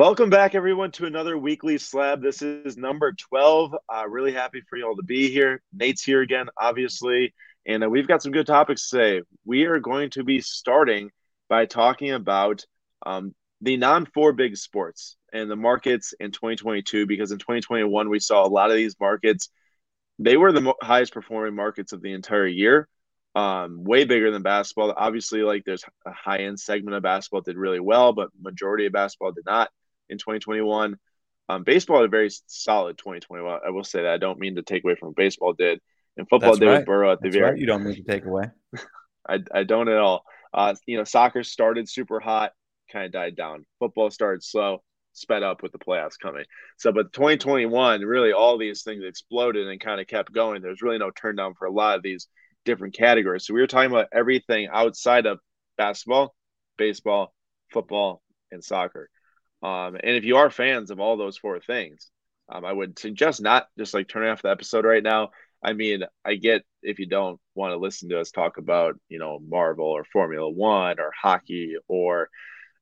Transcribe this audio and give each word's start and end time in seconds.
Welcome 0.00 0.30
back, 0.30 0.54
everyone, 0.54 0.92
to 0.92 1.04
another 1.04 1.36
weekly 1.36 1.76
slab. 1.76 2.22
This 2.22 2.40
is 2.40 2.78
number 2.78 3.12
12. 3.12 3.74
Uh, 3.86 4.08
really 4.08 4.32
happy 4.32 4.62
for 4.62 4.78
you 4.78 4.86
all 4.86 4.96
to 4.96 5.02
be 5.02 5.30
here. 5.30 5.60
Nate's 5.74 6.02
here 6.02 6.22
again, 6.22 6.46
obviously, 6.56 7.34
and 7.66 7.84
uh, 7.84 7.90
we've 7.90 8.08
got 8.08 8.22
some 8.22 8.32
good 8.32 8.46
topics 8.46 8.88
today. 8.88 9.20
We 9.44 9.66
are 9.66 9.78
going 9.78 10.08
to 10.12 10.24
be 10.24 10.40
starting 10.40 11.10
by 11.50 11.66
talking 11.66 12.12
about 12.12 12.64
um, 13.04 13.34
the 13.60 13.76
non 13.76 14.06
four 14.06 14.32
big 14.32 14.56
sports 14.56 15.18
and 15.34 15.50
the 15.50 15.56
markets 15.56 16.14
in 16.18 16.30
2022, 16.30 17.06
because 17.06 17.30
in 17.30 17.38
2021, 17.38 18.08
we 18.08 18.20
saw 18.20 18.46
a 18.46 18.48
lot 18.48 18.70
of 18.70 18.76
these 18.78 18.96
markets. 18.98 19.50
They 20.18 20.38
were 20.38 20.52
the 20.52 20.62
mo- 20.62 20.76
highest 20.80 21.12
performing 21.12 21.54
markets 21.54 21.92
of 21.92 22.00
the 22.00 22.14
entire 22.14 22.46
year, 22.46 22.88
um, 23.34 23.84
way 23.84 24.04
bigger 24.04 24.30
than 24.30 24.40
basketball. 24.40 24.94
Obviously, 24.96 25.42
like 25.42 25.64
there's 25.66 25.84
a 26.06 26.10
high 26.10 26.38
end 26.38 26.58
segment 26.58 26.96
of 26.96 27.02
basketball 27.02 27.42
did 27.42 27.58
really 27.58 27.80
well, 27.80 28.14
but 28.14 28.30
majority 28.40 28.86
of 28.86 28.94
basketball 28.94 29.32
did 29.32 29.44
not 29.44 29.68
in 30.10 30.18
2021. 30.18 30.96
Um, 31.48 31.64
baseball 31.64 31.96
had 31.96 32.04
a 32.04 32.08
very 32.08 32.30
solid 32.46 32.98
2021. 32.98 33.60
I 33.66 33.70
will 33.70 33.84
say 33.84 34.02
that. 34.02 34.12
I 34.12 34.18
don't 34.18 34.38
mean 34.38 34.56
to 34.56 34.62
take 34.62 34.84
away 34.84 34.94
from 34.94 35.08
what 35.08 35.16
baseball 35.16 35.52
did. 35.52 35.80
And 36.16 36.28
football 36.28 36.50
That's 36.50 36.60
did 36.60 36.66
right. 36.66 36.78
with 36.78 36.86
Burrow 36.86 37.12
at 37.12 37.20
the 37.20 37.28
That's 37.28 37.36
very. 37.36 37.50
right. 37.52 37.58
You 37.58 37.66
don't 37.66 37.84
need 37.84 37.96
to 37.96 38.02
take 38.02 38.24
away. 38.24 38.50
I, 39.28 39.38
I 39.52 39.64
don't 39.64 39.88
at 39.88 39.98
all. 39.98 40.24
Uh, 40.52 40.74
you 40.86 40.96
know, 40.96 41.04
soccer 41.04 41.42
started 41.42 41.88
super 41.88 42.20
hot, 42.20 42.52
kind 42.92 43.06
of 43.06 43.12
died 43.12 43.36
down. 43.36 43.64
Football 43.78 44.10
started 44.10 44.42
slow, 44.42 44.82
sped 45.12 45.42
up 45.42 45.62
with 45.62 45.72
the 45.72 45.78
playoffs 45.78 46.18
coming. 46.20 46.44
So, 46.76 46.92
but 46.92 47.12
2021, 47.12 48.02
really 48.02 48.32
all 48.32 48.58
these 48.58 48.82
things 48.82 49.04
exploded 49.04 49.68
and 49.68 49.80
kind 49.80 50.00
of 50.00 50.06
kept 50.06 50.32
going. 50.32 50.62
There's 50.62 50.82
really 50.82 50.98
no 50.98 51.10
turn 51.10 51.36
down 51.36 51.54
for 51.54 51.66
a 51.66 51.72
lot 51.72 51.96
of 51.96 52.02
these 52.02 52.28
different 52.64 52.94
categories. 52.94 53.46
So 53.46 53.54
we 53.54 53.60
were 53.60 53.66
talking 53.66 53.90
about 53.90 54.08
everything 54.12 54.68
outside 54.72 55.26
of 55.26 55.38
basketball, 55.78 56.34
baseball, 56.76 57.32
football, 57.72 58.22
and 58.50 58.62
soccer. 58.62 59.08
Um, 59.62 59.96
and 59.96 60.16
if 60.16 60.24
you 60.24 60.36
are 60.36 60.50
fans 60.50 60.90
of 60.90 61.00
all 61.00 61.16
those 61.16 61.36
four 61.36 61.60
things, 61.60 62.10
um, 62.48 62.64
I 62.64 62.72
would 62.72 62.98
suggest 62.98 63.40
not 63.40 63.66
just 63.78 63.94
like 63.94 64.08
turning 64.08 64.30
off 64.30 64.42
the 64.42 64.50
episode 64.50 64.84
right 64.84 65.02
now. 65.02 65.30
I 65.62 65.74
mean, 65.74 66.04
I 66.24 66.36
get 66.36 66.62
if 66.82 66.98
you 66.98 67.06
don't 67.06 67.38
want 67.54 67.72
to 67.72 67.76
listen 67.76 68.08
to 68.08 68.20
us 68.20 68.30
talk 68.30 68.56
about, 68.56 68.98
you 69.08 69.18
know, 69.18 69.38
Marvel 69.46 69.86
or 69.86 70.04
Formula 70.04 70.48
One 70.48 70.98
or 70.98 71.12
hockey 71.20 71.76
or 71.86 72.30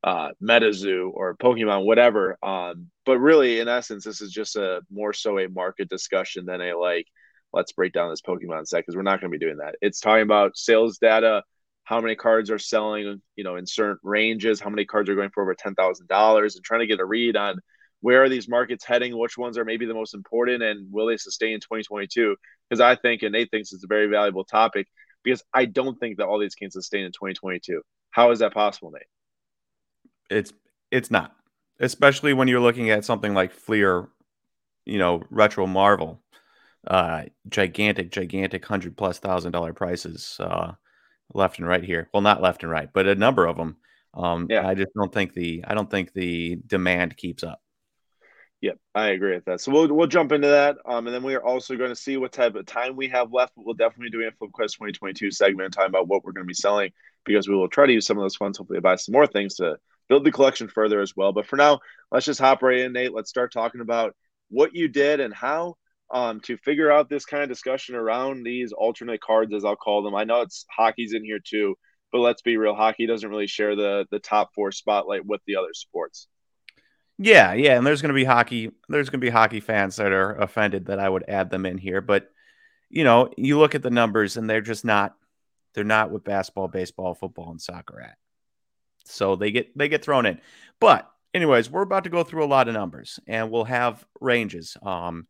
uh, 0.04 0.30
MetaZoo 0.42 1.10
or 1.12 1.36
Pokemon, 1.36 1.84
whatever. 1.84 2.38
Um, 2.42 2.90
but 3.04 3.18
really, 3.18 3.58
in 3.60 3.68
essence, 3.68 4.04
this 4.04 4.20
is 4.20 4.32
just 4.32 4.56
a 4.56 4.82
more 4.90 5.12
so 5.12 5.38
a 5.38 5.48
market 5.48 5.88
discussion 5.88 6.46
than 6.46 6.60
a 6.60 6.78
like, 6.78 7.06
let's 7.52 7.72
break 7.72 7.92
down 7.92 8.10
this 8.10 8.22
Pokemon 8.22 8.66
set 8.66 8.78
because 8.78 8.94
we're 8.94 9.02
not 9.02 9.20
going 9.20 9.32
to 9.32 9.38
be 9.38 9.44
doing 9.44 9.58
that. 9.58 9.74
It's 9.80 10.00
talking 10.00 10.22
about 10.22 10.56
sales 10.56 10.98
data, 10.98 11.42
how 11.88 12.02
many 12.02 12.14
cards 12.14 12.50
are 12.50 12.58
selling, 12.58 13.22
you 13.34 13.44
know, 13.44 13.56
in 13.56 13.64
certain 13.66 13.96
ranges, 14.02 14.60
how 14.60 14.68
many 14.68 14.84
cards 14.84 15.08
are 15.08 15.14
going 15.14 15.30
for 15.30 15.42
over 15.42 15.54
ten 15.54 15.74
thousand 15.74 16.06
dollars, 16.06 16.54
and 16.54 16.62
trying 16.62 16.80
to 16.80 16.86
get 16.86 17.00
a 17.00 17.04
read 17.04 17.34
on 17.34 17.58
where 18.02 18.22
are 18.22 18.28
these 18.28 18.46
markets 18.46 18.84
heading, 18.84 19.16
which 19.16 19.38
ones 19.38 19.56
are 19.56 19.64
maybe 19.64 19.86
the 19.86 19.94
most 19.94 20.12
important, 20.12 20.62
and 20.62 20.92
will 20.92 21.06
they 21.06 21.16
sustain 21.16 21.54
in 21.54 21.60
2022? 21.60 22.36
Because 22.68 22.82
I 22.82 22.94
think, 22.94 23.22
and 23.22 23.32
Nate 23.32 23.50
thinks 23.50 23.72
it's 23.72 23.84
a 23.84 23.88
very 23.88 24.06
valuable 24.06 24.44
topic 24.44 24.86
because 25.24 25.42
I 25.54 25.64
don't 25.64 25.98
think 25.98 26.18
that 26.18 26.26
all 26.26 26.38
these 26.38 26.54
can 26.54 26.70
sustain 26.70 27.06
in 27.06 27.12
2022. 27.12 27.80
How 28.10 28.32
is 28.32 28.40
that 28.40 28.52
possible, 28.52 28.90
Nate? 28.90 29.04
It's 30.28 30.52
it's 30.90 31.10
not, 31.10 31.34
especially 31.80 32.34
when 32.34 32.48
you're 32.48 32.60
looking 32.60 32.90
at 32.90 33.06
something 33.06 33.32
like 33.32 33.50
Fleer, 33.50 34.10
you 34.84 34.98
know, 34.98 35.22
retro 35.30 35.66
Marvel, 35.66 36.20
uh, 36.86 37.22
gigantic, 37.48 38.10
gigantic 38.10 38.66
hundred 38.66 38.94
plus 38.94 39.18
thousand 39.18 39.52
dollar 39.52 39.72
prices, 39.72 40.36
uh, 40.38 40.72
left 41.34 41.58
and 41.58 41.68
right 41.68 41.84
here. 41.84 42.08
Well, 42.12 42.22
not 42.22 42.42
left 42.42 42.62
and 42.62 42.72
right, 42.72 42.88
but 42.92 43.06
a 43.06 43.14
number 43.14 43.46
of 43.46 43.56
them. 43.56 43.76
Um, 44.14 44.46
Yeah. 44.48 44.66
I 44.66 44.74
just 44.74 44.92
don't 44.94 45.12
think 45.12 45.34
the 45.34 45.64
I 45.66 45.74
don't 45.74 45.90
think 45.90 46.12
the 46.12 46.56
demand 46.66 47.16
keeps 47.16 47.42
up. 47.42 47.60
Yep, 48.60 48.76
I 48.92 49.10
agree 49.10 49.34
with 49.34 49.44
that. 49.44 49.60
So 49.60 49.70
we'll 49.70 49.92
we'll 49.94 50.08
jump 50.08 50.32
into 50.32 50.48
that, 50.48 50.78
um, 50.84 51.06
and 51.06 51.14
then 51.14 51.22
we 51.22 51.36
are 51.36 51.44
also 51.44 51.76
going 51.76 51.90
to 51.90 51.96
see 51.96 52.16
what 52.16 52.32
type 52.32 52.56
of 52.56 52.66
time 52.66 52.96
we 52.96 53.08
have 53.08 53.32
left. 53.32 53.52
We'll 53.54 53.74
definitely 53.74 54.06
be 54.06 54.18
doing 54.18 54.28
a 54.28 54.32
Flip 54.32 54.50
Quest 54.50 54.74
2022 54.74 55.30
segment 55.30 55.72
talking 55.72 55.90
about 55.90 56.08
what 56.08 56.24
we're 56.24 56.32
going 56.32 56.44
to 56.44 56.48
be 56.48 56.54
selling 56.54 56.90
because 57.24 57.46
we 57.46 57.54
will 57.54 57.68
try 57.68 57.86
to 57.86 57.92
use 57.92 58.06
some 58.06 58.18
of 58.18 58.24
those 58.24 58.34
funds 58.34 58.58
hopefully 58.58 58.80
buy 58.80 58.96
some 58.96 59.12
more 59.12 59.28
things 59.28 59.56
to 59.56 59.76
build 60.08 60.24
the 60.24 60.32
collection 60.32 60.68
further 60.68 61.00
as 61.00 61.14
well. 61.14 61.32
But 61.32 61.46
for 61.46 61.54
now, 61.54 61.78
let's 62.10 62.26
just 62.26 62.40
hop 62.40 62.62
right 62.62 62.78
in, 62.78 62.92
Nate. 62.92 63.14
Let's 63.14 63.30
start 63.30 63.52
talking 63.52 63.80
about 63.80 64.16
what 64.48 64.74
you 64.74 64.88
did 64.88 65.20
and 65.20 65.32
how 65.32 65.76
um, 66.10 66.40
to 66.40 66.56
figure 66.58 66.90
out 66.90 67.08
this 67.08 67.24
kind 67.24 67.42
of 67.42 67.48
discussion 67.48 67.94
around 67.94 68.44
these 68.44 68.72
alternate 68.72 69.20
cards, 69.20 69.52
as 69.54 69.64
I'll 69.64 69.76
call 69.76 70.02
them. 70.02 70.14
I 70.14 70.24
know 70.24 70.40
it's 70.40 70.64
hockey's 70.70 71.12
in 71.12 71.24
here 71.24 71.40
too, 71.42 71.76
but 72.12 72.18
let's 72.18 72.42
be 72.42 72.56
real, 72.56 72.74
hockey 72.74 73.06
doesn't 73.06 73.28
really 73.28 73.46
share 73.46 73.76
the 73.76 74.06
the 74.10 74.18
top 74.18 74.54
four 74.54 74.72
spotlight 74.72 75.26
with 75.26 75.40
the 75.46 75.56
other 75.56 75.72
sports. 75.72 76.28
Yeah, 77.18 77.52
yeah, 77.52 77.76
and 77.76 77.86
there's 77.86 78.00
going 78.00 78.10
to 78.10 78.14
be 78.14 78.24
hockey. 78.24 78.70
There's 78.88 79.10
going 79.10 79.20
to 79.20 79.26
be 79.26 79.30
hockey 79.30 79.60
fans 79.60 79.96
that 79.96 80.12
are 80.12 80.36
offended 80.36 80.86
that 80.86 81.00
I 81.00 81.08
would 81.08 81.24
add 81.28 81.50
them 81.50 81.66
in 81.66 81.76
here, 81.76 82.00
but 82.00 82.30
you 82.90 83.04
know, 83.04 83.30
you 83.36 83.58
look 83.58 83.74
at 83.74 83.82
the 83.82 83.90
numbers 83.90 84.36
and 84.36 84.48
they're 84.48 84.60
just 84.60 84.84
not. 84.84 85.14
They're 85.74 85.84
not 85.84 86.10
what 86.10 86.24
basketball, 86.24 86.68
baseball, 86.68 87.14
football, 87.14 87.50
and 87.50 87.60
soccer 87.60 88.00
at. 88.00 88.16
So 89.04 89.36
they 89.36 89.50
get 89.50 89.76
they 89.76 89.88
get 89.88 90.02
thrown 90.02 90.26
in. 90.26 90.40
But 90.80 91.10
anyways, 91.34 91.70
we're 91.70 91.82
about 91.82 92.04
to 92.04 92.10
go 92.10 92.24
through 92.24 92.44
a 92.44 92.46
lot 92.46 92.68
of 92.68 92.74
numbers, 92.74 93.20
and 93.26 93.50
we'll 93.50 93.64
have 93.64 94.04
ranges. 94.20 94.76
Um, 94.82 95.26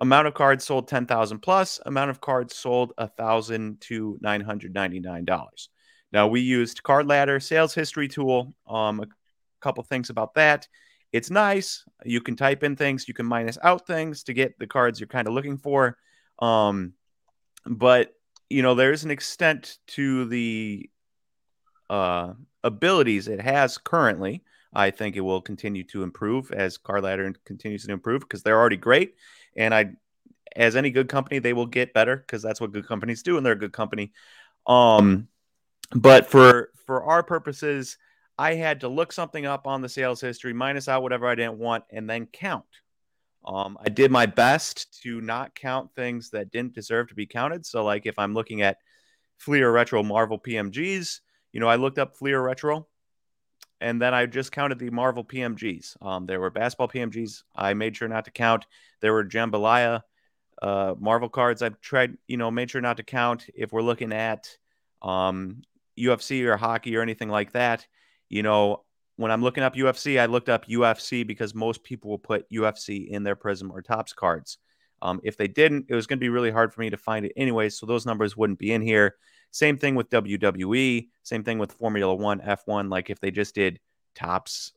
amount 0.00 0.26
of 0.26 0.34
cards 0.34 0.64
sold 0.64 0.88
ten 0.88 1.06
thousand 1.06 1.40
plus. 1.40 1.80
Amount 1.86 2.10
of 2.10 2.20
cards 2.20 2.54
sold 2.54 2.92
a 2.98 3.08
thousand 3.08 3.80
to 3.82 4.18
nine 4.20 4.40
hundred 4.40 4.74
ninety 4.74 5.00
nine 5.00 5.24
dollars. 5.24 5.68
Now 6.12 6.26
we 6.26 6.40
used 6.40 6.82
Card 6.82 7.06
Ladder 7.06 7.40
sales 7.40 7.74
history 7.74 8.08
tool. 8.08 8.54
Um, 8.66 9.00
a 9.00 9.06
couple 9.60 9.84
things 9.84 10.10
about 10.10 10.34
that. 10.34 10.68
It's 11.12 11.30
nice. 11.30 11.84
You 12.04 12.20
can 12.20 12.36
type 12.36 12.62
in 12.62 12.76
things, 12.76 13.08
you 13.08 13.14
can 13.14 13.26
minus 13.26 13.58
out 13.62 13.86
things 13.86 14.22
to 14.24 14.34
get 14.34 14.58
the 14.58 14.66
cards 14.66 15.00
you're 15.00 15.06
kind 15.06 15.26
of 15.26 15.34
looking 15.34 15.56
for. 15.56 15.96
Um, 16.40 16.92
but 17.66 18.12
you 18.50 18.62
know, 18.62 18.74
there's 18.74 19.04
an 19.04 19.10
extent 19.10 19.78
to 19.88 20.24
the 20.26 20.88
uh, 21.90 22.32
abilities 22.64 23.28
it 23.28 23.40
has 23.40 23.78
currently. 23.78 24.42
I 24.72 24.90
think 24.90 25.16
it 25.16 25.22
will 25.22 25.40
continue 25.40 25.82
to 25.84 26.02
improve 26.02 26.52
as 26.52 26.76
Card 26.76 27.04
Ladder 27.04 27.32
continues 27.44 27.86
to 27.86 27.92
improve 27.92 28.20
because 28.20 28.42
they're 28.42 28.58
already 28.58 28.76
great. 28.76 29.14
And 29.58 29.74
I, 29.74 29.90
as 30.56 30.76
any 30.76 30.90
good 30.90 31.08
company, 31.08 31.40
they 31.40 31.52
will 31.52 31.66
get 31.66 31.92
better 31.92 32.16
because 32.16 32.40
that's 32.40 32.60
what 32.60 32.72
good 32.72 32.86
companies 32.86 33.22
do, 33.22 33.36
and 33.36 33.44
they're 33.44 33.52
a 33.52 33.58
good 33.58 33.72
company. 33.72 34.12
Um, 34.66 35.28
but 35.94 36.26
for 36.26 36.70
for 36.86 37.02
our 37.02 37.22
purposes, 37.22 37.98
I 38.38 38.54
had 38.54 38.80
to 38.80 38.88
look 38.88 39.12
something 39.12 39.44
up 39.44 39.66
on 39.66 39.82
the 39.82 39.88
sales 39.88 40.20
history, 40.20 40.52
minus 40.52 40.88
out 40.88 41.02
whatever 41.02 41.26
I 41.26 41.34
didn't 41.34 41.58
want, 41.58 41.84
and 41.90 42.08
then 42.08 42.26
count. 42.26 42.64
Um, 43.44 43.78
I 43.84 43.88
did 43.88 44.10
my 44.10 44.26
best 44.26 45.00
to 45.02 45.20
not 45.20 45.54
count 45.54 45.90
things 45.94 46.30
that 46.30 46.50
didn't 46.50 46.74
deserve 46.74 47.08
to 47.08 47.14
be 47.14 47.26
counted. 47.26 47.64
So, 47.64 47.84
like 47.84 48.06
if 48.06 48.18
I'm 48.18 48.34
looking 48.34 48.62
at 48.62 48.78
Fleer 49.38 49.70
Retro 49.70 50.02
Marvel 50.02 50.38
PMGs, 50.38 51.20
you 51.52 51.60
know, 51.60 51.68
I 51.68 51.76
looked 51.76 51.98
up 51.98 52.16
Fleer 52.16 52.40
Retro, 52.42 52.86
and 53.80 54.00
then 54.00 54.14
I 54.14 54.26
just 54.26 54.52
counted 54.52 54.78
the 54.78 54.90
Marvel 54.90 55.24
PMGs. 55.24 56.02
Um, 56.02 56.26
there 56.26 56.40
were 56.40 56.50
basketball 56.50 56.88
PMGs. 56.88 57.42
I 57.54 57.74
made 57.74 57.96
sure 57.96 58.08
not 58.08 58.24
to 58.24 58.30
count. 58.30 58.66
There 59.00 59.12
were 59.12 59.24
Jambalaya 59.24 60.02
uh, 60.60 60.94
Marvel 60.98 61.28
cards. 61.28 61.62
I 61.62 61.70
tried, 61.70 62.16
you 62.26 62.36
know, 62.36 62.50
made 62.50 62.70
sure 62.70 62.80
not 62.80 62.96
to 62.96 63.02
count. 63.02 63.46
If 63.54 63.72
we're 63.72 63.82
looking 63.82 64.12
at 64.12 64.48
um, 65.02 65.62
UFC 65.98 66.44
or 66.44 66.56
hockey 66.56 66.96
or 66.96 67.02
anything 67.02 67.28
like 67.28 67.52
that, 67.52 67.86
you 68.28 68.42
know, 68.42 68.84
when 69.16 69.30
I'm 69.30 69.42
looking 69.42 69.64
up 69.64 69.74
UFC, 69.74 70.20
I 70.20 70.26
looked 70.26 70.48
up 70.48 70.66
UFC 70.66 71.26
because 71.26 71.54
most 71.54 71.82
people 71.82 72.10
will 72.10 72.18
put 72.18 72.48
UFC 72.50 73.08
in 73.08 73.22
their 73.24 73.36
Prizm 73.36 73.70
or 73.70 73.82
Topps 73.82 74.12
cards. 74.12 74.58
Um, 75.02 75.20
if 75.22 75.36
they 75.36 75.48
didn't, 75.48 75.86
it 75.88 75.94
was 75.94 76.06
going 76.06 76.18
to 76.18 76.24
be 76.24 76.28
really 76.28 76.50
hard 76.50 76.72
for 76.72 76.80
me 76.80 76.90
to 76.90 76.96
find 76.96 77.24
it 77.24 77.32
anyway, 77.36 77.68
so 77.68 77.86
those 77.86 78.06
numbers 78.06 78.36
wouldn't 78.36 78.58
be 78.58 78.72
in 78.72 78.82
here. 78.82 79.16
Same 79.50 79.78
thing 79.78 79.94
with 79.94 80.10
WWE, 80.10 81.08
same 81.22 81.44
thing 81.44 81.58
with 81.58 81.72
Formula 81.72 82.14
One, 82.14 82.40
F1. 82.40 82.90
Like 82.90 83.10
if 83.10 83.20
they 83.20 83.30
just 83.30 83.54
did 83.54 83.80
Topps 84.14 84.72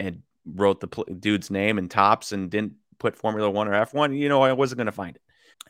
and 0.00 0.22
wrote 0.44 0.80
the 0.80 0.88
pl- 0.88 1.04
dude's 1.18 1.50
name 1.50 1.78
and 1.78 1.90
Topps 1.90 2.32
and 2.32 2.50
didn't 2.50 2.74
put 2.98 3.16
Formula 3.16 3.50
One 3.50 3.68
or 3.68 3.72
F1, 3.72 4.18
you 4.18 4.28
know, 4.28 4.42
I 4.42 4.52
wasn't 4.52 4.78
going 4.78 4.86
to 4.86 4.92
find 4.92 5.16
it. 5.16 5.22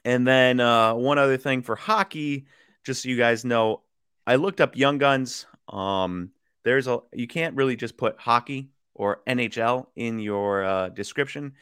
And 0.04 0.26
then 0.26 0.60
uh, 0.60 0.94
one 0.94 1.18
other 1.18 1.36
thing 1.36 1.62
for 1.62 1.76
hockey, 1.76 2.46
just 2.84 3.02
so 3.02 3.08
you 3.08 3.16
guys 3.16 3.44
know, 3.44 3.82
I 4.26 4.36
looked 4.36 4.60
up 4.60 4.76
Young 4.76 4.98
Guns. 4.98 5.46
Um, 5.68 6.30
there's 6.64 6.86
a 6.86 7.00
you 7.12 7.26
can't 7.26 7.56
really 7.56 7.76
just 7.76 7.96
put 7.96 8.18
hockey 8.18 8.70
or 8.94 9.20
NHL 9.26 9.86
in 9.96 10.18
your 10.18 10.64
uh, 10.64 10.88
description. 10.88 11.52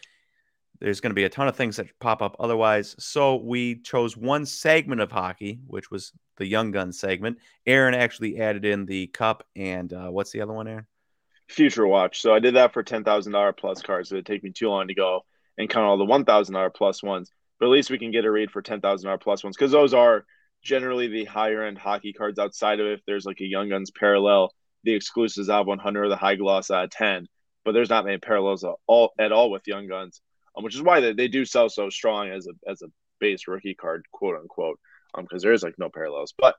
There's 0.85 1.01
going 1.01 1.13
to 1.13 1.15
be 1.15 1.25
a 1.25 1.31
ton 1.31 1.49
of 1.49 1.57
things 1.57 1.77
that 1.77 1.99
pop 1.99 2.21
up 2.21 2.37
otherwise. 2.39 2.95
So 2.99 3.37
we 3.37 3.77
chose 3.77 4.19
one 4.19 4.45
segment 4.45 5.01
of 5.01 5.11
hockey, 5.11 5.61
which 5.67 5.91
was 5.91 6.13
the 6.37 6.47
Young 6.47 6.73
Guns 6.73 7.01
segment. 7.01 7.39
Aaron 7.65 7.95
actually 7.95 8.39
added 8.39 8.67
in 8.67 8.85
the 8.85 9.07
cup 9.07 9.47
and 9.57 9.91
uh, 9.95 10.09
what's 10.11 10.31
the 10.31 10.43
other 10.43 10.53
one, 10.53 10.69
Aaron? 10.69 10.87
Future 11.49 11.87
Watch. 11.87 12.21
So 12.21 12.35
I 12.35 12.39
did 12.39 12.57
that 12.57 12.75
for 12.75 12.83
ten 12.83 13.03
thousand 13.03 13.33
dollar 13.33 13.55
plus 13.55 13.81
cards. 13.81 14.11
So 14.11 14.17
it'd 14.17 14.27
take 14.27 14.45
me 14.45 14.53
too 14.53 14.69
long 14.69 14.89
to 14.89 14.95
go 14.95 15.25
and 15.57 15.71
count 15.71 15.87
all 15.87 15.97
the 15.97 16.05
one 16.05 16.27
thousand 16.27 16.53
dollar 16.53 16.69
plus 16.69 17.03
ones. 17.03 17.31
But 17.59 17.67
at 17.67 17.73
least 17.73 17.91
we 17.91 17.99
can 17.99 18.11
get 18.11 18.27
a 18.27 18.31
read 18.31 18.51
for 18.51 18.61
ten 18.61 18.83
thousand 18.83 19.07
dollar 19.07 19.17
plus 19.17 19.43
ones 19.43 19.57
because 19.57 19.73
those 19.73 19.95
are 19.95 20.27
generally 20.63 21.09
the 21.09 21.25
higher 21.25 21.63
end 21.63 21.79
hockey 21.79 22.13
cards 22.13 22.39
outside 22.39 22.81
of 22.81 22.89
if 22.89 23.01
there's 23.07 23.25
like 23.25 23.41
a 23.41 23.47
Young 23.47 23.71
Guns 23.71 23.91
parallel, 23.91 24.53
the 24.83 24.93
exclusives 24.93 25.49
out 25.49 25.67
100 25.67 26.05
or 26.05 26.09
the 26.11 26.17
high 26.17 26.37
gloss 26.37 26.71
out 26.71 26.85
of 26.85 26.91
10. 26.91 27.27
but 27.65 27.73
there's 27.73 27.89
not 27.89 28.05
many 28.05 28.19
parallels 28.19 28.65
at 28.65 28.75
all 28.87 29.13
at 29.19 29.33
all 29.33 29.51
with 29.51 29.67
Young 29.67 29.89
Guns, 29.89 30.21
um, 30.57 30.65
which 30.65 30.75
is 30.75 30.83
why 30.83 31.01
they, 31.01 31.13
they 31.13 31.29
do 31.29 31.45
sell 31.45 31.69
so 31.69 31.91
strong 31.91 32.31
as 32.31 32.47
a 32.47 32.71
as 32.71 32.83
a 32.83 32.89
base 33.21 33.47
rookie 33.49 33.75
card, 33.75 34.05
quote 34.13 34.39
unquote, 34.39 34.79
because 35.17 35.43
um, 35.43 35.47
there 35.47 35.53
is 35.53 35.63
like 35.63 35.79
no 35.79 35.89
parallels. 35.89 36.35
But 36.37 36.57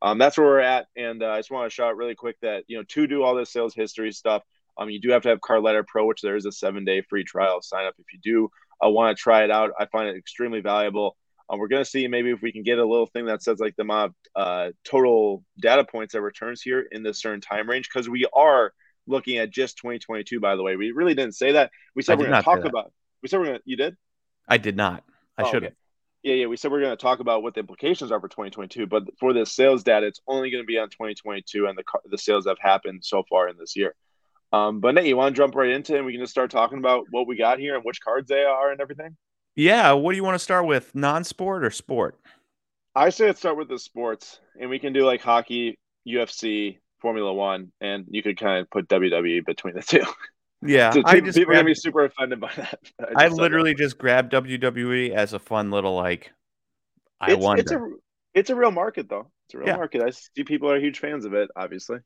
um, 0.00 0.18
that's 0.18 0.38
where 0.38 0.46
we're 0.46 0.60
at, 0.60 0.86
and 0.96 1.22
uh, 1.22 1.30
I 1.30 1.38
just 1.38 1.50
want 1.50 1.70
to 1.70 1.74
shout 1.74 1.96
really 1.96 2.14
quick 2.14 2.36
that 2.42 2.64
you 2.68 2.78
know 2.78 2.84
to 2.88 3.06
do 3.06 3.22
all 3.22 3.34
this 3.34 3.52
sales 3.52 3.74
history 3.74 4.12
stuff, 4.12 4.42
um, 4.78 4.90
you 4.90 5.00
do 5.00 5.10
have 5.10 5.22
to 5.22 5.28
have 5.28 5.40
Card 5.40 5.62
Ladder 5.62 5.84
Pro, 5.86 6.06
which 6.06 6.22
there 6.22 6.36
is 6.36 6.46
a 6.46 6.52
seven 6.52 6.84
day 6.84 7.02
free 7.02 7.24
trial 7.24 7.60
sign 7.62 7.86
up 7.86 7.94
if 7.98 8.06
you 8.12 8.20
do 8.22 8.48
uh, 8.84 8.90
want 8.90 9.16
to 9.16 9.20
try 9.20 9.44
it 9.44 9.50
out. 9.50 9.72
I 9.78 9.86
find 9.86 10.08
it 10.08 10.16
extremely 10.16 10.60
valuable. 10.60 11.16
Um, 11.50 11.58
we're 11.58 11.68
going 11.68 11.82
to 11.82 11.90
see 11.90 12.06
maybe 12.08 12.30
if 12.30 12.42
we 12.42 12.52
can 12.52 12.62
get 12.62 12.78
a 12.78 12.84
little 12.84 13.06
thing 13.06 13.26
that 13.26 13.42
says 13.42 13.58
like 13.58 13.74
the 13.76 13.84
mob 13.84 14.12
uh, 14.36 14.70
total 14.84 15.42
data 15.58 15.84
points 15.84 16.12
that 16.12 16.20
returns 16.20 16.60
here 16.60 16.86
in 16.92 17.02
this 17.02 17.20
certain 17.20 17.40
time 17.40 17.68
range 17.68 17.88
because 17.92 18.08
we 18.08 18.26
are 18.34 18.72
looking 19.06 19.38
at 19.38 19.50
just 19.50 19.78
2022. 19.78 20.40
By 20.40 20.56
the 20.56 20.62
way, 20.62 20.76
we 20.76 20.92
really 20.92 21.14
didn't 21.14 21.34
say 21.34 21.52
that. 21.52 21.70
We 21.96 22.02
said 22.02 22.18
we're 22.18 22.26
going 22.26 22.36
to 22.36 22.42
talk 22.42 22.64
about. 22.64 22.92
We 23.22 23.28
said 23.28 23.40
we're 23.40 23.46
going 23.46 23.58
to. 23.58 23.62
You 23.64 23.76
did. 23.76 23.96
I 24.48 24.58
did 24.58 24.76
not. 24.76 25.04
I 25.36 25.42
oh, 25.42 25.50
should 25.50 25.62
have. 25.62 25.72
Okay. 25.72 25.76
Yeah, 26.22 26.34
yeah. 26.34 26.46
We 26.46 26.56
said 26.56 26.70
we're 26.70 26.80
going 26.80 26.96
to 26.96 27.00
talk 27.00 27.20
about 27.20 27.42
what 27.42 27.54
the 27.54 27.60
implications 27.60 28.10
are 28.10 28.20
for 28.20 28.28
2022, 28.28 28.86
but 28.86 29.04
for 29.18 29.32
this 29.32 29.52
sales 29.52 29.84
data, 29.84 30.06
it's 30.06 30.20
only 30.26 30.50
going 30.50 30.62
to 30.62 30.66
be 30.66 30.78
on 30.78 30.88
2022 30.88 31.66
and 31.66 31.78
the 31.78 31.84
the 32.10 32.18
sales 32.18 32.44
that 32.44 32.50
have 32.50 32.70
happened 32.70 33.04
so 33.04 33.22
far 33.28 33.48
in 33.48 33.56
this 33.56 33.76
year. 33.76 33.94
Um, 34.52 34.80
but 34.80 34.94
Nate, 34.94 35.06
you 35.06 35.16
want 35.16 35.34
to 35.34 35.40
jump 35.40 35.54
right 35.54 35.70
into 35.70 35.94
it 35.94 35.98
and 35.98 36.06
we 36.06 36.12
can 36.12 36.22
just 36.22 36.32
start 36.32 36.50
talking 36.50 36.78
about 36.78 37.04
what 37.10 37.26
we 37.26 37.36
got 37.36 37.58
here 37.58 37.74
and 37.74 37.84
which 37.84 38.00
cards 38.00 38.28
they 38.28 38.44
are 38.44 38.70
and 38.70 38.80
everything? 38.80 39.16
Yeah. 39.54 39.92
What 39.92 40.12
do 40.12 40.16
you 40.16 40.24
want 40.24 40.36
to 40.36 40.44
start 40.44 40.66
with? 40.66 40.94
Non 40.94 41.24
sport 41.24 41.64
or 41.64 41.70
sport? 41.70 42.18
I 42.94 43.10
say 43.10 43.26
let's 43.26 43.40
start 43.40 43.58
with 43.58 43.68
the 43.68 43.78
sports 43.78 44.40
and 44.58 44.70
we 44.70 44.78
can 44.78 44.92
do 44.92 45.04
like 45.04 45.20
hockey, 45.20 45.78
UFC, 46.06 46.78
Formula 47.00 47.32
One, 47.32 47.72
and 47.80 48.06
you 48.08 48.22
could 48.22 48.38
kind 48.38 48.60
of 48.60 48.70
put 48.70 48.88
WWE 48.88 49.44
between 49.44 49.74
the 49.74 49.82
two. 49.82 50.02
Yeah, 50.60 50.90
so 50.90 51.02
I 51.04 51.20
just 51.20 51.36
people 51.36 51.52
grabbed, 51.52 51.60
are 51.60 51.62
gonna 51.62 51.64
be 51.64 51.74
super 51.74 52.04
offended 52.04 52.40
by 52.40 52.50
that. 52.56 52.80
I, 53.16 53.26
I 53.26 53.28
literally 53.28 53.74
just 53.74 53.96
grabbed 53.96 54.32
WWE 54.32 55.10
as 55.10 55.32
a 55.32 55.38
fun 55.38 55.70
little 55.70 55.94
like. 55.94 56.32
I 57.20 57.32
it's, 57.32 57.44
wonder. 57.44 57.62
It's 57.62 57.72
a 57.72 57.90
it's 58.34 58.50
a 58.50 58.54
real 58.56 58.72
market 58.72 59.08
though. 59.08 59.30
It's 59.46 59.54
a 59.54 59.58
real 59.58 59.68
yeah. 59.68 59.76
market. 59.76 60.02
I 60.02 60.10
see 60.10 60.44
people 60.44 60.70
are 60.70 60.80
huge 60.80 60.98
fans 60.98 61.24
of 61.24 61.34
it. 61.34 61.48
Obviously. 61.54 61.98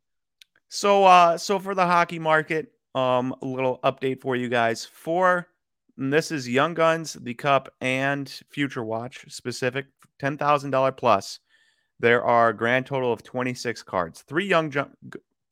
So, 0.68 1.04
uh, 1.04 1.36
so 1.36 1.58
for 1.58 1.74
the 1.74 1.84
hockey 1.84 2.18
market, 2.18 2.72
um, 2.94 3.34
a 3.42 3.46
little 3.46 3.78
update 3.84 4.20
for 4.20 4.36
you 4.36 4.48
guys. 4.48 4.84
For 4.84 5.48
this 5.96 6.30
is 6.30 6.48
Young 6.48 6.74
Guns, 6.74 7.14
the 7.14 7.34
Cup, 7.34 7.72
and 7.80 8.28
Future 8.50 8.84
Watch 8.84 9.24
specific, 9.28 9.86
ten 10.18 10.36
thousand 10.36 10.70
dollar 10.70 10.92
plus. 10.92 11.40
There 12.00 12.24
are 12.24 12.50
a 12.50 12.56
grand 12.56 12.86
total 12.86 13.12
of 13.12 13.22
twenty 13.22 13.54
six 13.54 13.82
cards. 13.82 14.22
Three 14.22 14.46
young, 14.46 14.72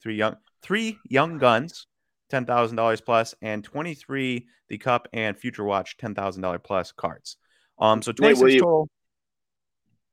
three 0.03 0.17
young, 0.17 0.37
three 0.63 0.99
young 1.05 1.39
guns, 1.39 1.87
ten 2.31 2.47
thousand 2.47 2.77
dollars 2.77 3.01
plus, 3.01 3.35
and 3.43 3.63
twenty 3.63 3.95
three 3.95 4.47
the 4.69 4.79
Cup 4.79 5.09
and 5.13 5.37
Future 5.37 5.65
Watch, 5.65 5.97
ten 5.97 6.15
thousand 6.15 6.43
dollar 6.43 6.59
plus 6.59 6.93
cards. 6.93 7.37
Um, 7.79 8.03
so 8.03 8.13
twenty 8.13 8.37
six 8.37 8.55
total. 8.55 8.89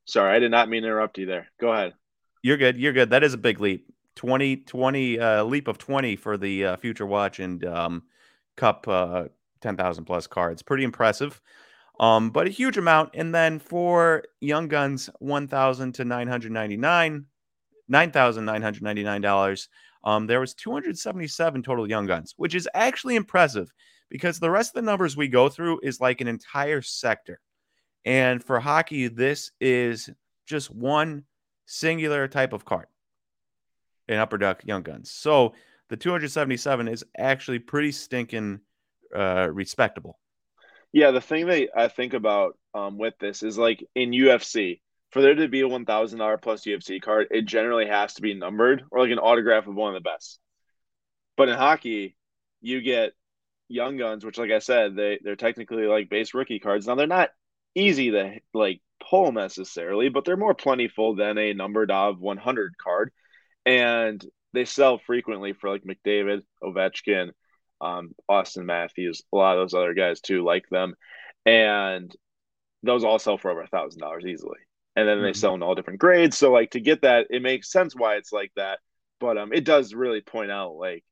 Sorry, 0.04 0.34
I 0.34 0.38
did 0.38 0.50
not 0.50 0.68
mean 0.68 0.82
to 0.82 0.88
interrupt 0.88 1.18
you 1.18 1.26
there. 1.26 1.48
Go 1.60 1.72
ahead. 1.72 1.94
You're 2.42 2.56
good. 2.56 2.78
You're 2.78 2.92
good. 2.92 3.10
That 3.10 3.22
is 3.22 3.34
a 3.34 3.38
big 3.38 3.60
leap. 3.60 3.92
20, 4.16 4.56
20 4.56 5.20
uh, 5.20 5.44
leap 5.44 5.68
of 5.68 5.78
20 5.78 6.16
for 6.16 6.36
the 6.36 6.64
uh, 6.64 6.76
Future 6.76 7.06
Watch 7.06 7.38
and 7.38 7.64
um, 7.64 8.02
Cup 8.56 8.88
uh, 8.88 9.24
10,000 9.60 10.04
plus 10.04 10.26
cards. 10.26 10.62
Pretty 10.62 10.82
impressive. 10.82 11.40
Um, 12.00 12.30
but 12.30 12.46
a 12.46 12.50
huge 12.50 12.76
amount. 12.78 13.10
And 13.14 13.34
then 13.34 13.58
for 13.58 14.24
Young 14.40 14.68
Guns, 14.68 15.10
1,000 15.18 15.92
to 15.94 16.04
999, 16.04 17.26
$9,999. 17.90 19.68
Um, 20.08 20.26
there 20.26 20.40
was 20.40 20.54
277 20.54 21.62
total 21.62 21.86
Young 21.86 22.06
Guns, 22.06 22.32
which 22.38 22.54
is 22.54 22.66
actually 22.72 23.14
impressive 23.14 23.70
because 24.08 24.40
the 24.40 24.50
rest 24.50 24.70
of 24.70 24.76
the 24.76 24.90
numbers 24.90 25.18
we 25.18 25.28
go 25.28 25.50
through 25.50 25.80
is 25.82 26.00
like 26.00 26.22
an 26.22 26.28
entire 26.28 26.80
sector. 26.80 27.40
And 28.06 28.42
for 28.42 28.58
hockey, 28.58 29.08
this 29.08 29.50
is 29.60 30.08
just 30.46 30.74
one 30.74 31.24
singular 31.66 32.26
type 32.26 32.54
of 32.54 32.64
card 32.64 32.86
in 34.08 34.16
Upper 34.16 34.38
Deck 34.38 34.62
Young 34.64 34.82
Guns. 34.82 35.10
So 35.10 35.52
the 35.90 35.96
277 35.98 36.88
is 36.88 37.04
actually 37.18 37.58
pretty 37.58 37.92
stinking 37.92 38.60
uh, 39.14 39.50
respectable. 39.52 40.18
Yeah, 40.90 41.10
the 41.10 41.20
thing 41.20 41.48
that 41.48 41.68
I 41.76 41.88
think 41.88 42.14
about 42.14 42.56
um, 42.72 42.96
with 42.96 43.18
this 43.18 43.42
is 43.42 43.58
like 43.58 43.84
in 43.94 44.12
UFC, 44.12 44.80
for 45.10 45.22
there 45.22 45.34
to 45.34 45.48
be 45.48 45.62
a 45.62 45.68
one 45.68 45.84
thousand 45.84 46.18
dollar 46.18 46.38
plus 46.38 46.64
UFC 46.64 47.00
card, 47.00 47.28
it 47.30 47.46
generally 47.46 47.86
has 47.86 48.14
to 48.14 48.22
be 48.22 48.34
numbered 48.34 48.84
or 48.90 49.00
like 49.00 49.10
an 49.10 49.18
autograph 49.18 49.66
of 49.66 49.74
one 49.74 49.94
of 49.94 50.02
the 50.02 50.08
best. 50.08 50.38
But 51.36 51.48
in 51.48 51.56
hockey, 51.56 52.16
you 52.60 52.80
get 52.80 53.12
young 53.68 53.96
guns, 53.96 54.24
which, 54.24 54.38
like 54.38 54.50
I 54.50 54.58
said, 54.58 54.96
they 54.96 55.18
they're 55.22 55.36
technically 55.36 55.86
like 55.86 56.10
base 56.10 56.34
rookie 56.34 56.58
cards. 56.58 56.86
Now 56.86 56.94
they're 56.94 57.06
not 57.06 57.30
easy 57.74 58.10
to 58.10 58.40
like 58.54 58.80
pull 59.08 59.32
necessarily, 59.32 60.08
but 60.08 60.24
they're 60.24 60.36
more 60.36 60.54
plentiful 60.54 61.14
than 61.14 61.38
a 61.38 61.54
numbered 61.54 61.90
of 61.90 62.20
one 62.20 62.38
hundred 62.38 62.76
card 62.78 63.12
and 63.68 64.24
they 64.54 64.64
sell 64.64 64.98
frequently 64.98 65.52
for 65.52 65.68
like 65.68 65.84
McDavid, 65.84 66.40
Ovechkin, 66.62 67.32
um, 67.82 68.12
Auston 68.28 68.64
Matthews, 68.64 69.22
a 69.30 69.36
lot 69.36 69.58
of 69.58 69.62
those 69.62 69.74
other 69.78 69.92
guys 69.92 70.22
too, 70.22 70.42
like 70.42 70.64
them, 70.70 70.94
and 71.44 72.10
those 72.82 73.04
all 73.04 73.18
sell 73.18 73.36
for 73.36 73.50
over 73.50 73.60
a 73.62 73.68
thousand 73.68 74.00
dollars 74.00 74.24
easily. 74.24 74.58
And 74.98 75.06
then 75.06 75.18
mm-hmm. 75.18 75.26
they 75.26 75.32
sell 75.32 75.54
in 75.54 75.62
all 75.62 75.76
different 75.76 76.00
grades. 76.00 76.36
So 76.36 76.50
like 76.50 76.72
to 76.72 76.80
get 76.80 77.02
that, 77.02 77.28
it 77.30 77.40
makes 77.40 77.70
sense 77.70 77.94
why 77.94 78.16
it's 78.16 78.32
like 78.32 78.50
that. 78.56 78.80
But 79.20 79.38
um, 79.38 79.52
it 79.52 79.64
does 79.64 79.94
really 79.94 80.22
point 80.22 80.50
out 80.50 80.72
like 80.72 81.04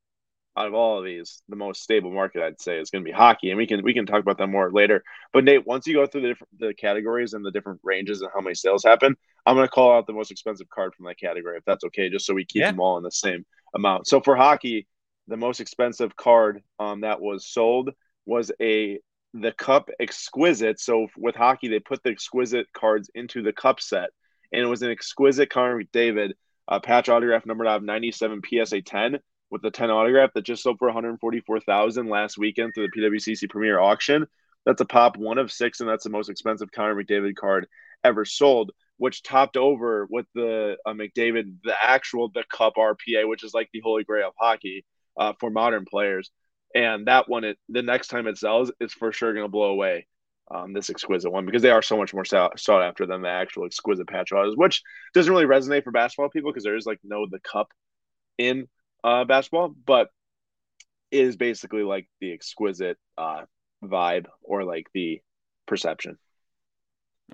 out 0.56 0.66
of 0.66 0.74
all 0.74 0.98
of 0.98 1.04
these, 1.04 1.40
the 1.48 1.54
most 1.54 1.82
stable 1.82 2.10
market 2.10 2.42
I'd 2.42 2.60
say 2.60 2.80
is 2.80 2.90
going 2.90 3.04
to 3.04 3.08
be 3.08 3.14
hockey, 3.14 3.50
and 3.50 3.58
we 3.58 3.66
can 3.68 3.84
we 3.84 3.94
can 3.94 4.04
talk 4.04 4.20
about 4.20 4.38
that 4.38 4.48
more 4.48 4.72
later. 4.72 5.04
But 5.32 5.44
Nate, 5.44 5.64
once 5.64 5.86
you 5.86 5.94
go 5.94 6.04
through 6.04 6.22
the 6.22 6.28
different 6.28 6.58
the 6.58 6.74
categories 6.74 7.32
and 7.32 7.44
the 7.44 7.52
different 7.52 7.78
ranges 7.84 8.22
and 8.22 8.30
how 8.34 8.40
many 8.40 8.56
sales 8.56 8.82
happen, 8.82 9.14
I'm 9.44 9.54
going 9.54 9.68
to 9.68 9.70
call 9.70 9.96
out 9.96 10.08
the 10.08 10.14
most 10.14 10.32
expensive 10.32 10.68
card 10.68 10.92
from 10.96 11.06
that 11.06 11.20
category 11.20 11.56
if 11.56 11.64
that's 11.64 11.84
okay, 11.84 12.08
just 12.08 12.26
so 12.26 12.34
we 12.34 12.44
keep 12.44 12.62
yeah. 12.62 12.72
them 12.72 12.80
all 12.80 12.96
in 12.96 13.04
the 13.04 13.12
same 13.12 13.46
amount. 13.72 14.08
So 14.08 14.20
for 14.20 14.34
hockey, 14.34 14.88
the 15.28 15.36
most 15.36 15.60
expensive 15.60 16.16
card 16.16 16.60
um, 16.80 17.02
that 17.02 17.20
was 17.20 17.46
sold 17.46 17.90
was 18.24 18.50
a 18.60 18.98
the 19.40 19.52
Cup 19.52 19.90
Exquisite. 20.00 20.80
So 20.80 21.08
with 21.16 21.34
hockey, 21.34 21.68
they 21.68 21.80
put 21.80 22.02
the 22.02 22.10
Exquisite 22.10 22.66
cards 22.72 23.10
into 23.14 23.42
the 23.42 23.52
Cup 23.52 23.80
set, 23.80 24.10
and 24.52 24.62
it 24.62 24.66
was 24.66 24.82
an 24.82 24.90
Exquisite 24.90 25.50
Connor 25.50 25.82
McDavid 25.82 26.32
uh, 26.68 26.80
patch 26.80 27.08
autograph 27.08 27.46
number 27.46 27.66
of 27.66 27.82
97 27.82 28.40
PSA 28.48 28.82
10 28.82 29.18
with 29.50 29.62
the 29.62 29.70
10 29.70 29.90
autograph 29.90 30.30
that 30.34 30.42
just 30.42 30.62
sold 30.62 30.78
for 30.78 30.88
144,000 30.88 32.08
last 32.08 32.36
weekend 32.36 32.72
through 32.74 32.88
the 32.88 33.00
PWCC 33.00 33.48
Premier 33.48 33.78
auction. 33.78 34.26
That's 34.64 34.80
a 34.80 34.84
pop 34.84 35.16
one 35.16 35.38
of 35.38 35.52
six, 35.52 35.80
and 35.80 35.88
that's 35.88 36.04
the 36.04 36.10
most 36.10 36.28
expensive 36.28 36.72
Connor 36.72 36.96
McDavid 36.96 37.36
card 37.36 37.68
ever 38.02 38.24
sold, 38.24 38.72
which 38.96 39.22
topped 39.22 39.56
over 39.56 40.08
with 40.10 40.26
the 40.34 40.76
uh, 40.84 40.92
McDavid, 40.92 41.58
the 41.62 41.74
actual 41.80 42.30
the 42.30 42.44
Cup 42.52 42.74
RPA, 42.76 43.28
which 43.28 43.44
is 43.44 43.54
like 43.54 43.68
the 43.72 43.80
holy 43.80 44.02
grail 44.02 44.28
of 44.28 44.34
hockey 44.38 44.84
uh, 45.16 45.34
for 45.38 45.50
modern 45.50 45.84
players. 45.84 46.30
And 46.76 47.06
that 47.06 47.26
one, 47.26 47.44
it 47.44 47.58
the 47.70 47.82
next 47.82 48.08
time 48.08 48.26
it 48.26 48.36
sells, 48.36 48.70
is 48.80 48.92
for 48.92 49.10
sure 49.10 49.32
going 49.32 49.46
to 49.46 49.50
blow 49.50 49.70
away 49.70 50.06
um, 50.54 50.74
this 50.74 50.90
exquisite 50.90 51.32
one 51.32 51.46
because 51.46 51.62
they 51.62 51.70
are 51.70 51.80
so 51.80 51.96
much 51.96 52.12
more 52.12 52.26
sought, 52.26 52.60
sought 52.60 52.82
after 52.82 53.06
than 53.06 53.22
the 53.22 53.30
actual 53.30 53.64
exquisite 53.64 54.06
patch 54.06 54.30
autos, 54.30 54.58
which 54.58 54.82
doesn't 55.14 55.32
really 55.32 55.46
resonate 55.46 55.84
for 55.84 55.90
basketball 55.90 56.28
people 56.28 56.52
because 56.52 56.64
there 56.64 56.76
is 56.76 56.84
like 56.84 57.00
no 57.02 57.26
the 57.30 57.40
cup 57.40 57.68
in 58.36 58.68
uh, 59.02 59.24
basketball, 59.24 59.74
but 59.86 60.08
is 61.10 61.38
basically 61.38 61.82
like 61.82 62.08
the 62.20 62.30
exquisite 62.30 62.98
uh, 63.16 63.44
vibe 63.82 64.26
or 64.42 64.62
like 64.62 64.88
the 64.92 65.22
perception. 65.66 66.18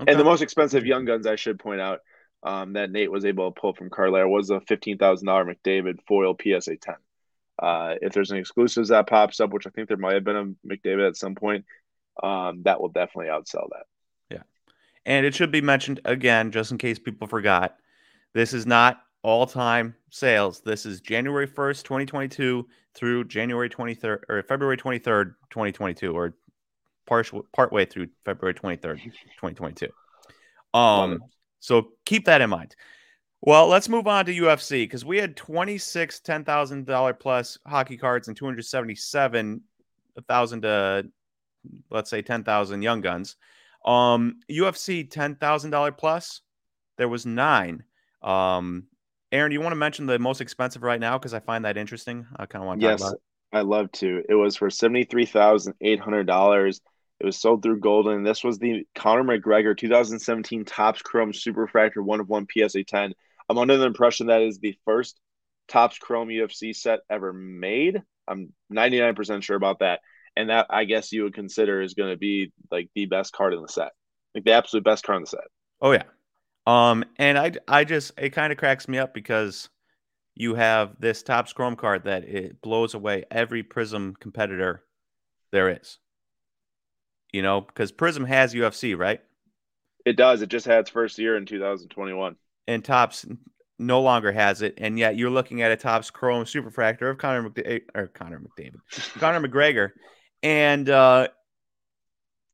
Okay. 0.01 0.09
And 0.09 0.21
the 0.21 0.25
most 0.25 0.41
expensive 0.41 0.87
Young 0.87 1.05
Guns, 1.05 1.27
I 1.27 1.35
should 1.35 1.59
point 1.59 1.81
out, 1.81 1.99
um, 2.45 2.75
that 2.75 2.93
Nate 2.93 3.11
was 3.11 3.25
able 3.25 3.51
to 3.51 3.61
pull 3.61 3.75
from 3.75 3.91
Card 3.91 4.13
Ladder 4.13 4.29
was 4.29 4.51
a 4.51 4.61
fifteen 4.61 4.99
thousand 4.99 5.27
dollar 5.27 5.45
McDavid 5.45 5.99
foil 6.07 6.37
PSA 6.41 6.77
ten. 6.77 6.95
Uh, 7.63 7.95
if 8.03 8.13
there's 8.13 8.33
any 8.33 8.41
exclusives 8.41 8.89
that 8.89 9.07
pops 9.07 9.39
up, 9.39 9.51
which 9.51 9.69
I 9.69 9.71
think 9.71 9.87
there 9.87 9.97
might 9.97 10.15
have 10.15 10.25
been 10.25 10.37
a 10.37 10.67
McDavid 10.67 11.07
at 11.07 11.17
some 11.17 11.37
point, 11.37 11.65
um, 12.21 12.63
that 12.65 12.81
will 12.81 12.89
definitely 12.89 13.31
outsell 13.31 13.69
that. 13.71 13.87
Yeah, 14.31 14.43
and 15.07 15.25
it 15.25 15.35
should 15.35 15.53
be 15.53 15.61
mentioned 15.61 16.01
again, 16.05 16.51
just 16.51 16.73
in 16.73 16.79
case 16.79 16.99
people 16.99 17.29
forgot, 17.29 17.77
this 18.35 18.53
is 18.53 18.67
not 18.67 19.01
all 19.23 19.47
time 19.47 19.95
sales. 20.11 20.61
This 20.61 20.85
is 20.85 21.01
January 21.01 21.47
1st, 21.47 21.85
2022 21.85 22.67
through 22.95 23.25
January 23.25 23.71
23rd 23.71 24.19
or 24.29 24.43
February 24.43 24.77
23rd, 24.77 25.35
2022, 25.51 26.13
or 26.13 26.35
partial 27.07 27.47
partway 27.53 27.85
through 27.85 28.09
February 28.25 28.55
23rd, 28.55 29.03
2022. 29.05 29.89
Um, 30.75 31.21
so 31.61 31.91
keep 32.05 32.25
that 32.25 32.41
in 32.41 32.51
mind. 32.51 32.75
Well, 33.45 33.67
let's 33.67 33.89
move 33.89 34.07
on 34.07 34.25
to 34.27 34.33
UFC 34.33 34.85
because 34.85 35.05
we 35.05 35.19
had 35.19 35.37
26 35.37 36.21
$10,000 36.21 37.19
plus 37.19 37.59
hockey 37.67 37.97
cards 37.97 38.29
and 38.29 38.37
277 38.37 39.61
thousand 40.29 40.63
to 40.63 41.09
let's 41.91 42.11
say 42.11 42.23
10,000 42.23 42.83
young 42.83 43.01
guns. 43.01 43.37
Um, 43.85 44.41
UFC 44.51 45.09
$10,000 45.09 45.99
plus, 45.99 46.43
there 46.99 47.09
was 47.09 47.27
nine. 47.27 47.83
Um, 48.23 48.85
Aaron, 49.33 49.51
do 49.51 49.55
you 49.55 49.61
want 49.61 49.73
to 49.73 49.77
mention 49.77 50.07
the 50.07 50.19
most 50.19 50.41
expensive 50.41 50.83
right 50.83 51.01
now? 51.01 51.19
Because 51.19 51.35
I 51.35 51.41
find 51.41 51.65
that 51.65 51.77
interesting. 51.77 52.27
I 52.37 52.47
kind 52.47 52.63
of 52.63 52.67
want 52.67 52.81
to 52.81 52.87
yes. 52.87 53.01
talk 53.01 53.09
about 53.09 53.15
it. 53.17 53.23
I'd 53.55 53.67
love 53.67 53.93
to. 53.93 54.23
It 54.29 54.35
was 54.35 54.57
for 54.57 54.71
seventy 54.71 55.05
three 55.05 55.27
thousand 55.27 55.75
eight 55.81 56.01
hundred 56.01 56.27
dollars. 56.27 56.81
It 57.21 57.27
was 57.27 57.39
sold 57.39 57.63
through 57.63 57.81
Goldin. 57.81 58.25
This 58.25 58.43
was 58.43 58.59
the 58.59 58.87
Conor 58.95 59.25
McGregor 59.25 59.77
2017 59.77 60.65
Topps 60.65 61.03
Chrome 61.03 61.33
Superfractor 61.33 62.03
one 62.03 62.21
of 62.21 62.29
one 62.29 62.47
PSA 62.51 62.85
10. 62.85 63.15
I'm 63.53 63.59
under 63.59 63.77
the 63.77 63.87
impression 63.87 64.29
that 64.29 64.43
is 64.43 64.59
the 64.59 64.75
first 64.87 65.21
Topps 65.69 65.99
Chrome 65.99 66.29
UFC 66.29 66.75
set 66.75 67.01
ever 67.11 67.33
made. 67.33 68.03
I'm 68.27 68.53
99% 68.73 69.43
sure 69.43 69.57
about 69.57 69.81
that. 69.81 70.01
And 70.37 70.49
that 70.49 70.67
I 70.71 70.85
guess 70.85 71.13
you 71.13 71.25
would 71.25 71.35
consider 71.35 71.83
is 71.83 71.93
going 71.93 72.11
to 72.11 72.17
be 72.17 72.51
like 72.71 72.89
the 72.95 73.05
best 73.05 73.35
card 73.35 73.53
in 73.53 73.61
the 73.61 73.69
set, 73.69 73.93
like 74.35 74.45
the 74.45 74.53
absolute 74.53 74.85
best 74.85 75.05
card 75.05 75.17
in 75.17 75.23
the 75.25 75.27
set. 75.27 75.45
Oh 75.83 75.93
yeah, 75.93 76.05
um, 76.67 77.05
and 77.17 77.39
I 77.39 77.53
I 77.69 77.85
just 77.85 78.13
it 78.19 78.31
kind 78.31 78.51
of 78.51 78.59
cracks 78.59 78.89
me 78.89 78.97
up 78.97 79.13
because 79.13 79.69
you 80.35 80.55
have 80.55 80.99
this 80.99 81.23
Topps 81.23 81.53
Chrome 81.53 81.77
card 81.77 82.05
that 82.05 82.25
it 82.25 82.63
blows 82.63 82.95
away 82.95 83.25
every 83.31 83.63
Prizm 83.63 84.19
competitor 84.19 84.85
there 85.51 85.69
is. 85.69 85.99
You 87.31 87.43
know, 87.43 87.61
because 87.61 87.93
Prizm 87.93 88.27
has 88.27 88.55
UFC, 88.55 88.97
right? 88.97 89.21
It 90.07 90.17
does. 90.17 90.41
It 90.41 90.49
just 90.49 90.65
had 90.65 90.81
its 90.81 90.91
first 90.91 91.19
year 91.19 91.37
in 91.37 91.45
2021. 91.45 92.37
And 92.69 92.85
Topps 92.85 93.27
no 93.79 94.01
longer 94.01 94.33
has 94.33 94.63
it, 94.63 94.75
and 94.79 94.99
yet 94.99 95.17
you're 95.17 95.31
looking 95.31 95.63
at 95.63 95.73
a 95.73 95.77
Topps 95.77 96.11
Chrome 96.11 96.45
Superfractor 96.45 97.11
of 97.11 97.19
Conor 97.19 97.49
McDavid 97.49 97.83
or 97.95 98.07
Conor 98.09 98.41
McDavid, 98.41 98.79
Conor 99.19 99.47
McGregor, 99.47 99.91
and 100.43 100.89
uh, 100.89 101.29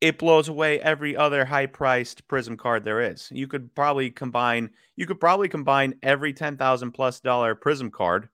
it 0.01 0.19
blows 0.19 0.49
away 0.49 0.81
every 0.81 1.17
other 1.17 1.45
high-priced 1.45 2.27
Prizm 2.29 2.57
card 2.59 2.85
there 2.85 3.01
is. 3.01 3.29
You 3.31 3.47
could 3.47 3.75
probably 3.75 4.11
combine 4.11 4.71
you 4.97 5.07
could 5.07 5.21
probably 5.21 5.49
combine 5.49 5.95
every 6.03 6.33
ten 6.33 6.57
thousand 6.57 6.93
plus 6.93 7.21
dollar 7.21 7.55
Prizm 7.55 7.93
card, 7.93 8.29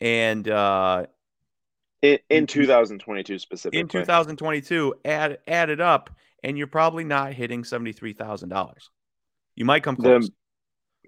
and 0.00 0.48
uh, 0.48 1.06
in, 2.02 2.18
in 2.30 2.46
2022 2.46 3.38
specifically, 3.38 3.80
in 3.80 3.88
2022, 3.88 4.94
add 5.04 5.38
add 5.46 5.70
it 5.70 5.80
up, 5.80 6.10
and 6.42 6.58
you're 6.58 6.66
probably 6.66 7.04
not 7.04 7.32
hitting 7.32 7.64
seventy 7.64 7.92
three 7.92 8.12
thousand 8.12 8.48
dollars. 8.48 8.90
You 9.58 9.64
might 9.64 9.82
come 9.82 9.96
close. 9.96 10.28
The, 10.28 10.32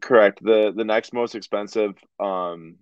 correct. 0.01 0.43
the 0.43 0.73
The 0.75 0.85
next 0.85 1.13
most 1.13 1.37
expensive 1.37 1.95
um, 2.19 2.79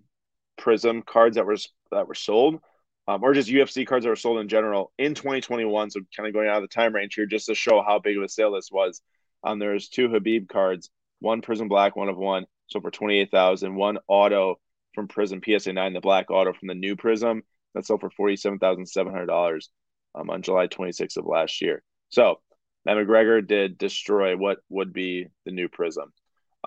Prizm 0.59 1.05
cards 1.05 1.35
that 1.35 1.45
were 1.45 1.57
that 1.91 2.07
were 2.07 2.15
sold 2.15 2.59
um, 3.07 3.23
or 3.23 3.33
just 3.33 3.49
UFC 3.49 3.85
cards 3.85 4.03
that 4.03 4.09
were 4.09 4.15
sold 4.15 4.39
in 4.39 4.47
general 4.47 4.91
in 4.97 5.13
2021. 5.13 5.91
So 5.91 5.99
kind 6.17 6.27
of 6.27 6.33
going 6.33 6.47
out 6.47 6.57
of 6.57 6.63
the 6.63 6.67
time 6.67 6.93
range 6.95 7.13
here, 7.13 7.27
just 7.27 7.45
to 7.45 7.55
show 7.55 7.83
how 7.83 7.99
big 7.99 8.17
of 8.17 8.23
a 8.23 8.29
sale 8.29 8.53
this 8.53 8.69
was. 8.71 9.01
Um, 9.43 9.59
there's 9.59 9.89
two 9.89 10.09
Khabib 10.09 10.49
cards, 10.49 10.89
one 11.19 11.43
Prizm 11.43 11.69
Black, 11.69 11.95
one 11.95 12.09
of 12.09 12.17
one, 12.17 12.47
so 12.67 12.81
for 12.81 12.89
28,000. 12.89 13.75
One 13.75 13.99
auto 14.07 14.59
from 14.95 15.07
Prizm 15.07 15.43
PSA 15.43 15.73
9, 15.73 15.93
the 15.93 16.01
black 16.01 16.31
auto 16.31 16.51
from 16.51 16.67
the 16.67 16.73
new 16.73 16.95
Prizm 16.95 17.41
that 17.75 17.85
sold 17.85 18.01
for 18.01 18.09
$47,700 18.09 19.67
um, 20.15 20.31
on 20.31 20.41
July 20.41 20.67
26th 20.67 21.17
of 21.17 21.27
last 21.27 21.61
year. 21.61 21.83
So 22.09 22.39
Matt 22.89 23.07
McGregor 23.07 23.45
did 23.45 23.77
destroy 23.77 24.35
what 24.35 24.59
would 24.69 24.93
be 24.93 25.27
the 25.45 25.51
new 25.51 25.67
Prizm, 25.69 26.07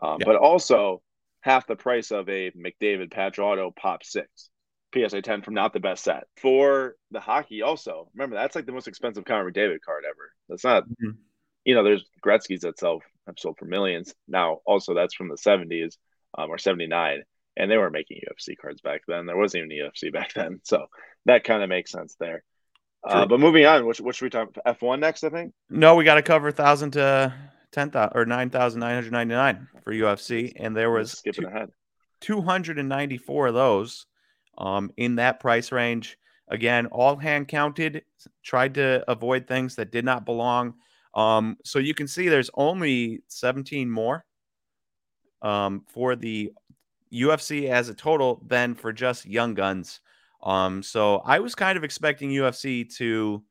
um, 0.00 0.18
yeah. 0.20 0.26
but 0.26 0.36
also 0.36 1.02
half 1.40 1.66
the 1.66 1.76
price 1.76 2.12
of 2.12 2.28
a 2.28 2.52
McDavid 2.52 3.10
patch 3.10 3.38
auto 3.38 3.70
pop 3.70 4.04
six. 4.04 4.48
PSA 4.94 5.22
10 5.22 5.40
from 5.40 5.54
not 5.54 5.72
the 5.72 5.80
best 5.80 6.04
set. 6.04 6.24
For 6.36 6.96
the 7.10 7.20
hockey, 7.20 7.62
also, 7.62 8.10
remember 8.14 8.36
that's 8.36 8.54
like 8.54 8.66
the 8.66 8.72
most 8.72 8.88
expensive 8.88 9.24
Connor 9.24 9.50
McDavid 9.50 9.80
card 9.80 10.04
ever. 10.06 10.32
That's 10.50 10.64
not, 10.64 10.84
mm-hmm. 10.84 11.12
you 11.64 11.74
know, 11.74 11.82
there's 11.82 12.04
Gretzky's 12.22 12.60
that 12.60 12.78
sell 12.78 13.00
have 13.26 13.38
sold 13.38 13.56
for 13.58 13.64
millions. 13.64 14.14
Now, 14.28 14.58
also, 14.66 14.92
that's 14.92 15.14
from 15.14 15.28
the 15.28 15.36
70s 15.36 15.96
um, 16.36 16.50
or 16.50 16.58
79, 16.58 17.22
and 17.56 17.70
they 17.70 17.78
weren't 17.78 17.94
making 17.94 18.18
UFC 18.18 18.54
cards 18.60 18.82
back 18.82 19.00
then. 19.08 19.24
There 19.24 19.36
wasn't 19.36 19.72
even 19.72 19.90
UFC 19.90 20.12
back 20.12 20.32
then. 20.34 20.60
So 20.62 20.86
that 21.24 21.44
kind 21.44 21.62
of 21.62 21.70
makes 21.70 21.90
sense 21.90 22.14
there. 22.20 22.44
Uh, 23.04 23.26
but 23.26 23.40
moving 23.40 23.66
on, 23.66 23.85
what, 23.85 23.99
what 24.00 24.14
should 24.14 24.26
we 24.26 24.30
talk 24.30 24.52
F1 24.66 25.00
next, 25.00 25.25
I 25.25 25.28
think? 25.28 25.52
No, 25.68 25.97
we 25.97 26.04
got 26.04 26.14
to 26.14 26.23
cover 26.23 26.47
1,000 26.47 26.92
to 26.92 27.35
10,000 27.73 28.16
or 28.16 28.25
9,999 28.25 29.68
for 29.82 29.92
UFC. 29.92 30.52
And 30.56 30.76
there 30.76 30.90
was 30.90 31.12
skipping 31.12 31.44
two, 31.44 31.49
ahead 31.49 31.71
294 32.21 33.49
of 33.49 33.54
those 33.54 34.06
um, 34.59 34.90
in 34.97 35.16
that 35.16 35.40
price 35.40 35.73
range. 35.73 36.16
Again, 36.49 36.87
all 36.87 37.16
hand 37.16 37.49
counted, 37.49 38.02
tried 38.42 38.75
to 38.75 39.04
avoid 39.11 39.47
things 39.47 39.76
that 39.76 39.90
did 39.90 40.04
not 40.04 40.25
belong. 40.25 40.75
Um, 41.14 41.56
so 41.64 41.78
you 41.78 41.94
can 41.94 42.06
see 42.06 42.28
there's 42.28 42.50
only 42.54 43.23
17 43.28 43.90
more 43.90 44.25
um, 45.40 45.85
for 45.88 46.14
the 46.14 46.52
UFC 47.12 47.68
as 47.68 47.88
a 47.88 47.94
total 47.94 48.42
than 48.47 48.75
for 48.75 48.92
just 48.92 49.26
Young 49.26 49.54
Guns. 49.54 50.00
Um, 50.42 50.82
so 50.82 51.18
I 51.18 51.38
was 51.40 51.54
kind 51.54 51.76
of 51.78 51.84
expecting 51.84 52.30
UFC 52.30 52.88
to 52.96 53.42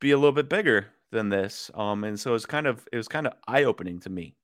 be 0.00 0.10
a 0.10 0.16
little 0.16 0.32
bit 0.32 0.48
bigger 0.48 0.88
than 1.10 1.28
this. 1.28 1.70
Um, 1.74 2.04
and 2.04 2.18
so 2.18 2.34
it's 2.34 2.46
kind 2.46 2.66
of 2.66 2.86
it 2.92 2.96
was 2.96 3.08
kind 3.08 3.26
of 3.26 3.34
eye 3.46 3.64
opening 3.64 4.00
to 4.00 4.10
me. 4.10 4.34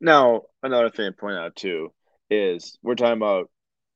Now, 0.00 0.42
another 0.62 0.90
thing 0.90 1.10
to 1.10 1.16
point 1.16 1.36
out 1.36 1.56
too 1.56 1.92
is 2.30 2.78
we're 2.82 2.94
talking 2.94 3.16
about 3.16 3.50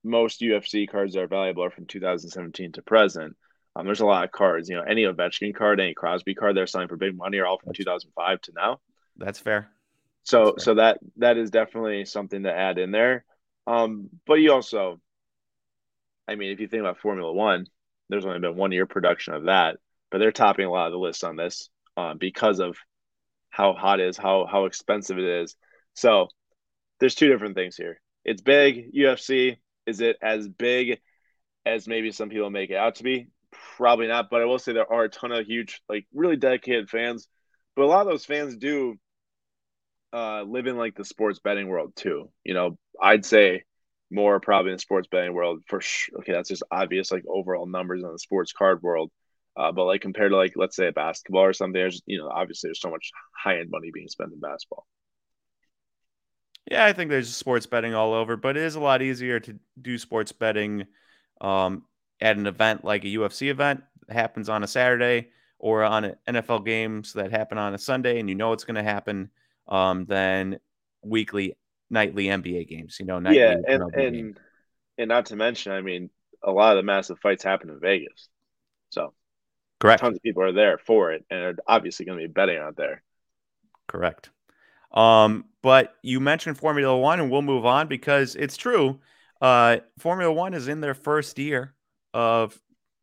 most 0.05 0.41
UFC 0.41 0.89
cards 0.89 1.15
that 1.15 1.21
are 1.23 1.27
valuable 1.27 1.65
are 1.65 1.71
from 1.71 1.87
2017 1.87 2.73
to 2.73 2.83
present. 2.83 3.37
Um, 3.77 3.87
there's 3.87 4.01
a 4.01 4.07
lot 4.07 4.25
of 4.25 4.33
cards, 4.33 4.69
you 4.69 4.77
know, 4.77 4.83
any 4.83 5.05
Ovechkin 5.05 5.55
card, 5.55 5.81
any 5.81 5.95
Crosby 5.95 6.35
card 6.35 6.57
they're 6.57 6.67
selling 6.67 6.89
for 6.89 6.97
big 6.97 7.17
money 7.17 7.39
are 7.39 7.47
all 7.47 7.59
from 7.59 7.73
2005 7.73 8.41
to 8.43 8.53
now. 8.57 8.81
That's 9.17 9.39
fair. 9.39 9.71
So, 10.25 10.39
That's 10.39 10.51
fair. 10.53 10.65
so 10.65 10.75
that 10.75 10.99
that 11.17 11.37
is 11.37 11.51
definitely 11.51 12.05
something 12.05 12.43
to 12.45 12.53
add 12.53 12.79
in 12.79 12.91
there. 12.91 13.25
Um, 13.67 14.09
but 14.27 14.35
you 14.35 14.53
also, 14.53 15.01
I 16.29 16.35
mean, 16.35 16.51
if 16.51 16.61
you 16.61 16.69
think 16.69 16.81
about 16.81 17.01
Formula 17.01 17.33
One, 17.33 17.67
there's 18.09 18.25
only 18.25 18.41
been 18.41 18.57
one 18.57 18.73
year 18.73 18.87
production 18.87 19.35
of 19.35 19.45
that, 19.45 19.77
but 20.11 20.19
they're 20.19 20.33
topping 20.33 20.67
a 20.67 20.71
lot 20.71 20.87
of 20.87 20.93
the 20.93 20.99
lists 20.99 21.25
on 21.25 21.37
this 21.37 21.69
um, 21.97 22.19
because 22.19 22.59
of 22.59 22.77
how 23.51 23.73
hot 23.73 24.01
it 24.01 24.09
is, 24.09 24.17
how 24.17 24.47
how 24.51 24.65
expensive 24.65 25.19
it 25.19 25.43
is. 25.43 25.57
So, 25.95 26.29
there's 26.99 27.15
two 27.15 27.29
different 27.29 27.55
things 27.55 27.77
here 27.77 28.01
it's 28.25 28.43
big 28.43 28.93
UFC. 28.95 29.57
Is 29.87 30.01
it 30.01 30.17
as 30.23 30.49
big 30.49 31.01
as 31.65 31.89
maybe 31.89 32.13
some 32.13 32.29
people 32.29 32.51
make 32.51 32.71
it 32.71 32.77
out 32.77 32.97
to 32.97 33.03
be? 33.03 33.29
Probably 33.77 34.07
not. 34.07 34.31
But 34.31 34.43
I 34.43 34.45
will 34.45 34.59
say 34.59 34.73
there 34.73 34.93
are 34.93 35.05
a 35.05 35.09
ton 35.09 35.33
of 35.33 35.47
huge, 35.47 35.83
like 35.89 36.07
really 36.15 36.37
dedicated 36.37 36.91
fans. 36.91 37.29
But 37.75 37.85
a 37.85 37.87
lot 37.87 38.03
of 38.03 38.09
those 38.09 38.25
fans 38.25 38.57
do 38.57 38.97
uh, 40.13 40.43
live 40.43 40.67
in 40.67 40.77
like 40.77 40.97
the 40.97 41.05
sports 41.05 41.39
betting 41.39 41.69
world 41.69 41.95
too. 41.97 42.31
You 42.45 42.55
know, 42.55 42.79
I'd 43.01 43.25
say 43.25 43.65
more 44.11 44.41
probably 44.41 44.73
in 44.73 44.77
the 44.77 44.81
sports 44.81 45.09
betting 45.11 45.35
world 45.35 45.63
for 45.67 45.81
sure. 45.81 46.21
Okay, 46.21 46.33
that's 46.33 46.49
just 46.49 46.63
obvious, 46.71 47.13
like 47.13 47.25
overall 47.29 47.67
numbers 47.67 48.03
in 48.03 48.11
the 48.11 48.19
sports 48.19 48.53
card 48.53 48.83
world. 48.83 49.11
Uh, 49.57 49.73
but 49.73 49.85
like 49.85 50.01
compared 50.01 50.31
to 50.33 50.37
like 50.37 50.53
let's 50.57 50.77
say 50.77 50.89
a 50.89 50.93
basketball 50.93 51.43
or 51.43 51.53
something, 51.53 51.75
there's 51.75 52.03
you 52.07 52.19
know 52.19 52.29
obviously 52.29 52.69
there's 52.69 52.81
so 52.81 52.91
much 52.91 53.11
high 53.37 53.59
end 53.59 53.71
money 53.71 53.91
being 53.93 54.09
spent 54.09 54.33
in 54.33 54.41
basketball. 54.41 54.87
Yeah, 56.71 56.85
I 56.85 56.93
think 56.93 57.11
there's 57.11 57.35
sports 57.35 57.67
betting 57.67 57.95
all 57.95 58.13
over, 58.13 58.37
but 58.37 58.57
it 58.57 58.63
is 58.63 58.77
a 58.77 58.81
lot 58.81 59.03
easier 59.03 59.41
to 59.41 59.59
do 59.81 59.99
sports 59.99 60.31
betting 60.31 60.87
um, 61.41 61.85
at 62.21 62.37
an 62.37 62.47
event 62.47 62.85
like 62.85 63.05
a 63.05 63.09
UFC 63.09 63.51
event 63.51 63.83
that 64.07 64.15
happens 64.15 64.49
on 64.49 64.63
a 64.63 64.69
Saturday 64.69 65.29
or 65.59 65.83
on 65.83 66.05
an 66.05 66.17
NFL 66.29 66.65
games 66.65 67.13
that 67.15 67.31
happen 67.31 67.59
on 67.59 67.75
a 67.75 67.79
Sunday 67.79 68.21
and 68.21 68.29
you 68.29 68.35
know 68.35 68.53
it's 68.53 68.65
going 68.65 68.77
to 68.77 68.83
happen 68.83 69.31
um, 69.71 70.05
than 70.07 70.59
weekly, 71.03 71.57
nightly 71.89 72.27
NBA 72.27 72.69
games. 72.69 72.97
You 72.99 73.07
know, 73.07 73.19
nightly 73.19 73.39
yeah, 73.39 73.57
and 73.67 73.95
and, 73.95 74.41
and 74.99 75.09
not 75.09 75.27
to 75.27 75.37
mention, 75.37 75.73
I 75.73 75.81
mean, 75.81 76.11
a 76.43 76.51
lot 76.51 76.73
of 76.73 76.79
the 76.79 76.87
massive 76.87 77.19
fights 77.21 77.45
happen 77.45 77.71
in 77.71 77.81
Vegas, 77.81 78.29
so 78.91 79.15
correct. 79.79 80.01
Tons 80.01 80.17
of 80.17 80.23
people 80.23 80.43
are 80.43 80.53
there 80.53 80.79
for 80.79 81.13
it, 81.13 81.25
and 81.31 81.41
are 81.41 81.55
obviously 81.67 82.07
going 82.07 82.19
to 82.19 82.27
be 82.27 82.33
betting 82.33 82.59
out 82.59 82.77
there. 82.77 83.03
Correct. 83.87 84.31
Um, 84.93 85.45
but 85.63 85.95
you 86.03 86.21
mentioned 86.21 86.59
Formula 86.59 86.97
One, 86.97 87.21
and 87.21 87.31
we'll 87.31 87.43
move 87.43 87.65
on 87.65 87.89
because 87.89 88.35
it's 88.35 88.57
true. 88.57 89.01
Uh, 89.41 89.79
Formula 89.99 90.33
One 90.33 90.55
is 90.55 90.69
in 90.69 90.81
their 90.81 90.95
first 90.95 91.39
year 91.39 91.75
of 92.13 92.61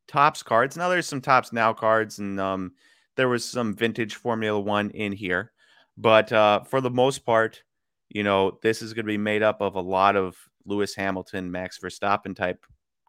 Topps 0.07 0.43
cards. 0.43 0.77
Now 0.77 0.89
there's 0.89 1.07
some 1.07 1.21
Topps 1.21 1.53
Now 1.53 1.73
cards, 1.73 2.19
and 2.19 2.39
um, 2.39 2.73
there 3.15 3.29
was 3.29 3.45
some 3.45 3.75
vintage 3.75 4.15
Formula 4.15 4.59
One 4.59 4.89
in 4.91 5.11
here, 5.11 5.51
but 5.97 6.31
uh, 6.31 6.61
for 6.61 6.81
the 6.81 6.89
most 6.89 7.25
part, 7.25 7.63
you 8.09 8.23
know, 8.23 8.57
this 8.61 8.81
is 8.81 8.93
going 8.93 9.05
to 9.05 9.11
be 9.11 9.17
made 9.17 9.43
up 9.43 9.61
of 9.61 9.75
a 9.75 9.81
lot 9.81 10.15
of 10.15 10.35
Lewis 10.65 10.95
Hamilton, 10.95 11.51
Max 11.51 11.79
Verstappen 11.79 12.35
type 12.35 12.65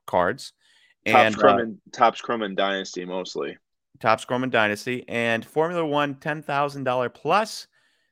cards, 0.07 0.53
and 1.07 1.37
Chrome, 1.37 1.81
uh, 2.01 2.11
Chrome 2.13 2.43
and 2.43 2.57
Dynasty 2.57 3.05
mostly. 3.05 3.57
Topps 4.01 4.25
Chrome 4.25 4.45
and 4.45 4.53
Dynasty, 4.53 5.05
and 5.09 5.45
Formula 5.45 5.85
One 5.85 6.15
ten 6.17 6.43
thousand 6.43 6.85
dollar 6.85 7.09
plus 7.09 7.67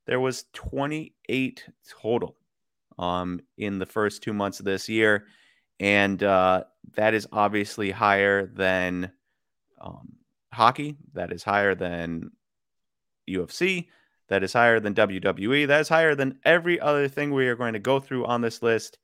there 0.06 0.21
was 0.21 0.45
28 0.54 1.64
total 2.00 2.37
um, 2.99 3.40
in 3.59 3.78
the 3.78 3.87
first 3.87 4.23
two 4.23 4.33
months 4.33 4.61
of 4.61 4.64
this 4.64 4.88
year, 4.88 5.26
and 5.80 6.23
uh, 6.23 6.64
that 6.95 7.12
is 7.12 7.26
obviously 7.33 7.90
higher 7.90 8.47
than 8.47 9.11
um, 9.80 10.12
hockey. 10.52 10.97
That 11.14 11.33
is 11.33 11.42
higher 11.42 11.75
than 11.75 12.30
UFC. 13.28 13.88
That 14.28 14.42
is 14.42 14.52
higher 14.52 14.80
than 14.80 14.95
WWE. 14.95 15.66
That 15.68 15.80
is 15.80 15.88
higher 15.88 16.14
than 16.14 16.38
every 16.45 16.80
other 16.80 17.09
thing 17.09 17.33
we 17.33 17.47
are 17.49 17.56
going 17.56 17.75
to 17.75 17.78
go 17.78 18.00
through 18.00 18.26
on 18.26 18.40
this 18.40 18.62
list. 18.62 18.99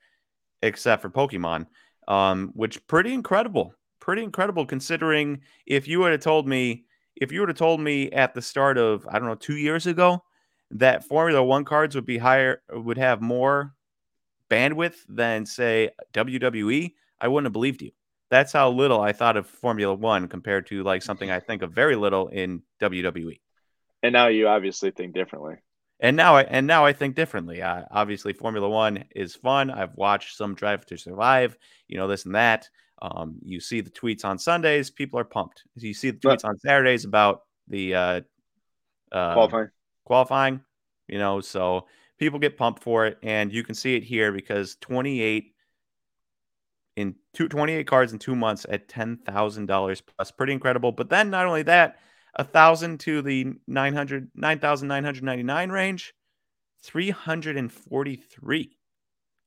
except 0.62 1.02
for 1.02 1.11
Pokemon, 1.11 1.67
um, 2.09 2.50
which 2.55 2.87
pretty 2.87 3.12
incredible. 3.14 3.75
Pretty 4.00 4.23
incredible 4.23 4.67
considering 4.67 5.41
if 5.67 5.88
you 5.88 6.00
would 6.00 6.12
have 6.12 6.21
told 6.23 6.49
me 6.49 6.85
if 7.17 7.33
you 7.33 7.41
would 7.41 7.49
have 7.50 7.59
told 7.59 7.81
me 7.81 8.11
at 8.12 8.35
the 8.35 8.43
start 8.43 8.79
of 8.79 9.07
I 9.09 9.19
don't 9.19 9.29
know 9.29 9.35
two 9.37 9.57
years 9.57 9.87
ago 9.87 10.23
that 10.73 11.05
Formula 11.05 11.43
One 11.45 11.64
cards 11.64 11.95
would 11.95 12.07
be 12.07 12.19
higher 12.19 12.62
would 12.71 12.99
have 12.99 13.21
more 13.23 13.75
bandwidth 14.50 14.97
than 15.09 15.47
say 15.47 15.91
WWE, 16.14 16.93
I 17.21 17.29
wouldn't 17.29 17.47
have 17.47 17.52
believed 17.52 17.83
you. 17.83 17.93
That's 18.31 18.52
how 18.52 18.71
little 18.71 19.00
I 19.00 19.12
thought 19.12 19.37
of 19.37 19.47
Formula 19.47 19.95
One 19.95 20.29
compared 20.29 20.67
to 20.69 20.83
like 20.83 21.02
something 21.02 21.31
I 21.31 21.41
think 21.41 21.62
of 21.62 21.73
very 21.73 21.97
little 21.97 22.29
in 22.29 22.62
WWE. 22.81 23.41
And 24.03 24.13
now 24.13 24.29
you 24.29 24.49
obviously 24.49 24.91
think 24.91 25.15
differently. 25.15 25.57
And 26.01 26.17
now 26.17 26.37
I 26.37 26.43
and 26.43 26.67
now 26.67 26.85
I 26.85 26.93
think 26.93 27.15
differently. 27.15 27.63
Uh, 27.63 27.83
obviously, 27.93 28.33
Formula 28.33 28.69
One 28.69 29.05
is 29.15 29.37
fun. 29.37 29.71
I've 29.71 29.95
watched 29.95 30.37
some 30.37 30.55
Drive 30.55 30.85
to 30.87 30.97
Survive, 30.97 31.57
you 31.87 31.97
know 31.97 32.09
this 32.09 32.25
and 32.27 32.35
that. 32.35 32.69
Um, 33.01 33.37
you 33.45 33.61
see 33.61 33.81
the 33.81 33.91
tweets 33.91 34.25
on 34.25 34.39
Sundays, 34.39 34.91
people 34.91 35.19
are 35.19 35.25
pumped. 35.25 35.63
You 35.77 35.95
see 35.95 36.11
the 36.11 36.19
tweets 36.19 36.45
on 36.45 36.59
Saturdays 36.59 37.05
about 37.05 37.43
the 37.69 37.95
uh, 37.95 38.21
uh, 39.13 39.35
qualifying. 39.35 39.69
Qualifying, 40.05 40.61
you 41.07 41.19
know, 41.19 41.41
so 41.41 41.87
people 42.19 42.41
get 42.41 42.57
pumped 42.57 42.83
for 42.83 43.07
it, 43.07 43.19
and 43.23 43.53
you 43.53 43.63
can 43.63 43.75
see 43.75 43.95
it 43.95 44.03
here 44.03 44.33
because 44.33 44.77
28 44.81 45.55
in 46.97 47.15
two, 47.33 47.49
28 47.49 47.87
cards 47.87 48.13
in 48.13 48.19
two 48.19 48.37
months 48.37 48.67
at 48.69 48.89
ten 48.89 49.19
thousand 49.19 49.67
dollars 49.67 50.01
plus, 50.01 50.31
pretty 50.33 50.53
incredible. 50.53 50.91
But 50.93 51.11
then 51.11 51.31
not 51.31 51.47
only 51.47 51.63
that 51.63 51.97
a 52.35 52.45
thousand 52.45 53.01
to 53.01 53.23
the 53.23 53.53
900 53.67 54.31
9999 54.35 55.71
range 55.71 56.15
343 56.83 58.77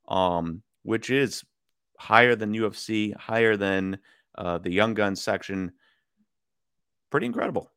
um 0.07 0.61
which 0.83 1.09
is 1.09 1.43
higher 1.97 2.35
than 2.35 2.53
ufc 2.53 3.15
higher 3.15 3.57
than 3.57 3.97
uh, 4.37 4.57
the 4.57 4.71
young 4.71 4.93
guns 4.93 5.21
section. 5.21 5.71
Pretty 7.09 7.25
incredible. 7.25 7.71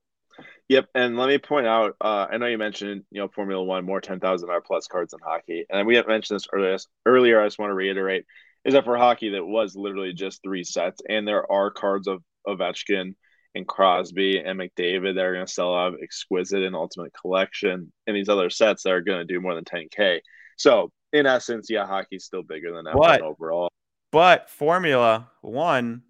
Yep 0.68 0.88
and 0.94 1.16
let 1.16 1.28
me 1.28 1.38
point 1.38 1.66
out 1.66 1.96
uh, 2.00 2.26
i 2.30 2.36
know 2.36 2.46
you 2.46 2.58
mentioned 2.58 3.02
you 3.10 3.20
know 3.20 3.28
formula 3.28 3.64
one 3.64 3.86
more 3.86 4.02
10000 4.02 4.50
r 4.50 4.60
plus 4.60 4.86
cards 4.86 5.14
in 5.14 5.18
hockey 5.24 5.64
and 5.70 5.86
we 5.86 5.96
had 5.96 6.06
mentioned 6.06 6.36
this 6.36 6.46
earlier 6.52 6.76
earlier 7.06 7.40
i 7.40 7.46
just 7.46 7.58
want 7.58 7.70
to 7.70 7.74
reiterate 7.74 8.26
is 8.66 8.74
that 8.74 8.84
for 8.84 8.98
hockey 8.98 9.30
that 9.30 9.44
was 9.44 9.74
literally 9.74 10.12
just 10.12 10.42
three 10.42 10.62
sets 10.62 11.00
and 11.08 11.26
there 11.26 11.50
are 11.50 11.70
cards 11.70 12.06
of 12.06 12.22
Ovechkin 12.46 13.14
and 13.58 13.66
Crosby 13.66 14.38
and 14.38 14.58
McDavid 14.58 15.14
that 15.14 15.24
are 15.24 15.34
going 15.34 15.46
to 15.46 15.52
sell 15.52 15.74
out 15.74 15.98
exquisite 16.02 16.62
and 16.62 16.74
ultimate 16.74 17.12
collection 17.12 17.92
and 18.06 18.16
these 18.16 18.28
other 18.28 18.48
sets 18.48 18.84
that 18.84 18.92
are 18.92 19.02
going 19.02 19.18
to 19.18 19.32
do 19.32 19.40
more 19.40 19.54
than 19.54 19.64
10k. 19.64 20.20
So 20.56 20.90
in 21.12 21.26
essence, 21.26 21.68
yeah, 21.68 21.86
hockey's 21.86 22.24
still 22.24 22.42
bigger 22.42 22.72
than 22.72 22.84
that 22.84 23.20
overall. 23.22 23.68
But 24.10 24.48
Formula 24.48 25.30
One, 25.42 26.02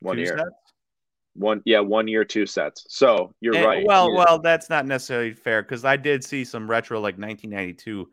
one 0.00 0.18
year, 0.18 0.38
sets? 0.38 0.50
one 1.34 1.60
yeah, 1.66 1.80
one 1.80 2.08
year, 2.08 2.24
two 2.24 2.46
sets. 2.46 2.86
So 2.88 3.34
you're 3.40 3.54
and, 3.54 3.64
right. 3.66 3.84
Well, 3.86 4.14
well, 4.14 4.38
that's 4.38 4.70
not 4.70 4.86
necessarily 4.86 5.34
fair 5.34 5.62
because 5.62 5.84
I 5.84 5.96
did 5.96 6.24
see 6.24 6.44
some 6.44 6.70
retro 6.70 6.98
like 6.98 7.18
1992 7.18 8.08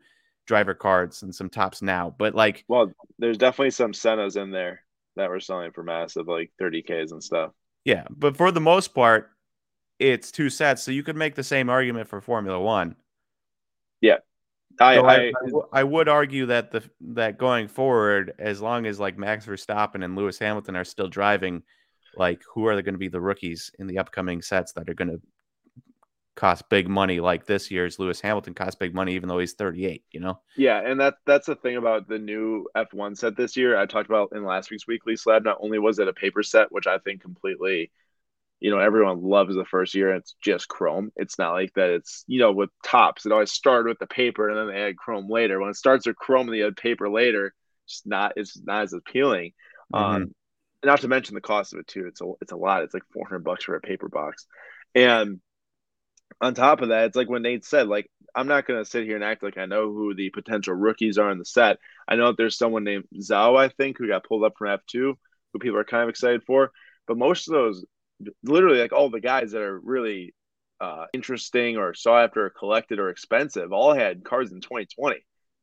driver 0.46 0.74
cards 0.74 1.22
and 1.22 1.34
some 1.34 1.48
Topps 1.48 1.80
now, 1.80 2.14
but 2.18 2.34
like, 2.34 2.64
well, 2.68 2.92
there's 3.18 3.38
definitely 3.38 3.70
some 3.70 3.92
Sennas 3.92 4.36
in 4.36 4.50
there 4.50 4.80
that 5.16 5.30
were 5.30 5.40
selling 5.40 5.72
for 5.72 5.82
massive 5.82 6.28
like 6.28 6.52
30ks 6.60 7.12
and 7.12 7.22
stuff. 7.22 7.52
Yeah, 7.84 8.04
but 8.10 8.36
for 8.36 8.50
the 8.50 8.60
most 8.60 8.94
part, 8.94 9.30
it's 9.98 10.30
two 10.30 10.50
sets, 10.50 10.82
so 10.82 10.90
you 10.90 11.02
could 11.02 11.16
make 11.16 11.34
the 11.34 11.44
same 11.44 11.68
argument 11.68 12.08
for 12.08 12.20
Formula 12.20 12.58
One. 12.60 12.96
Yeah, 14.00 14.18
I, 14.80 14.96
so 14.96 15.04
I, 15.04 15.14
I, 15.14 15.32
I, 15.72 15.84
would 15.84 16.08
argue 16.08 16.46
that 16.46 16.70
the 16.70 16.82
that 17.00 17.38
going 17.38 17.68
forward, 17.68 18.34
as 18.38 18.60
long 18.60 18.86
as 18.86 18.98
like 18.98 19.18
Max 19.18 19.46
Verstappen 19.46 20.04
and 20.04 20.16
Lewis 20.16 20.38
Hamilton 20.38 20.76
are 20.76 20.84
still 20.84 21.08
driving, 21.08 21.62
like 22.16 22.42
who 22.52 22.66
are 22.66 22.74
they 22.74 22.82
going 22.82 22.94
to 22.94 22.98
be 22.98 23.08
the 23.08 23.20
rookies 23.20 23.70
in 23.78 23.86
the 23.86 23.98
upcoming 23.98 24.42
sets 24.42 24.72
that 24.72 24.88
are 24.88 24.94
going 24.94 25.10
to 25.10 25.20
cost 26.36 26.68
big 26.68 26.88
money 26.88 27.20
like 27.20 27.46
this 27.46 27.70
year's 27.70 27.98
Lewis 27.98 28.20
Hamilton 28.20 28.54
cost 28.54 28.78
big 28.78 28.94
money 28.94 29.14
even 29.14 29.28
though 29.28 29.38
he's 29.38 29.52
38, 29.52 30.04
you 30.10 30.20
know? 30.20 30.40
Yeah, 30.56 30.80
and 30.80 31.00
that 31.00 31.14
that's 31.26 31.46
the 31.46 31.54
thing 31.54 31.76
about 31.76 32.08
the 32.08 32.18
new 32.18 32.66
F1 32.76 33.16
set 33.16 33.36
this 33.36 33.56
year. 33.56 33.76
I 33.76 33.86
talked 33.86 34.08
about 34.08 34.32
in 34.34 34.44
last 34.44 34.70
week's 34.70 34.86
weekly 34.86 35.16
slab. 35.16 35.44
Not 35.44 35.58
only 35.60 35.78
was 35.78 35.98
it 35.98 36.08
a 36.08 36.12
paper 36.12 36.42
set, 36.42 36.72
which 36.72 36.86
I 36.86 36.98
think 36.98 37.22
completely 37.22 37.90
you 38.64 38.70
know, 38.70 38.78
everyone 38.78 39.22
loves 39.22 39.54
the 39.54 39.66
first 39.66 39.94
year 39.94 40.10
and 40.10 40.20
it's 40.20 40.34
just 40.40 40.68
chrome. 40.68 41.12
It's 41.16 41.38
not 41.38 41.52
like 41.52 41.74
that 41.74 41.90
it's, 41.90 42.24
you 42.26 42.38
know, 42.38 42.50
with 42.50 42.70
Topps, 42.82 43.26
it 43.26 43.32
always 43.32 43.52
started 43.52 43.90
with 43.90 43.98
the 43.98 44.06
paper 44.06 44.48
and 44.48 44.56
then 44.56 44.74
they 44.74 44.88
add 44.88 44.96
chrome 44.96 45.28
later. 45.28 45.60
When 45.60 45.68
it 45.68 45.76
starts 45.76 46.06
with 46.06 46.16
chrome 46.16 46.48
and 46.48 46.56
they 46.56 46.62
add 46.62 46.76
paper 46.76 47.10
later, 47.10 47.52
it's 47.86 48.02
not 48.06 48.32
it's 48.36 48.58
not 48.64 48.84
as 48.84 48.94
appealing. 48.94 49.52
Mm-hmm. 49.92 50.14
Um 50.14 50.34
not 50.82 51.02
to 51.02 51.08
mention 51.08 51.34
the 51.34 51.42
cost 51.42 51.74
of 51.74 51.80
it 51.80 51.86
too. 51.86 52.06
It's 52.06 52.22
a 52.22 52.32
it's 52.40 52.52
a 52.52 52.56
lot. 52.56 52.84
It's 52.84 52.94
like 52.94 53.04
400 53.12 53.40
bucks 53.40 53.64
for 53.64 53.76
a 53.76 53.82
paper 53.82 54.08
box. 54.08 54.46
And 54.94 55.40
on 56.40 56.54
top 56.54 56.80
of 56.80 56.88
that, 56.88 57.06
it's 57.06 57.16
like 57.16 57.28
when 57.28 57.42
Nate 57.42 57.64
said, 57.64 57.88
like, 57.88 58.10
I'm 58.34 58.48
not 58.48 58.66
going 58.66 58.82
to 58.82 58.88
sit 58.88 59.04
here 59.04 59.14
and 59.14 59.24
act 59.24 59.42
like 59.42 59.58
I 59.58 59.66
know 59.66 59.92
who 59.92 60.14
the 60.14 60.30
potential 60.30 60.74
rookies 60.74 61.18
are 61.18 61.30
in 61.30 61.38
the 61.38 61.44
set. 61.44 61.78
I 62.08 62.16
know 62.16 62.28
that 62.28 62.36
there's 62.36 62.58
someone 62.58 62.84
named 62.84 63.04
Zhou, 63.14 63.56
I 63.58 63.68
think, 63.68 63.98
who 63.98 64.08
got 64.08 64.26
pulled 64.26 64.44
up 64.44 64.54
from 64.58 64.76
F2, 64.78 65.14
who 65.52 65.58
people 65.60 65.78
are 65.78 65.84
kind 65.84 66.02
of 66.02 66.08
excited 66.08 66.42
for. 66.44 66.72
But 67.06 67.18
most 67.18 67.48
of 67.48 67.52
those, 67.52 67.84
literally, 68.42 68.80
like 68.80 68.92
all 68.92 69.10
the 69.10 69.20
guys 69.20 69.52
that 69.52 69.62
are 69.62 69.78
really 69.78 70.34
uh, 70.80 71.06
interesting 71.12 71.76
or 71.76 71.94
sought 71.94 72.24
after 72.24 72.46
or 72.46 72.50
collected 72.50 72.98
or 72.98 73.10
expensive, 73.10 73.72
all 73.72 73.94
had 73.94 74.24
cards 74.24 74.52
in 74.52 74.60
2020. 74.60 75.16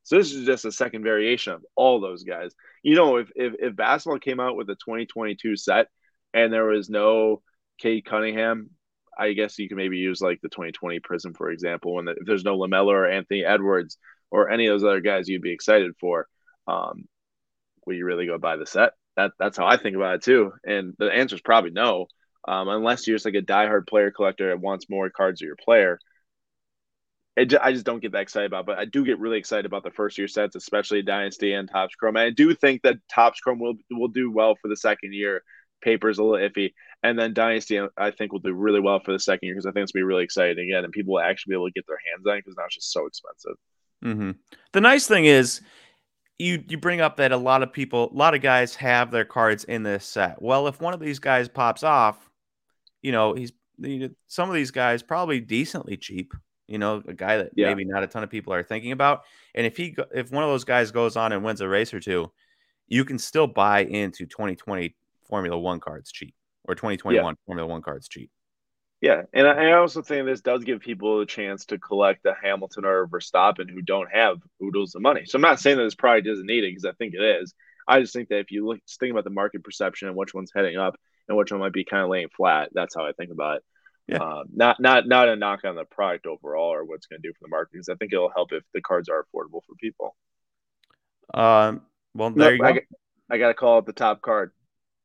So 0.03 0.17
this 0.17 0.33
is 0.33 0.45
just 0.45 0.65
a 0.65 0.71
second 0.71 1.03
variation 1.03 1.53
of 1.53 1.65
all 1.75 1.99
those 1.99 2.23
guys. 2.23 2.53
You 2.83 2.95
know, 2.95 3.17
if 3.17 3.29
if, 3.35 3.53
if 3.59 3.75
basketball 3.75 4.19
came 4.19 4.39
out 4.39 4.55
with 4.55 4.69
a 4.69 4.75
2022 4.75 5.57
set 5.57 5.87
and 6.33 6.51
there 6.51 6.65
was 6.65 6.89
no 6.89 7.41
Cade 7.79 8.05
Cunningham 8.05 8.71
I 9.17 9.33
guess 9.33 9.59
you 9.59 9.67
can 9.67 9.77
maybe 9.77 9.97
use 9.97 10.21
like 10.21 10.41
the 10.41 10.49
2020 10.49 10.99
Prizm, 10.99 11.35
for 11.35 11.51
example, 11.51 11.95
when 11.95 12.05
the, 12.05 12.11
if 12.11 12.25
there's 12.25 12.43
no 12.43 12.57
LaMelo 12.57 12.87
or 12.87 13.09
Anthony 13.09 13.43
Edwards 13.43 13.97
or 14.31 14.49
any 14.49 14.67
of 14.67 14.73
those 14.73 14.87
other 14.87 15.01
guys 15.01 15.27
you'd 15.27 15.41
be 15.41 15.51
excited 15.51 15.91
for, 15.99 16.27
um, 16.67 17.05
will 17.85 17.95
you 17.95 18.05
really 18.05 18.25
go 18.25 18.37
buy 18.37 18.57
the 18.57 18.65
set? 18.65 18.93
That 19.17 19.31
that's 19.37 19.57
how 19.57 19.65
I 19.65 19.77
think 19.77 19.95
about 19.95 20.15
it 20.15 20.23
too. 20.23 20.53
And 20.65 20.93
the 20.97 21.11
answer 21.11 21.35
is 21.35 21.41
probably 21.41 21.71
no, 21.71 22.07
um, 22.47 22.69
unless 22.69 23.05
you're 23.05 23.15
just 23.15 23.25
like 23.25 23.35
a 23.35 23.41
diehard 23.41 23.87
player 23.87 24.11
collector 24.11 24.47
that 24.49 24.59
wants 24.59 24.89
more 24.89 25.09
cards 25.09 25.41
of 25.41 25.45
your 25.45 25.57
player. 25.57 25.99
It, 27.37 27.53
I 27.61 27.71
just 27.71 27.85
don't 27.85 28.01
get 28.01 28.11
that 28.11 28.21
excited 28.21 28.47
about, 28.47 28.65
but 28.65 28.77
I 28.77 28.85
do 28.85 29.05
get 29.05 29.19
really 29.19 29.37
excited 29.37 29.65
about 29.65 29.83
the 29.83 29.91
first 29.91 30.17
year 30.17 30.27
sets, 30.27 30.55
especially 30.55 31.01
Dynasty 31.01 31.53
and 31.53 31.69
Topps 31.69 31.95
Chrome. 31.95 32.17
And 32.17 32.25
I 32.25 32.29
do 32.29 32.53
think 32.53 32.81
that 32.81 32.97
Topps 33.09 33.39
Chrome 33.39 33.59
will 33.59 33.75
will 33.89 34.09
do 34.09 34.31
well 34.31 34.55
for 34.55 34.67
the 34.67 34.75
second 34.75 35.13
year. 35.13 35.43
Paper's 35.81 36.19
a 36.19 36.23
little 36.23 36.49
iffy. 36.49 36.73
And 37.03 37.17
then 37.17 37.33
Dynasty, 37.33 37.79
I 37.97 38.11
think, 38.11 38.31
will 38.31 38.39
do 38.39 38.53
really 38.53 38.79
well 38.79 38.99
for 38.99 39.11
the 39.11 39.19
second 39.19 39.47
year 39.47 39.55
because 39.55 39.65
I 39.65 39.71
think 39.71 39.83
it's 39.83 39.91
going 39.91 40.01
to 40.01 40.05
be 40.05 40.07
really 40.07 40.23
exciting 40.23 40.69
again, 40.69 40.83
and 40.83 40.93
people 40.93 41.13
will 41.13 41.21
actually 41.21 41.51
be 41.51 41.55
able 41.55 41.67
to 41.67 41.73
get 41.73 41.87
their 41.87 41.99
hands 42.11 42.25
on 42.27 42.35
it 42.35 42.45
because 42.45 42.55
now 42.57 42.65
it's 42.65 42.75
just 42.75 42.91
so 42.91 43.07
expensive. 43.07 43.55
Mm-hmm. 44.05 44.31
The 44.71 44.81
nice 44.81 45.07
thing 45.07 45.25
is, 45.25 45.61
you 46.37 46.63
you 46.67 46.77
bring 46.77 47.01
up 47.01 47.17
that 47.17 47.31
a 47.31 47.37
lot 47.37 47.63
of 47.63 47.73
people, 47.73 48.11
a 48.11 48.15
lot 48.15 48.35
of 48.35 48.41
guys 48.41 48.75
have 48.75 49.09
their 49.09 49.25
cards 49.25 49.63
in 49.63 49.81
this 49.81 50.05
set. 50.05 50.41
Well, 50.41 50.67
if 50.67 50.79
one 50.79 50.93
of 50.93 50.99
these 50.99 51.17
guys 51.17 51.49
pops 51.49 51.83
off, 51.83 52.29
you 53.01 53.11
know, 53.11 53.33
he's 53.33 53.51
some 54.27 54.49
of 54.49 54.55
these 54.55 54.71
guys 54.71 55.01
probably 55.01 55.39
decently 55.39 55.97
cheap. 55.97 56.33
You 56.67 56.77
know, 56.77 57.01
a 57.07 57.13
guy 57.13 57.37
that 57.37 57.51
yeah. 57.55 57.67
maybe 57.67 57.83
not 57.83 58.03
a 58.03 58.07
ton 58.07 58.23
of 58.23 58.29
people 58.29 58.53
are 58.53 58.63
thinking 58.63 58.91
about. 58.91 59.23
And 59.55 59.65
if 59.65 59.75
he 59.75 59.95
if 60.13 60.31
one 60.31 60.43
of 60.43 60.49
those 60.51 60.63
guys 60.63 60.91
goes 60.91 61.17
on 61.17 61.31
and 61.31 61.43
wins 61.43 61.61
a 61.61 61.67
race 61.67 61.95
or 61.95 61.99
two, 61.99 62.31
you 62.87 63.05
can 63.05 63.17
still 63.17 63.47
buy 63.47 63.85
into 63.85 64.27
2020 64.27 64.95
Formula 65.27 65.57
One 65.57 65.79
cards 65.79 66.11
cheap 66.11 66.35
or 66.65 66.75
2021 66.75 67.23
yeah. 67.23 67.35
Formula 67.45 67.67
One 67.67 67.81
cards 67.81 68.07
cheap. 68.07 68.29
Yeah, 69.01 69.23
and 69.33 69.47
I 69.47 69.71
also 69.71 70.03
think 70.03 70.27
this 70.27 70.41
does 70.41 70.63
give 70.63 70.79
people 70.79 71.21
a 71.21 71.25
chance 71.25 71.65
to 71.65 71.79
collect 71.79 72.23
a 72.27 72.35
Hamilton 72.39 72.85
or 72.85 73.01
a 73.01 73.07
Verstappen 73.07 73.67
who 73.67 73.81
don't 73.81 74.07
have 74.13 74.37
oodles 74.63 74.93
of 74.93 75.01
money. 75.01 75.25
So 75.25 75.37
I'm 75.37 75.41
not 75.41 75.59
saying 75.59 75.77
that 75.77 75.83
this 75.83 75.95
probably 75.95 76.21
doesn't 76.21 76.45
need 76.45 76.63
it 76.63 76.69
because 76.69 76.85
I 76.85 76.91
think 76.91 77.15
it 77.15 77.23
is. 77.41 77.55
I 77.87 77.99
just 77.99 78.13
think 78.13 78.29
that 78.29 78.39
if 78.39 78.51
you 78.51 78.67
look, 78.67 78.79
just 78.85 78.99
think 78.99 79.11
about 79.11 79.23
the 79.23 79.31
market 79.31 79.63
perception 79.63 80.07
and 80.07 80.15
which 80.15 80.35
one's 80.35 80.51
heading 80.53 80.77
up 80.77 80.97
and 81.27 81.35
which 81.35 81.51
one 81.51 81.61
might 81.61 81.73
be 81.73 81.83
kind 81.83 82.03
of 82.03 82.09
laying 82.09 82.29
flat, 82.29 82.69
that's 82.73 82.93
how 82.93 83.03
I 83.03 83.11
think 83.13 83.31
about 83.31 83.57
it. 83.57 83.63
Yeah. 84.07 84.17
Um, 84.17 84.43
not 84.53 84.79
not 84.79 85.07
not 85.07 85.29
a 85.29 85.35
knock 85.35 85.61
on 85.63 85.75
the 85.75 85.85
product 85.85 86.27
overall 86.27 86.71
or 86.71 86.85
what's 86.85 87.07
going 87.07 87.21
to 87.23 87.27
do 87.27 87.33
for 87.33 87.39
the 87.41 87.49
market 87.49 87.71
because 87.73 87.89
I 87.89 87.95
think 87.95 88.13
it'll 88.13 88.29
help 88.29 88.51
if 88.51 88.63
the 88.73 88.81
cards 88.81 89.09
are 89.09 89.23
affordable 89.23 89.61
for 89.65 89.75
people. 89.79 90.15
Um. 91.33 91.81
Well, 92.13 92.29
there 92.31 92.53
you 92.53 92.61
go. 92.61 92.67
I, 92.67 92.81
I 93.31 93.37
got 93.37 93.47
to 93.47 93.53
call 93.53 93.79
it 93.79 93.85
the 93.85 93.93
top 93.93 94.21
card. 94.21 94.51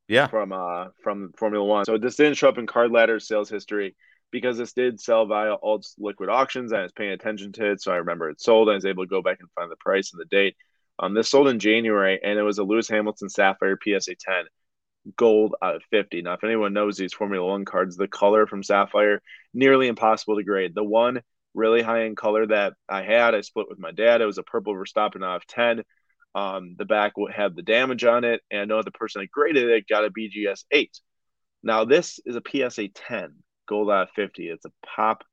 Yeah. 0.08 0.28
From 0.28 0.52
uh 0.52 0.88
from 1.02 1.32
Formula 1.36 1.64
One. 1.64 1.84
So 1.84 1.98
this 1.98 2.16
didn't 2.16 2.34
show 2.36 2.48
up 2.48 2.58
in 2.58 2.66
Card 2.66 2.92
Ladder 2.92 3.18
sales 3.18 3.50
history 3.50 3.96
because 4.30 4.58
this 4.58 4.72
did 4.72 5.00
sell 5.00 5.26
via 5.26 5.56
Alts 5.62 5.94
Liquid 5.98 6.28
Auctions. 6.28 6.72
and 6.72 6.80
I 6.80 6.82
was 6.82 6.92
paying 6.92 7.12
attention 7.12 7.52
to 7.52 7.70
it, 7.72 7.82
so 7.82 7.92
I 7.92 7.96
remember 7.96 8.28
it 8.30 8.40
sold. 8.40 8.68
I 8.68 8.74
was 8.74 8.84
able 8.84 9.04
to 9.04 9.08
go 9.08 9.22
back 9.22 9.38
and 9.40 9.50
find 9.54 9.70
the 9.70 9.76
price 9.76 10.12
and 10.12 10.20
the 10.20 10.26
date. 10.26 10.56
Um, 10.98 11.14
this 11.14 11.28
sold 11.28 11.48
in 11.48 11.58
January, 11.58 12.18
and 12.22 12.38
it 12.38 12.42
was 12.42 12.58
a 12.58 12.64
Lewis 12.64 12.88
Hamilton 12.88 13.28
Sapphire 13.28 13.78
PSA 13.82 14.14
10 14.16 14.44
gold 15.16 15.54
out 15.62 15.76
of 15.76 15.82
50. 15.90 16.22
Now, 16.22 16.32
if 16.32 16.42
anyone 16.42 16.72
knows 16.72 16.96
these 16.96 17.12
Formula 17.12 17.46
One 17.46 17.64
cards, 17.64 17.96
the 17.96 18.08
color 18.08 18.46
from 18.46 18.62
Sapphire 18.62 19.22
nearly 19.54 19.88
impossible 19.88 20.36
to 20.36 20.42
grade. 20.42 20.74
The 20.74 20.82
one 20.82 21.22
really 21.54 21.82
high 21.82 22.04
end 22.04 22.16
color 22.16 22.46
that 22.46 22.74
I 22.88 23.02
had, 23.02 23.34
I 23.34 23.40
split 23.42 23.68
with 23.68 23.78
my 23.78 23.92
dad. 23.92 24.20
It 24.20 24.26
was 24.26 24.38
a 24.38 24.42
purple 24.42 24.74
Verstappen 24.74 25.24
out 25.24 25.36
of 25.36 25.46
10. 25.46 25.84
Um, 26.36 26.76
the 26.76 26.84
back 26.84 27.14
had 27.34 27.56
the 27.56 27.62
damage 27.62 28.04
on 28.04 28.24
it, 28.24 28.42
and 28.50 28.60
I 28.60 28.64
know 28.66 28.82
the 28.82 28.90
person 28.90 29.22
that 29.22 29.30
graded 29.30 29.70
it 29.70 29.88
got 29.88 30.04
a 30.04 30.10
BGS 30.10 30.64
8. 30.70 31.00
Now, 31.62 31.86
this 31.86 32.20
is 32.26 32.36
a 32.36 32.42
PSA 32.46 32.88
10 32.88 33.36
gold 33.66 33.90
out 33.90 34.02
of 34.02 34.10
50. 34.14 34.50
It's 34.50 34.66
a 34.66 34.72
pop 34.84 35.24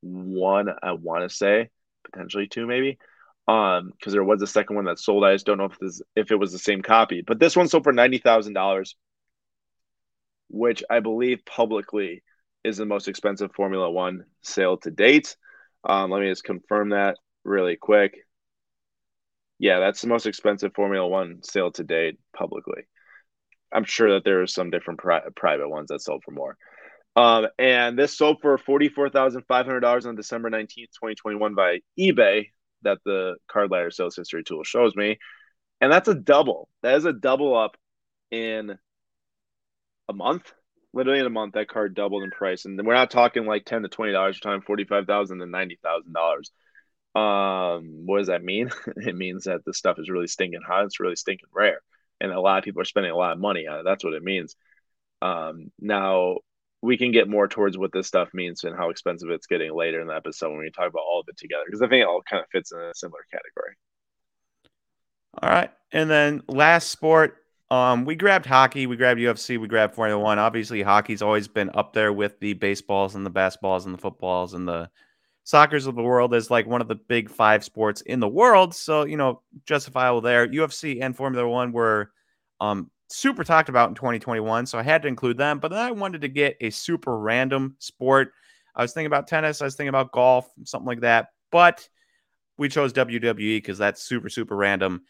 one, 0.00 0.68
I 0.82 0.92
want 0.92 1.28
to 1.28 1.36
say, 1.36 1.68
potentially 2.10 2.46
two, 2.46 2.66
maybe. 2.66 2.98
Um, 3.46 3.90
because 3.92 4.14
there 4.14 4.24
was 4.24 4.40
a 4.40 4.46
second 4.46 4.76
one 4.76 4.86
that 4.86 4.98
sold. 4.98 5.22
I 5.22 5.34
just 5.34 5.44
don't 5.44 5.58
know 5.58 5.66
if 5.66 5.78
this 5.78 6.00
if 6.16 6.30
it 6.30 6.36
was 6.36 6.52
the 6.52 6.58
same 6.58 6.82
copy. 6.82 7.22
But 7.26 7.38
this 7.38 7.56
one 7.56 7.68
sold 7.68 7.84
for 7.84 7.92
ninety 7.94 8.18
thousand 8.18 8.52
dollars, 8.52 8.94
which 10.48 10.82
I 10.90 11.00
believe 11.00 11.44
publicly 11.46 12.22
is 12.62 12.76
the 12.76 12.84
most 12.84 13.08
expensive 13.08 13.50
Formula 13.54 13.90
One 13.90 14.24
sale 14.42 14.76
to 14.78 14.90
date. 14.90 15.34
Um, 15.82 16.10
let 16.10 16.20
me 16.20 16.28
just 16.28 16.44
confirm 16.44 16.90
that 16.90 17.16
really 17.42 17.76
quick. 17.76 18.18
Yeah, 19.58 19.80
that's 19.80 20.00
the 20.00 20.08
most 20.08 20.26
expensive 20.26 20.72
Formula 20.74 21.06
One 21.06 21.42
sale 21.42 21.72
to 21.72 21.84
date 21.84 22.18
publicly. 22.36 22.82
I'm 23.72 23.84
sure 23.84 24.14
that 24.14 24.24
there 24.24 24.42
are 24.42 24.46
some 24.46 24.70
different 24.70 25.00
pri- 25.00 25.22
private 25.36 25.68
ones 25.68 25.88
that 25.88 26.00
sold 26.00 26.22
for 26.24 26.30
more. 26.30 26.56
Um, 27.16 27.48
and 27.58 27.98
this 27.98 28.16
sold 28.16 28.38
for 28.40 28.56
$44,500 28.56 30.06
on 30.06 30.14
December 30.14 30.50
19th, 30.50 30.92
2021 30.94 31.54
by 31.54 31.80
eBay 31.98 32.46
that 32.82 32.98
the 33.04 33.34
card 33.48 33.70
ladder 33.70 33.90
sales 33.90 34.14
history 34.14 34.44
tool 34.44 34.62
shows 34.62 34.94
me. 34.94 35.18
And 35.80 35.92
that's 35.92 36.08
a 36.08 36.14
double. 36.14 36.68
That 36.82 36.96
is 36.96 37.04
a 37.04 37.12
double 37.12 37.56
up 37.56 37.76
in 38.30 38.78
a 40.08 40.12
month. 40.12 40.52
Literally 40.94 41.20
in 41.20 41.26
a 41.26 41.30
month, 41.30 41.54
that 41.54 41.68
card 41.68 41.94
doubled 41.94 42.22
in 42.22 42.30
price. 42.30 42.64
And 42.64 42.80
we're 42.86 42.94
not 42.94 43.10
talking 43.10 43.44
like 43.44 43.64
10 43.64 43.82
to 43.82 43.88
$20, 43.88 44.12
we're 44.14 44.32
talking 44.32 44.62
45000 44.62 45.38
to 45.40 45.44
$90,000. 45.44 46.50
Um, 47.18 48.06
what 48.06 48.18
does 48.18 48.28
that 48.28 48.44
mean? 48.44 48.70
it 48.96 49.16
means 49.16 49.44
that 49.44 49.64
the 49.64 49.74
stuff 49.74 49.98
is 49.98 50.10
really 50.10 50.26
stinking 50.26 50.62
hot. 50.66 50.84
It's 50.84 51.00
really 51.00 51.16
stinking 51.16 51.48
rare. 51.52 51.80
And 52.20 52.32
a 52.32 52.40
lot 52.40 52.58
of 52.58 52.64
people 52.64 52.82
are 52.82 52.86
spending 52.86 53.12
a 53.12 53.16
lot 53.16 53.32
of 53.32 53.38
money 53.38 53.66
on 53.66 53.80
it. 53.80 53.82
That's 53.84 54.04
what 54.04 54.14
it 54.14 54.22
means. 54.22 54.56
Um, 55.22 55.70
now, 55.80 56.38
we 56.80 56.96
can 56.96 57.10
get 57.10 57.28
more 57.28 57.48
towards 57.48 57.76
what 57.76 57.92
this 57.92 58.06
stuff 58.06 58.28
means 58.32 58.62
and 58.64 58.76
how 58.76 58.90
expensive 58.90 59.30
it's 59.30 59.46
getting 59.46 59.74
later 59.74 60.00
in 60.00 60.06
the 60.06 60.14
episode 60.14 60.50
when 60.50 60.60
we 60.60 60.70
talk 60.70 60.88
about 60.88 61.02
all 61.02 61.20
of 61.20 61.28
it 61.28 61.36
together 61.36 61.64
because 61.66 61.82
I 61.82 61.88
think 61.88 62.02
it 62.02 62.06
all 62.06 62.22
kind 62.22 62.42
of 62.42 62.48
fits 62.50 62.72
in 62.72 62.78
a 62.78 62.94
similar 62.94 63.20
category. 63.30 63.74
All 65.42 65.50
right, 65.50 65.72
and 65.92 66.08
then 66.08 66.42
last 66.48 66.90
sport, 66.90 67.36
um, 67.70 68.04
we 68.04 68.14
grabbed 68.14 68.46
hockey, 68.46 68.86
we 68.86 68.96
grabbed 68.96 69.20
UFC, 69.20 69.58
we 69.58 69.68
grabbed 69.68 69.94
Formula 69.94 70.20
One. 70.20 70.38
Obviously, 70.38 70.82
hockey's 70.82 71.22
always 71.22 71.48
been 71.48 71.70
up 71.74 71.92
there 71.92 72.12
with 72.12 72.38
the 72.40 72.54
baseballs 72.54 73.14
and 73.14 73.26
the 73.26 73.30
basketballs 73.30 73.84
and 73.84 73.92
the 73.92 73.98
footballs 73.98 74.54
and 74.54 74.66
the 74.66 74.88
soccer's 75.48 75.86
of 75.86 75.94
the 75.94 76.02
world 76.02 76.34
as 76.34 76.50
like 76.50 76.66
one 76.66 76.82
of 76.82 76.88
the 76.88 76.94
big 76.94 77.30
five 77.30 77.64
sports 77.64 78.02
in 78.02 78.20
the 78.20 78.28
world. 78.28 78.74
So 78.74 79.04
you 79.04 79.16
know, 79.16 79.40
justifiable 79.64 80.20
there. 80.20 80.46
UFC 80.46 80.98
and 81.00 81.16
Formula 81.16 81.48
One 81.48 81.72
were 81.72 82.10
um, 82.60 82.90
super 83.08 83.44
talked 83.44 83.70
about 83.70 83.88
in 83.88 83.94
2021, 83.94 84.66
so 84.66 84.78
I 84.78 84.82
had 84.82 85.00
to 85.02 85.08
include 85.08 85.38
them. 85.38 85.58
But 85.58 85.70
then 85.70 85.78
I 85.78 85.90
wanted 85.90 86.20
to 86.20 86.28
get 86.28 86.58
a 86.60 86.68
super 86.68 87.18
random 87.18 87.76
sport. 87.78 88.32
I 88.76 88.82
was 88.82 88.92
thinking 88.92 89.06
about 89.06 89.26
tennis, 89.26 89.62
I 89.62 89.64
was 89.64 89.74
thinking 89.74 89.88
about 89.88 90.12
golf, 90.12 90.50
something 90.64 90.86
like 90.86 91.00
that. 91.00 91.28
But 91.50 91.88
we 92.58 92.68
chose 92.68 92.92
WWE 92.92 93.56
because 93.56 93.78
that's 93.78 94.02
super, 94.02 94.28
super 94.28 94.54
random. 94.54 95.00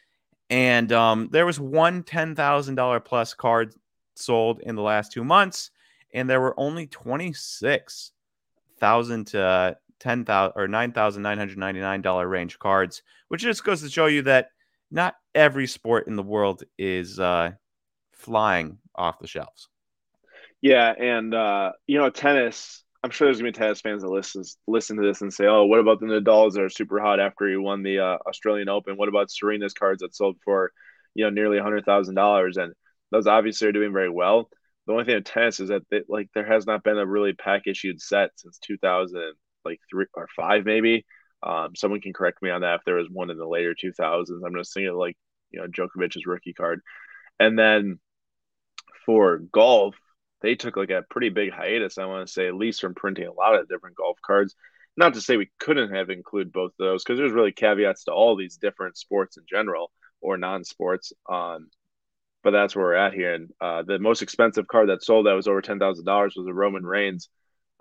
And 0.51 0.93
um, 0.93 1.31
there 1.33 1.47
was 1.47 1.59
one 1.59 2.05
$10,000 2.05 3.05
plus 3.05 3.35
card 3.35 3.75
sold 4.15 4.61
in 4.61 4.77
the 4.77 4.83
last 4.83 5.11
two 5.11 5.25
months, 5.25 5.73
and 6.15 6.31
there 6.31 6.41
were 6.41 6.55
only 6.61 6.87
26,000 6.87 9.27
to 9.27 9.77
10,000 10.01 10.53
or 10.57 10.69
$9,999 10.69 12.31
range 12.31 12.59
cards, 12.59 13.03
which 13.29 13.43
just 13.43 13.65
goes 13.65 13.83
to 13.83 13.91
show 13.91 14.07
you 14.07 14.23
that 14.23 14.51
not 14.91 15.17
every 15.35 15.67
sport 15.67 16.07
in 16.07 16.17
the 16.17 16.23
world 16.23 16.63
is 16.79 17.19
uh, 17.19 17.53
flying 18.13 18.79
off 18.95 19.19
the 19.19 19.27
shelves. 19.27 19.69
Yeah, 20.61 20.93
and 20.99 21.35
uh, 21.35 21.73
you 21.87 21.99
know, 21.99 22.11
tennis. 22.11 22.85
I'm 23.05 23.11
sure 23.11 23.29
there's 23.29 23.39
gonna 23.39 23.53
be 23.53 23.57
tennis 23.57 23.81
fans 23.81 24.03
that 24.03 24.09
listen 24.09 24.43
listen 24.67 24.97
to 24.97 25.07
this 25.07 25.21
and 25.21 25.33
say, 25.33 25.47
"Oh, 25.47 25.67
what 25.67 25.79
about 25.79 26.01
the 26.01 26.07
Nadal's 26.07 26.55
that 26.55 26.65
are 26.65 26.69
super 26.69 27.01
hot 27.01 27.21
after 27.21 27.49
he 27.49 27.57
won 27.57 27.83
the 27.83 28.01
uh, 28.01 28.19
Australian 28.27 28.69
Open? 28.69 28.97
What 28.97 29.09
about 29.09 29.31
Serena's 29.31 29.73
cards 29.73 30.03
that 30.03 30.17
sold 30.17 30.37
for, 30.45 30.73
you 31.15 31.25
know, 31.25 31.31
nearly 31.31 31.61
hundred 31.61 31.85
thousand 31.85 32.17
dollars?" 32.17 32.57
And 32.57 32.73
those 33.13 33.29
obviously 33.29 33.69
are 33.69 33.73
doing 33.73 33.93
very 33.93 34.11
well. 34.11 34.51
The 34.87 34.93
only 34.93 35.05
thing 35.05 35.15
with 35.17 35.25
tennis 35.25 35.61
is 35.61 35.69
that 35.69 35.83
they, 35.91 36.03
like 36.09 36.31
there 36.35 36.47
has 36.47 36.67
not 36.67 36.83
been 36.83 36.99
a 36.99 37.07
really 37.07 37.35
pack 37.35 37.67
issued 37.67 38.01
set 38.01 38.31
since 38.37 38.59
2000, 38.59 39.35
like 39.65 39.81
three 39.91 40.07
or 40.15 40.29
five 40.37 40.65
maybe. 40.65 41.05
Um, 41.43 41.77
someone 41.77 42.01
can 42.01 42.13
correct 42.13 42.43
me 42.43 42.51
on 42.51 42.63
that 42.63 42.77
if 42.77 42.81
there 42.85 42.97
was 42.97 43.09
one 43.11 43.31
in 43.31 43.39
the 43.39 43.47
later 43.47 43.75
2000s. 43.75 44.43
I'm 44.45 44.55
just 44.55 44.75
thinking 44.75 44.95
like 44.95 45.17
you 45.51 45.61
know 45.61 45.67
Djokovic's 45.67 46.27
rookie 46.27 46.53
card, 46.53 46.81
and 47.39 47.59
then 47.59 47.99
for 49.07 49.39
golf, 49.39 49.95
they 50.43 50.55
took 50.55 50.77
like 50.77 50.91
a 50.91 51.05
pretty 51.09 51.31
big 51.31 51.51
hiatus, 51.51 51.99
I 51.99 52.07
want 52.07 52.27
to 52.27 52.33
say, 52.33 52.47
at 52.47 52.55
least 52.55 52.81
from 52.81 52.95
printing 52.95 53.27
a 53.27 53.33
lot 53.33 53.55
of 53.55 53.69
different 53.69 53.97
golf 53.97 54.19
cards. 54.25 54.55
Not 54.97 55.15
to 55.15 55.21
say 55.21 55.37
we 55.37 55.51
couldn't 55.61 55.95
have 55.95 56.11
included 56.11 56.53
both 56.53 56.73
of 56.73 56.79
those, 56.79 57.05
because 57.05 57.19
there's 57.19 57.33
really 57.33 57.53
caveats 57.53 58.05
to 58.05 58.13
all 58.13 58.37
these 58.37 58.57
different 58.57 58.97
sports 58.97 59.37
in 59.37 59.45
general 59.49 59.93
or 60.21 60.37
non-sports. 60.37 61.13
Um, 61.31 61.71
but 62.43 62.51
that's 62.51 62.75
where 62.75 62.85
we're 62.87 62.95
at 62.95 63.15
here. 63.15 63.35
And 63.35 63.51
uh, 63.61 63.83
the 63.83 63.99
most 63.99 64.23
expensive 64.23 64.67
card 64.67 64.89
that 64.89 65.03
sold 65.03 65.27
that 65.27 65.33
was 65.33 65.49
over 65.49 65.63
ten 65.63 65.79
thousand 65.79 66.05
dollars 66.05 66.35
was 66.37 66.47
a 66.47 66.55
Roman 66.55 66.85
Reigns 66.85 67.29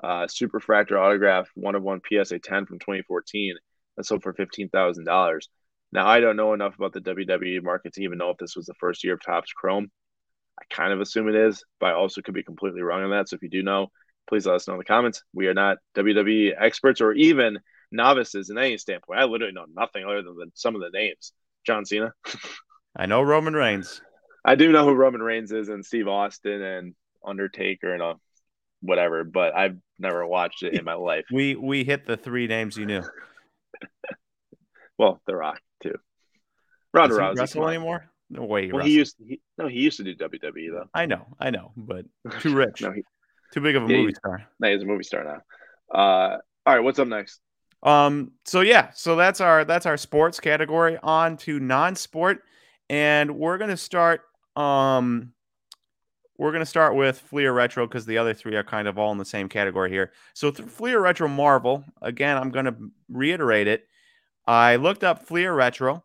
uh, 0.03 0.25
Superfractor 0.25 0.99
autograph, 0.99 1.49
one 1.55 1.75
of 1.75 1.83
one 1.83 2.01
PSA 2.07 2.39
10 2.39 2.65
from 2.65 2.79
2014 2.79 3.55
that 3.95 4.05
sold 4.05 4.23
for 4.23 4.33
fifteen 4.33 4.69
thousand 4.69 5.05
dollars. 5.05 5.49
Now 5.91 6.07
I 6.07 6.19
don't 6.19 6.37
know 6.37 6.53
enough 6.53 6.75
about 6.75 6.93
the 6.93 7.01
WWE 7.01 7.63
market 7.63 7.93
to 7.93 8.03
even 8.03 8.17
know 8.17 8.29
if 8.29 8.37
this 8.37 8.55
was 8.55 8.65
the 8.65 8.73
first 8.75 9.03
year 9.03 9.15
of 9.15 9.21
Topps 9.25 9.51
Chrome. 9.53 9.91
I 10.59 10.63
kind 10.73 10.93
of 10.93 11.01
assume 11.01 11.29
it 11.29 11.35
is, 11.35 11.63
but 11.79 11.87
I 11.87 11.93
also 11.93 12.21
could 12.21 12.33
be 12.33 12.43
completely 12.43 12.81
wrong 12.81 13.03
on 13.03 13.11
that. 13.11 13.29
So 13.29 13.35
if 13.35 13.43
you 13.43 13.49
do 13.49 13.63
know, 13.63 13.87
please 14.27 14.45
let 14.45 14.55
us 14.55 14.67
know 14.67 14.73
in 14.73 14.79
the 14.79 14.85
comments. 14.85 15.23
We 15.33 15.47
are 15.47 15.53
not 15.53 15.77
WWE 15.95 16.53
experts 16.59 17.01
or 17.01 17.13
even 17.13 17.59
novices 17.91 18.49
in 18.49 18.57
any 18.57 18.77
standpoint. 18.77 19.19
I 19.19 19.25
literally 19.25 19.53
know 19.53 19.65
nothing 19.73 20.03
other 20.03 20.21
than 20.21 20.51
some 20.55 20.75
of 20.75 20.81
the 20.81 20.89
names. 20.89 21.31
John 21.65 21.85
Cena. 21.85 22.13
I 22.95 23.05
know 23.05 23.21
Roman 23.21 23.53
Reigns. 23.53 24.01
I 24.43 24.55
do 24.55 24.71
know 24.71 24.85
who 24.85 24.93
Roman 24.93 25.21
Reigns 25.21 25.51
is 25.51 25.69
and 25.69 25.85
Steve 25.85 26.07
Austin 26.07 26.61
and 26.61 26.95
Undertaker 27.25 27.93
and 27.93 28.01
uh, 28.01 28.15
whatever, 28.81 29.23
but 29.23 29.55
I've 29.55 29.77
never 29.99 30.25
watched 30.25 30.63
it 30.63 30.73
in 30.73 30.85
my 30.85 30.93
life. 30.93 31.25
We 31.31 31.55
we 31.55 31.83
hit 31.83 32.05
the 32.05 32.17
three 32.17 32.47
names 32.47 32.77
you 32.77 32.85
knew. 32.85 33.03
well, 34.97 35.21
The 35.27 35.35
Rock 35.35 35.59
too. 35.81 35.95
Ronda 36.93 37.15
Rousey. 37.15 37.37
wrestle 37.37 37.67
anymore? 37.67 38.09
No 38.29 38.43
way. 38.43 38.71
Well, 38.71 38.83
he 38.83 38.91
used 38.91 39.15
he, 39.25 39.39
no, 39.57 39.67
he 39.67 39.79
used 39.79 39.97
to 39.97 40.03
do 40.03 40.15
WWE 40.15 40.71
though. 40.71 40.89
I 40.93 41.05
know, 41.05 41.27
I 41.39 41.49
know, 41.49 41.71
but 41.77 42.05
too 42.39 42.53
rich, 42.55 42.81
no, 42.81 42.91
he, 42.91 43.03
too 43.53 43.61
big 43.61 43.75
of 43.75 43.83
a 43.83 43.87
yeah, 43.91 43.97
movie 43.97 44.13
star. 44.13 44.45
No, 44.59 44.71
he's 44.71 44.81
a 44.81 44.85
movie 44.85 45.03
star 45.03 45.23
now. 45.23 45.41
Uh, 45.93 46.37
all 46.65 46.75
right, 46.75 46.83
what's 46.83 46.99
up 46.99 47.07
next? 47.07 47.39
Um, 47.83 48.33
so 48.45 48.61
yeah, 48.61 48.89
so 48.93 49.15
that's 49.15 49.39
our 49.39 49.63
that's 49.63 49.85
our 49.85 49.97
sports 49.97 50.39
category. 50.39 50.97
On 51.01 51.37
to 51.37 51.59
non-sport, 51.59 52.41
and 52.89 53.37
we're 53.37 53.57
gonna 53.57 53.77
start. 53.77 54.21
Um, 54.55 55.33
we're 56.37 56.51
gonna 56.51 56.65
start 56.65 56.95
with 56.95 57.19
Fleer 57.19 57.53
Retro 57.53 57.87
because 57.87 58.05
the 58.05 58.17
other 58.17 58.33
three 58.33 58.55
are 58.55 58.63
kind 58.63 58.87
of 58.87 58.97
all 58.97 59.11
in 59.11 59.17
the 59.17 59.25
same 59.25 59.49
category 59.49 59.89
here. 59.89 60.11
So 60.33 60.51
Fleer 60.51 61.01
Retro 61.01 61.27
Marvel. 61.27 61.83
Again, 62.01 62.37
I'm 62.37 62.51
gonna 62.51 62.75
reiterate 63.09 63.67
it. 63.67 63.87
I 64.45 64.77
looked 64.77 65.03
up 65.03 65.23
Fleer 65.23 65.53
Retro 65.53 66.03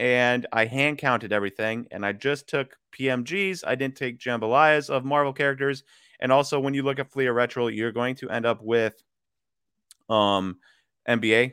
and 0.00 0.46
I 0.50 0.64
hand 0.64 0.96
counted 0.96 1.30
everything. 1.30 1.86
And 1.90 2.06
I 2.06 2.12
just 2.12 2.48
took 2.48 2.74
PMGs. 2.98 3.62
I 3.66 3.74
didn't 3.74 3.96
take 3.96 4.18
jambalayas 4.18 4.88
of 4.88 5.04
Marvel 5.04 5.34
characters. 5.34 5.84
And 6.20 6.32
also, 6.32 6.58
when 6.58 6.72
you 6.72 6.82
look 6.82 6.98
at 6.98 7.10
Fleer 7.10 7.34
Retro, 7.34 7.66
you're 7.66 7.92
going 7.92 8.14
to 8.16 8.30
end 8.30 8.46
up 8.46 8.62
with 8.62 9.02
um 10.08 10.56
NBA 11.06 11.52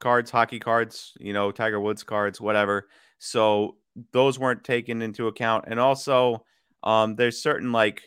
cards, 0.00 0.30
hockey 0.30 0.58
cards, 0.58 1.14
you 1.18 1.32
know, 1.32 1.50
Tiger 1.50 1.80
Woods 1.80 2.02
cards, 2.02 2.40
whatever. 2.42 2.88
So 3.18 3.76
those 4.12 4.38
weren't 4.38 4.64
taken 4.64 5.00
into 5.00 5.28
account. 5.28 5.64
And 5.66 5.80
also, 5.80 6.44
um, 6.82 7.16
there's 7.16 7.42
certain 7.42 7.72
like 7.72 8.02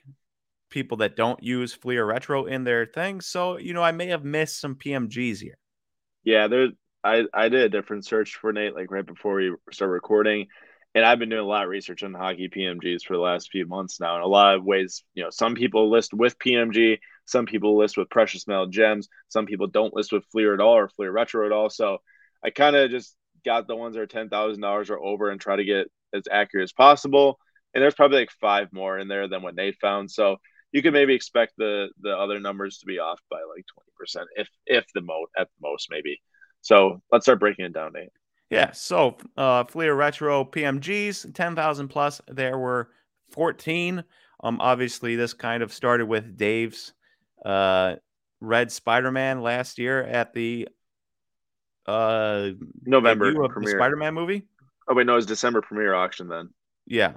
people 0.70 0.98
that 0.98 1.16
don't 1.16 1.42
use 1.42 1.74
Fleer 1.74 2.06
Retro 2.06 2.46
in 2.46 2.64
their 2.64 2.86
things. 2.86 3.28
So, 3.28 3.58
you 3.58 3.74
know, 3.74 3.84
I 3.84 3.92
may 3.92 4.08
have 4.08 4.24
missed 4.24 4.60
some 4.60 4.76
PMGs 4.76 5.40
here. 5.40 5.58
Yeah, 6.24 6.48
there's 6.48 6.72
I, 7.04 7.26
I 7.34 7.50
did 7.50 7.62
a 7.62 7.70
different 7.70 8.06
search 8.06 8.36
for 8.36 8.52
Nate 8.52 8.76
like 8.76 8.90
right 8.90 9.06
before 9.06 9.36
we 9.36 9.54
start 9.72 9.92
recording. 9.92 10.48
And 10.96 11.06
I've 11.06 11.20
been 11.20 11.30
doing 11.30 11.44
a 11.44 11.48
lot 11.48 11.64
of 11.64 11.70
research 11.70 12.04
on 12.04 12.14
hockey 12.14 12.50
PMGs 12.50 13.04
for 13.04 13.16
the 13.16 13.22
last 13.22 13.52
few 13.52 13.68
months 13.68 14.00
now. 14.00 14.16
In 14.16 14.24
a 14.24 14.28
lot 14.28 14.56
of 14.56 14.64
ways, 14.64 15.04
you 15.14 15.24
know, 15.24 15.30
some 15.30 15.54
people 15.54 15.92
list 15.92 16.14
with 16.14 16.40
PMG, 16.40 17.00
some 17.26 17.46
people 17.46 17.78
list 17.78 17.98
with 17.98 18.10
precious 18.10 18.48
metal 18.48 18.68
gems, 18.68 19.08
some 19.28 19.46
people 19.46 19.68
don't 19.68 19.94
list 19.94 20.12
with 20.12 20.26
Fleer 20.32 20.54
at 20.54 20.62
all 20.62 20.78
or 20.78 20.90
Fleer 20.90 21.12
Retro 21.12 21.46
at 21.46 21.52
all. 21.52 21.70
So 21.70 22.00
I 22.44 22.50
kind 22.50 22.76
of 22.76 22.90
just 22.90 23.16
got 23.44 23.68
the 23.68 23.76
ones 23.76 23.96
that 23.96 24.02
are 24.02 24.08
ten 24.08 24.30
thousand 24.30 24.62
dollars 24.62 24.90
or 24.90 24.98
over 24.98 25.30
and 25.30 25.40
try 25.40 25.58
to 25.58 25.64
get 25.64 25.92
as 26.14 26.24
accurate 26.32 26.64
as 26.64 26.74
possible. 26.74 27.40
And 27.76 27.84
there's 27.84 27.94
probably 27.94 28.20
like 28.20 28.32
five 28.32 28.74
more 28.74 28.98
in 28.98 29.08
there 29.08 29.28
than 29.28 29.44
what 29.44 29.56
Nate 29.56 29.78
found. 29.80 30.10
So 30.10 30.38
you 30.72 30.82
can 30.82 30.94
maybe 30.94 31.14
expect 31.14 31.54
the 31.58 31.90
the 32.02 32.18
other 32.18 32.40
numbers 32.40 32.80
to 32.80 32.86
be 32.86 32.98
off 33.00 33.20
by 33.30 33.38
like 33.38 33.66
twenty 33.68 33.92
percent, 33.98 34.28
if 34.36 34.50
if 34.66 34.86
the 34.96 35.02
most 35.02 35.32
at 35.38 35.50
most 35.62 35.90
maybe. 35.92 36.20
So 36.62 37.02
let's 37.12 37.26
start 37.26 37.40
breaking 37.40 37.66
it 37.66 37.74
down, 37.74 37.94
Nate. 37.94 38.10
Yeah. 38.50 38.72
So 38.72 39.18
uh, 39.38 39.66
Fleer 39.66 39.94
Retro 39.94 40.46
PMGs, 40.46 41.34
10,000 41.34 41.88
plus. 41.88 42.22
There 42.28 42.58
were 42.58 42.90
14. 43.32 44.04
Um, 44.44 44.60
obviously, 44.60 45.16
this 45.16 45.34
kind 45.34 45.64
of 45.64 45.74
started 45.74 46.06
with 46.08 46.38
Dave's 46.38 46.94
uh, 47.46 47.96
Red 48.42 48.72
Spider 48.72 49.12
Man 49.12 49.42
last 49.42 49.80
year 49.80 50.04
at 50.04 50.34
the 50.34 50.68
uh, 51.86 52.50
November 52.84 53.48
premiere. 53.50 53.78
Spider 53.78 53.96
Man 53.96 54.14
movie. 54.14 54.48
Oh 54.88 54.94
wait, 54.94 55.08
no, 55.08 55.14
it 55.14 55.18
was 55.18 55.26
December 55.26 55.62
premiere 55.62 55.96
auction 55.96 56.28
then. 56.28 56.50
Yeah. 56.86 57.14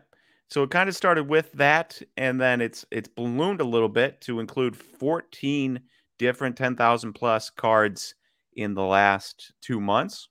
So 0.48 0.62
it 0.62 0.70
kind 0.70 0.88
of 0.88 0.96
started 0.96 1.28
with 1.28 1.52
that, 1.52 2.00
and 2.16 2.40
then 2.40 2.60
it's 2.60 2.84
it's 2.90 3.08
ballooned 3.08 3.60
a 3.60 3.64
little 3.64 3.88
bit 3.88 4.20
to 4.22 4.40
include 4.40 4.76
14 4.76 5.80
different 6.18 6.56
10,000 6.56 7.12
plus 7.12 7.50
cards 7.50 8.14
in 8.54 8.74
the 8.74 8.82
last 8.82 9.52
two 9.60 9.80
months. 9.80 10.28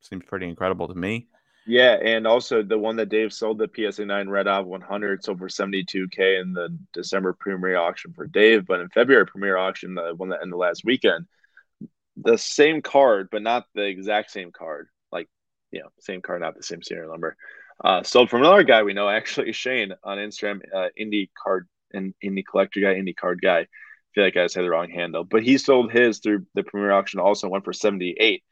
Seems 0.00 0.24
pretty 0.24 0.48
incredible 0.48 0.88
to 0.88 0.94
me. 0.94 1.28
Yeah, 1.64 1.96
and 2.02 2.26
also 2.26 2.62
the 2.62 2.78
one 2.78 2.96
that 2.96 3.08
Dave 3.08 3.32
sold 3.32 3.58
the 3.58 3.70
PSA 3.72 4.04
9 4.04 4.28
Red 4.28 4.48
Ov 4.48 4.66
100 4.66 5.22
sold 5.22 5.38
for 5.38 5.48
72k 5.48 6.40
in 6.40 6.52
the 6.54 6.76
December 6.92 7.36
premiere 7.38 7.76
auction 7.76 8.12
for 8.14 8.26
Dave, 8.26 8.66
but 8.66 8.80
in 8.80 8.88
February 8.88 9.26
premiere 9.26 9.56
auction, 9.56 9.94
the 9.94 10.12
one 10.16 10.30
that 10.30 10.40
ended 10.42 10.58
last 10.58 10.82
weekend, 10.84 11.26
the 12.16 12.36
same 12.36 12.82
card, 12.82 13.28
but 13.30 13.42
not 13.42 13.66
the 13.74 13.84
exact 13.84 14.32
same 14.32 14.50
card, 14.50 14.88
like 15.12 15.28
you 15.70 15.80
know, 15.80 15.88
same 16.00 16.20
card, 16.20 16.40
not 16.40 16.56
the 16.56 16.64
same 16.64 16.82
serial 16.82 17.12
number, 17.12 17.36
uh, 17.82 18.02
sold 18.02 18.30
from 18.30 18.42
another 18.42 18.62
guy 18.64 18.82
we 18.82 18.94
know, 18.94 19.08
actually 19.08 19.52
Shane 19.54 19.92
on 20.04 20.18
Instagram, 20.18 20.60
uh, 20.74 20.88
indie 21.00 21.30
card 21.42 21.68
and 21.92 22.14
indie 22.24 22.44
collector 22.48 22.80
guy, 22.80 22.94
indie 22.94 23.16
card 23.16 23.40
guy. 23.42 23.60
I 23.60 23.66
feel 24.14 24.24
like 24.24 24.36
I 24.36 24.46
said 24.48 24.62
the 24.64 24.70
wrong 24.70 24.90
handle, 24.90 25.24
but 25.24 25.42
he 25.42 25.58
sold 25.58 25.92
his 25.92 26.18
through 26.18 26.46
the 26.54 26.62
premiere 26.62 26.92
auction, 26.92 27.20
also 27.20 27.48
went 27.48 27.64
for 27.64 27.72
78. 27.72 28.44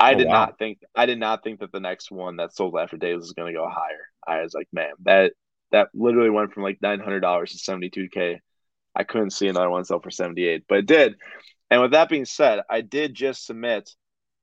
I 0.00 0.14
Oh, 0.14 0.18
did 0.18 0.26
wow. 0.26 0.30
not 0.30 0.58
think 0.58 0.78
I 0.94 1.06
did 1.06 1.18
not 1.18 1.42
think 1.42 1.60
that 1.60 1.72
the 1.72 1.80
next 1.80 2.10
one 2.10 2.36
that 2.36 2.54
sold 2.54 2.76
after 2.78 2.96
Dave's 2.96 3.22
was 3.22 3.32
going 3.32 3.52
to 3.52 3.58
go 3.58 3.68
higher. 3.68 4.08
I 4.26 4.42
was 4.42 4.54
like, 4.54 4.68
man, 4.72 4.92
that 5.04 5.32
that 5.72 5.88
literally 5.94 6.30
went 6.30 6.52
from 6.52 6.62
like 6.62 6.78
nine 6.82 7.00
hundred 7.00 7.20
dollars 7.20 7.52
to 7.52 7.58
seventy 7.58 7.90
two 7.90 8.08
k. 8.08 8.40
I 8.94 9.04
couldn't 9.04 9.30
see 9.30 9.48
another 9.48 9.70
one 9.70 9.84
sell 9.84 10.00
for 10.00 10.10
seventy 10.10 10.46
eight, 10.46 10.64
but 10.68 10.78
it 10.78 10.86
did. 10.86 11.16
And 11.70 11.82
with 11.82 11.92
that 11.92 12.08
being 12.08 12.24
said, 12.24 12.62
I 12.70 12.80
did 12.82 13.14
just 13.14 13.46
submit 13.46 13.90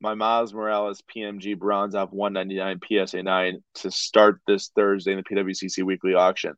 my 0.02 0.14
Miles 0.14 0.54
Morales 0.54 1.02
PMG 1.14 1.58
Bronze 1.58 1.96
off 1.96 2.12
one 2.12 2.34
ninety 2.34 2.58
nine 2.58 2.80
PSA 2.86 3.24
nine 3.24 3.64
to 3.76 3.92
start 3.92 4.42
this 4.48 4.70
Thursday 4.76 5.12
in 5.12 5.18
the 5.18 5.24
PWCC 5.24 5.84
weekly 5.84 6.14
auction. 6.14 6.54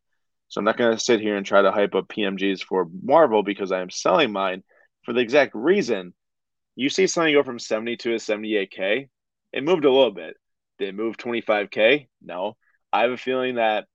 So 0.49 0.59
I'm 0.59 0.65
not 0.65 0.77
going 0.77 0.95
to 0.95 1.03
sit 1.03 1.19
here 1.19 1.35
and 1.35 1.45
try 1.45 1.61
to 1.61 1.71
hype 1.71 1.95
up 1.95 2.07
PMGs 2.07 2.63
for 2.63 2.87
Marvel 3.03 3.43
because 3.43 3.71
I 3.71 3.81
am 3.81 3.89
selling 3.89 4.31
mine 4.31 4.63
for 5.03 5.13
the 5.13 5.19
exact 5.19 5.55
reason. 5.55 6.13
You 6.75 6.89
see 6.89 7.07
something 7.07 7.33
go 7.33 7.43
from 7.43 7.59
72 7.59 7.97
to 7.97 8.15
78k 8.17 9.09
it 9.53 9.63
moved 9.63 9.85
a 9.85 9.91
little 9.91 10.11
bit. 10.11 10.35
Did 10.77 10.89
it 10.89 10.95
move 10.95 11.17
25k 11.17 12.07
no. 12.21 12.55
I 12.93 13.01
have 13.01 13.11
a 13.11 13.17
feeling 13.17 13.55
that 13.55 13.85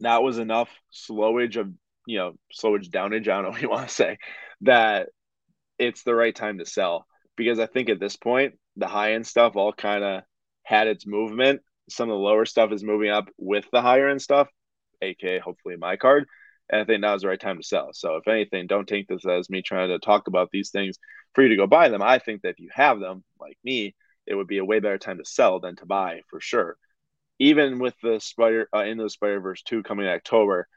that 0.00 0.22
was 0.22 0.38
enough 0.38 0.70
slowage 0.92 1.56
of 1.56 1.72
you 2.06 2.18
know 2.18 2.34
slowage 2.54 2.88
downage 2.88 3.22
i 3.22 3.34
don't 3.34 3.42
know 3.42 3.50
what 3.50 3.60
you 3.60 3.68
want 3.68 3.88
to 3.88 3.94
say 3.94 4.16
that 4.60 5.08
it's 5.78 6.04
the 6.04 6.14
right 6.14 6.34
time 6.34 6.58
to 6.58 6.64
sell 6.64 7.06
because 7.38 7.58
i 7.58 7.66
think 7.66 7.88
at 7.88 8.00
this 8.00 8.16
point 8.16 8.54
the 8.76 8.86
high 8.86 9.14
end 9.14 9.26
stuff 9.26 9.56
all 9.56 9.72
kind 9.72 10.04
of 10.04 10.22
had 10.62 10.86
its 10.86 11.06
movement 11.06 11.62
some 11.88 12.10
of 12.10 12.14
the 12.14 12.18
lower 12.18 12.44
stuff 12.44 12.70
is 12.72 12.84
moving 12.84 13.10
up 13.10 13.28
with 13.38 13.64
the 13.72 13.80
higher 13.80 14.08
end 14.08 14.20
stuff 14.20 14.48
aka 15.00 15.38
hopefully 15.38 15.76
my 15.76 15.96
card 15.96 16.26
and 16.70 16.82
I 16.82 16.84
think 16.84 17.00
now 17.00 17.14
is 17.14 17.22
the 17.22 17.28
right 17.28 17.40
time 17.40 17.56
to 17.58 17.62
sell. 17.66 17.92
So 17.92 18.16
if 18.16 18.28
anything, 18.28 18.66
don't 18.66 18.86
take 18.86 19.08
this 19.08 19.26
as 19.26 19.48
me 19.48 19.62
trying 19.62 19.88
to 19.88 19.98
talk 19.98 20.26
about 20.28 20.50
these 20.52 20.70
things 20.70 20.98
for 21.34 21.42
you 21.42 21.48
to 21.50 21.56
go 21.56 21.66
buy 21.66 21.88
them. 21.88 22.02
I 22.02 22.18
think 22.18 22.42
that 22.42 22.50
if 22.50 22.60
you 22.60 22.68
have 22.72 23.00
them, 23.00 23.24
like 23.40 23.56
me, 23.64 23.94
it 24.26 24.34
would 24.34 24.46
be 24.46 24.58
a 24.58 24.64
way 24.64 24.80
better 24.80 24.98
time 24.98 25.18
to 25.18 25.24
sell 25.24 25.60
than 25.60 25.76
to 25.76 25.86
buy 25.86 26.22
for 26.28 26.40
sure. 26.40 26.76
Even 27.38 27.78
with 27.78 27.94
the 28.02 28.20
Spider 28.20 28.68
uh, 28.74 28.84
Into 28.84 29.04
the 29.04 29.10
Spider 29.10 29.40
Verse 29.40 29.62
two 29.62 29.82
coming 29.82 30.06
in 30.06 30.12
October, 30.12 30.68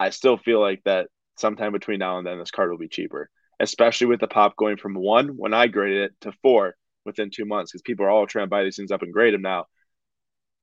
I 0.00 0.10
still 0.10 0.36
feel 0.36 0.60
like 0.60 0.82
that 0.84 1.08
sometime 1.38 1.72
between 1.72 2.00
now 2.00 2.18
and 2.18 2.26
then 2.26 2.38
this 2.38 2.50
card 2.50 2.70
will 2.70 2.78
be 2.78 2.88
cheaper, 2.88 3.30
especially 3.60 4.08
with 4.08 4.20
the 4.20 4.28
pop 4.28 4.56
going 4.56 4.76
from 4.76 4.94
one 4.94 5.28
when 5.36 5.54
I 5.54 5.66
graded 5.66 6.10
it 6.10 6.20
to 6.22 6.32
four 6.42 6.76
within 7.04 7.30
two 7.30 7.44
months 7.44 7.72
because 7.72 7.82
people 7.82 8.04
are 8.04 8.10
all 8.10 8.26
trying 8.26 8.46
to 8.46 8.50
buy 8.50 8.64
these 8.64 8.76
things 8.76 8.90
up 8.90 9.02
and 9.02 9.12
grade 9.12 9.34
them 9.34 9.42
now. 9.42 9.66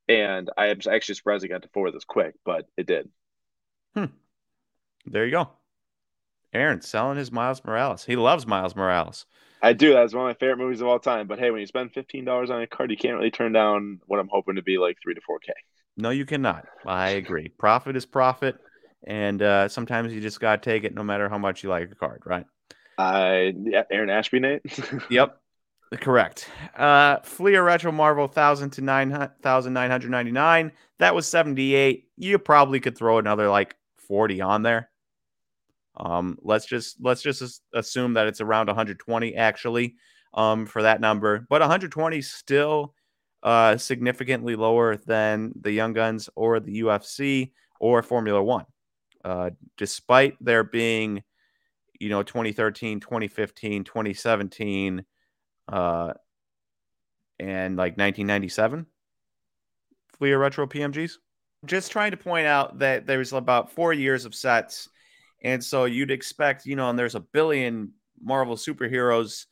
And 0.08 0.50
I 0.58 0.68
am 0.68 0.80
actually 0.90 1.16
surprised 1.16 1.46
it 1.46 1.48
got 1.48 1.62
to 1.62 1.70
four 1.74 1.90
this 1.92 2.04
quick, 2.04 2.36
but 2.44 2.66
it 2.78 2.86
did. 2.86 3.10
Hmm. 3.96 4.06
There 5.06 5.26
you 5.26 5.32
go. 5.32 5.50
Aaron 6.54 6.82
selling 6.82 7.18
his 7.18 7.32
Miles 7.32 7.64
Morales. 7.64 8.04
He 8.06 8.16
loves 8.16 8.46
Miles 8.46 8.76
Morales. 8.76 9.26
I 9.62 9.74
do. 9.74 9.94
That's 9.94 10.14
one 10.14 10.30
of 10.30 10.36
my 10.36 10.40
favorite 10.40 10.58
movies 10.58 10.82
of 10.82 10.88
all 10.88 11.00
time. 11.00 11.26
But 11.26 11.40
hey, 11.40 11.50
when 11.50 11.62
you 11.62 11.66
spend 11.66 11.94
fifteen 11.94 12.26
dollars 12.26 12.50
on 12.50 12.62
a 12.62 12.68
card, 12.68 12.92
you 12.92 12.98
can't 12.98 13.16
really 13.16 13.32
turn 13.32 13.54
down 13.54 14.02
what 14.06 14.20
I'm 14.20 14.28
hoping 14.30 14.56
to 14.56 14.62
be 14.62 14.78
like 14.78 14.98
three 15.02 15.14
to 15.16 15.22
four 15.26 15.40
k. 15.40 15.54
No, 15.96 16.10
you 16.10 16.26
cannot. 16.26 16.66
I 16.86 17.12
agree. 17.12 17.48
Profit 17.48 17.96
is 17.96 18.06
profit, 18.06 18.58
and 19.08 19.42
uh, 19.42 19.70
sometimes 19.70 20.14
you 20.14 20.20
just 20.20 20.40
gotta 20.40 20.62
take 20.62 20.84
it, 20.84 20.94
no 20.94 21.04
matter 21.04 21.30
how 21.30 21.38
much 21.38 21.64
you 21.64 21.70
like 21.70 21.90
a 21.90 21.96
card, 21.96 22.24
right? 22.26 22.46
I 22.98 23.54
yeah, 23.58 23.84
Aaron 23.92 24.10
Ashby, 24.10 24.40
Nate. 24.40 24.62
Yep, 25.10 25.40
correct. 26.00 26.50
Uh, 26.76 27.20
Fleer 27.22 27.64
Retro 27.64 27.92
Marvel 27.92 28.28
thousand 28.28 28.72
to 28.72 28.82
nine 28.82 29.30
thousand 29.42 29.74
nine 29.74 29.92
hundred 29.92 30.12
ninety 30.12 30.32
nine. 30.32 30.72
That 31.00 31.16
was 31.16 31.28
seventy 31.28 31.76
eight. 31.76 32.10
You 32.18 32.40
probably 32.40 32.80
could 32.80 32.98
throw 32.98 33.18
another 33.18 33.50
like 33.50 33.76
forty 33.98 34.42
on 34.42 34.64
there. 34.64 34.90
Um, 35.96 36.38
let's 36.42 36.66
just 36.66 36.98
let's 37.02 37.22
just 37.22 37.62
assume 37.74 38.14
that 38.14 38.28
it's 38.28 38.42
around 38.42 38.68
120 38.68 39.36
actually 39.36 39.96
um, 40.34 40.66
for 40.66 40.82
that 40.82 41.00
number, 41.00 41.46
but 41.50 41.62
120 41.62 42.22
still 42.22 42.96
uh, 43.44 43.78
significantly 43.78 44.56
lower 44.56 44.98
than 44.98 45.52
the 45.60 45.72
Young 45.72 45.94
Guns 45.94 46.30
or 46.36 46.60
the 46.60 46.82
UFC 46.82 47.52
or 47.80 48.02
Formula 48.02 48.42
One, 48.42 48.66
uh, 49.24 49.52
despite 49.78 50.36
there 50.42 50.64
being 50.64 51.22
you 52.04 52.10
know 52.10 52.24
2013, 52.24 53.00
2015, 53.00 53.84
2017, 53.84 55.06
uh, 55.72 56.14
and 57.40 57.78
like 57.78 57.98
1997 57.98 58.86
Fleer 60.18 60.38
Retro 60.38 60.68
PMGs. 60.68 61.14
Just 61.66 61.92
trying 61.92 62.12
to 62.12 62.18
point 62.18 62.46
out 62.46 62.80
that 62.80 63.08
there's 63.08 63.34
about 63.34 63.72
four 63.72 63.94
years 63.94 64.26
of 64.26 64.36
sets 64.36 64.90
and 65.44 65.64
so 65.64 65.86
you'd 65.86 66.12
expect, 66.12 66.66
you 66.66 66.76
know, 66.76 66.90
and 66.90 66.98
there's 66.98 67.16
a 67.16 67.20
billion 67.20 67.92
Marvel 68.22 68.56
superheroes. 68.56 69.46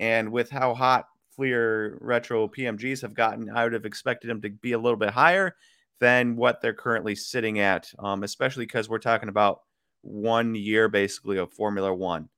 And 0.00 0.32
with 0.32 0.50
how 0.50 0.74
hot 0.74 1.06
Fleer 1.36 1.98
retro 2.00 2.48
PMGs 2.48 3.02
have 3.02 3.14
gotten, 3.14 3.50
I 3.50 3.64
would 3.64 3.74
have 3.74 3.84
expected 3.84 4.30
them 4.30 4.40
to 4.42 4.50
be 4.50 4.72
a 4.72 4.78
little 4.78 4.98
bit 4.98 5.10
higher 5.10 5.54
than 6.00 6.36
what 6.36 6.60
they're 6.60 6.74
currently 6.74 7.14
sitting 7.14 7.60
at, 7.60 7.92
um, 7.98 8.22
especially 8.22 8.64
because 8.64 8.88
we're 8.88 8.98
talking 8.98 9.28
about 9.28 9.60
one 10.04 10.54
year 10.54 10.88
basically 10.88 11.38
of 11.38 11.52
Formula 11.52 11.92
One 11.92 12.28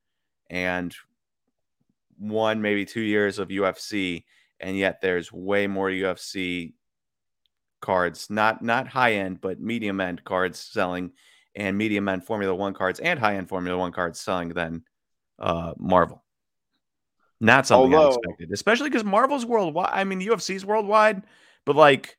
and 0.48 0.94
one, 2.18 2.62
maybe 2.62 2.84
two 2.84 3.00
years 3.00 3.38
of 3.38 3.48
UFC. 3.48 4.24
And 4.60 4.76
yet 4.76 5.00
there's 5.02 5.32
way 5.32 5.66
more 5.66 5.88
UFC 5.90 6.72
cards, 7.80 8.30
not 8.30 8.62
not 8.62 8.88
high 8.88 9.14
end, 9.14 9.40
but 9.40 9.60
medium 9.60 10.00
end 10.00 10.24
cards 10.24 10.58
selling 10.58 11.12
and 11.54 11.76
medium 11.76 12.08
end 12.08 12.24
Formula 12.24 12.54
One 12.54 12.72
cards 12.72 13.00
and 13.00 13.18
high 13.18 13.36
end 13.36 13.48
Formula 13.48 13.76
One 13.76 13.92
cards 13.92 14.20
selling 14.20 14.50
than 14.50 14.82
uh, 15.38 15.74
Marvel. 15.76 16.22
Not 17.40 17.66
something 17.66 17.94
Although- 17.94 18.16
expected, 18.16 18.50
especially 18.52 18.88
because 18.88 19.04
Marvel's 19.04 19.44
worldwide. 19.44 19.90
I 19.92 20.04
mean, 20.04 20.20
UFC's 20.20 20.64
worldwide, 20.64 21.22
but 21.66 21.76
like 21.76 22.16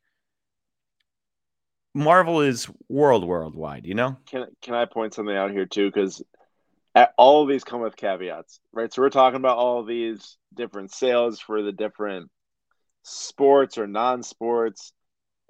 Marvel 1.97 2.41
is 2.41 2.69
world 2.89 3.25
worldwide. 3.25 3.85
You 3.85 3.95
know? 3.95 4.17
can 4.29 4.45
can 4.61 4.75
I 4.75 4.85
point 4.85 5.13
something 5.13 5.35
out 5.35 5.51
here 5.51 5.65
too? 5.65 5.89
Because 5.91 6.21
all 7.17 7.43
of 7.43 7.49
these 7.49 7.63
come 7.63 7.81
with 7.81 7.95
caveats, 7.95 8.59
right? 8.71 8.91
So 8.93 9.01
we're 9.01 9.09
talking 9.09 9.37
about 9.37 9.57
all 9.57 9.83
these 9.83 10.37
different 10.55 10.91
sales 10.91 11.39
for 11.39 11.61
the 11.61 11.71
different 11.71 12.29
sports 13.03 13.77
or 13.77 13.87
non-sports, 13.87 14.93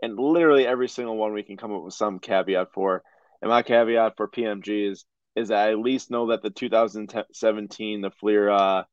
and 0.01 0.17
literally 0.17 0.67
every 0.67 0.89
single 0.89 1.17
one 1.17 1.33
we 1.33 1.43
can 1.43 1.57
come 1.57 1.73
up 1.73 1.83
with 1.83 1.93
some 1.93 2.19
caveat 2.19 2.73
for. 2.73 3.03
And 3.41 3.49
my 3.49 3.61
caveat 3.61 4.13
for 4.17 4.27
PMG 4.27 4.91
is 4.91 5.05
is 5.35 5.49
that 5.49 5.67
I 5.67 5.71
at 5.71 5.79
least 5.79 6.09
know 6.09 6.27
that 6.27 6.41
the 6.41 6.49
2017 6.49 8.01
the 8.01 8.09
Fleer 8.09 8.49
uh, 8.49 8.83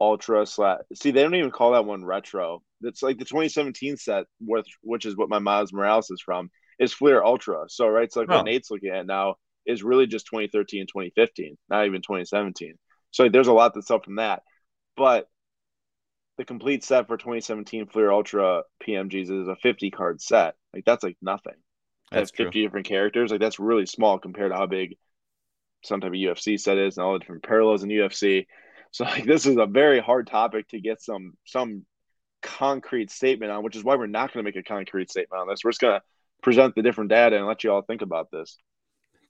Ultra 0.00 0.44
slash. 0.44 0.80
See, 0.94 1.10
they 1.10 1.22
don't 1.22 1.34
even 1.34 1.50
call 1.50 1.72
that 1.72 1.86
one 1.86 2.04
retro. 2.04 2.62
It's 2.82 3.02
like 3.02 3.18
the 3.18 3.24
2017 3.24 3.96
set, 3.96 4.26
which 4.40 4.68
which 4.82 5.06
is 5.06 5.16
what 5.16 5.30
my 5.30 5.38
Miles 5.38 5.72
Morales 5.72 6.10
is 6.10 6.20
from, 6.20 6.50
is 6.78 6.92
Fleer 6.92 7.22
Ultra. 7.22 7.64
So 7.68 7.88
right, 7.88 8.12
so 8.12 8.20
like 8.20 8.28
Oh. 8.28 8.32
what 8.32 8.42
Nate's 8.44 8.70
looking 8.70 8.90
at 8.90 9.06
now 9.06 9.36
is 9.66 9.82
really 9.82 10.06
just 10.06 10.26
2013 10.26 10.80
and 10.80 10.88
2015, 10.88 11.56
not 11.68 11.86
even 11.86 12.02
2017. 12.02 12.74
So 13.10 13.24
like, 13.24 13.32
there's 13.32 13.48
a 13.48 13.52
lot 13.52 13.74
that's 13.74 13.90
up 13.90 14.04
from 14.04 14.16
that, 14.16 14.42
but 14.96 15.28
the 16.38 16.44
complete 16.44 16.84
set 16.84 17.06
for 17.06 17.16
2017 17.16 17.86
Fleer 17.86 18.10
Ultra 18.10 18.62
PMGs 18.80 19.30
is 19.30 19.48
a 19.48 19.56
50 19.56 19.90
card 19.90 20.20
set. 20.20 20.54
Like 20.74 20.84
that's 20.84 21.02
like 21.02 21.16
nothing. 21.22 21.54
To 22.12 22.16
That's 22.16 22.30
have 22.30 22.32
true. 22.32 22.52
50 22.52 22.62
different 22.62 22.86
characters. 22.86 23.30
Like 23.30 23.40
that's 23.40 23.58
really 23.58 23.86
small 23.86 24.18
compared 24.18 24.52
to 24.52 24.56
how 24.56 24.66
big 24.66 24.96
some 25.84 26.00
type 26.00 26.10
of 26.10 26.16
UFC 26.16 26.58
set 26.58 26.78
is 26.78 26.98
and 26.98 27.04
all 27.06 27.14
the 27.14 27.20
different 27.20 27.44
parallels 27.44 27.82
in 27.84 27.90
UFC. 27.90 28.46
So 28.92 29.04
like 29.06 29.24
this 29.26 29.46
is 29.46 29.56
a 29.58 29.66
very 29.66 30.00
hard 30.00 30.26
topic 30.28 30.68
to 30.70 30.80
get 30.80 31.02
some 31.02 31.34
some 31.46 31.86
concrete 32.42 33.10
statement 33.10 33.52
on, 33.52 33.64
which 33.64 33.76
is 33.76 33.84
why 33.84 33.96
we're 33.96 34.06
not 34.06 34.32
going 34.32 34.44
to 34.44 34.48
make 34.48 34.56
a 34.56 34.68
concrete 34.68 35.10
statement 35.10 35.40
on 35.40 35.48
this. 35.48 35.60
We're 35.64 35.72
just 35.72 35.80
going 35.82 36.00
to 36.00 36.02
present 36.46 36.76
the 36.76 36.82
different 36.82 37.10
data 37.10 37.36
and 37.36 37.44
let 37.44 37.64
you 37.64 37.72
all 37.72 37.82
think 37.82 38.02
about 38.02 38.30
this. 38.30 38.56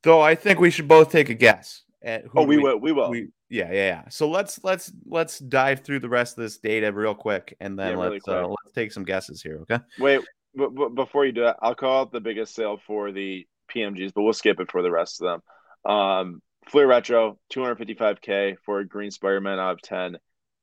So 0.05 0.21
I 0.21 0.35
think 0.35 0.61
we 0.61 0.71
should 0.71 0.87
both 0.87 1.11
take 1.11 1.31
a 1.31 1.35
guess 1.35 1.83
at 2.03 2.25
who 2.25 2.41
Oh, 2.41 2.43
we, 2.43 2.59
we 2.59 2.63
will. 2.63 2.79
We 2.79 2.93
will. 2.93 3.11
We, 3.11 3.29
yeah, 3.49 3.69
yeah, 3.69 3.73
yeah. 3.73 4.09
So 4.11 4.29
let's 4.29 4.63
let's 4.63 4.93
let's 5.07 5.39
dive 5.39 5.81
through 5.81 6.01
the 6.01 6.11
rest 6.11 6.37
of 6.37 6.43
this 6.43 6.59
data 6.59 6.93
real 6.93 7.15
quick, 7.15 7.57
and 7.59 7.79
then 7.79 7.93
Yeah, 7.93 7.97
let's 7.97 8.29
uh, 8.29 8.47
let's 8.47 8.75
take 8.75 8.93
some 8.93 9.05
guesses 9.05 9.41
here. 9.41 9.61
Okay. 9.63 9.83
Wait, 9.99 10.21
but, 10.55 10.75
but 10.75 10.95
before 10.95 11.25
you 11.25 11.33
do 11.33 11.45
that, 11.45 11.57
I'll 11.63 11.75
call 11.75 12.03
out 12.03 12.13
the 12.13 12.21
biggest 12.21 12.55
sale 12.55 12.79
for 12.87 13.13
the 13.13 13.47
PMGs, 13.75 14.13
but 14.15 14.23
we'll 14.23 14.35
skip 14.35 14.61
it 14.61 14.71
for 14.71 14.83
the 14.83 14.91
rest 14.91 15.23
of 15.23 15.41
them. 15.87 15.91
Um, 15.91 16.43
Fleer 16.69 16.87
Retro, 16.87 17.39
255k 17.55 18.57
for 18.67 18.81
a 18.81 18.87
green 18.87 19.11
Spider-Man 19.11 19.59
out 19.59 19.73
of 19.73 19.83
10. 19.83 20.17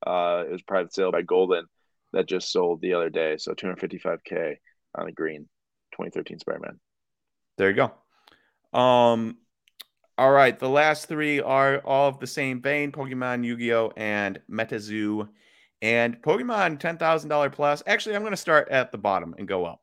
Uh, 0.06 0.44
it 0.48 0.52
was 0.52 0.62
private 0.62 0.94
sale 0.94 1.12
by 1.12 1.24
Goldin 1.24 1.64
that 2.12 2.28
just 2.28 2.52
sold 2.52 2.82
the 2.82 2.94
other 2.94 3.10
day. 3.10 3.38
So 3.38 3.54
255k 3.54 4.58
on 4.96 5.08
a 5.08 5.12
green 5.12 5.48
2013 5.94 6.40
Spider-Man. 6.40 6.80
There 7.58 7.70
you 7.70 7.76
go. 7.76 8.78
Um, 8.78 9.38
all 10.18 10.32
right. 10.32 10.58
The 10.58 10.70
last 10.70 11.08
three 11.08 11.40
are 11.40 11.80
all 11.80 12.10
of 12.10 12.20
the 12.20 12.28
same 12.28 12.62
vein: 12.62 12.92
Pokemon, 12.92 13.44
Yu-Gi-Oh, 13.44 13.94
and 13.96 14.40
MetaZoo. 14.50 15.30
And 15.82 16.22
Pokemon 16.22 16.80
ten 16.80 16.98
thousand 16.98 17.30
dollar 17.30 17.50
plus. 17.50 17.84
Actually, 17.88 18.16
I'm 18.16 18.22
going 18.22 18.32
to 18.32 18.38
start 18.38 18.70
at 18.70 18.92
the 18.92 18.98
bottom 18.98 19.36
and 19.38 19.48
go 19.48 19.66
up. 19.66 19.82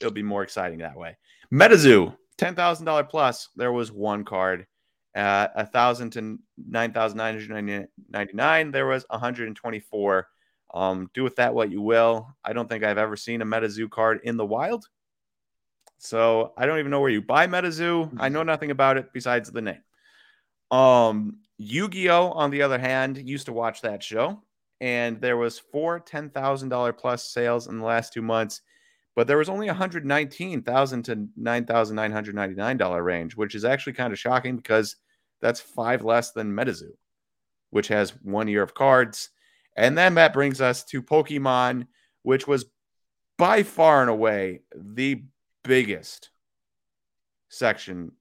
It'll 0.00 0.12
be 0.12 0.22
more 0.22 0.42
exciting 0.42 0.78
that 0.78 0.96
way. 0.96 1.16
MetaZoo 1.52 2.16
ten 2.36 2.54
thousand 2.54 2.86
dollar 2.86 3.04
plus. 3.04 3.48
There 3.56 3.72
was 3.72 3.92
one 3.92 4.24
card. 4.24 4.66
A 5.14 5.66
thousand 5.66 6.10
to 6.10 6.38
nine 6.56 6.92
thousand 6.92 7.18
nine 7.18 7.34
hundred 7.34 7.88
ninety 8.08 8.34
nine, 8.34 8.70
there 8.70 8.86
was 8.86 9.04
124. 9.10 10.28
Um, 10.74 11.10
do 11.14 11.24
with 11.24 11.36
that 11.36 11.54
what 11.54 11.72
you 11.72 11.80
will. 11.80 12.28
I 12.44 12.52
don't 12.52 12.68
think 12.68 12.84
I've 12.84 12.98
ever 12.98 13.16
seen 13.16 13.42
a 13.42 13.46
MetaZoo 13.46 13.90
card 13.90 14.20
in 14.22 14.36
the 14.36 14.46
wild. 14.46 14.86
So 15.98 16.52
I 16.56 16.66
don't 16.66 16.78
even 16.78 16.90
know 16.90 17.00
where 17.00 17.10
you 17.10 17.20
buy 17.20 17.46
MetaZoo. 17.46 18.14
I 18.18 18.28
know 18.28 18.42
nothing 18.44 18.70
about 18.70 18.96
it 18.96 19.12
besides 19.12 19.50
the 19.50 19.62
name. 19.62 19.82
Um, 20.70 21.38
Yu-Gi-Oh, 21.58 22.30
on 22.30 22.50
the 22.50 22.62
other 22.62 22.78
hand, 22.78 23.18
used 23.18 23.46
to 23.46 23.52
watch 23.52 23.82
that 23.82 24.02
show, 24.02 24.42
and 24.80 25.20
there 25.20 25.36
was 25.36 25.58
four 25.58 25.98
ten 25.98 26.30
thousand 26.30 26.68
dollar 26.68 26.92
plus 26.92 27.28
sales 27.30 27.66
in 27.66 27.78
the 27.78 27.84
last 27.84 28.12
two 28.12 28.22
months, 28.22 28.60
but 29.16 29.26
there 29.26 29.38
was 29.38 29.48
only 29.48 29.66
one 29.66 29.74
hundred 29.74 30.06
nineteen 30.06 30.62
thousand 30.62 31.02
to 31.04 31.26
nine 31.36 31.64
thousand 31.64 31.96
nine 31.96 32.12
hundred 32.12 32.36
ninety 32.36 32.54
nine 32.54 32.76
dollar 32.76 33.02
range, 33.02 33.34
which 33.34 33.56
is 33.56 33.64
actually 33.64 33.94
kind 33.94 34.12
of 34.12 34.18
shocking 34.18 34.56
because 34.56 34.96
that's 35.40 35.60
five 35.60 36.04
less 36.04 36.30
than 36.30 36.52
MetaZoo, 36.52 36.92
which 37.70 37.88
has 37.88 38.10
one 38.22 38.46
year 38.46 38.62
of 38.62 38.74
cards. 38.74 39.30
And 39.76 39.98
then 39.98 40.14
that 40.14 40.32
brings 40.32 40.60
us 40.60 40.84
to 40.84 41.02
Pokemon, 41.02 41.86
which 42.22 42.46
was 42.46 42.66
by 43.36 43.62
far 43.62 44.00
and 44.00 44.10
away 44.10 44.60
the 44.74 45.24
biggest 45.64 46.30
section 47.48 48.12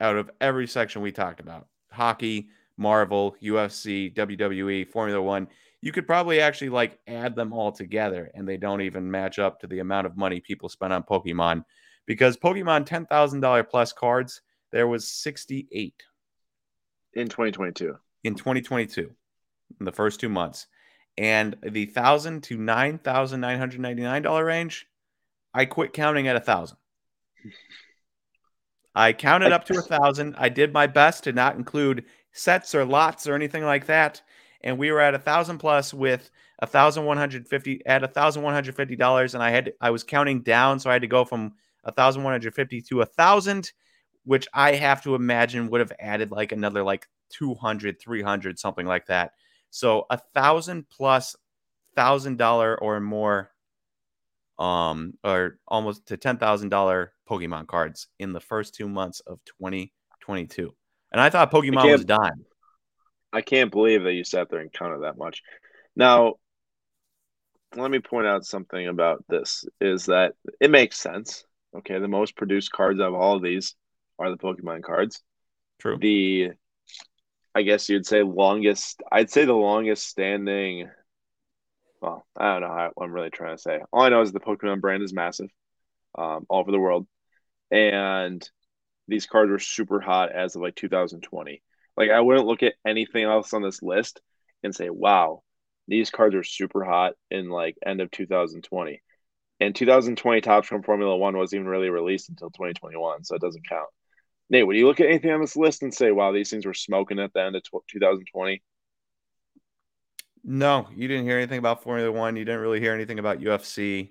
out 0.00 0.16
of 0.16 0.30
every 0.40 0.66
section 0.66 1.02
we 1.02 1.12
talked 1.12 1.40
about 1.40 1.66
hockey, 1.90 2.48
Marvel, 2.76 3.36
UFC, 3.42 4.12
WWE, 4.14 4.88
Formula 4.90 5.22
One. 5.22 5.46
You 5.80 5.92
could 5.92 6.06
probably 6.06 6.40
actually 6.40 6.70
like 6.70 6.98
add 7.06 7.36
them 7.36 7.52
all 7.52 7.70
together 7.70 8.30
and 8.34 8.48
they 8.48 8.56
don't 8.56 8.80
even 8.80 9.10
match 9.10 9.38
up 9.38 9.60
to 9.60 9.66
the 9.66 9.78
amount 9.78 10.06
of 10.06 10.16
money 10.16 10.40
people 10.40 10.68
spend 10.68 10.92
on 10.92 11.02
Pokemon 11.04 11.64
because 12.06 12.36
Pokemon 12.36 12.86
$10,000 12.86 13.68
plus 13.70 13.92
cards, 13.92 14.40
there 14.72 14.88
was 14.88 15.08
68 15.08 15.94
In 17.14 17.28
2022. 17.28 17.96
in 18.24 18.34
2022 18.34 19.10
in 19.78 19.84
the 19.84 19.92
first 19.92 20.20
two 20.20 20.28
months. 20.28 20.66
And 21.16 21.56
the 21.62 21.86
thousand 21.86 22.42
to 22.44 22.58
nine 22.58 22.98
thousand 22.98 23.40
nine 23.40 23.58
hundred 23.58 23.80
ninety 23.80 24.02
nine 24.02 24.22
dollar 24.22 24.44
range, 24.44 24.86
I 25.52 25.64
quit 25.64 25.92
counting 25.92 26.26
at 26.26 26.34
a 26.34 26.40
thousand. 26.40 26.76
I 28.94 29.12
counted 29.12 29.52
up 29.52 29.64
to 29.66 29.78
a 29.78 29.82
thousand. 29.82 30.36
I 30.38 30.48
did 30.48 30.72
my 30.72 30.86
best 30.86 31.24
to 31.24 31.32
not 31.32 31.56
include 31.56 32.04
sets 32.32 32.74
or 32.74 32.84
lots 32.84 33.26
or 33.26 33.34
anything 33.34 33.64
like 33.64 33.86
that. 33.86 34.22
And 34.62 34.78
we 34.78 34.90
were 34.90 35.00
at 35.00 35.14
a 35.14 35.18
thousand 35.18 35.58
plus 35.58 35.92
with 35.92 36.30
a 36.60 36.66
thousand 36.66 37.04
one 37.04 37.16
hundred 37.16 37.48
fifty 37.48 37.84
at 37.86 38.04
a 38.04 38.08
thousand 38.08 38.42
one 38.42 38.54
hundred 38.54 38.76
fifty 38.76 38.96
dollars. 38.96 39.34
And 39.34 39.42
I 39.42 39.50
had 39.50 39.72
I 39.80 39.90
was 39.90 40.04
counting 40.04 40.42
down, 40.42 40.78
so 40.78 40.90
I 40.90 40.94
had 40.94 41.02
to 41.02 41.08
go 41.08 41.24
from 41.24 41.54
a 41.84 41.92
thousand 41.92 42.22
one 42.22 42.32
hundred 42.32 42.54
fifty 42.54 42.80
to 42.82 43.02
a 43.02 43.06
thousand, 43.06 43.72
which 44.24 44.46
I 44.54 44.74
have 44.74 45.02
to 45.02 45.14
imagine 45.14 45.68
would 45.70 45.80
have 45.80 45.92
added 45.98 46.30
like 46.30 46.52
another 46.52 46.82
like 46.82 47.08
200 47.30 48.00
300 48.00 48.58
something 48.58 48.86
like 48.86 49.06
that 49.06 49.32
so 49.70 50.06
a 50.10 50.18
thousand 50.34 50.88
plus 50.88 51.34
thousand 51.96 52.38
dollar 52.38 52.80
or 52.80 53.00
more 53.00 53.50
um 54.58 55.14
or 55.24 55.58
almost 55.66 56.06
to 56.06 56.16
ten 56.16 56.36
thousand 56.36 56.68
dollar 56.68 57.12
pokemon 57.28 57.66
cards 57.66 58.08
in 58.18 58.32
the 58.32 58.40
first 58.40 58.74
two 58.74 58.88
months 58.88 59.20
of 59.20 59.38
2022 59.60 60.74
and 61.12 61.20
i 61.20 61.30
thought 61.30 61.50
pokemon 61.50 61.82
can't- 61.82 61.92
was 61.92 62.04
dying 62.04 62.44
I 63.34 63.40
can't 63.42 63.72
believe 63.72 64.04
that 64.04 64.12
you 64.12 64.22
sat 64.22 64.48
there 64.48 64.60
and 64.60 64.72
counted 64.72 65.02
that 65.02 65.18
much. 65.18 65.42
Now, 65.96 66.34
let 67.74 67.90
me 67.90 67.98
point 67.98 68.28
out 68.28 68.44
something 68.44 68.86
about 68.86 69.24
this 69.28 69.64
is 69.80 70.06
that 70.06 70.34
it 70.60 70.70
makes 70.70 70.96
sense. 70.98 71.44
Okay, 71.76 71.98
the 71.98 72.06
most 72.06 72.36
produced 72.36 72.70
cards 72.70 73.00
of 73.00 73.12
all 73.12 73.34
of 73.34 73.42
these 73.42 73.74
are 74.20 74.30
the 74.30 74.36
Pokemon 74.36 74.84
cards. 74.84 75.20
true 75.80 75.98
The 75.98 76.52
I 77.56 77.62
guess 77.62 77.88
you'd 77.88 78.06
say 78.06 78.22
longest 78.22 79.02
I'd 79.10 79.30
say 79.30 79.44
the 79.44 79.52
longest 79.52 80.06
standing 80.06 80.88
well, 82.00 82.24
I 82.36 82.52
don't 82.52 82.62
know 82.62 82.68
how, 82.68 82.90
what 82.94 83.06
I'm 83.06 83.12
really 83.12 83.30
trying 83.30 83.56
to 83.56 83.60
say. 83.60 83.80
All 83.92 84.02
I 84.02 84.10
know 84.10 84.20
is 84.20 84.30
the 84.30 84.38
Pokemon 84.38 84.80
brand 84.80 85.02
is 85.02 85.12
massive 85.12 85.48
um, 86.16 86.46
all 86.48 86.60
over 86.60 86.70
the 86.70 86.78
world. 86.78 87.08
And 87.70 88.48
these 89.08 89.26
cards 89.26 89.50
were 89.50 89.58
super 89.58 90.00
hot 90.00 90.32
as 90.32 90.56
of 90.56 90.62
like 90.62 90.74
2020. 90.76 91.62
Like 91.96 92.10
I 92.10 92.20
wouldn't 92.20 92.46
look 92.46 92.62
at 92.62 92.74
anything 92.86 93.24
else 93.24 93.52
on 93.54 93.62
this 93.62 93.82
list 93.82 94.20
and 94.62 94.74
say, 94.74 94.90
"Wow, 94.90 95.42
these 95.88 96.10
cards 96.10 96.34
are 96.34 96.42
super 96.44 96.84
hot 96.84 97.14
in 97.30 97.50
like 97.50 97.76
end 97.84 98.00
of 98.00 98.10
2020." 98.10 99.02
And 99.60 99.74
2020 99.74 100.40
Topps 100.40 100.68
from 100.68 100.82
Formula 100.82 101.16
One 101.16 101.36
wasn't 101.36 101.60
even 101.60 101.68
really 101.70 101.90
released 101.90 102.28
until 102.28 102.50
2021, 102.50 103.24
so 103.24 103.36
it 103.36 103.40
doesn't 103.42 103.68
count. 103.68 103.88
Nate, 104.50 104.66
would 104.66 104.76
you 104.76 104.86
look 104.86 105.00
at 105.00 105.06
anything 105.08 105.30
on 105.32 105.40
this 105.40 105.56
list 105.56 105.82
and 105.82 105.94
say, 105.94 106.10
"Wow, 106.12 106.32
these 106.32 106.50
things 106.50 106.66
were 106.66 106.74
smoking 106.74 107.18
at 107.20 107.32
the 107.32 107.42
end 107.42 107.56
of 107.56 107.62
2020"? 107.64 108.62
no 110.44 110.86
you 110.94 111.08
didn't 111.08 111.24
hear 111.24 111.38
anything 111.38 111.58
about 111.58 111.82
formula 111.82 112.12
one 112.12 112.36
you 112.36 112.44
didn't 112.44 112.60
really 112.60 112.80
hear 112.80 112.92
anything 112.94 113.18
about 113.18 113.40
ufc 113.40 114.10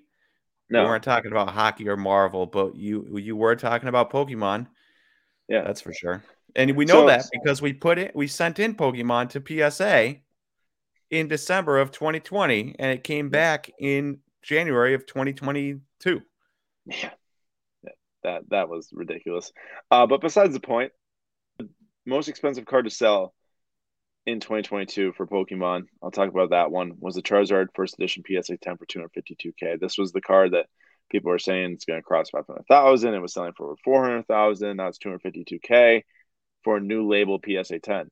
we 0.70 0.74
No, 0.78 0.84
weren't 0.84 1.04
talking 1.04 1.30
about 1.30 1.50
hockey 1.50 1.88
or 1.88 1.96
marvel 1.96 2.46
but 2.46 2.74
you 2.76 3.18
you 3.18 3.36
were 3.36 3.56
talking 3.56 3.88
about 3.88 4.10
pokemon. 4.10 4.66
Yeah. 5.48 5.62
that's 5.62 5.80
for 5.80 5.92
sure. 5.92 6.22
And 6.56 6.74
we 6.76 6.84
know 6.84 7.02
So- 7.02 7.06
that 7.06 7.24
because 7.32 7.60
we 7.60 7.72
put 7.72 7.98
it 7.98 8.14
we 8.16 8.26
sent 8.26 8.58
in 8.58 8.74
pokemon 8.74 9.28
to 9.30 9.70
psa 9.70 10.20
in 11.10 11.28
december 11.28 11.78
of 11.78 11.90
2020 11.92 12.76
and 12.78 12.90
it 12.90 13.04
came 13.04 13.28
back 13.28 13.70
in 13.78 14.20
january 14.42 14.94
of 14.94 15.04
2022 15.06 16.22
Yeah, 16.86 17.10
that 18.22 18.42
that 18.50 18.68
was 18.68 18.88
ridiculous. 18.92 19.52
Uh, 19.90 20.06
but 20.06 20.20
besides 20.20 20.54
the 20.54 20.60
point, 20.60 20.92
the 21.58 21.68
most 22.06 22.28
expensive 22.28 22.64
card 22.66 22.84
to 22.86 22.90
sell 22.90 23.34
in 24.26 24.40
2022 24.40 25.12
for 25.12 25.26
Pokemon, 25.26 25.84
I'll 26.02 26.10
talk 26.10 26.30
about 26.30 26.50
that 26.50 26.70
one, 26.70 26.92
was 26.98 27.14
the 27.14 27.22
Charizard 27.22 27.68
First 27.74 27.94
Edition 27.94 28.22
PSA 28.26 28.56
10 28.56 28.76
for 28.78 28.86
252k. 28.86 29.78
This 29.78 29.98
was 29.98 30.12
the 30.12 30.20
card 30.20 30.52
that 30.52 30.66
people 31.10 31.30
were 31.30 31.38
saying 31.38 31.72
it's 31.72 31.84
going 31.84 31.98
to 31.98 32.02
cross 32.02 32.30
500,000. 32.30 33.14
It 33.14 33.18
was 33.18 33.34
selling 33.34 33.52
for 33.56 33.66
over 33.66 33.76
400,000. 33.84 34.76
Now 34.76 34.88
it's 34.88 34.98
252k 34.98 36.02
for 36.62 36.78
a 36.78 36.80
new 36.80 37.06
label 37.06 37.38
PSA 37.44 37.80
10. 37.80 38.08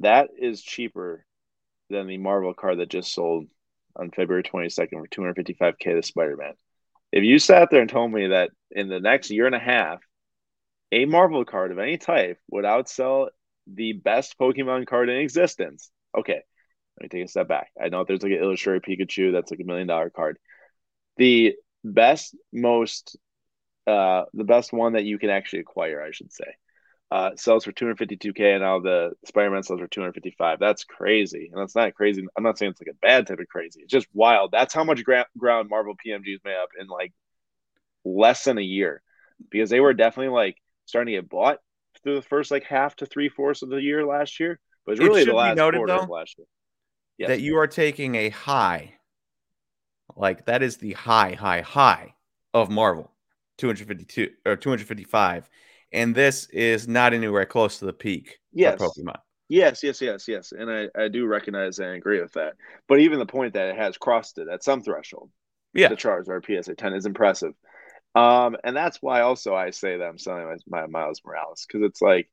That 0.00 0.28
is 0.38 0.62
cheaper 0.62 1.24
than 1.88 2.06
the 2.06 2.18
Marvel 2.18 2.54
card 2.54 2.78
that 2.78 2.90
just 2.90 3.12
sold 3.12 3.46
on 3.96 4.10
February 4.10 4.42
22nd 4.42 4.90
for 4.90 5.08
255k 5.08 5.96
the 5.96 6.02
Spider-Man. 6.02 6.54
If 7.12 7.24
you 7.24 7.38
sat 7.38 7.68
there 7.70 7.80
and 7.80 7.90
told 7.90 8.12
me 8.12 8.28
that 8.28 8.50
in 8.70 8.88
the 8.88 9.00
next 9.00 9.30
year 9.30 9.46
and 9.46 9.54
a 9.54 9.58
half, 9.58 10.00
a 10.92 11.06
Marvel 11.06 11.44
card 11.44 11.72
of 11.72 11.78
any 11.78 11.98
type 11.98 12.38
would 12.50 12.64
outsell 12.64 13.28
the 13.66 13.92
best 13.92 14.38
Pokemon 14.38 14.86
card 14.86 15.08
in 15.08 15.16
existence, 15.16 15.90
okay, 16.16 16.40
let 17.00 17.02
me 17.02 17.08
take 17.08 17.24
a 17.24 17.28
step 17.28 17.48
back. 17.48 17.70
I 17.82 17.88
know 17.88 18.04
there's 18.04 18.22
like 18.22 18.32
an 18.32 18.42
illustrated 18.42 18.82
Pikachu 18.82 19.32
that's 19.32 19.50
like 19.50 19.60
a 19.60 19.64
million 19.64 19.86
dollar 19.86 20.10
card. 20.10 20.38
The 21.16 21.54
best, 21.84 22.36
most, 22.52 23.16
uh, 23.86 24.24
the 24.34 24.44
best 24.44 24.72
one 24.72 24.94
that 24.94 25.04
you 25.04 25.18
can 25.18 25.30
actually 25.30 25.60
acquire, 25.60 26.02
I 26.02 26.12
should 26.12 26.32
say, 26.32 26.56
uh, 27.10 27.30
sells 27.36 27.64
for 27.64 27.72
252k, 27.72 28.52
and 28.52 28.62
now 28.62 28.80
the 28.80 29.12
Spider-Man 29.26 29.62
sells 29.62 29.80
for 29.80 29.88
255. 29.88 30.60
That's 30.60 30.84
crazy, 30.84 31.50
and 31.52 31.60
that's 31.60 31.76
not 31.76 31.94
crazy. 31.94 32.24
I'm 32.36 32.44
not 32.44 32.58
saying 32.58 32.72
it's 32.72 32.80
like 32.80 32.94
a 32.94 32.98
bad 33.06 33.26
type 33.26 33.40
of 33.40 33.48
crazy. 33.48 33.80
It's 33.82 33.92
just 33.92 34.06
wild. 34.14 34.52
That's 34.52 34.74
how 34.74 34.84
much 34.84 35.04
gra- 35.04 35.26
ground 35.38 35.68
Marvel 35.70 35.94
PMGs 35.96 36.40
made 36.44 36.56
up 36.56 36.70
in 36.78 36.86
like 36.86 37.12
less 38.04 38.44
than 38.44 38.58
a 38.58 38.62
year, 38.62 39.02
because 39.50 39.70
they 39.70 39.80
were 39.80 39.94
definitely 39.94 40.32
like 40.32 40.56
starting 40.86 41.14
to 41.14 41.20
get 41.20 41.28
bought 41.28 41.58
through 42.02 42.16
the 42.16 42.22
first 42.22 42.50
like 42.50 42.64
half 42.64 42.96
to 42.96 43.06
three 43.06 43.28
fourths 43.28 43.62
of 43.62 43.68
the 43.70 43.76
year 43.82 44.04
last 44.06 44.40
year. 44.40 44.60
But 44.86 44.92
it's 44.92 45.00
really 45.00 45.22
should 45.22 45.30
the 45.30 45.36
last 45.36 45.56
noted, 45.56 45.78
quarter 45.78 45.94
of 45.94 46.08
last 46.08 46.36
year. 46.38 46.46
Yes. 47.18 47.28
that 47.28 47.40
you 47.40 47.58
are 47.58 47.66
taking 47.66 48.14
a 48.14 48.30
high 48.30 48.94
Like 50.16 50.46
that 50.46 50.62
is 50.62 50.78
the 50.78 50.92
high, 50.94 51.32
high, 51.32 51.60
high 51.60 52.14
of 52.54 52.70
Marvel, 52.70 53.10
252 53.58 54.30
or 54.46 54.56
255. 54.56 55.48
And 55.92 56.14
this 56.14 56.46
is 56.50 56.88
not 56.88 57.12
anywhere 57.14 57.46
close 57.46 57.78
to 57.80 57.86
the 57.86 57.92
peak 57.92 58.38
yes. 58.52 58.80
Pokemon. 58.80 59.16
Yes, 59.48 59.82
yes, 59.82 60.00
yes, 60.00 60.28
yes. 60.28 60.52
And 60.52 60.70
I, 60.70 60.88
I 60.96 61.08
do 61.08 61.26
recognize 61.26 61.78
and 61.80 61.90
agree 61.90 62.20
with 62.20 62.32
that. 62.34 62.54
But 62.88 63.00
even 63.00 63.18
the 63.18 63.26
point 63.26 63.54
that 63.54 63.68
it 63.70 63.76
has 63.76 63.98
crossed 63.98 64.38
it 64.38 64.48
at 64.48 64.62
some 64.62 64.82
threshold, 64.82 65.30
yeah, 65.74 65.88
the 65.88 65.96
Charizard 65.96 66.44
PSA 66.46 66.74
10 66.76 66.94
is 66.94 67.06
impressive. 67.06 67.54
Um, 68.14 68.56
and 68.64 68.76
that's 68.76 68.98
why 69.00 69.20
also 69.20 69.54
I 69.54 69.70
say 69.70 69.98
that 69.98 70.04
I'm 70.04 70.18
selling 70.18 70.56
my, 70.68 70.80
my 70.80 70.86
Miles 70.86 71.20
Morales 71.24 71.64
because 71.66 71.86
it's 71.86 72.02
like 72.02 72.28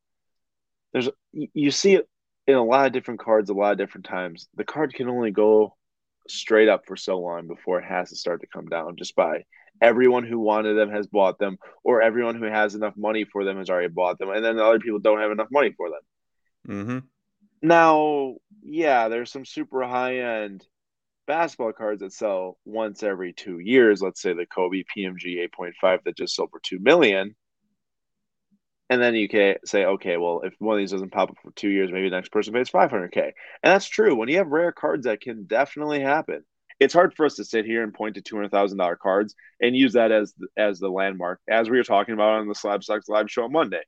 there's 0.93 1.09
you 1.31 1.71
see 1.71 1.95
it 1.95 2.07
in 2.47 2.55
a 2.55 2.63
lot 2.63 2.87
of 2.87 2.93
different 2.93 3.19
cards, 3.19 3.49
a 3.49 3.53
lot 3.53 3.73
of 3.73 3.77
different 3.77 4.05
times. 4.05 4.47
The 4.55 4.63
card 4.63 4.93
can 4.93 5.09
only 5.09 5.31
go 5.31 5.75
straight 6.27 6.69
up 6.69 6.85
for 6.85 6.95
so 6.95 7.19
long 7.19 7.47
before 7.47 7.79
it 7.79 7.85
has 7.85 8.09
to 8.09 8.15
start 8.15 8.41
to 8.41 8.47
come 8.47 8.67
down 8.67 8.95
just 8.97 9.15
by 9.15 9.43
everyone 9.81 10.25
who 10.25 10.39
wanted 10.39 10.73
them 10.73 10.89
has 10.89 11.07
bought 11.07 11.39
them 11.39 11.57
or 11.83 12.01
everyone 12.01 12.35
who 12.35 12.45
has 12.45 12.75
enough 12.75 12.95
money 12.97 13.25
for 13.25 13.43
them 13.43 13.57
has 13.57 13.69
already 13.69 13.87
bought 13.87 14.17
them 14.17 14.29
and 14.29 14.43
then 14.43 14.57
the 14.57 14.63
other 14.63 14.79
people 14.79 14.99
don't 14.99 15.19
have 15.19 15.31
enough 15.31 15.47
money 15.51 15.71
for 15.77 15.89
them 15.89 16.01
mm-hmm. 16.67 16.99
now 17.61 18.35
yeah 18.63 19.07
there's 19.07 19.31
some 19.31 19.45
super 19.45 19.83
high 19.83 20.17
end 20.43 20.65
basketball 21.27 21.73
cards 21.73 22.01
that 22.01 22.13
sell 22.13 22.57
once 22.65 23.03
every 23.03 23.33
two 23.33 23.59
years 23.59 24.01
let's 24.01 24.21
say 24.21 24.33
the 24.33 24.45
kobe 24.45 24.83
pmg 24.95 25.47
8.5 25.59 26.03
that 26.05 26.17
just 26.17 26.35
sold 26.35 26.49
for 26.51 26.59
2 26.63 26.79
million 26.79 27.35
and 28.89 29.01
then 29.01 29.15
you 29.15 29.27
can 29.27 29.55
say, 29.65 29.85
okay, 29.85 30.15
well, 30.17 30.41
if 30.43 30.53
one 30.59 30.75
of 30.75 30.79
these 30.79 30.91
doesn't 30.91 31.11
pop 31.11 31.29
up 31.29 31.37
for 31.43 31.51
two 31.51 31.69
years, 31.69 31.91
maybe 31.91 32.09
the 32.09 32.15
next 32.15 32.31
person 32.31 32.53
pays 32.53 32.69
500K. 32.69 33.17
And 33.17 33.33
that's 33.63 33.87
true. 33.87 34.15
When 34.15 34.29
you 34.29 34.37
have 34.37 34.47
rare 34.47 34.71
cards, 34.71 35.05
that 35.05 35.19
can 35.19 35.43
definitely 35.43 35.99
happen. 35.99 36.43
It's 36.79 36.93
hard 36.93 37.13
for 37.15 37.25
us 37.25 37.35
to 37.35 37.43
sit 37.43 37.65
here 37.65 37.83
and 37.83 37.93
point 37.93 38.15
to 38.15 38.21
$200,000 38.21 38.99
cards 38.99 39.35
and 39.59 39.75
use 39.75 39.93
that 39.93 40.11
as 40.11 40.33
as 40.55 40.79
the 40.79 40.89
landmark, 40.89 41.41
as 41.49 41.69
we 41.69 41.77
were 41.77 41.83
talking 41.83 42.13
about 42.13 42.39
on 42.39 42.47
the 42.47 42.53
Slabstox 42.53 43.09
live 43.09 43.29
show 43.31 43.43
on 43.43 43.51
Monday. 43.51 43.81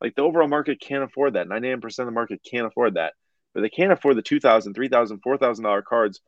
Like 0.00 0.14
the 0.14 0.22
overall 0.22 0.46
market 0.46 0.80
can't 0.80 1.02
afford 1.02 1.34
that. 1.34 1.48
99% 1.48 1.84
of 1.84 2.06
the 2.06 2.10
market 2.10 2.40
can't 2.48 2.66
afford 2.66 2.94
that. 2.94 3.14
But 3.54 3.62
they 3.62 3.70
can't 3.70 3.92
afford 3.92 4.16
the 4.16 4.22
$2,000, 4.22 4.74
$3,000, 4.74 5.20
$4,000 5.20 5.84
cards 5.84 6.20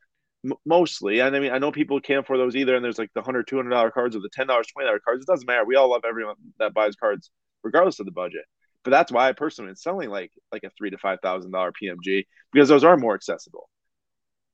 mostly. 0.65 1.21
And 1.21 1.35
I 1.35 1.41
mean, 1.41 1.53
I 1.53 1.59
know 1.59 1.73
people 1.73 2.01
can't 2.01 2.21
afford 2.21 2.41
those 2.41 2.57
either. 2.57 2.77
And 2.77 2.85
there's 2.85 2.99
like 2.99 3.11
the 3.15 3.23
$100, 3.23 3.47
$200 3.47 3.93
cards 3.93 4.17
or 4.17 4.21
the 4.21 4.31
$10, 4.31 4.47
$20 4.47 4.65
cards. 5.05 5.23
It 5.23 5.27
doesn't 5.27 5.47
matter. 5.47 5.65
We 5.65 5.77
all 5.77 5.91
love 5.91 6.03
everyone 6.07 6.37
that 6.59 6.75
buys 6.75 6.97
cards 6.97 7.31
regardless 7.63 8.01
of 8.01 8.07
the 8.07 8.13
budget. 8.13 8.45
But 8.87 8.93
that's 8.93 9.11
why 9.11 9.29
I 9.29 9.33
personally 9.33 9.71
am 9.71 9.77
selling 9.77 10.11
like 10.11 10.31
like 10.53 10.63
a 10.63 10.71
three 10.79 10.91
to 10.91 10.99
five 10.99 11.19
thousand 11.21 11.51
dollar 11.51 11.73
PMG 11.73 12.25
because 12.53 12.69
those 12.69 12.85
are 12.85 12.97
more 12.97 13.17
accessible. 13.17 13.69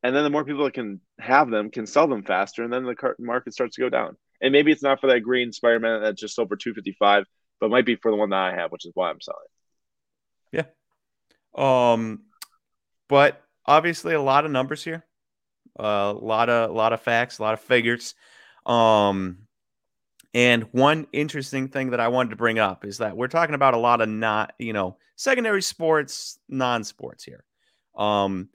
And 0.03 0.17
then 0.17 0.25
the 0.25 0.31
more 0.31 0.43
people 0.43 0.65
that 0.65 0.73
can 0.73 1.03
have 1.21 1.51
them 1.51 1.71
can 1.71 1.87
sell 1.87 2.09
them 2.09 2.23
faster, 2.23 2.65
and 2.65 2.73
then 2.73 2.85
the 2.85 3.15
market 3.19 3.53
starts 3.53 3.77
to 3.77 3.83
go 3.83 3.91
down. 3.91 4.17
And 4.41 4.51
maybe 4.51 4.73
it's 4.73 4.83
not 4.83 5.03
for 5.03 5.09
that 5.09 5.21
green 5.21 5.53
Spider-Man 5.53 6.01
that's 6.01 6.19
just 6.19 6.39
over 6.39 6.57
two 6.57 6.73
fifty 6.73 6.97
five, 6.99 7.25
but 7.61 7.71
might 7.71 7.85
be 7.85 7.97
for 7.97 8.11
the 8.11 8.17
one 8.17 8.31
that 8.31 8.37
I 8.39 8.55
have, 8.55 8.73
which 8.73 8.87
is 8.87 8.93
why 8.95 9.11
I'm 9.11 9.21
selling. 9.21 9.41
Yeah. 10.51 11.93
Um, 11.93 12.23
but 13.09 13.43
obviously 13.67 14.15
a 14.15 14.23
lot 14.23 14.47
of 14.47 14.51
numbers 14.51 14.83
here, 14.83 15.05
a 15.77 16.13
lot 16.13 16.49
of 16.49 16.71
a 16.71 16.73
lot 16.73 16.93
of 16.93 17.01
facts, 17.01 17.39
a 17.39 17.43
lot 17.43 17.55
of 17.55 17.61
figures. 17.61 18.15
Um, 18.67 19.39
and 20.35 20.65
one 20.73 21.07
interesting 21.13 21.69
thing 21.69 21.91
that 21.91 22.01
I 22.01 22.09
wanted 22.09 22.31
to 22.31 22.37
bring 22.37 22.59
up 22.59 22.85
is 22.85 22.99
that 22.99 23.17
we're 23.17 23.29
talking 23.29 23.55
about 23.55 23.75
a 23.75 23.79
lot 23.79 24.01
of 24.01 24.09
not, 24.09 24.55
you 24.59 24.73
know, 24.73 24.97
secondary 25.17 25.63
sports, 25.63 26.39
non-sports 26.49 27.23
here. 27.25 27.45
Um, 27.95 28.49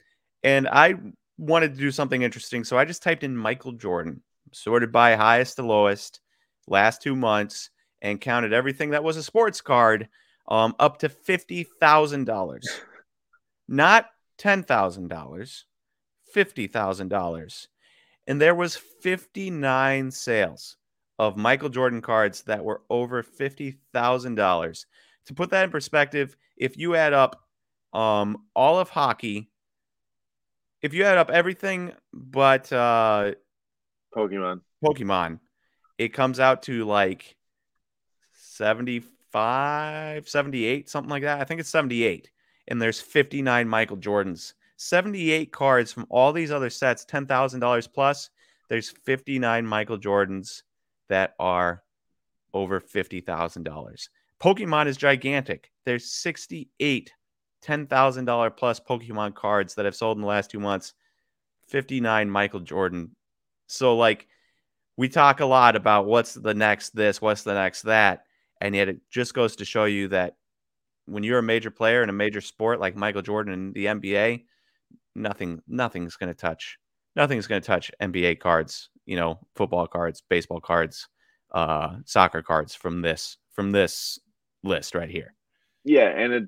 and 0.44 0.68
I 0.68 0.96
wanted 1.38 1.76
to 1.76 1.80
do 1.80 1.92
something 1.92 2.24
interesting, 2.24 2.64
so 2.64 2.78
I 2.78 2.86
just 2.86 3.04
typed 3.04 3.24
in 3.24 3.38
Michael 3.38 3.74
Jordan, 3.74 4.24
sorted 4.54 4.92
by 4.92 5.16
highest 5.16 5.58
to 5.58 5.64
lowest, 5.64 6.20
last 6.68 7.04
two 7.04 7.16
months, 7.16 7.70
and 8.02 8.20
counted 8.20 8.54
everything 8.54 8.92
that 8.92 9.04
was 9.04 9.18
a 9.18 9.24
sports 9.24 9.62
card 9.62 10.10
um, 10.48 10.76
up 10.80 10.98
to 11.00 11.10
fifty 11.10 11.68
thousand 11.80 12.26
dollars, 12.26 12.68
not 13.68 14.08
ten 14.40 14.64
thousand 14.64 15.10
dollars, 15.10 15.66
fifty 16.38 16.68
thousand 16.68 17.08
dollars, 17.08 17.68
and 18.28 18.40
there 18.40 18.54
was 18.54 18.76
fifty 18.76 19.50
nine 19.50 20.12
sales 20.12 20.78
of 21.18 21.36
Michael 21.36 21.70
Jordan 21.70 22.02
cards 22.02 22.44
that 22.44 22.64
were 22.64 22.84
over 22.92 23.24
$50,000. 23.24 24.86
To 25.26 25.34
put 25.34 25.50
that 25.50 25.64
in 25.64 25.72
perspective, 25.72 26.38
if 26.56 26.78
you 26.78 26.96
add 26.96 27.14
up 27.14 27.44
um, 27.92 28.44
all 28.56 28.78
of 28.78 28.90
hockey, 28.90 29.50
if 30.84 30.94
you 30.94 31.06
add 31.06 31.18
up 31.18 31.32
everything 31.32 31.94
but 32.14 32.72
uh, 32.72 33.32
Pokemon, 34.16 34.62
Pokemon, 34.84 35.40
it 35.98 36.10
comes 36.10 36.40
out 36.40 36.62
to 36.64 36.86
like 36.86 37.36
75, 38.34 40.30
78, 40.30 40.88
something 40.88 41.10
like 41.10 41.24
that. 41.24 41.42
I 41.42 41.46
think 41.46 41.60
it's 41.60 41.70
78. 41.70 42.30
And 42.68 42.80
there's 42.80 43.02
59 43.02 43.68
Michael 43.68 43.98
Jordans. 43.98 44.54
78 44.78 45.52
cards 45.52 45.92
from 45.92 46.06
all 46.10 46.32
these 46.32 46.52
other 46.52 46.70
sets, 46.70 47.06
$10,000 47.06 47.94
plus. 47.94 48.30
There's 48.70 48.90
59 48.90 49.66
Michael 49.66 49.98
Jordans 49.98 50.64
that 51.10 51.36
are 51.40 51.84
over 52.54 52.80
$50,000. 52.80 54.10
Pokemon 54.40 54.88
is 54.88 54.98
gigantic. 54.98 55.72
There's 55.84 56.12
68 56.12 57.12
$10,000 57.64 58.58
plus 58.58 58.80
Pokemon 58.80 59.36
cards 59.36 59.76
that 59.76 59.86
have 59.86 59.96
sold 59.96 60.18
in 60.18 60.22
the 60.22 60.28
last 60.28 60.52
two 60.52 60.60
months, 60.60 60.94
59 61.68 62.30
Michael 62.30 62.60
Jordan. 62.60 63.16
So, 63.68 63.98
like, 63.98 64.28
we 64.96 65.10
talk 65.10 65.40
a 65.40 65.46
lot 65.46 65.76
about 65.76 66.06
what's 66.06 66.34
the 66.34 66.54
next 66.54 66.96
this, 66.96 67.22
what's 67.22 67.44
the 67.44 67.54
next 67.54 67.84
that. 67.84 68.24
And 68.62 68.76
yet 68.76 68.90
it 68.90 69.00
just 69.10 69.34
goes 69.34 69.56
to 69.58 69.66
show 69.66 69.86
you 69.86 70.08
that 70.10 70.38
when 71.06 71.24
you're 71.24 71.40
a 71.40 71.44
major 71.44 71.72
player 71.72 72.04
in 72.04 72.10
a 72.10 72.14
major 72.14 72.42
sport 72.42 72.80
like 72.80 72.96
Michael 72.96 73.22
Jordan 73.22 73.54
in 73.54 73.74
the 73.74 73.86
NBA, 73.86 74.46
nothing, 75.18 75.62
nothing's 75.68 76.16
going 76.16 76.30
to 76.30 76.40
touch, 76.40 76.78
nothing's 77.16 77.48
going 77.48 77.62
to 77.62 77.68
touch 77.68 77.92
NBA 78.02 78.40
cards 78.40 78.90
you 79.08 79.16
know, 79.16 79.40
football 79.56 79.88
cards, 79.88 80.22
baseball 80.30 80.60
cards, 80.60 81.08
uh, 81.52 81.96
soccer 82.06 82.44
cards 82.44 82.76
from 82.76 83.02
this 83.02 83.38
from 83.54 83.72
this 83.72 84.20
list 84.64 84.94
right 84.94 85.10
here. 85.10 85.34
Yeah, 85.84 86.10
and 86.10 86.34
it 86.34 86.44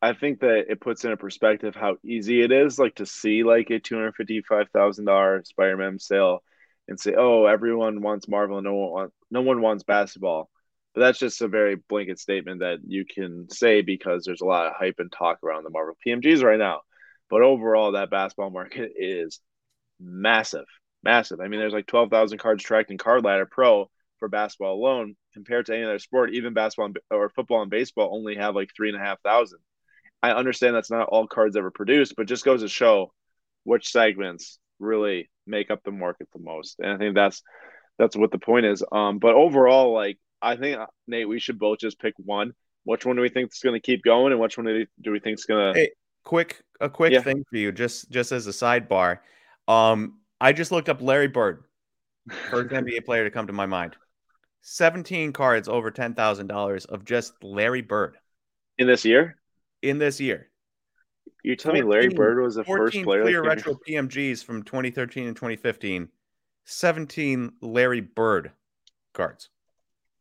I 0.00 0.14
think 0.14 0.40
that 0.40 0.70
it 0.70 0.80
puts 0.80 1.04
in 1.04 1.10
a 1.12 1.16
perspective 1.16 1.74
how 1.74 1.96
easy 2.02 2.40
it 2.40 2.52
is, 2.52 2.78
like 2.78 2.94
to 2.94 3.06
see 3.06 3.42
like 3.42 3.68
a 3.68 3.80
two 3.80 3.96
hundred 3.96 4.14
fifty 4.14 4.40
five 4.40 4.68
thousand 4.72 5.04
dollar 5.04 5.42
Spider 5.44 5.76
Man 5.76 5.98
sale, 5.98 6.42
and 6.88 6.98
say, 6.98 7.14
"Oh, 7.18 7.44
everyone 7.46 8.00
wants 8.00 8.28
Marvel, 8.28 8.56
and 8.56 8.64
no 8.64 8.74
one 8.74 8.92
wants 8.92 9.14
no 9.30 9.42
one 9.42 9.60
wants 9.60 9.82
basketball." 9.82 10.48
But 10.94 11.02
that's 11.02 11.18
just 11.18 11.42
a 11.42 11.48
very 11.48 11.76
blanket 11.76 12.18
statement 12.18 12.60
that 12.60 12.78
you 12.84 13.04
can 13.04 13.48
say 13.50 13.82
because 13.82 14.24
there's 14.24 14.40
a 14.40 14.46
lot 14.46 14.66
of 14.66 14.72
hype 14.76 14.96
and 14.98 15.10
talk 15.10 15.38
around 15.42 15.64
the 15.64 15.70
Marvel 15.70 15.94
PMGs 16.06 16.42
right 16.42 16.58
now. 16.58 16.80
But 17.30 17.42
overall, 17.42 17.92
that 17.92 18.10
basketball 18.10 18.50
market 18.50 18.92
is 18.96 19.40
massive 20.00 20.66
massive. 21.02 21.40
I 21.40 21.48
mean, 21.48 21.60
there's 21.60 21.72
like 21.72 21.86
12,000 21.86 22.38
cards 22.38 22.62
tracked 22.62 22.90
in 22.90 22.98
Card 22.98 23.24
Ladder 23.24 23.46
Pro 23.46 23.90
for 24.18 24.28
basketball 24.28 24.74
alone 24.74 25.16
compared 25.34 25.66
to 25.66 25.74
any 25.74 25.84
other 25.84 25.98
sport. 25.98 26.34
Even 26.34 26.52
basketball 26.52 26.92
or 27.10 27.30
football 27.30 27.62
and 27.62 27.70
baseball 27.70 28.10
only 28.12 28.36
have 28.36 28.54
like 28.54 28.70
three 28.74 28.90
and 28.90 29.00
a 29.00 29.04
half 29.04 29.20
thousand. 29.22 29.60
I 30.22 30.32
understand 30.32 30.74
that's 30.74 30.90
not 30.90 31.08
all 31.08 31.26
cards 31.26 31.56
ever 31.56 31.70
produced, 31.70 32.14
but 32.16 32.26
just 32.26 32.44
goes 32.44 32.60
to 32.60 32.68
show 32.68 33.12
which 33.64 33.90
segments 33.90 34.58
really 34.78 35.30
make 35.46 35.70
up 35.70 35.82
the 35.82 35.90
market 35.90 36.28
the 36.32 36.40
most. 36.40 36.78
And 36.78 36.92
I 36.92 36.98
think 36.98 37.14
that's 37.14 37.42
that's 37.98 38.16
what 38.16 38.30
the 38.30 38.38
point 38.38 38.66
is. 38.66 38.84
Um, 38.92 39.18
but 39.18 39.34
overall, 39.34 39.94
like 39.94 40.18
I 40.42 40.56
think 40.56 40.78
Nate, 41.06 41.28
we 41.28 41.40
should 41.40 41.58
both 41.58 41.78
just 41.78 41.98
pick 41.98 42.14
one. 42.18 42.52
Which 42.84 43.04
one 43.04 43.16
do 43.16 43.22
we 43.22 43.28
think 43.28 43.52
is 43.52 43.60
going 43.62 43.74
to 43.74 43.80
keep 43.80 44.02
going, 44.02 44.32
and 44.32 44.40
which 44.40 44.56
one 44.56 44.86
do 45.00 45.10
we 45.12 45.20
think 45.20 45.38
is 45.38 45.44
going 45.44 45.74
to? 45.74 45.80
Hey, 45.80 45.90
quick, 46.24 46.62
a 46.80 46.88
quick 46.88 47.12
yeah. 47.12 47.22
thing 47.22 47.44
for 47.48 47.56
you, 47.56 47.72
just 47.72 48.10
just 48.10 48.32
as 48.32 48.46
a 48.46 48.50
sidebar. 48.50 49.18
Um, 49.68 50.18
I 50.40 50.52
just 50.52 50.72
looked 50.72 50.88
up 50.88 51.02
Larry 51.02 51.28
Bird, 51.28 51.64
first 52.50 52.70
NBA 52.74 53.04
player 53.04 53.24
to 53.24 53.30
come 53.30 53.46
to 53.46 53.52
my 53.52 53.66
mind. 53.66 53.96
17 54.62 55.32
cards 55.32 55.68
over 55.68 55.90
$10,000 55.90 56.86
of 56.86 57.04
just 57.04 57.32
Larry 57.42 57.82
Bird. 57.82 58.16
In 58.78 58.86
this 58.86 59.04
year? 59.04 59.36
In 59.82 59.98
this 59.98 60.20
year. 60.20 60.48
You're 61.42 61.56
telling 61.56 61.82
14, 61.82 61.88
me 61.88 61.94
Larry 61.94 62.14
Bird 62.14 62.42
was 62.42 62.54
the 62.56 62.64
first 62.64 63.02
player? 63.02 63.22
clear 63.22 63.42
retro 63.42 63.78
PMGs 63.88 64.44
from 64.44 64.62
2013 64.62 65.26
and 65.26 65.36
2015. 65.36 66.08
17 66.66 67.52
Larry 67.62 68.00
Bird 68.00 68.52
cards. 69.14 69.48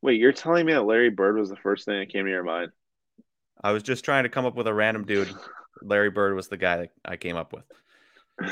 Wait, 0.02 0.20
you're 0.20 0.32
telling 0.32 0.66
me 0.66 0.74
that 0.74 0.84
Larry 0.84 1.10
Bird 1.10 1.38
was 1.38 1.50
the 1.50 1.58
first 1.58 1.86
thing 1.86 2.00
that 2.00 2.10
came 2.10 2.26
to 2.26 2.32
your 2.32 2.43
mind? 2.43 2.72
I 3.62 3.74
was 3.74 3.84
just 3.84 4.06
trying 4.06 4.24
to 4.24 4.30
come 4.30 4.45
up 4.45 4.56
with 4.56 4.68
a 4.68 4.74
random 4.74 5.06
dude. 5.06 5.30
Larry 5.82 6.09
Bird 6.09 6.36
was 6.36 6.47
the 6.47 6.57
guy 6.57 6.77
that 6.77 6.91
I 7.05 7.17
came 7.17 7.36
up 7.36 7.53
with. 7.53 7.65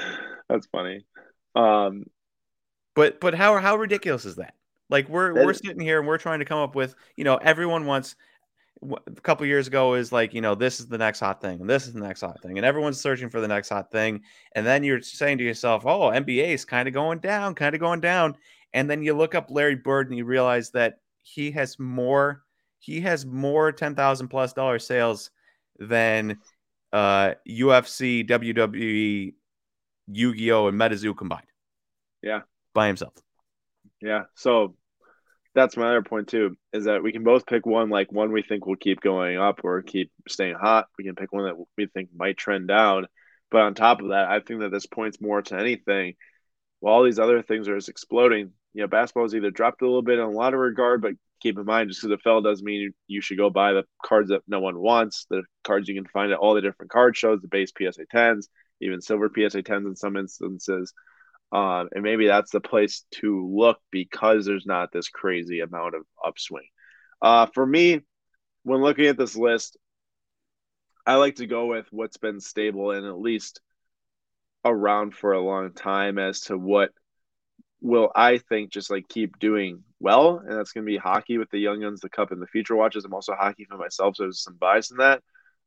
That's 0.49 0.67
funny. 0.67 1.05
Um, 1.55 2.05
but 2.95 3.19
but 3.19 3.33
how 3.33 3.57
how 3.57 3.75
ridiculous 3.75 4.25
is 4.25 4.35
that? 4.37 4.53
Like 4.89 5.09
we're 5.09 5.33
we're 5.33 5.53
sitting 5.53 5.79
here 5.79 5.99
and 5.99 6.07
we're 6.07 6.17
trying 6.17 6.39
to 6.39 6.45
come 6.45 6.59
up 6.59 6.75
with 6.75 6.95
you 7.15 7.23
know 7.23 7.37
everyone 7.37 7.85
wants 7.85 8.15
a 8.83 9.21
couple 9.21 9.45
years 9.45 9.67
ago 9.67 9.95
is 9.95 10.11
like 10.11 10.33
you 10.33 10.41
know 10.41 10.55
this 10.55 10.79
is 10.79 10.87
the 10.87 10.97
next 10.97 11.19
hot 11.19 11.41
thing 11.41 11.59
and 11.59 11.69
this 11.69 11.87
is 11.87 11.93
the 11.93 11.99
next 11.99 12.21
hot 12.21 12.41
thing 12.41 12.57
and 12.57 12.65
everyone's 12.65 13.01
searching 13.01 13.27
for 13.27 13.41
the 13.41 13.47
next 13.47 13.69
hot 13.69 13.91
thing 13.91 14.21
and 14.53 14.65
then 14.65 14.83
you're 14.83 15.01
saying 15.01 15.39
to 15.39 15.43
yourself 15.43 15.83
oh 15.87 16.11
nba 16.11 16.49
is 16.49 16.63
kind 16.63 16.87
of 16.87 16.93
going 16.93 17.17
down 17.17 17.55
kind 17.55 17.73
of 17.73 17.81
going 17.81 17.99
down 17.99 18.37
and 18.73 18.87
then 18.87 19.01
you 19.01 19.15
look 19.15 19.33
up 19.33 19.49
larry 19.49 19.73
bird 19.73 20.09
and 20.09 20.17
you 20.17 20.25
realize 20.25 20.69
that 20.69 20.99
he 21.23 21.49
has 21.49 21.79
more 21.79 22.43
he 22.79 23.01
has 23.01 23.25
more 23.25 23.71
10,000 23.71 24.27
plus 24.27 24.53
dollar 24.53 24.79
sales 24.79 25.31
than 25.79 26.37
uh 26.93 27.33
ufc 27.47 28.27
wwe 28.27 29.33
yu-gi-oh 30.07 30.67
and 30.67 30.79
metazoo 30.79 31.15
combined. 31.15 31.47
Yeah. 32.21 32.41
By 32.73 32.87
himself. 32.87 33.13
Yeah. 34.01 34.23
So 34.35 34.75
that's 35.53 35.75
my 35.75 35.87
other 35.87 36.03
point 36.03 36.27
too 36.27 36.55
is 36.71 36.85
that 36.85 37.01
we 37.01 37.11
can 37.11 37.23
both 37.23 37.45
pick 37.45 37.65
one 37.65 37.89
like 37.89 38.11
one 38.11 38.31
we 38.31 38.43
think 38.43 38.65
will 38.65 38.75
keep 38.75 39.01
going 39.01 39.37
up 39.37 39.61
or 39.63 39.81
keep 39.81 40.11
staying 40.27 40.55
hot. 40.55 40.87
We 40.97 41.03
can 41.03 41.15
pick 41.15 41.33
one 41.33 41.45
that 41.45 41.55
we 41.77 41.87
think 41.87 42.09
might 42.15 42.37
trend 42.37 42.67
down. 42.67 43.07
But 43.49 43.61
on 43.61 43.73
top 43.73 44.01
of 44.01 44.09
that 44.09 44.29
i 44.29 44.39
think 44.39 44.59
that 44.59 44.71
this 44.71 44.85
points 44.85 45.21
more 45.21 45.41
to 45.41 45.57
anything. 45.57 46.15
While 46.79 46.95
all 46.95 47.03
these 47.03 47.19
other 47.19 47.41
things 47.41 47.67
are 47.67 47.75
just 47.75 47.89
exploding 47.89 48.51
you 48.73 48.81
know 48.83 48.87
basketball 48.87 49.23
has 49.23 49.33
either 49.35 49.49
dropped 49.49 49.81
a 49.81 49.85
little 49.85 50.03
bit 50.03 50.19
in 50.19 50.25
a 50.25 50.29
lot 50.29 50.53
of 50.53 50.59
regard 50.59 51.01
but 51.01 51.13
keep 51.39 51.57
in 51.57 51.65
mind 51.65 51.89
just 51.89 52.01
because 52.01 52.13
it 52.13 52.21
fell 52.21 52.41
doesn't 52.41 52.65
mean 52.65 52.93
you 53.07 53.21
should 53.21 53.37
go 53.37 53.49
buy 53.49 53.73
the 53.73 53.83
cards 54.03 54.29
that 54.29 54.41
no 54.47 54.59
one 54.59 54.77
wants 54.77 55.25
the 55.29 55.43
cards 55.63 55.87
you 55.87 55.95
can 55.95 56.07
find 56.07 56.31
at 56.31 56.37
all 56.37 56.53
the 56.53 56.61
different 56.61 56.91
card 56.91 57.15
shows 57.15 57.41
the 57.41 57.47
base 57.47 57.71
psa 57.77 58.05
10s 58.13 58.47
even 58.81 59.01
silver 59.01 59.29
psa 59.33 59.61
10s 59.61 59.87
in 59.87 59.95
some 59.95 60.17
instances 60.17 60.93
um, 61.51 61.87
and 61.93 62.03
maybe 62.03 62.27
that's 62.27 62.51
the 62.51 62.59
place 62.59 63.05
to 63.21 63.47
look 63.47 63.79
because 63.89 64.45
there's 64.45 64.65
not 64.65 64.91
this 64.91 65.07
crazy 65.09 65.61
amount 65.61 65.95
of 65.95 66.03
upswing. 66.23 66.67
Uh, 67.21 67.47
for 67.53 67.65
me, 67.65 68.01
when 68.63 68.81
looking 68.81 69.05
at 69.05 69.17
this 69.17 69.35
list, 69.35 69.77
I 71.05 71.15
like 71.15 71.37
to 71.37 71.47
go 71.47 71.67
with 71.67 71.87
what's 71.91 72.17
been 72.17 72.41
stable 72.41 72.91
and 72.91 73.05
at 73.05 73.17
least 73.17 73.61
around 74.65 75.15
for 75.15 75.31
a 75.31 75.41
long 75.41 75.71
time 75.71 76.19
as 76.19 76.41
to 76.41 76.57
what 76.57 76.91
will 77.79 78.11
I 78.13 78.39
think 78.39 78.71
just 78.71 78.91
like 78.91 79.07
keep 79.07 79.39
doing 79.39 79.83
well, 79.99 80.39
and 80.39 80.57
that's 80.57 80.71
going 80.71 80.85
to 80.85 80.89
be 80.89 80.97
hockey 80.97 81.37
with 81.37 81.49
the 81.49 81.59
Young 81.59 81.81
Guns, 81.81 82.01
the 82.01 82.09
Cup, 82.09 82.31
and 82.31 82.41
the 82.41 82.47
Future 82.47 82.75
Watches. 82.75 83.05
I'm 83.05 83.13
also 83.13 83.33
hockey 83.33 83.65
for 83.65 83.77
myself, 83.77 84.15
so 84.15 84.23
there's 84.23 84.43
some 84.43 84.55
bias 84.55 84.91
in 84.91 84.97
that. 84.97 85.23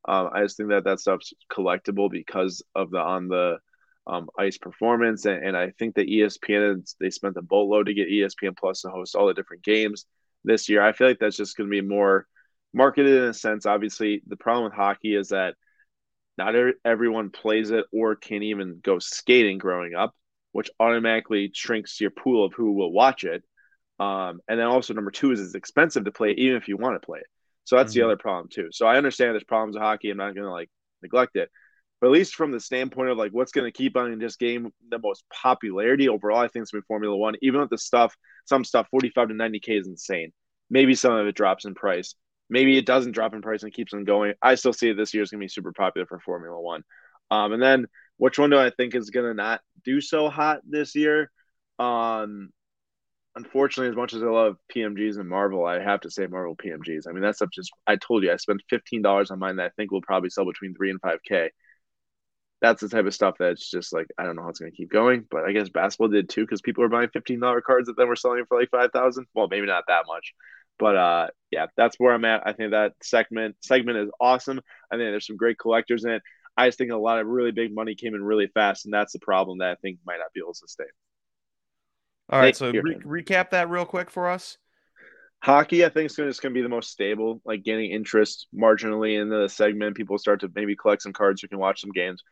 Um, 0.09 0.31
I 0.33 0.43
just 0.43 0.57
think 0.57 0.71
that 0.71 0.85
that 0.85 1.01
stuff's 1.01 1.35
collectible 1.53 2.11
because 2.11 2.63
of 2.75 2.91
the 2.91 2.99
on 2.99 3.29
the 3.29 3.59
um, 4.07 4.29
ice 4.39 4.57
performance. 4.57 5.27
And, 5.27 5.45
and, 5.45 5.57
I 5.57 5.71
think 5.71 5.95
that 5.97 6.09
ESPN 6.09 6.91
they 6.99 7.11
spent 7.11 7.37
a 7.37 7.43
boatload 7.43 7.87
to 7.87 7.95
get 7.95 8.09
ESPN 8.09 8.57
Plus 8.57 8.81
to 8.83 8.89
host 8.89 9.15
all 9.15 9.27
the 9.27 9.35
different 9.35 9.63
games 9.63 10.07
this 10.43 10.69
year. 10.69 10.83
I 10.83 10.93
feel 10.93 11.09
like 11.09 11.19
that's 11.19 11.37
just 11.37 11.57
going 11.57 11.69
to 11.69 11.71
be 11.71 11.87
more 11.87 12.27
marketed 12.73 13.15
in 13.15 13.29
a 13.29 13.35
sense. 13.35 13.67
Obviously, 13.67 14.23
the 14.27 14.37
problem 14.37 14.65
with 14.65 14.73
hockey 14.73 15.15
is 15.15 15.29
that 15.29 15.55
not 16.39 16.55
everyone 16.85 17.31
plays 17.31 17.71
it 17.71 17.85
or 17.93 18.17
can 18.17 18.43
even 18.43 18.81
go 18.83 18.99
skating 18.99 19.59
growing 19.59 19.95
up, 19.95 20.15
which 20.53 20.71
automatically 20.81 21.51
shrinks 21.55 22.01
your 22.01 22.11
pool 22.11 22.45
of 22.45 22.55
who 22.55 22.73
will 22.73 22.93
watch 22.93 23.25
it. 23.25 23.45
Um, 24.01 24.41
and 24.49 24.59
then 24.59 24.67
also 24.67 24.95
number 24.95 25.11
two 25.11 25.31
is 25.31 25.41
it's 25.41 25.55
expensive 25.55 26.07
to 26.07 26.11
play 26.11 26.31
even 26.31 26.57
if 26.57 26.69
you 26.69 26.79
want 26.79 27.01
to 27.01 27.05
play 27.05 27.19
it. 27.19 27.27
So 27.65 27.77
that's 27.77 27.93
mm-hmm. 27.93 28.01
the 28.01 28.05
other 28.07 28.17
problem 28.17 28.49
too. 28.51 28.69
So 28.73 28.87
I 28.87 28.97
understand 28.97 29.35
there's 29.35 29.45
problems 29.45 29.75
with 29.77 29.83
hockey. 29.83 30.11
I'm 30.11 30.17
not 30.17 30.35
going 30.35 30.47
to 30.47 30.51
like 30.51 30.71
neglect 31.03 31.37
it. 31.37 31.51
But 32.01 32.07
at 32.07 32.13
least 32.13 32.35
from 32.35 32.51
the 32.51 32.61
standpoint 32.61 33.11
of 33.11 33.19
like 33.19 33.33
what's 33.33 33.53
going 33.53 33.67
to 33.67 33.77
keep 33.77 33.97
on 33.99 34.11
in 34.11 34.19
this 34.19 34.37
game 34.37 34.73
the 34.89 34.99
most 34.99 35.23
popularity 35.31 36.09
overall, 36.09 36.39
I 36.41 36.49
think 36.49 36.63
it's 36.63 36.73
been 36.73 36.83
Formula 36.83 37.15
One. 37.15 37.35
Even 37.43 37.61
with 37.61 37.69
the 37.69 37.77
stuff, 37.77 38.17
some 38.47 38.65
stuff, 38.65 38.89
45 38.91 39.29
to 39.29 39.35
90K 39.35 39.81
is 39.81 39.87
insane. 39.87 40.33
Maybe 40.71 40.95
some 40.95 41.13
of 41.13 41.27
it 41.27 41.35
drops 41.35 41.67
in 41.67 41.75
price. 41.75 42.15
Maybe 42.49 42.79
it 42.79 42.87
doesn't 42.87 43.13
drop 43.13 43.35
in 43.35 43.43
price 43.43 43.65
and 43.65 43.73
keeps 43.73 43.93
on 43.93 44.05
going. 44.05 44.33
I 44.41 44.55
still 44.55 44.73
see 44.73 44.89
it 44.89 44.97
this 44.97 45.13
year 45.13 45.23
is 45.23 45.31
going 45.31 45.41
to 45.41 45.45
be 45.45 45.49
super 45.49 45.73
popular 45.73 46.07
for 46.07 46.19
Formula 46.21 46.59
One. 46.59 46.85
Um, 47.31 47.53
and 47.53 47.63
then 47.63 47.87
which 48.17 48.39
one 48.39 48.51
do 48.51 48.59
I 48.59 48.71
think 48.71 48.95
is 48.95 49.11
going 49.11 49.27
to 49.27 49.35
not 49.35 49.61
do 49.85 50.01
so 50.01 50.31
hot 50.31 50.61
this 50.67 50.97
year? 50.97 51.31
Um, 51.79 52.51
unfortunately, 53.37 53.91
as 53.91 53.97
much 53.97 54.15
as 54.15 54.23
I 54.23 54.27
love 54.27 54.57
PMGs 54.75 55.19
and 55.19 55.29
Marvel, 55.29 55.65
I 55.65 55.81
have 55.81 56.01
to 56.03 56.11
say 56.11 56.27
Marvel 56.27 56.57
PMGs. 56.57 57.07
I 57.09 57.13
mean, 57.13 57.23
that 57.23 57.37
stuff 57.37 57.51
just, 57.53 57.71
I 57.87 57.97
told 57.97 58.23
you, 58.25 58.33
I 58.33 58.37
spent 58.37 58.63
$15 58.69 59.31
on 59.31 59.39
mine 59.39 59.57
that 59.57 59.67
I 59.67 59.71
think 59.71 59.91
will 59.91 60.03
probably 60.03 60.31
sell 60.31 60.45
between 60.45 60.75
three 60.75 60.91
and 60.91 61.01
5K 61.01 61.51
that's 62.61 62.83
the 62.83 62.89
type 62.89 63.07
of 63.07 63.15
stuff 63.15 63.37
that's 63.39 63.71
just 63.71 63.93
like 63.93 64.07
I 64.19 64.25
don't 64.25 64.37
know 64.37 64.43
how 64.43 64.49
it's 64.51 64.61
going 64.61 64.71
to 64.71 64.77
keep 64.77 64.91
going, 64.91 65.27
but 65.31 65.45
I 65.45 65.53
guess 65.53 65.69
basketball 65.69 66.09
did 66.09 66.29
too 66.29 66.43
because 66.43 66.61
people 66.61 66.85
are 66.85 66.89
buying 66.89 67.09
fifteen 67.09 67.41
dollar 67.41 67.61
cards 67.61 67.87
that 67.87 67.97
then 67.97 68.09
were 68.09 68.17
selling 68.17 68.45
for 68.49 68.59
like 68.59 68.71
five 68.71 68.91
thousand. 68.93 69.27
Well, 69.35 69.49
maybe 69.51 69.67
not 69.67 69.85
that 69.89 70.05
much, 70.07 70.35
but 70.79 70.97
uh, 70.97 71.29
yeah, 71.51 71.67
that's 71.77 71.97
where 71.99 72.13
I'm 72.13 72.25
at. 72.25 72.43
I 72.47 72.53
think 72.53 72.73
that 72.73 72.93
segment 73.03 73.57
segment 73.63 73.99
is 73.99 74.11
awesome. 74.21 74.61
I 74.91 74.97
think 74.97 75.11
there's 75.11 75.27
some 75.27 75.37
great 75.37 75.59
collectors 75.59 76.05
in 76.05 76.11
it. 76.11 76.23
I 76.57 76.69
just 76.69 76.79
think 76.79 76.93
a 76.93 76.97
lot 76.97 77.19
of 77.19 77.27
really 77.27 77.53
big 77.53 77.75
money 77.75 77.95
came 77.95 78.15
in 78.15 78.23
really 78.23 78.49
fast, 78.49 78.85
and 78.85 78.93
that's 78.93 79.13
the 79.13 79.21
problem 79.21 79.59
that 79.59 79.71
I 79.71 79.75
think 79.77 79.99
might 80.05 80.19
not 80.19 80.33
be 80.35 80.41
able 80.41 80.53
to 80.53 80.59
sustain. 80.59 80.89
All 82.31 82.39
right, 82.39 82.57
so 82.57 82.71
re- 82.71 83.23
recap 83.23 83.51
that 83.51 83.69
real 83.69 83.85
quick 83.85 84.11
for 84.11 84.29
us. 84.29 84.57
Hockey, 85.43 85.85
I 85.85 85.89
think, 85.89 86.11
is 86.11 86.17
going 86.17 86.53
to 86.53 86.59
be 86.59 86.63
the 86.63 86.69
most 86.69 86.91
stable, 86.91 87.41
like 87.45 87.65
getting 87.65 87.91
interest 87.91 88.47
marginally 88.55 89.21
in 89.21 89.31
the 89.31 89.49
segment. 89.49 89.97
People 89.97 90.19
start 90.19 90.41
to 90.41 90.51
maybe 90.55 90.77
collect 90.77 91.03
some 91.03 91.13
cards, 91.13 91.43
you 91.43 91.49
can 91.49 91.59
watch 91.59 91.81
some 91.81 91.91
games. 91.91 92.23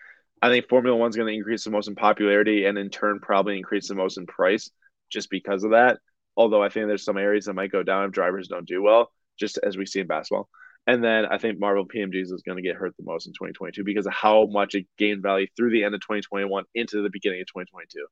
I 0.41 0.51
think 0.51 0.69
Formula 0.69 0.97
One's 0.97 1.17
going 1.17 1.27
to 1.27 1.35
increase 1.35 1.65
the 1.65 1.71
most 1.71 1.89
in 1.89 1.97
popularity 1.97 2.67
and 2.67 2.79
in 2.79 2.91
turn 2.91 3.19
probably 3.21 3.57
increase 3.57 3.89
the 3.89 3.95
most 3.95 4.19
in 4.19 4.27
price 4.27 4.71
just 5.11 5.31
because 5.31 5.65
of 5.65 5.73
that. 5.73 5.99
Although 6.37 6.63
I 6.63 6.69
think 6.69 6.87
there's 6.87 7.05
some 7.05 7.17
areas 7.17 7.47
that 7.47 7.55
might 7.55 7.73
go 7.73 7.83
down 7.83 8.05
if 8.05 8.13
drivers 8.13 8.47
don't 8.47 8.69
do 8.69 8.83
well, 8.83 9.11
just 9.39 9.59
as 9.59 9.77
we 9.77 9.87
see 9.87 10.01
in 10.01 10.07
basketball. 10.07 10.49
And 10.87 11.03
then 11.03 11.27
I 11.27 11.39
think 11.39 11.59
Marvel 11.59 11.87
PMGs 11.87 12.33
is 12.33 12.43
going 12.47 12.57
to 12.57 12.63
get 12.63 12.77
hurt 12.77 12.95
the 12.97 13.05
most 13.05 13.27
in 13.27 13.33
2022 13.33 13.83
because 13.85 14.07
of 14.07 14.13
how 14.13 14.47
much 14.47 14.75
it 14.75 14.87
gained 14.97 15.23
value 15.23 15.47
through 15.57 15.71
the 15.71 15.83
end 15.83 15.95
of 15.95 16.01
2021 16.03 16.65
into 16.75 17.03
the 17.03 17.11
beginning 17.11 17.41
of 17.41 17.49
2022. 17.49 18.07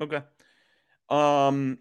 Okay. 0.00 0.24
Um, 1.10 1.78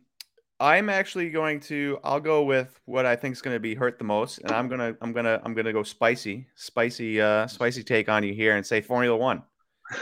I'm 0.60 0.90
actually 0.90 1.30
going 1.30 1.60
to. 1.62 2.00
I'll 2.04 2.20
go 2.20 2.44
with 2.44 2.80
what 2.86 3.06
I 3.06 3.16
think 3.16 3.34
is 3.34 3.42
going 3.42 3.56
to 3.56 3.60
be 3.60 3.76
hurt 3.76 3.98
the 3.98 4.06
most, 4.06 4.40
and 4.40 4.52
I'm 4.52 4.68
gonna. 4.70 4.96
I'm 5.02 5.12
gonna. 5.14 5.42
I'm 5.44 5.54
gonna 5.54 5.74
go 5.74 5.84
spicy, 5.84 6.48
spicy, 6.56 7.20
uh, 7.20 7.48
spicy 7.48 7.84
take 7.84 8.10
on 8.10 8.24
you 8.24 8.34
here, 8.34 8.56
and 8.56 8.66
say 8.66 8.82
Formula 8.82 9.18
One. 9.18 9.44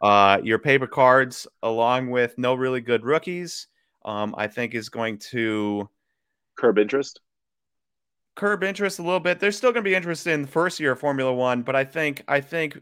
Uh, 0.00 0.40
your 0.42 0.58
paper 0.58 0.86
cards, 0.86 1.46
along 1.62 2.08
with 2.08 2.38
no 2.38 2.54
really 2.54 2.80
good 2.80 3.04
rookies, 3.04 3.66
um, 4.04 4.34
I 4.38 4.46
think 4.46 4.74
is 4.74 4.88
going 4.88 5.18
to 5.30 5.88
curb 6.56 6.78
interest. 6.78 7.20
Curb 8.34 8.62
interest 8.62 8.98
a 8.98 9.02
little 9.02 9.20
bit. 9.20 9.40
There's 9.40 9.56
still 9.56 9.72
going 9.72 9.84
to 9.84 9.90
be 9.90 9.94
interest 9.94 10.26
in 10.26 10.42
the 10.42 10.48
first 10.48 10.80
year 10.80 10.92
of 10.92 11.00
Formula 11.00 11.34
One, 11.34 11.62
but 11.62 11.76
I 11.76 11.84
think 11.84 12.22
I 12.28 12.40
think 12.40 12.80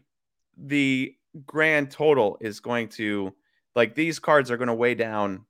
the 0.57 1.13
grand 1.45 1.91
total 1.91 2.37
is 2.39 2.61
going 2.61 2.87
to 2.89 3.33
like 3.75 3.95
these 3.95 4.19
cards 4.19 4.49
are 4.49 4.57
going 4.57 4.67
to 4.67 4.73
weigh 4.73 4.95
down 4.95 5.45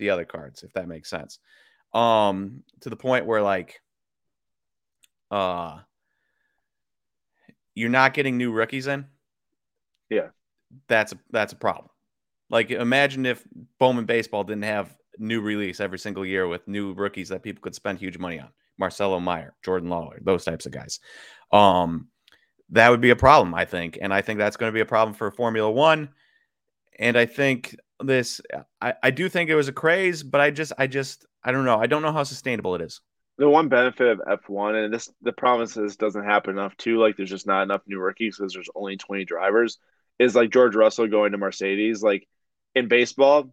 the 0.00 0.10
other 0.10 0.24
cards, 0.24 0.64
if 0.64 0.72
that 0.72 0.88
makes 0.88 1.08
sense. 1.08 1.38
Um, 1.94 2.64
to 2.80 2.90
the 2.90 2.96
point 2.96 3.26
where 3.26 3.42
like 3.42 3.80
uh 5.30 5.78
you're 7.74 7.88
not 7.88 8.14
getting 8.14 8.36
new 8.36 8.52
rookies 8.52 8.88
in. 8.88 9.06
Yeah. 10.08 10.28
That's 10.88 11.12
a 11.12 11.18
that's 11.30 11.52
a 11.52 11.56
problem. 11.56 11.88
Like 12.48 12.70
imagine 12.70 13.26
if 13.26 13.44
Bowman 13.78 14.06
baseball 14.06 14.44
didn't 14.44 14.64
have 14.64 14.94
new 15.18 15.40
release 15.40 15.80
every 15.80 15.98
single 15.98 16.26
year 16.26 16.48
with 16.48 16.66
new 16.66 16.92
rookies 16.94 17.28
that 17.28 17.42
people 17.42 17.60
could 17.60 17.74
spend 17.74 17.98
huge 17.98 18.18
money 18.18 18.40
on. 18.40 18.48
Marcelo 18.78 19.20
Meyer, 19.20 19.54
Jordan 19.64 19.90
Lawlar, 19.90 20.24
those 20.24 20.44
types 20.44 20.66
of 20.66 20.72
guys. 20.72 21.00
Um, 21.52 22.08
that 22.70 22.88
would 22.88 23.00
be 23.00 23.10
a 23.10 23.16
problem, 23.16 23.54
I 23.54 23.64
think. 23.64 23.98
And 24.00 24.12
I 24.12 24.22
think 24.22 24.38
that's 24.38 24.56
going 24.56 24.70
to 24.70 24.74
be 24.74 24.80
a 24.80 24.86
problem 24.86 25.14
for 25.14 25.30
Formula 25.30 25.70
One. 25.70 26.10
And 27.00 27.16
I 27.16 27.24
think 27.26 27.76
this 27.98 28.40
I, 28.80 28.94
I 29.02 29.10
do 29.10 29.28
think 29.28 29.50
it 29.50 29.56
was 29.56 29.68
a 29.68 29.72
craze, 29.72 30.22
but 30.22 30.40
I 30.40 30.50
just 30.50 30.72
I 30.78 30.86
just 30.86 31.26
I 31.42 31.50
don't 31.50 31.64
know. 31.64 31.78
I 31.78 31.86
don't 31.86 32.02
know 32.02 32.12
how 32.12 32.22
sustainable 32.22 32.74
it 32.74 32.82
is. 32.82 33.00
The 33.38 33.48
one 33.48 33.68
benefit 33.68 34.20
of 34.20 34.40
F1 34.42 34.84
and 34.84 34.92
this 34.92 35.10
the 35.22 35.32
promise 35.32 35.70
is 35.70 35.76
this 35.76 35.96
doesn't 35.96 36.24
happen 36.24 36.50
enough 36.50 36.76
too, 36.76 36.98
like 36.98 37.16
there's 37.16 37.30
just 37.30 37.46
not 37.46 37.62
enough 37.62 37.80
new 37.86 37.98
rookies 37.98 38.36
because 38.36 38.52
there's 38.52 38.68
only 38.74 38.98
20 38.98 39.24
drivers, 39.24 39.78
is 40.18 40.34
like 40.34 40.50
George 40.50 40.76
Russell 40.76 41.08
going 41.08 41.32
to 41.32 41.38
Mercedes. 41.38 42.02
Like 42.02 42.28
in 42.74 42.86
baseball, 42.86 43.50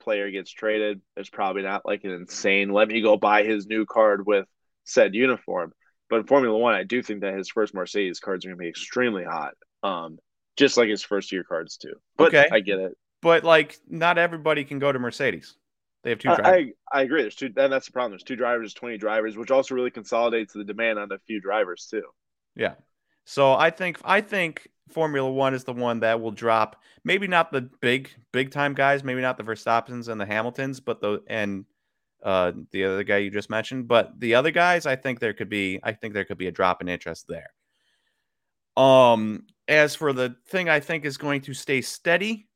player 0.00 0.30
gets 0.30 0.52
traded. 0.52 1.00
There's 1.16 1.30
probably 1.30 1.62
not 1.62 1.84
like 1.84 2.04
an 2.04 2.12
insane 2.12 2.70
let 2.70 2.86
me 2.86 3.00
go 3.00 3.16
buy 3.16 3.42
his 3.42 3.66
new 3.66 3.84
card 3.84 4.24
with 4.24 4.46
said 4.84 5.16
uniform. 5.16 5.72
But 6.08 6.20
in 6.20 6.26
Formula 6.26 6.56
One, 6.56 6.74
I 6.74 6.84
do 6.84 7.02
think 7.02 7.22
that 7.22 7.36
his 7.36 7.50
first 7.50 7.74
Mercedes 7.74 8.20
cards 8.20 8.44
are 8.44 8.50
gonna 8.50 8.58
be 8.58 8.68
extremely 8.68 9.24
hot. 9.24 9.54
Um, 9.82 10.18
just 10.56 10.76
like 10.76 10.88
his 10.88 11.02
first 11.02 11.32
year 11.32 11.44
cards 11.44 11.76
too. 11.76 11.94
But 12.16 12.28
okay. 12.28 12.48
I 12.52 12.60
get 12.60 12.78
it 12.78 12.96
but 13.24 13.42
like 13.42 13.78
not 13.88 14.18
everybody 14.18 14.64
can 14.64 14.78
go 14.78 14.92
to 14.92 14.98
Mercedes. 14.98 15.56
They 16.02 16.10
have 16.10 16.18
two 16.18 16.28
drivers. 16.28 16.46
I, 16.92 16.98
I 16.98 17.02
agree. 17.02 17.22
There's 17.22 17.34
two, 17.34 17.50
and 17.56 17.72
that's 17.72 17.86
the 17.86 17.92
problem. 17.92 18.12
There's 18.12 18.22
two 18.22 18.36
drivers, 18.36 18.74
20 18.74 18.98
drivers, 18.98 19.38
which 19.38 19.50
also 19.50 19.74
really 19.74 19.90
consolidates 19.90 20.52
the 20.52 20.62
demand 20.62 20.98
on 20.98 21.10
a 21.10 21.18
few 21.18 21.40
drivers 21.40 21.86
too. 21.90 22.02
Yeah. 22.54 22.74
So 23.24 23.54
I 23.54 23.70
think 23.70 23.98
I 24.04 24.20
think 24.20 24.68
Formula 24.90 25.28
One 25.28 25.54
is 25.54 25.64
the 25.64 25.72
one 25.72 26.00
that 26.00 26.20
will 26.20 26.32
drop. 26.32 26.82
Maybe 27.02 27.26
not 27.26 27.50
the 27.50 27.62
big 27.62 28.10
big 28.30 28.50
time 28.50 28.74
guys. 28.74 29.02
Maybe 29.02 29.22
not 29.22 29.38
the 29.38 29.42
Verstappens 29.42 30.08
and 30.08 30.20
the 30.20 30.26
Hamiltons, 30.26 30.80
but 30.80 31.00
the 31.00 31.22
and 31.26 31.64
uh, 32.22 32.52
the 32.72 32.84
other 32.84 33.04
guy 33.04 33.16
you 33.18 33.30
just 33.30 33.48
mentioned. 33.48 33.88
But 33.88 34.20
the 34.20 34.34
other 34.34 34.50
guys, 34.50 34.84
I 34.84 34.96
think 34.96 35.18
there 35.18 35.32
could 35.32 35.48
be, 35.48 35.80
I 35.82 35.92
think 35.92 36.12
there 36.12 36.26
could 36.26 36.38
be 36.38 36.48
a 36.48 36.52
drop 36.52 36.82
in 36.82 36.90
interest 36.90 37.26
there. 37.26 37.54
Um, 38.76 39.44
as 39.68 39.94
for 39.94 40.12
the 40.12 40.36
thing 40.46 40.68
I 40.68 40.80
think 40.80 41.04
is 41.04 41.16
going 41.16 41.40
to 41.42 41.54
stay 41.54 41.80
steady, 41.80 42.48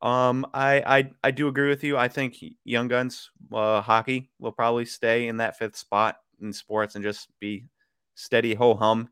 um, 0.00 0.46
I 0.52 0.98
I 0.98 1.10
I 1.24 1.30
do 1.30 1.48
agree 1.48 1.68
with 1.68 1.84
you. 1.84 1.96
I 1.96 2.08
think 2.08 2.36
Young 2.64 2.88
Guns 2.88 3.30
uh, 3.52 3.80
hockey 3.80 4.30
will 4.38 4.52
probably 4.52 4.84
stay 4.84 5.28
in 5.28 5.36
that 5.38 5.58
fifth 5.58 5.76
spot 5.76 6.16
in 6.40 6.52
sports 6.52 6.94
and 6.94 7.04
just 7.04 7.28
be 7.40 7.66
steady 8.14 8.54
ho 8.54 8.74
hum. 8.74 9.08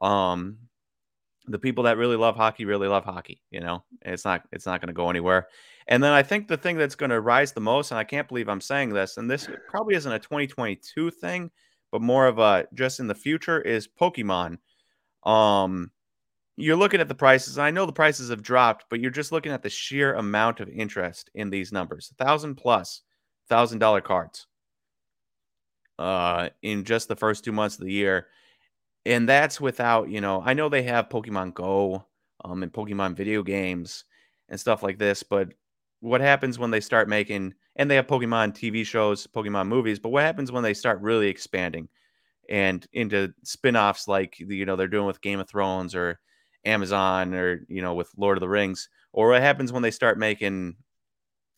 Um, 0.00 0.58
the 1.46 1.58
people 1.58 1.84
that 1.84 1.96
really 1.96 2.16
love 2.16 2.36
hockey 2.36 2.64
really 2.64 2.88
love 2.88 3.04
hockey. 3.04 3.40
You 3.50 3.60
know, 3.60 3.84
it's 4.02 4.24
not 4.24 4.42
it's 4.52 4.66
not 4.66 4.80
going 4.80 4.88
to 4.88 4.94
go 4.94 5.10
anywhere. 5.10 5.48
And 5.88 6.02
then 6.02 6.12
I 6.12 6.22
think 6.22 6.48
the 6.48 6.56
thing 6.56 6.76
that's 6.76 6.94
going 6.94 7.10
to 7.10 7.20
rise 7.20 7.52
the 7.52 7.60
most, 7.60 7.90
and 7.90 7.98
I 7.98 8.04
can't 8.04 8.28
believe 8.28 8.48
I'm 8.48 8.60
saying 8.60 8.90
this, 8.90 9.16
and 9.16 9.30
this 9.30 9.48
probably 9.68 9.94
isn't 9.94 10.12
a 10.12 10.18
2022 10.18 11.10
thing, 11.10 11.50
but 11.90 12.02
more 12.02 12.26
of 12.26 12.38
a 12.38 12.66
just 12.74 13.00
in 13.00 13.06
the 13.06 13.14
future, 13.14 13.60
is 13.60 13.88
Pokemon. 13.88 14.58
Um, 15.24 15.90
you're 16.56 16.76
looking 16.76 17.00
at 17.00 17.08
the 17.08 17.14
prices. 17.14 17.58
I 17.58 17.70
know 17.70 17.86
the 17.86 17.92
prices 17.92 18.30
have 18.30 18.42
dropped, 18.42 18.86
but 18.90 19.00
you're 19.00 19.10
just 19.10 19.32
looking 19.32 19.52
at 19.52 19.62
the 19.62 19.70
sheer 19.70 20.14
amount 20.14 20.60
of 20.60 20.68
interest 20.68 21.30
in 21.34 21.50
these 21.50 21.72
numbers. 21.72 22.12
A 22.12 22.24
thousand 22.24 22.56
plus, 22.56 23.02
thousand 23.48 23.78
dollar 23.78 24.00
cards. 24.00 24.46
Uh, 25.98 26.48
in 26.62 26.84
just 26.84 27.08
the 27.08 27.16
first 27.16 27.44
two 27.44 27.52
months 27.52 27.78
of 27.78 27.84
the 27.84 27.92
year, 27.92 28.26
and 29.06 29.28
that's 29.28 29.60
without 29.60 30.08
you 30.08 30.20
know. 30.20 30.42
I 30.44 30.54
know 30.54 30.68
they 30.68 30.82
have 30.84 31.08
Pokemon 31.08 31.54
Go, 31.54 32.06
um, 32.44 32.62
and 32.62 32.72
Pokemon 32.72 33.14
video 33.16 33.42
games 33.42 34.04
and 34.48 34.58
stuff 34.58 34.82
like 34.82 34.98
this, 34.98 35.22
but 35.22 35.52
what 36.00 36.20
happens 36.20 36.58
when 36.58 36.70
they 36.70 36.80
start 36.80 37.08
making 37.08 37.54
and 37.76 37.90
they 37.90 37.94
have 37.94 38.06
Pokemon 38.06 38.54
TV 38.54 38.84
shows, 38.84 39.26
Pokemon 39.26 39.68
movies, 39.68 39.98
but 39.98 40.10
what 40.10 40.24
happens 40.24 40.50
when 40.50 40.62
they 40.62 40.74
start 40.74 41.00
really 41.00 41.28
expanding 41.28 41.88
and 42.48 42.86
into 42.92 43.32
spin-offs 43.44 44.08
like 44.08 44.38
you 44.40 44.66
know 44.66 44.74
they're 44.74 44.88
doing 44.88 45.06
with 45.06 45.20
Game 45.20 45.38
of 45.38 45.48
Thrones 45.48 45.94
or 45.94 46.18
Amazon 46.64 47.34
or 47.34 47.64
you 47.68 47.82
know 47.82 47.94
with 47.94 48.10
Lord 48.16 48.36
of 48.36 48.40
the 48.40 48.48
Rings 48.48 48.88
or 49.12 49.28
what 49.28 49.42
happens 49.42 49.72
when 49.72 49.82
they 49.82 49.90
start 49.90 50.18
making 50.18 50.76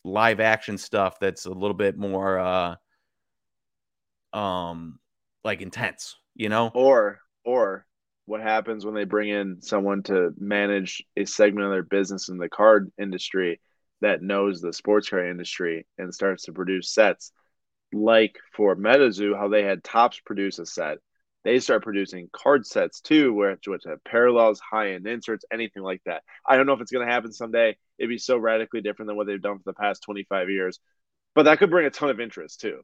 live 0.03 0.39
action 0.39 0.77
stuff 0.77 1.19
that's 1.19 1.45
a 1.45 1.51
little 1.51 1.73
bit 1.75 1.97
more 1.97 2.39
uh 2.39 2.75
um 4.33 4.99
like 5.43 5.61
intense, 5.61 6.17
you 6.35 6.49
know? 6.49 6.71
Or 6.73 7.19
or 7.45 7.85
what 8.25 8.41
happens 8.41 8.83
when 8.83 8.95
they 8.95 9.03
bring 9.03 9.29
in 9.29 9.61
someone 9.61 10.01
to 10.03 10.31
manage 10.37 11.03
a 11.15 11.25
segment 11.25 11.67
of 11.67 11.71
their 11.71 11.83
business 11.83 12.29
in 12.29 12.37
the 12.37 12.49
card 12.49 12.91
industry 12.99 13.61
that 14.01 14.23
knows 14.23 14.59
the 14.59 14.73
sports 14.73 15.09
car 15.09 15.25
industry 15.25 15.85
and 15.97 16.13
starts 16.13 16.45
to 16.45 16.53
produce 16.53 16.91
sets 16.91 17.31
like 17.93 18.37
for 18.53 18.75
MetaZoo, 18.75 19.37
how 19.37 19.47
they 19.47 19.63
had 19.63 19.83
Topps 19.83 20.19
produce 20.25 20.59
a 20.59 20.65
set. 20.65 20.97
They 21.45 21.59
start 21.59 21.83
producing 21.83 22.27
card 22.33 22.65
sets 22.65 22.99
too, 22.99 23.31
where 23.31 23.55
which 23.67 23.83
have 23.85 24.03
parallels, 24.03 24.59
high 24.59 24.93
end 24.93 25.05
inserts, 25.07 25.45
anything 25.53 25.83
like 25.83 26.01
that. 26.05 26.23
I 26.45 26.57
don't 26.57 26.65
know 26.65 26.73
if 26.73 26.81
it's 26.81 26.91
going 26.91 27.07
to 27.07 27.13
happen 27.13 27.31
someday. 27.31 27.77
It'd 27.99 28.09
be 28.09 28.17
so 28.17 28.35
radically 28.35 28.81
different 28.81 29.07
than 29.07 29.15
what 29.15 29.27
they've 29.27 29.41
done 29.41 29.59
for 29.59 29.63
the 29.65 29.73
past 29.73 30.01
25 30.03 30.49
years, 30.49 30.79
but 31.35 31.43
that 31.43 31.59
could 31.59 31.69
bring 31.69 31.85
a 31.85 31.91
ton 31.91 32.09
of 32.09 32.19
interest 32.19 32.61
too. 32.61 32.81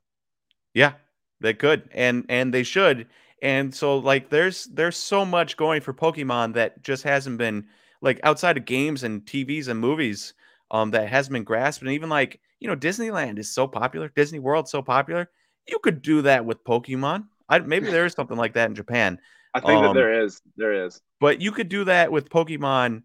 Yeah, 0.75 0.93
they 1.39 1.55
could, 1.55 1.89
and 1.91 2.25
and 2.29 2.53
they 2.53 2.63
should. 2.63 3.07
And 3.41 3.73
so, 3.73 3.97
like, 3.97 4.29
there's 4.29 4.65
there's 4.65 4.95
so 4.97 5.25
much 5.25 5.57
going 5.57 5.81
for 5.81 5.93
Pokemon 5.93 6.53
that 6.53 6.83
just 6.83 7.03
hasn't 7.03 7.39
been 7.39 7.65
like 8.01 8.19
outside 8.23 8.57
of 8.57 8.65
games 8.65 9.03
and 9.03 9.25
TVs 9.25 9.67
and 9.69 9.79
movies 9.79 10.35
um, 10.69 10.91
that 10.91 11.09
hasn't 11.09 11.33
been 11.33 11.43
grasped. 11.43 11.81
And 11.81 11.91
even 11.91 12.09
like, 12.09 12.39
you 12.59 12.67
know, 12.67 12.75
Disneyland 12.75 13.39
is 13.39 13.53
so 13.53 13.67
popular, 13.67 14.09
Disney 14.15 14.39
World 14.39 14.69
so 14.69 14.83
popular. 14.83 15.29
You 15.67 15.79
could 15.79 16.03
do 16.03 16.21
that 16.23 16.45
with 16.45 16.63
Pokemon. 16.63 17.25
I, 17.51 17.59
maybe 17.59 17.91
there 17.91 18.05
is 18.05 18.13
something 18.13 18.37
like 18.37 18.53
that 18.53 18.69
in 18.69 18.75
Japan. 18.75 19.19
I 19.53 19.59
think 19.59 19.71
um, 19.71 19.83
that 19.83 19.93
there 19.93 20.23
is. 20.23 20.41
There 20.55 20.85
is. 20.85 21.01
But 21.19 21.41
you 21.41 21.51
could 21.51 21.69
do 21.69 21.83
that 21.83 22.11
with 22.11 22.29
Pokemon 22.29 23.03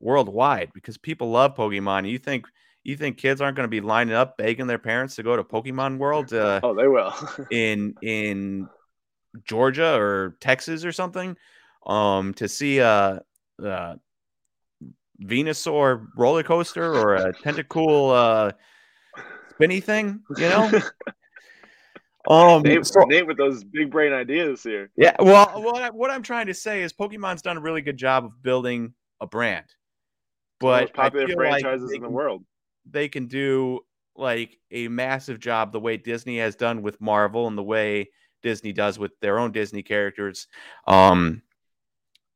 worldwide 0.00 0.70
because 0.74 0.96
people 0.96 1.30
love 1.30 1.54
Pokemon. 1.54 2.08
You 2.08 2.18
think 2.18 2.46
you 2.82 2.96
think 2.96 3.18
kids 3.18 3.40
aren't 3.40 3.56
going 3.56 3.64
to 3.64 3.70
be 3.70 3.80
lining 3.80 4.14
up 4.14 4.38
begging 4.38 4.66
their 4.66 4.78
parents 4.78 5.16
to 5.16 5.22
go 5.22 5.36
to 5.36 5.44
Pokemon 5.44 5.98
World? 5.98 6.32
Uh, 6.32 6.60
oh, 6.64 6.74
they 6.74 6.88
will. 6.88 7.14
in 7.50 7.94
in 8.02 8.66
Georgia 9.44 9.94
or 10.00 10.36
Texas 10.40 10.84
or 10.84 10.92
something, 10.92 11.36
um, 11.86 12.32
to 12.34 12.48
see 12.48 12.78
a, 12.78 13.22
a 13.62 13.96
Venusaur 15.22 16.06
roller 16.16 16.42
coaster 16.42 16.94
or 16.94 17.16
a 17.16 17.32
Tentacool 17.34 18.14
uh, 18.14 18.52
spinny 19.50 19.80
thing, 19.80 20.22
you 20.36 20.48
know? 20.48 20.70
Um, 22.28 22.62
Nate, 22.62 22.86
so, 22.86 23.00
Nate 23.02 23.26
with 23.26 23.36
those 23.36 23.64
big 23.64 23.90
brain 23.90 24.12
ideas 24.12 24.62
here. 24.62 24.90
Yeah, 24.96 25.14
well, 25.18 25.62
what, 25.62 25.82
I, 25.82 25.90
what 25.90 26.10
I'm 26.10 26.22
trying 26.22 26.46
to 26.46 26.54
say 26.54 26.82
is 26.82 26.92
Pokemon's 26.92 27.42
done 27.42 27.58
a 27.58 27.60
really 27.60 27.82
good 27.82 27.98
job 27.98 28.24
of 28.24 28.42
building 28.42 28.94
a 29.20 29.26
brand, 29.26 29.66
but 30.58 30.94
popular 30.94 31.28
franchises 31.28 31.88
like 31.90 31.96
in 31.96 32.02
the 32.02 32.08
world. 32.08 32.44
They 32.90 33.08
can 33.08 33.26
do 33.26 33.80
like 34.16 34.58
a 34.70 34.88
massive 34.88 35.38
job 35.38 35.72
the 35.72 35.80
way 35.80 35.96
Disney 35.96 36.38
has 36.38 36.56
done 36.56 36.82
with 36.82 37.00
Marvel 37.00 37.46
and 37.46 37.58
the 37.58 37.62
way 37.62 38.10
Disney 38.42 38.72
does 38.72 38.98
with 38.98 39.12
their 39.20 39.38
own 39.38 39.52
Disney 39.52 39.82
characters, 39.82 40.46
um, 40.86 41.42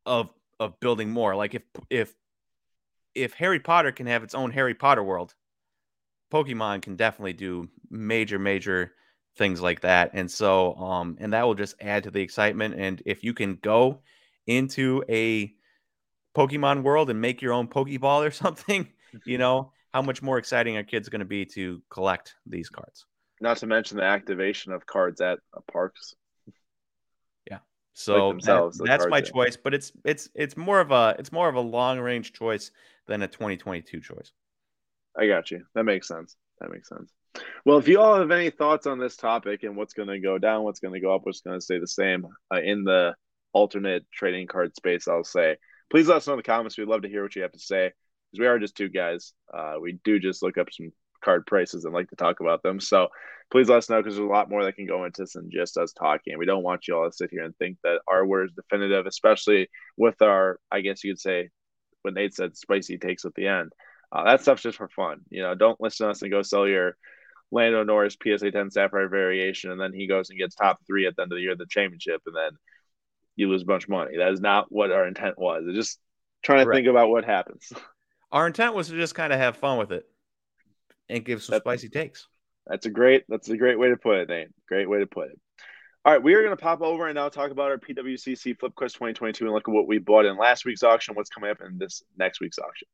of 0.04 0.30
of 0.60 0.78
building 0.80 1.10
more. 1.10 1.34
Like 1.34 1.54
if 1.54 1.62
if 1.88 2.14
if 3.14 3.32
Harry 3.34 3.60
Potter 3.60 3.92
can 3.92 4.06
have 4.06 4.22
its 4.22 4.34
own 4.34 4.50
Harry 4.50 4.74
Potter 4.74 5.02
world, 5.02 5.34
Pokemon 6.32 6.82
can 6.82 6.96
definitely 6.96 7.32
do 7.32 7.68
major, 7.90 8.38
major 8.38 8.92
things 9.38 9.62
like 9.62 9.80
that. 9.80 10.10
And 10.12 10.30
so, 10.30 10.74
um, 10.74 11.16
and 11.20 11.32
that 11.32 11.46
will 11.46 11.54
just 11.54 11.76
add 11.80 12.04
to 12.04 12.10
the 12.10 12.20
excitement. 12.20 12.74
And 12.76 13.00
if 13.06 13.24
you 13.24 13.32
can 13.32 13.54
go 13.62 14.00
into 14.46 15.02
a 15.08 15.54
Pokemon 16.36 16.82
world 16.82 17.08
and 17.08 17.20
make 17.20 17.40
your 17.40 17.52
own 17.52 17.68
Pokeball 17.68 18.26
or 18.26 18.30
something, 18.32 18.88
you 19.24 19.38
know, 19.44 19.72
how 19.94 20.02
much 20.02 20.20
more 20.20 20.36
exciting 20.38 20.76
are 20.76 20.82
kids 20.82 21.08
going 21.08 21.20
to 21.20 21.24
be 21.24 21.46
to 21.46 21.80
collect 21.88 22.34
these 22.44 22.68
cards? 22.68 23.06
Not 23.40 23.58
to 23.58 23.66
mention 23.66 23.96
the 23.96 24.02
activation 24.02 24.72
of 24.72 24.84
cards 24.84 25.20
at 25.20 25.38
parks. 25.72 26.14
Yeah. 27.48 27.58
So 27.94 28.30
like 28.30 28.42
that, 28.42 28.80
that's 28.84 29.06
my 29.06 29.20
choice, 29.20 29.56
but 29.56 29.74
it's 29.74 29.92
it's 30.04 30.28
it's 30.34 30.56
more 30.56 30.80
of 30.80 30.90
a 30.90 31.14
it's 31.20 31.30
more 31.30 31.48
of 31.48 31.54
a 31.54 31.60
long 31.60 32.00
range 32.00 32.32
choice 32.32 32.72
than 33.06 33.22
a 33.22 33.28
2022 33.28 34.00
choice. 34.00 34.32
I 35.16 35.28
got 35.28 35.52
you. 35.52 35.64
That 35.74 35.84
makes 35.84 36.08
sense. 36.08 36.36
That 36.60 36.70
makes 36.70 36.88
sense. 36.88 37.12
Well, 37.64 37.78
if 37.78 37.88
you 37.88 38.00
all 38.00 38.16
have 38.16 38.30
any 38.30 38.50
thoughts 38.50 38.86
on 38.86 38.98
this 38.98 39.16
topic 39.16 39.62
and 39.62 39.76
what's 39.76 39.94
going 39.94 40.08
to 40.08 40.20
go 40.20 40.38
down, 40.38 40.62
what's 40.62 40.80
going 40.80 40.94
to 40.94 41.00
go 41.00 41.14
up, 41.14 41.22
what's 41.24 41.40
going 41.40 41.58
to 41.58 41.64
stay 41.64 41.78
the 41.78 41.86
same 41.86 42.26
uh, 42.52 42.60
in 42.60 42.84
the 42.84 43.14
alternate 43.52 44.06
trading 44.12 44.46
card 44.46 44.74
space, 44.74 45.08
I'll 45.08 45.24
say, 45.24 45.56
please 45.90 46.08
let 46.08 46.18
us 46.18 46.26
know 46.26 46.34
in 46.34 46.38
the 46.38 46.42
comments. 46.42 46.78
We'd 46.78 46.88
love 46.88 47.02
to 47.02 47.08
hear 47.08 47.22
what 47.22 47.36
you 47.36 47.42
have 47.42 47.52
to 47.52 47.58
say 47.58 47.92
because 48.30 48.40
we 48.40 48.46
are 48.46 48.58
just 48.58 48.76
two 48.76 48.88
guys. 48.88 49.32
Uh, 49.52 49.74
we 49.80 49.98
do 50.04 50.18
just 50.18 50.42
look 50.42 50.58
up 50.58 50.68
some 50.72 50.92
card 51.22 51.46
prices 51.46 51.84
and 51.84 51.94
like 51.94 52.08
to 52.10 52.16
talk 52.16 52.40
about 52.40 52.62
them. 52.62 52.80
So 52.80 53.08
please 53.50 53.68
let 53.68 53.78
us 53.78 53.90
know 53.90 53.98
because 53.98 54.16
there's 54.16 54.26
a 54.26 54.32
lot 54.32 54.50
more 54.50 54.64
that 54.64 54.76
can 54.76 54.86
go 54.86 55.04
into 55.04 55.22
this 55.22 55.32
than 55.32 55.50
just 55.50 55.76
us 55.76 55.92
talking. 55.92 56.38
We 56.38 56.46
don't 56.46 56.62
want 56.62 56.86
you 56.86 56.96
all 56.96 57.08
to 57.08 57.16
sit 57.16 57.30
here 57.30 57.44
and 57.44 57.56
think 57.56 57.78
that 57.82 58.00
our 58.06 58.24
word 58.26 58.50
is 58.50 58.54
definitive, 58.54 59.06
especially 59.06 59.68
with 59.96 60.20
our, 60.22 60.58
I 60.70 60.80
guess 60.80 61.02
you 61.04 61.12
could 61.12 61.20
say, 61.20 61.50
when 62.02 62.14
Nate 62.14 62.34
said 62.34 62.56
spicy 62.56 62.98
takes 62.98 63.24
at 63.24 63.34
the 63.34 63.48
end. 63.48 63.72
Uh, 64.10 64.24
that 64.24 64.40
stuff's 64.40 64.62
just 64.62 64.78
for 64.78 64.88
fun. 64.88 65.20
You 65.28 65.42
know, 65.42 65.54
don't 65.54 65.80
listen 65.80 66.06
to 66.06 66.10
us 66.12 66.22
and 66.22 66.30
go 66.30 66.42
sell 66.42 66.66
your 66.66 66.96
Lando 67.50 67.82
Norris 67.82 68.16
PSA 68.22 68.50
10 68.50 68.70
Sapphire 68.70 69.08
variation, 69.08 69.70
and 69.70 69.80
then 69.80 69.92
he 69.92 70.06
goes 70.06 70.30
and 70.30 70.38
gets 70.38 70.54
top 70.54 70.80
three 70.86 71.06
at 71.06 71.16
the 71.16 71.22
end 71.22 71.32
of 71.32 71.36
the 71.36 71.42
year 71.42 71.52
of 71.52 71.58
the 71.58 71.66
championship, 71.66 72.22
and 72.26 72.36
then 72.36 72.50
you 73.36 73.48
lose 73.48 73.62
a 73.62 73.66
bunch 73.66 73.84
of 73.84 73.90
money. 73.90 74.16
That 74.18 74.32
is 74.32 74.40
not 74.40 74.70
what 74.70 74.92
our 74.92 75.06
intent 75.06 75.38
was. 75.38 75.64
It's 75.66 75.76
just 75.76 75.98
trying 76.42 76.64
to 76.64 76.68
right. 76.68 76.76
think 76.76 76.88
about 76.88 77.08
what 77.08 77.24
happens. 77.24 77.72
Our 78.30 78.46
intent 78.46 78.74
was 78.74 78.88
to 78.88 78.94
just 78.94 79.14
kind 79.14 79.32
of 79.32 79.38
have 79.38 79.56
fun 79.56 79.78
with 79.78 79.90
it 79.90 80.04
and 81.08 81.24
give 81.24 81.42
some 81.42 81.54
that's, 81.54 81.62
spicy 81.62 81.88
takes. 81.88 82.28
That's 82.66 82.84
a 82.84 82.90
great 82.90 83.24
that's 83.26 83.48
a 83.48 83.56
great 83.56 83.78
way 83.78 83.88
to 83.88 83.96
put 83.96 84.18
it, 84.18 84.28
Nate. 84.28 84.48
Great 84.68 84.86
way 84.86 84.98
to 84.98 85.06
put 85.06 85.30
it. 85.30 85.40
All 86.04 86.12
right, 86.12 86.22
we 86.22 86.34
are 86.34 86.42
going 86.42 86.56
to 86.56 86.62
pop 86.62 86.82
over 86.82 87.06
and 87.06 87.14
now 87.14 87.28
talk 87.28 87.50
about 87.50 87.70
our 87.70 87.78
PWCC 87.78 88.58
Flip 88.58 88.74
Quest 88.74 88.94
2022 88.96 89.44
and 89.44 89.54
look 89.54 89.68
at 89.68 89.74
what 89.74 89.88
we 89.88 89.98
bought 89.98 90.26
in 90.26 90.36
last 90.36 90.64
week's 90.64 90.82
auction, 90.82 91.14
what's 91.14 91.30
coming 91.30 91.50
up 91.50 91.58
in 91.66 91.78
this 91.78 92.02
next 92.16 92.40
week's 92.40 92.58
auction. 92.58 92.86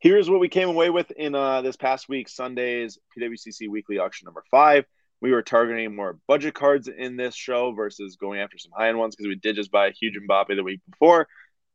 Here's 0.00 0.30
what 0.30 0.38
we 0.38 0.48
came 0.48 0.68
away 0.68 0.90
with 0.90 1.10
in 1.10 1.34
uh, 1.34 1.60
this 1.62 1.76
past 1.76 2.08
week, 2.08 2.28
Sunday's 2.28 2.98
PWCC 3.16 3.68
Weekly 3.68 3.98
Auction 3.98 4.26
number 4.26 4.44
five. 4.48 4.84
We 5.20 5.32
were 5.32 5.42
targeting 5.42 5.96
more 5.96 6.18
budget 6.28 6.54
cards 6.54 6.86
in 6.86 7.16
this 7.16 7.34
show 7.34 7.72
versus 7.72 8.14
going 8.14 8.38
after 8.38 8.58
some 8.58 8.70
high 8.76 8.90
end 8.90 8.98
ones 8.98 9.16
because 9.16 9.26
we 9.26 9.34
did 9.34 9.56
just 9.56 9.72
buy 9.72 9.88
a 9.88 9.92
huge 9.92 10.14
Mbappe 10.14 10.54
the 10.54 10.62
week 10.62 10.80
before. 10.88 11.26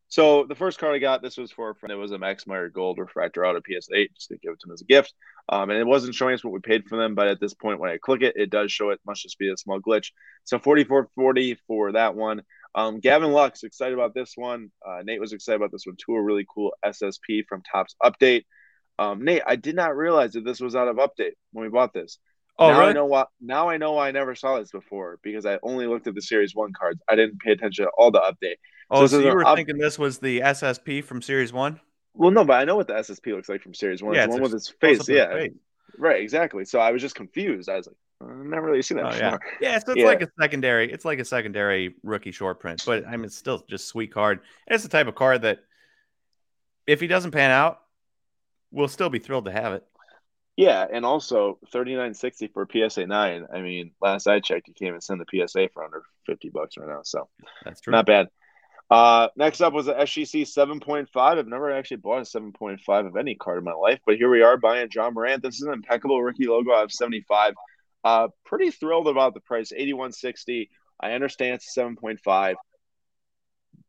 So 0.08 0.46
the 0.46 0.56
first 0.56 0.80
card 0.80 0.96
I 0.96 1.00
got, 1.00 1.22
this 1.22 1.36
was 1.36 1.52
for 1.52 1.72
a 1.72 1.76
friend. 1.76 1.92
It 1.92 1.98
was 1.98 2.12
a 2.12 2.18
Max 2.18 2.48
Meyer 2.48 2.70
Gold 2.70 2.98
Refractor 2.98 3.46
Auto 3.46 3.60
PS8, 3.60 4.14
just 4.16 4.30
to 4.30 4.38
give 4.38 4.54
it 4.54 4.60
to 4.62 4.70
him 4.70 4.74
as 4.74 4.82
a 4.82 4.86
gift. 4.86 5.14
Um, 5.50 5.70
and 5.70 5.80
it 5.80 5.88
wasn't 5.88 6.16
showing 6.16 6.36
us 6.36 6.46
what 6.46 6.54
we 6.54 6.60
paid 6.62 6.86
for 6.86 6.98
them, 6.98 7.16
but 7.16 7.28
at 7.28 7.42
this 7.42 7.54
point, 7.54 7.82
when 7.82 7.90
I 7.90 7.98
click 7.98 8.22
it, 8.22 8.38
it 8.38 8.50
does 8.50 8.72
show 8.72 8.92
it. 8.92 9.02
Must 9.06 9.22
just 9.22 9.38
be 9.38 9.52
a 9.52 9.58
small 9.58 9.82
glitch. 9.82 10.12
So 10.46 10.60
44.40 10.60 11.58
for 11.68 11.92
that 11.94 12.16
one. 12.16 12.44
Um, 12.76 13.00
Gavin 13.00 13.32
Lux 13.32 13.64
excited 13.64 13.94
about 13.94 14.14
this 14.14 14.34
one. 14.36 14.72
Uh, 14.86 15.02
Nate 15.04 15.20
was 15.20 15.34
excited 15.34 15.58
about 15.58 15.72
this 15.72 15.86
one 15.86 15.96
too. 15.96 16.16
A 16.16 16.22
really 16.22 16.46
cool 16.54 16.74
SSP 16.86 17.46
from 17.48 17.62
Topps 17.72 17.96
Update. 18.04 18.46
Um, 18.98 19.24
Nate, 19.24 19.44
I 19.46 19.56
did 19.56 19.76
not 19.76 19.96
realize 19.96 20.34
that 20.34 20.46
this 20.46 20.60
was 20.60 20.76
out 20.76 20.88
of 20.88 20.98
update 20.98 21.34
when 21.52 21.66
we 21.66 21.70
bought 21.70 21.94
this. 21.94 22.20
Oh, 22.60 22.70
now 22.70 22.80
really? 22.80 22.90
I 22.92 22.94
know 22.94 23.06
why. 23.06 23.26
Now 23.42 23.70
I 23.70 23.78
know 23.78 23.94
why 23.94 24.10
I 24.10 24.12
never 24.12 24.36
saw 24.36 24.60
this 24.60 24.72
before 24.72 25.20
because 25.24 25.46
I 25.46 25.60
only 25.64 25.88
looked 25.88 26.08
at 26.08 26.16
the 26.16 26.22
Series 26.22 26.56
One 26.56 26.72
cards. 26.74 27.02
I 27.10 27.16
didn't 27.16 27.40
pay 27.40 27.52
attention 27.52 27.86
to 27.86 27.92
all 27.98 28.12
the 28.12 28.22
update. 28.22 28.56
Oh, 28.92 29.02
this 29.02 29.12
so, 29.12 29.20
you 29.20 29.34
were 29.34 29.46
up- 29.46 29.56
thinking 29.56 29.78
this 29.78 29.98
was 29.98 30.20
the 30.20 30.42
SSP 30.42 31.04
from 31.04 31.22
Series 31.22 31.52
One? 31.52 31.80
Well, 32.14 32.30
no, 32.30 32.46
but 32.46 32.54
I 32.54 32.66
know 32.66 32.76
what 32.76 32.88
the 32.88 32.94
SSP 32.94 33.34
looks 33.34 33.50
like 33.50 33.62
from 33.62 33.74
Series 33.74 34.04
One. 34.04 34.14
Yeah, 34.14 34.26
it's 34.26 34.36
the 34.36 34.36
it's 34.36 34.42
one 34.42 34.44
with 34.44 34.52
his 34.52 34.70
face. 34.70 35.10
Yeah, 35.10 35.32
face. 35.32 35.52
right. 35.98 36.22
Exactly. 36.22 36.64
So 36.66 36.80
I 36.80 36.92
was 36.92 37.02
just 37.02 37.16
confused. 37.16 37.70
I 37.70 37.78
was 37.78 37.88
like, 37.88 37.96
I've 38.30 38.46
never 38.46 38.68
really 38.68 38.82
seen 38.82 38.98
that 38.98 39.06
Oh, 39.06 39.10
before. 39.12 39.40
yeah. 39.62 39.72
Yeah, 39.74 39.80
so 39.80 39.92
it's 39.94 40.02
Yeah. 40.02 40.08
like 40.08 40.22
a 40.22 40.28
secondary. 40.40 40.92
It's 40.92 41.06
like 41.06 41.20
a 41.20 41.26
secondary 41.26 41.96
rookie 42.04 42.32
short 42.32 42.60
print, 42.60 42.84
but 42.86 43.06
I 43.08 43.12
mean, 43.18 43.26
it's 43.26 43.38
still 43.38 43.64
just 43.70 43.88
sweet 43.88 44.12
card. 44.14 44.40
And 44.68 44.76
it's 44.76 44.84
the 44.84 44.90
type 44.90 45.08
of 45.08 45.16
card 45.16 45.42
that, 45.44 45.60
if 46.86 47.00
he 47.00 47.08
doesn't 47.08 47.32
pan 47.32 47.52
out, 47.52 47.80
we'll 48.72 48.88
still 48.90 49.10
be 49.10 49.20
thrilled 49.20 49.46
to 49.46 49.52
have 49.52 49.74
it. 49.74 49.84
Yeah, 50.56 50.86
and 50.92 51.06
also 51.06 51.58
thirty 51.72 51.96
nine 51.96 52.14
sixty 52.14 52.48
for 52.48 52.68
PSA 52.72 53.08
nine. 53.08 53.48
I 53.52 53.62
mean, 53.62 53.92
last 54.02 54.28
I 54.28 54.40
checked, 54.40 54.68
you 54.68 54.74
can't 54.76 54.90
even 54.90 55.02
send 55.02 55.20
the 55.22 55.26
PSA 55.48 55.70
for 55.74 55.84
under 55.84 56.04
fifty 56.28 56.50
bucks 56.50 56.78
right 56.78 56.88
now. 56.88 57.02
So 57.04 57.28
That's 57.66 57.82
true. 57.82 57.92
not 57.92 58.06
bad. 58.06 58.28
Uh, 58.92 59.30
next 59.36 59.62
up 59.62 59.74
was 59.74 59.88
the 59.88 59.94
SGC 59.94 60.46
seven 60.46 60.80
point 60.80 61.10
five. 61.10 61.40
I've 61.40 61.48
never 61.48 61.72
actually 61.72 61.98
bought 61.98 62.22
a 62.22 62.26
seven 62.26 62.52
point 62.52 62.82
five 62.82 63.06
of 63.08 63.16
any 63.16 63.34
card 63.34 63.58
in 63.58 63.64
my 63.64 63.74
life, 63.74 64.00
but 64.06 64.18
here 64.18 64.30
we 64.30 64.44
are 64.44 64.58
buying 64.58 64.90
Ja 64.94 65.10
Morant. 65.10 65.42
This 65.42 65.56
is 65.56 65.62
an 65.64 65.74
impeccable 65.74 66.22
rookie 66.22 66.46
logo. 66.46 66.72
I 66.74 66.82
have 66.82 66.92
seventy 66.92 67.22
five. 67.22 67.56
Uh, 68.04 68.28
pretty 68.46 68.72
thrilled 68.72 69.08
about 69.08 69.34
the 69.34 69.40
price, 69.40 69.72
eighty 69.76 69.94
one 69.94 70.12
sixty. 70.12 70.70
I 71.00 71.14
understand 71.14 71.56
it's 71.56 71.74
seven 71.74 71.96
point 71.96 72.20
five, 72.24 72.58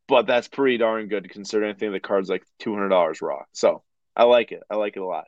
but 0.09 0.27
that's 0.27 0.49
pretty 0.49 0.79
darn 0.79 1.09
good 1.09 1.31
considering 1.31 1.75
I 1.75 1.79
think 1.79 1.93
the 1.93 2.01
card's 2.01 2.29
like 2.29 2.45
two 2.59 2.73
hundred 2.73 2.91
dollars 2.91 3.21
raw. 3.23 3.43
So 3.53 3.83
I 4.17 4.25
like 4.25 4.53
it. 4.53 4.62
I 4.71 4.77
like 4.77 4.97
it 4.97 5.01
a 5.01 5.07
lot. 5.07 5.25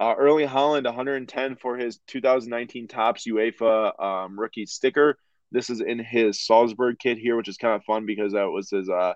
Uh, 0.00 0.14
Erling 0.16 0.48
Haaland, 0.48 0.84
110 0.84 1.56
for 1.56 1.76
his 1.76 1.98
2019 2.06 2.86
Topps 2.86 3.26
UEFA 3.26 4.00
um, 4.00 4.38
rookie 4.38 4.66
sticker. 4.66 5.18
This 5.50 5.70
is 5.70 5.80
in 5.80 5.98
his 5.98 6.46
Salzburg 6.46 6.98
kit 7.00 7.18
here, 7.18 7.36
which 7.36 7.48
is 7.48 7.56
kind 7.56 7.74
of 7.74 7.82
fun 7.84 8.06
because 8.06 8.32
that 8.32 8.44
was 8.44 8.70
his 8.70 8.88
uh, 8.88 9.14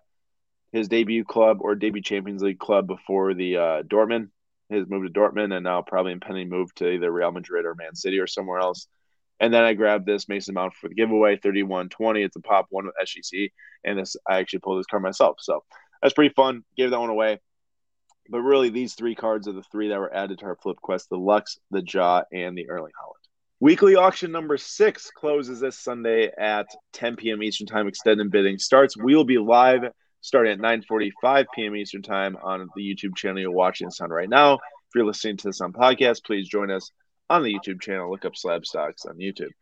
his 0.72 0.88
debut 0.88 1.24
club 1.24 1.58
or 1.60 1.76
debut 1.76 2.02
Champions 2.02 2.42
League 2.42 2.58
club 2.58 2.88
before 2.88 3.34
the 3.34 3.56
uh, 3.56 3.82
Dortmund. 3.82 4.30
His 4.70 4.88
move 4.88 5.04
to 5.04 5.12
Dortmund, 5.12 5.54
and 5.54 5.64
now 5.64 5.82
probably 5.82 6.12
impending 6.12 6.48
move 6.48 6.74
to 6.76 6.88
either 6.88 7.12
Real 7.12 7.30
Madrid 7.30 7.66
or 7.66 7.74
Man 7.74 7.94
City 7.94 8.18
or 8.18 8.26
somewhere 8.26 8.58
else. 8.58 8.88
And 9.42 9.52
then 9.52 9.64
I 9.64 9.74
grabbed 9.74 10.06
this 10.06 10.28
Mason 10.28 10.54
Mount 10.54 10.72
for 10.72 10.88
the 10.88 10.94
giveaway, 10.94 11.36
3120. 11.36 12.22
It's 12.22 12.36
a 12.36 12.40
pop 12.40 12.68
one 12.70 12.86
with 12.86 12.94
SGC, 13.02 13.50
and 13.84 13.98
this 13.98 14.14
I 14.26 14.36
actually 14.36 14.60
pulled 14.60 14.78
this 14.78 14.86
card 14.86 15.02
myself, 15.02 15.38
so 15.40 15.64
that's 16.00 16.14
pretty 16.14 16.32
fun. 16.32 16.62
Gave 16.76 16.90
that 16.90 17.00
one 17.00 17.10
away. 17.10 17.40
But 18.30 18.38
really, 18.38 18.70
these 18.70 18.94
three 18.94 19.16
cards 19.16 19.48
are 19.48 19.52
the 19.52 19.64
three 19.64 19.88
that 19.88 19.98
were 19.98 20.14
added 20.14 20.38
to 20.38 20.44
our 20.44 20.54
Flip 20.62 20.76
Quest: 20.80 21.08
the 21.10 21.16
Lux, 21.16 21.58
the 21.72 21.82
Ja, 21.84 22.22
and 22.32 22.56
the 22.56 22.70
Erling 22.70 22.92
Haaland. 22.92 23.28
Weekly 23.58 23.96
auction 23.96 24.30
number 24.30 24.56
six 24.56 25.10
closes 25.10 25.58
this 25.58 25.76
Sunday 25.76 26.30
at 26.38 26.68
10 26.92 27.16
p.m. 27.16 27.42
Eastern 27.42 27.66
Time. 27.66 27.88
Extended 27.88 28.30
bidding 28.30 28.58
starts. 28.58 28.96
We 28.96 29.16
will 29.16 29.24
be 29.24 29.38
live 29.38 29.90
starting 30.20 30.52
at 30.52 30.60
9:45 30.60 31.46
p.m. 31.52 31.74
Eastern 31.74 32.02
Time 32.02 32.36
on 32.44 32.68
the 32.76 32.82
YouTube 32.82 33.16
channel 33.16 33.40
you're 33.40 33.50
watching 33.50 33.88
this 33.88 34.00
on 34.00 34.10
right 34.10 34.28
now. 34.28 34.54
If 34.54 34.94
you're 34.94 35.04
listening 35.04 35.36
to 35.38 35.48
this 35.48 35.60
on 35.60 35.72
podcast, 35.72 36.24
please 36.24 36.46
join 36.46 36.70
us 36.70 36.92
on 37.32 37.42
the 37.42 37.54
YouTube 37.54 37.80
channel. 37.80 38.10
Look 38.10 38.26
up 38.26 38.34
Slabstox 38.34 39.08
on 39.08 39.16
YouTube. 39.16 39.52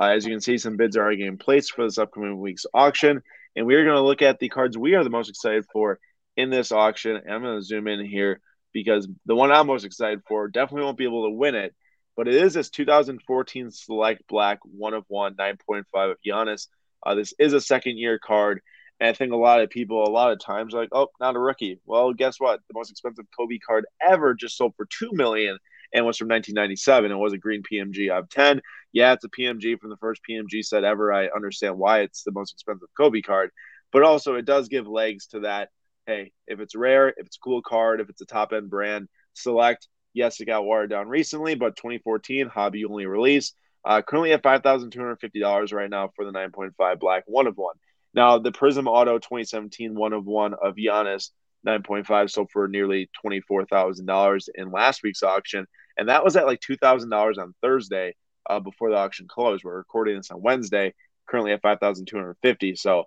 Uh, 0.00 0.06
as 0.06 0.24
you 0.24 0.32
can 0.32 0.40
see, 0.40 0.56
some 0.56 0.76
bids 0.76 0.96
are 0.96 1.02
already 1.02 1.18
getting 1.18 1.36
placed 1.36 1.72
for 1.72 1.84
this 1.84 1.98
upcoming 1.98 2.40
week's 2.40 2.64
auction, 2.72 3.20
and 3.54 3.66
we 3.66 3.74
are 3.74 3.84
going 3.84 3.96
to 3.96 4.02
look 4.02 4.22
at 4.22 4.38
the 4.38 4.48
cards 4.48 4.78
we 4.78 4.94
are 4.94 5.04
the 5.04 5.10
most 5.10 5.28
excited 5.28 5.66
for 5.70 5.98
in 6.36 6.48
this 6.48 6.72
auction. 6.72 7.16
And 7.16 7.30
I'm 7.30 7.42
going 7.42 7.58
to 7.58 7.64
zoom 7.64 7.86
in 7.86 8.04
here 8.06 8.40
because 8.72 9.06
the 9.26 9.34
one 9.34 9.52
I'm 9.52 9.66
most 9.66 9.84
excited 9.84 10.22
for 10.26 10.48
definitely 10.48 10.84
won't 10.84 10.96
be 10.96 11.04
able 11.04 11.26
to 11.26 11.36
win 11.36 11.54
it, 11.54 11.74
but 12.16 12.28
it 12.28 12.34
is 12.34 12.54
this 12.54 12.70
2014 12.70 13.72
Select 13.72 14.22
Black 14.26 14.60
one 14.62 14.94
of 14.94 15.04
one 15.08 15.34
9.5 15.34 15.84
of 16.10 16.16
Giannis. 16.26 16.68
Uh, 17.04 17.14
this 17.14 17.34
is 17.38 17.52
a 17.52 17.60
second 17.60 17.98
year 17.98 18.18
card. 18.18 18.62
And 19.00 19.10
I 19.10 19.12
think 19.12 19.32
a 19.32 19.36
lot 19.36 19.60
of 19.60 19.70
people, 19.70 20.02
a 20.02 20.10
lot 20.10 20.32
of 20.32 20.40
times, 20.40 20.74
are 20.74 20.80
like, 20.80 20.88
oh, 20.90 21.08
not 21.20 21.36
a 21.36 21.38
rookie. 21.38 21.78
Well, 21.84 22.12
guess 22.14 22.40
what? 22.40 22.60
The 22.68 22.74
most 22.74 22.90
expensive 22.90 23.26
Kobe 23.36 23.58
card 23.58 23.84
ever 24.00 24.34
just 24.34 24.56
sold 24.56 24.74
for 24.76 24.86
two 24.86 25.10
million 25.12 25.58
and 25.92 26.04
was 26.04 26.16
from 26.16 26.28
1997. 26.28 27.10
It 27.10 27.14
was 27.14 27.32
a 27.32 27.38
green 27.38 27.62
PMG 27.62 28.10
of 28.10 28.28
10. 28.28 28.60
Yeah, 28.92 29.12
it's 29.12 29.24
a 29.24 29.28
PMG 29.28 29.78
from 29.78 29.90
the 29.90 29.96
first 29.96 30.20
PMG 30.28 30.64
set 30.64 30.84
ever. 30.84 31.12
I 31.12 31.28
understand 31.28 31.78
why 31.78 32.00
it's 32.00 32.22
the 32.22 32.32
most 32.32 32.52
expensive 32.52 32.88
Kobe 32.96 33.20
card, 33.20 33.50
but 33.92 34.02
also 34.02 34.34
it 34.34 34.44
does 34.44 34.68
give 34.68 34.86
legs 34.86 35.26
to 35.28 35.40
that. 35.40 35.70
Hey, 36.06 36.32
if 36.46 36.60
it's 36.60 36.74
rare, 36.74 37.08
if 37.08 37.26
it's 37.26 37.36
a 37.36 37.44
cool 37.44 37.62
card, 37.62 38.00
if 38.00 38.08
it's 38.08 38.22
a 38.22 38.26
top 38.26 38.52
end 38.52 38.70
brand, 38.70 39.08
select. 39.34 39.88
Yes, 40.14 40.40
it 40.40 40.46
got 40.46 40.64
watered 40.64 40.90
down 40.90 41.08
recently, 41.08 41.54
but 41.54 41.76
2014 41.76 42.48
hobby 42.48 42.84
only 42.84 43.06
release. 43.06 43.52
Uh, 43.84 44.02
currently 44.02 44.32
at 44.32 44.42
five 44.42 44.62
thousand 44.62 44.90
two 44.90 44.98
hundred 44.98 45.20
fifty 45.20 45.40
dollars 45.40 45.72
right 45.72 45.88
now 45.88 46.10
for 46.16 46.24
the 46.24 46.32
9.5 46.32 46.98
black 46.98 47.24
one 47.26 47.46
of 47.46 47.56
one. 47.56 47.76
Now 48.14 48.38
the 48.38 48.50
Prizm 48.50 48.86
Auto 48.86 49.18
2017 49.18 49.94
one 49.94 50.12
of 50.12 50.24
one 50.24 50.54
of 50.54 50.74
Giannis 50.74 51.30
9.5 51.66 52.30
sold 52.30 52.50
for 52.52 52.68
nearly 52.68 53.10
twenty 53.20 53.40
four 53.40 53.64
thousand 53.64 54.06
dollars 54.06 54.48
in 54.54 54.70
last 54.70 55.02
week's 55.02 55.22
auction, 55.22 55.66
and 55.96 56.08
that 56.08 56.24
was 56.24 56.36
at 56.36 56.46
like 56.46 56.60
two 56.60 56.76
thousand 56.76 57.10
dollars 57.10 57.38
on 57.38 57.54
Thursday 57.62 58.14
uh, 58.48 58.60
before 58.60 58.90
the 58.90 58.96
auction 58.96 59.26
closed. 59.28 59.64
We're 59.64 59.76
recording 59.76 60.16
this 60.16 60.30
on 60.30 60.42
Wednesday, 60.42 60.94
currently 61.28 61.52
at 61.52 61.62
five 61.62 61.80
thousand 61.80 62.06
two 62.06 62.16
hundred 62.16 62.36
fifty. 62.42 62.74
So 62.76 63.04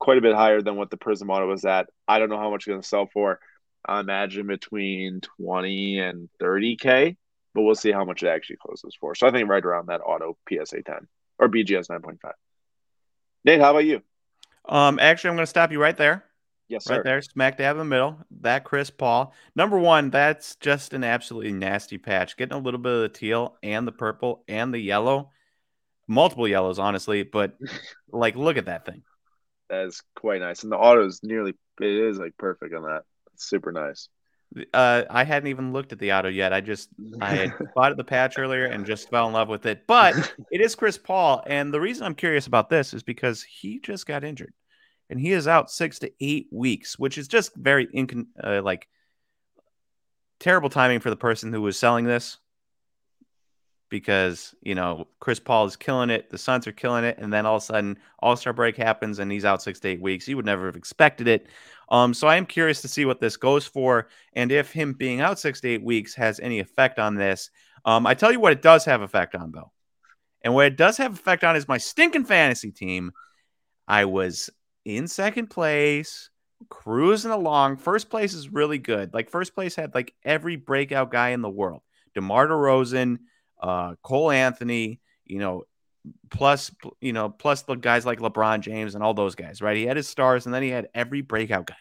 quite 0.00 0.18
a 0.18 0.22
bit 0.22 0.34
higher 0.34 0.62
than 0.62 0.76
what 0.76 0.90
the 0.90 0.96
Prizm 0.96 1.30
Auto 1.30 1.46
was 1.46 1.64
at. 1.64 1.88
I 2.08 2.18
don't 2.18 2.30
know 2.30 2.38
how 2.38 2.50
much 2.50 2.62
it's 2.62 2.66
going 2.66 2.80
to 2.80 2.88
sell 2.88 3.06
for. 3.12 3.38
I 3.84 4.00
imagine 4.00 4.46
between 4.46 5.20
20 5.38 6.00
and 6.00 6.28
30K, 6.42 7.16
but 7.54 7.62
we'll 7.62 7.74
see 7.74 7.92
how 7.92 8.04
much 8.04 8.22
it 8.22 8.28
actually 8.28 8.56
closes 8.56 8.96
for. 8.98 9.14
So 9.14 9.26
I 9.26 9.30
think 9.30 9.48
right 9.48 9.64
around 9.64 9.86
that 9.86 10.00
auto 10.00 10.36
PSA 10.48 10.82
10 10.82 11.06
or 11.38 11.48
BGS 11.48 11.88
9.5. 11.88 12.16
Nate, 13.44 13.60
how 13.60 13.70
about 13.70 13.84
you? 13.84 14.02
Um, 14.68 14.98
actually, 14.98 15.30
I'm 15.30 15.36
going 15.36 15.44
to 15.44 15.50
stop 15.50 15.72
you 15.72 15.80
right 15.80 15.96
there. 15.96 16.24
Yes, 16.70 16.84
sir. 16.84 16.94
Right 16.94 17.04
there, 17.04 17.20
smack 17.20 17.58
dab 17.58 17.74
in 17.74 17.78
the 17.80 17.84
middle. 17.84 18.16
That 18.42 18.62
Chris 18.62 18.90
Paul. 18.90 19.34
Number 19.56 19.76
one, 19.76 20.10
that's 20.10 20.54
just 20.54 20.94
an 20.94 21.02
absolutely 21.02 21.52
nasty 21.52 21.98
patch. 21.98 22.36
Getting 22.36 22.56
a 22.56 22.60
little 22.60 22.78
bit 22.78 22.92
of 22.92 23.00
the 23.00 23.08
teal 23.08 23.56
and 23.60 23.88
the 23.88 23.92
purple 23.92 24.44
and 24.46 24.72
the 24.72 24.78
yellow. 24.78 25.30
Multiple 26.06 26.46
yellows, 26.46 26.78
honestly, 26.78 27.24
but 27.24 27.56
like 28.12 28.36
look 28.36 28.56
at 28.56 28.66
that 28.66 28.86
thing. 28.86 29.02
That 29.68 29.86
is 29.86 30.00
quite 30.14 30.42
nice. 30.42 30.62
And 30.62 30.70
the 30.70 30.76
auto 30.76 31.04
is 31.04 31.20
nearly, 31.24 31.54
it 31.80 31.86
is 31.88 32.18
like 32.18 32.36
perfect 32.38 32.72
on 32.72 32.84
that. 32.84 33.02
It's 33.34 33.48
super 33.48 33.72
nice. 33.72 34.08
Uh, 34.72 35.02
I 35.10 35.24
hadn't 35.24 35.48
even 35.48 35.72
looked 35.72 35.92
at 35.92 35.98
the 35.98 36.12
auto 36.12 36.28
yet. 36.28 36.52
I 36.52 36.60
just 36.60 36.90
I 37.20 37.34
had 37.34 37.52
bought 37.74 37.96
the 37.96 38.04
patch 38.04 38.38
earlier 38.38 38.66
and 38.66 38.86
just 38.86 39.10
fell 39.10 39.26
in 39.26 39.32
love 39.32 39.48
with 39.48 39.66
it. 39.66 39.88
But 39.88 40.14
it 40.52 40.60
is 40.60 40.76
Chris 40.76 40.98
Paul, 40.98 41.42
and 41.46 41.74
the 41.74 41.80
reason 41.80 42.06
I'm 42.06 42.14
curious 42.14 42.46
about 42.46 42.70
this 42.70 42.94
is 42.94 43.02
because 43.02 43.42
he 43.42 43.80
just 43.80 44.06
got 44.06 44.22
injured, 44.22 44.52
and 45.10 45.20
he 45.20 45.32
is 45.32 45.48
out 45.48 45.70
six 45.70 45.98
to 45.98 46.12
eight 46.20 46.46
weeks, 46.52 46.98
which 46.98 47.18
is 47.18 47.28
just 47.28 47.54
very 47.56 47.88
incon- 47.88 48.28
uh, 48.42 48.62
like 48.62 48.88
terrible 50.38 50.70
timing 50.70 51.00
for 51.00 51.10
the 51.10 51.16
person 51.16 51.52
who 51.52 51.60
was 51.60 51.78
selling 51.78 52.06
this. 52.06 52.38
Because 53.90 54.54
you 54.62 54.76
know 54.76 55.08
Chris 55.18 55.40
Paul 55.40 55.66
is 55.66 55.74
killing 55.74 56.10
it, 56.10 56.30
the 56.30 56.38
Suns 56.38 56.68
are 56.68 56.72
killing 56.72 57.02
it, 57.02 57.18
and 57.18 57.32
then 57.32 57.44
all 57.44 57.56
of 57.56 57.62
a 57.64 57.66
sudden 57.66 57.98
All 58.20 58.36
Star 58.36 58.52
break 58.52 58.76
happens 58.76 59.18
and 59.18 59.32
he's 59.32 59.44
out 59.44 59.62
six 59.62 59.80
to 59.80 59.88
eight 59.88 60.00
weeks. 60.00 60.28
You 60.28 60.36
would 60.36 60.46
never 60.46 60.66
have 60.66 60.76
expected 60.76 61.26
it. 61.26 61.48
Um, 61.88 62.14
so 62.14 62.28
I 62.28 62.36
am 62.36 62.46
curious 62.46 62.80
to 62.82 62.88
see 62.88 63.04
what 63.04 63.20
this 63.20 63.36
goes 63.36 63.66
for 63.66 64.06
and 64.34 64.52
if 64.52 64.70
him 64.70 64.92
being 64.92 65.20
out 65.20 65.40
six 65.40 65.60
to 65.62 65.68
eight 65.68 65.82
weeks 65.82 66.14
has 66.14 66.38
any 66.38 66.60
effect 66.60 67.00
on 67.00 67.16
this. 67.16 67.50
Um, 67.84 68.06
I 68.06 68.14
tell 68.14 68.30
you 68.30 68.38
what, 68.38 68.52
it 68.52 68.62
does 68.62 68.84
have 68.84 69.02
effect 69.02 69.34
on 69.34 69.50
though, 69.50 69.72
and 70.42 70.54
what 70.54 70.66
it 70.66 70.76
does 70.76 70.96
have 70.98 71.12
effect 71.12 71.42
on 71.42 71.56
is 71.56 71.66
my 71.66 71.78
stinking 71.78 72.26
fantasy 72.26 72.70
team. 72.70 73.10
I 73.88 74.04
was 74.04 74.50
in 74.84 75.08
second 75.08 75.48
place, 75.48 76.30
cruising 76.68 77.30
along. 77.30 77.76
First 77.76 78.10
place 78.10 78.34
is 78.34 78.52
really 78.52 78.78
good. 78.78 79.14
Like 79.14 79.30
first 79.30 79.54
place 79.54 79.74
had 79.74 79.94
like 79.94 80.14
every 80.24 80.56
breakout 80.56 81.10
guy 81.10 81.30
in 81.30 81.42
the 81.42 81.50
world: 81.50 81.82
DeMar 82.14 82.48
DeRozan, 82.48 83.18
uh, 83.60 83.94
Cole 84.02 84.30
Anthony. 84.30 85.00
You 85.24 85.38
know, 85.38 85.64
plus 86.30 86.70
you 87.00 87.12
know 87.12 87.28
plus 87.28 87.62
the 87.62 87.74
guys 87.74 88.06
like 88.06 88.20
LeBron 88.20 88.60
James 88.60 88.94
and 88.94 89.04
all 89.04 89.14
those 89.14 89.34
guys, 89.34 89.60
right? 89.62 89.76
He 89.76 89.86
had 89.86 89.96
his 89.96 90.08
stars 90.08 90.46
and 90.46 90.54
then 90.54 90.62
he 90.62 90.70
had 90.70 90.88
every 90.94 91.20
breakout 91.20 91.66
guy. 91.66 91.76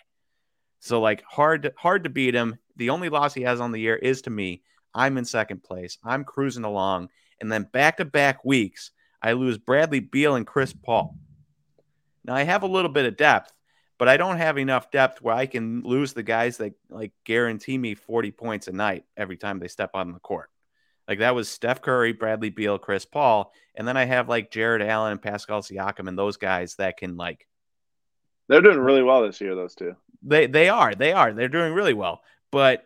So 0.80 1.02
like 1.02 1.24
hard 1.28 1.72
hard 1.78 2.04
to 2.04 2.10
beat 2.10 2.36
him. 2.36 2.58
The 2.76 2.90
only 2.90 3.10
loss 3.10 3.34
he 3.34 3.42
has 3.44 3.60
on 3.60 3.72
the 3.72 3.80
year 3.80 3.96
is 3.96 4.22
to 4.24 4.30
me. 4.30 4.64
I'm 4.94 5.18
in 5.18 5.26
second 5.26 5.64
place. 5.64 5.98
I'm 6.04 6.24
cruising 6.24 6.64
along 6.64 7.10
and 7.40 7.52
then 7.52 7.68
back 7.72 7.98
to 7.98 8.06
back 8.06 8.44
weeks 8.44 8.92
I 9.22 9.34
lose 9.34 9.58
Bradley 9.58 10.00
Beal 10.00 10.36
and 10.36 10.48
Chris 10.48 10.74
Paul. 10.74 11.16
Now 12.30 12.36
I 12.36 12.44
have 12.44 12.62
a 12.62 12.68
little 12.68 12.92
bit 12.92 13.06
of 13.06 13.18
depth, 13.18 13.52
but 13.98 14.08
I 14.08 14.16
don't 14.16 14.38
have 14.38 14.60
enough 14.60 14.92
depth 14.92 15.20
where 15.20 15.34
I 15.34 15.48
can 15.48 15.82
lose 15.82 16.14
the 16.14 16.22
guys 16.22 16.58
that 16.58 16.74
like 16.88 17.12
guarantee 17.26 17.76
me 17.76 17.96
40 17.96 18.30
points 18.30 18.68
a 18.68 18.72
night 18.72 19.06
every 19.18 19.36
time 19.36 19.58
they 19.58 19.68
step 19.68 19.96
on 19.96 20.14
the 20.14 20.20
court. 20.20 20.52
Like 21.08 21.20
that 21.20 21.34
was 21.34 21.50
Steph 21.50 21.82
Curry, 21.82 22.14
Bradley 22.14 22.52
Beal, 22.52 22.78
Chris 22.78 23.04
Paul, 23.04 23.52
and 23.74 23.88
then 23.88 23.98
I 23.98 24.06
have 24.06 24.30
like 24.30 24.52
Jarrett 24.52 24.88
Allen 24.88 25.14
and 25.14 25.22
Pascal 25.22 25.64
Siakam 25.64 26.08
and 26.08 26.16
those 26.16 26.38
guys 26.38 26.76
that 26.76 26.98
can 26.98 27.18
like 27.18 27.48
They're 28.48 28.62
doing 28.62 28.78
really 28.78 29.02
well 29.02 29.24
this 29.24 29.42
year, 29.42 29.56
those 29.56 29.74
two. 29.74 29.96
they 30.22 30.46
they 30.46 30.70
are 30.70 30.94
they 30.94 31.14
are 31.14 31.34
they're 31.34 31.50
doing 31.50 31.74
really 31.74 31.96
well, 31.96 32.22
but 32.52 32.86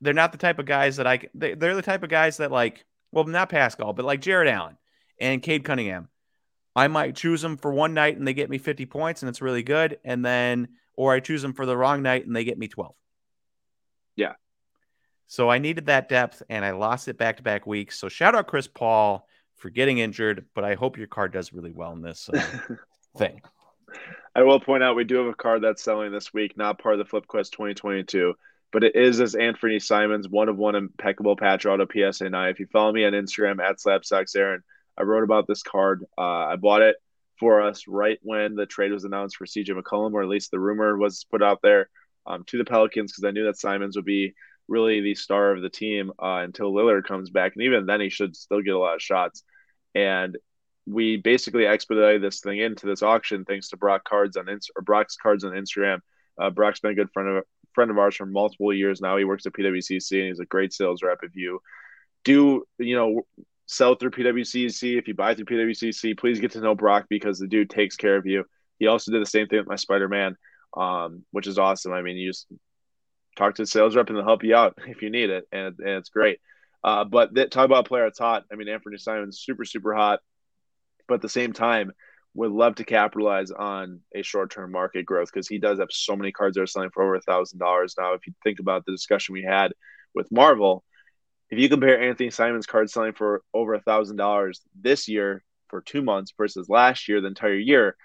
they're 0.00 0.12
not 0.12 0.32
the 0.32 0.38
type 0.38 0.58
of 0.58 0.66
guys 0.66 0.96
that 0.96 1.06
I 1.06 1.20
they, 1.34 1.54
they're 1.54 1.76
the 1.76 1.82
type 1.82 2.02
of 2.02 2.10
guys 2.10 2.38
that 2.38 2.50
like 2.50 2.84
well, 3.12 3.22
not 3.22 3.48
Pascal, 3.48 3.92
but 3.92 4.04
like 4.04 4.20
Jarrett 4.20 4.48
Allen 4.48 4.76
and 5.20 5.40
Cade 5.40 5.62
Cunningham. 5.62 6.08
I 6.74 6.88
might 6.88 7.16
choose 7.16 7.42
them 7.42 7.56
for 7.56 7.72
one 7.72 7.94
night 7.94 8.16
and 8.16 8.26
they 8.26 8.34
get 8.34 8.50
me 8.50 8.58
50 8.58 8.86
points 8.86 9.22
and 9.22 9.28
it's 9.28 9.42
really 9.42 9.62
good. 9.62 9.98
And 10.04 10.24
then, 10.24 10.68
or 10.94 11.12
I 11.12 11.20
choose 11.20 11.42
them 11.42 11.52
for 11.52 11.66
the 11.66 11.76
wrong 11.76 12.02
night 12.02 12.26
and 12.26 12.34
they 12.34 12.44
get 12.44 12.58
me 12.58 12.68
12. 12.68 12.94
Yeah. 14.16 14.34
So 15.26 15.48
I 15.48 15.58
needed 15.58 15.86
that 15.86 16.08
depth 16.08 16.42
and 16.48 16.64
I 16.64 16.72
lost 16.72 17.08
it 17.08 17.18
back 17.18 17.38
to 17.38 17.42
back 17.42 17.66
weeks. 17.66 17.98
So 17.98 18.08
shout 18.08 18.34
out 18.34 18.46
Chris 18.46 18.68
Paul 18.68 19.26
for 19.56 19.70
getting 19.70 19.98
injured, 19.98 20.46
but 20.54 20.64
I 20.64 20.74
hope 20.74 20.96
your 20.96 21.06
card 21.06 21.32
does 21.32 21.52
really 21.52 21.72
well 21.72 21.92
in 21.92 22.02
this 22.02 22.28
uh, 22.28 22.42
thing. 23.16 23.40
I 24.34 24.42
will 24.42 24.60
point 24.60 24.82
out 24.82 24.96
we 24.96 25.04
do 25.04 25.16
have 25.16 25.26
a 25.26 25.34
card 25.34 25.62
that's 25.62 25.82
selling 25.82 26.12
this 26.12 26.32
week, 26.32 26.56
not 26.56 26.78
part 26.78 26.94
of 26.94 26.98
the 26.98 27.04
Flip 27.04 27.26
Quest 27.26 27.52
2022, 27.52 28.34
but 28.72 28.84
it 28.84 28.94
is 28.94 29.20
as 29.20 29.34
Anfernee 29.34 29.82
Simons, 29.82 30.28
one 30.28 30.48
of 30.48 30.56
one 30.56 30.76
impeccable 30.76 31.36
patch 31.36 31.66
auto 31.66 31.86
PSA 31.86 32.30
9. 32.30 32.48
If 32.48 32.60
you 32.60 32.66
follow 32.66 32.92
me 32.92 33.04
on 33.04 33.12
Instagram 33.12 33.60
at 33.60 34.36
Aaron, 34.36 34.62
I 35.00 35.04
wrote 35.04 35.24
about 35.24 35.46
this 35.46 35.62
card. 35.62 36.04
Uh, 36.18 36.22
I 36.46 36.56
bought 36.56 36.82
it 36.82 36.96
for 37.38 37.62
us 37.62 37.88
right 37.88 38.18
when 38.22 38.54
the 38.54 38.66
trade 38.66 38.92
was 38.92 39.04
announced 39.04 39.36
for 39.36 39.46
CJ 39.46 39.70
McCollum, 39.70 40.12
or 40.12 40.22
at 40.22 40.28
least 40.28 40.50
the 40.50 40.60
rumor 40.60 40.96
was 40.98 41.24
put 41.30 41.42
out 41.42 41.60
there 41.62 41.88
um, 42.26 42.44
to 42.48 42.58
the 42.58 42.66
Pelicans 42.66 43.10
because 43.10 43.24
I 43.24 43.30
knew 43.30 43.46
that 43.46 43.58
Simons 43.58 43.96
would 43.96 44.04
be 44.04 44.34
really 44.68 45.00
the 45.00 45.14
star 45.14 45.52
of 45.52 45.62
the 45.62 45.70
team 45.70 46.12
uh, 46.22 46.40
until 46.44 46.72
Lillard 46.72 47.04
comes 47.04 47.30
back, 47.30 47.52
and 47.54 47.64
even 47.64 47.86
then 47.86 48.00
he 48.00 48.10
should 48.10 48.36
still 48.36 48.60
get 48.60 48.74
a 48.74 48.78
lot 48.78 48.94
of 48.94 49.02
shots. 49.02 49.42
And 49.94 50.36
we 50.86 51.16
basically 51.16 51.66
expedited 51.66 52.22
this 52.22 52.40
thing 52.40 52.58
into 52.58 52.86
this 52.86 53.02
auction 53.02 53.44
thanks 53.44 53.70
to 53.70 53.76
Brock 53.76 54.04
Cards 54.04 54.36
on 54.36 54.48
Inst- 54.48 54.70
or 54.76 54.82
Brock's 54.82 55.16
Cards 55.16 55.44
on 55.44 55.52
Instagram. 55.52 56.00
Uh, 56.40 56.50
Brock's 56.50 56.80
been 56.80 56.92
a 56.92 56.94
good 56.94 57.10
friend 57.12 57.38
of 57.38 57.44
friend 57.74 57.90
of 57.90 57.98
ours 57.98 58.16
for 58.16 58.26
multiple 58.26 58.72
years 58.72 59.00
now. 59.00 59.16
He 59.16 59.24
works 59.24 59.46
at 59.46 59.52
PWCC 59.52 60.18
and 60.18 60.28
he's 60.28 60.40
a 60.40 60.44
great 60.44 60.72
sales 60.72 61.02
rep. 61.02 61.20
If 61.22 61.36
you 61.36 61.60
do, 62.24 62.64
you 62.78 62.96
know, 62.96 63.22
sell 63.70 63.94
through 63.94 64.10
PWCC, 64.10 64.98
if 64.98 65.06
you 65.06 65.14
buy 65.14 65.34
through 65.34 65.44
PWCC, 65.44 66.18
please 66.18 66.40
get 66.40 66.50
to 66.52 66.60
know 66.60 66.74
Brock 66.74 67.06
because 67.08 67.38
the 67.38 67.46
dude 67.46 67.70
takes 67.70 67.94
care 67.94 68.16
of 68.16 68.26
you. 68.26 68.44
He 68.80 68.88
also 68.88 69.12
did 69.12 69.22
the 69.22 69.30
same 69.30 69.46
thing 69.46 69.60
with 69.60 69.68
my 69.68 69.76
Spider 69.76 70.08
Man, 70.08 70.36
um, 70.76 71.24
which 71.30 71.46
is 71.46 71.56
awesome. 71.56 71.92
I 71.92 72.02
mean, 72.02 72.16
you 72.16 72.30
just 72.30 72.46
talk 73.36 73.54
to 73.54 73.62
the 73.62 73.66
sales 73.66 73.94
rep 73.94 74.08
and 74.08 74.18
they'll 74.18 74.24
help 74.24 74.42
you 74.42 74.56
out 74.56 74.76
if 74.88 75.02
you 75.02 75.10
need 75.10 75.30
it, 75.30 75.44
and, 75.52 75.78
and 75.78 75.88
it's 75.88 76.08
great. 76.08 76.40
Uh, 76.82 77.04
but 77.04 77.32
that, 77.34 77.52
talk 77.52 77.64
about 77.64 77.86
a 77.86 77.88
player 77.88 78.04
that's 78.04 78.18
hot. 78.18 78.44
I 78.52 78.56
mean, 78.56 78.66
Anfernee 78.66 78.98
Simons 78.98 79.40
super 79.40 79.64
super 79.64 79.94
hot, 79.94 80.18
but 81.06 81.16
at 81.16 81.22
the 81.22 81.28
same 81.28 81.52
time, 81.52 81.92
would 82.34 82.50
love 82.50 82.76
to 82.76 82.84
capitalize 82.84 83.52
on 83.52 84.00
a 84.14 84.22
short 84.22 84.50
term 84.50 84.72
market 84.72 85.04
growth 85.04 85.30
because 85.32 85.46
he 85.46 85.58
does 85.58 85.78
have 85.78 85.92
so 85.92 86.16
many 86.16 86.32
cards 86.32 86.56
that 86.56 86.62
are 86.62 86.66
selling 86.66 86.90
for 86.90 87.04
over 87.04 87.14
a 87.14 87.20
thousand 87.20 87.60
dollars 87.60 87.94
now. 87.96 88.14
If 88.14 88.26
you 88.26 88.32
think 88.42 88.58
about 88.58 88.84
the 88.84 88.92
discussion 88.92 89.32
we 89.32 89.44
had 89.44 89.72
with 90.12 90.32
Marvel, 90.32 90.82
if 91.50 91.58
you 91.58 91.68
compare 91.68 91.98
Anfernee 91.98 92.32
Simons 92.32 92.66
card 92.66 92.90
selling 92.90 93.12
for 93.12 93.42
over 93.52 93.74
a 93.74 93.80
thousand 93.80 94.16
dollars 94.16 94.60
this 94.80 95.08
year 95.08 95.42
for 95.68 95.80
two 95.80 96.02
months 96.02 96.32
versus 96.36 96.68
last 96.68 97.08
year, 97.08 97.20
the 97.20 97.28
entire 97.28 97.54
year, 97.54 97.96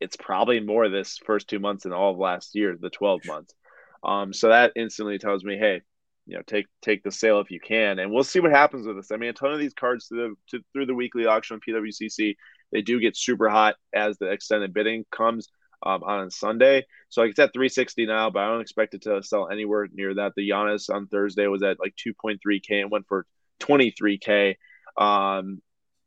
it's 0.00 0.16
probably 0.16 0.60
more 0.60 0.88
this 0.88 1.18
first 1.24 1.48
two 1.48 1.58
months 1.58 1.84
than 1.84 1.92
all 1.92 2.12
of 2.12 2.18
last 2.18 2.54
year, 2.54 2.76
the 2.78 2.90
12 2.90 3.20
months. 3.26 3.54
Um, 4.02 4.32
so 4.32 4.48
that 4.48 4.72
instantly 4.76 5.18
tells 5.18 5.44
me, 5.44 5.58
hey, 5.58 5.82
you 6.26 6.36
know, 6.36 6.42
take 6.46 6.66
take 6.82 7.02
the 7.02 7.10
sale 7.10 7.40
if 7.40 7.50
you 7.50 7.58
can, 7.58 7.98
and 7.98 8.12
we'll 8.12 8.22
see 8.22 8.40
what 8.40 8.52
happens 8.52 8.86
with 8.86 8.96
this. 8.96 9.10
I 9.10 9.16
mean, 9.16 9.30
a 9.30 9.32
ton 9.32 9.52
of 9.52 9.58
these 9.58 9.74
cards 9.74 10.06
through 10.06 10.36
the 10.50 10.58
to, 10.58 10.64
through 10.72 10.86
the 10.86 10.94
weekly 10.94 11.26
auction 11.26 11.54
on 11.54 11.60
PWCC, 11.60 12.36
they 12.72 12.82
do 12.82 13.00
get 13.00 13.16
super 13.16 13.48
hot 13.48 13.76
as 13.92 14.16
the 14.18 14.30
extended 14.30 14.72
bidding 14.72 15.04
comes 15.10 15.48
um, 15.82 16.02
on 16.02 16.30
Sunday. 16.30 16.86
So 17.08 17.22
like 17.22 17.30
it's 17.30 17.38
at 17.38 17.52
360 17.52 18.06
now, 18.06 18.30
but 18.30 18.40
I 18.40 18.48
don't 18.48 18.60
expect 18.60 18.94
it 18.94 19.02
to 19.02 19.22
sell 19.22 19.48
anywhere 19.48 19.88
near 19.92 20.14
that. 20.14 20.32
The 20.36 20.48
Giannis 20.48 20.92
on 20.92 21.06
Thursday 21.06 21.46
was 21.46 21.62
at 21.62 21.80
like 21.80 21.94
2.3k 21.96 22.82
and 22.82 22.90
went 22.90 23.06
for 23.08 23.26
23k. 23.60 24.56
Um, 24.96 25.60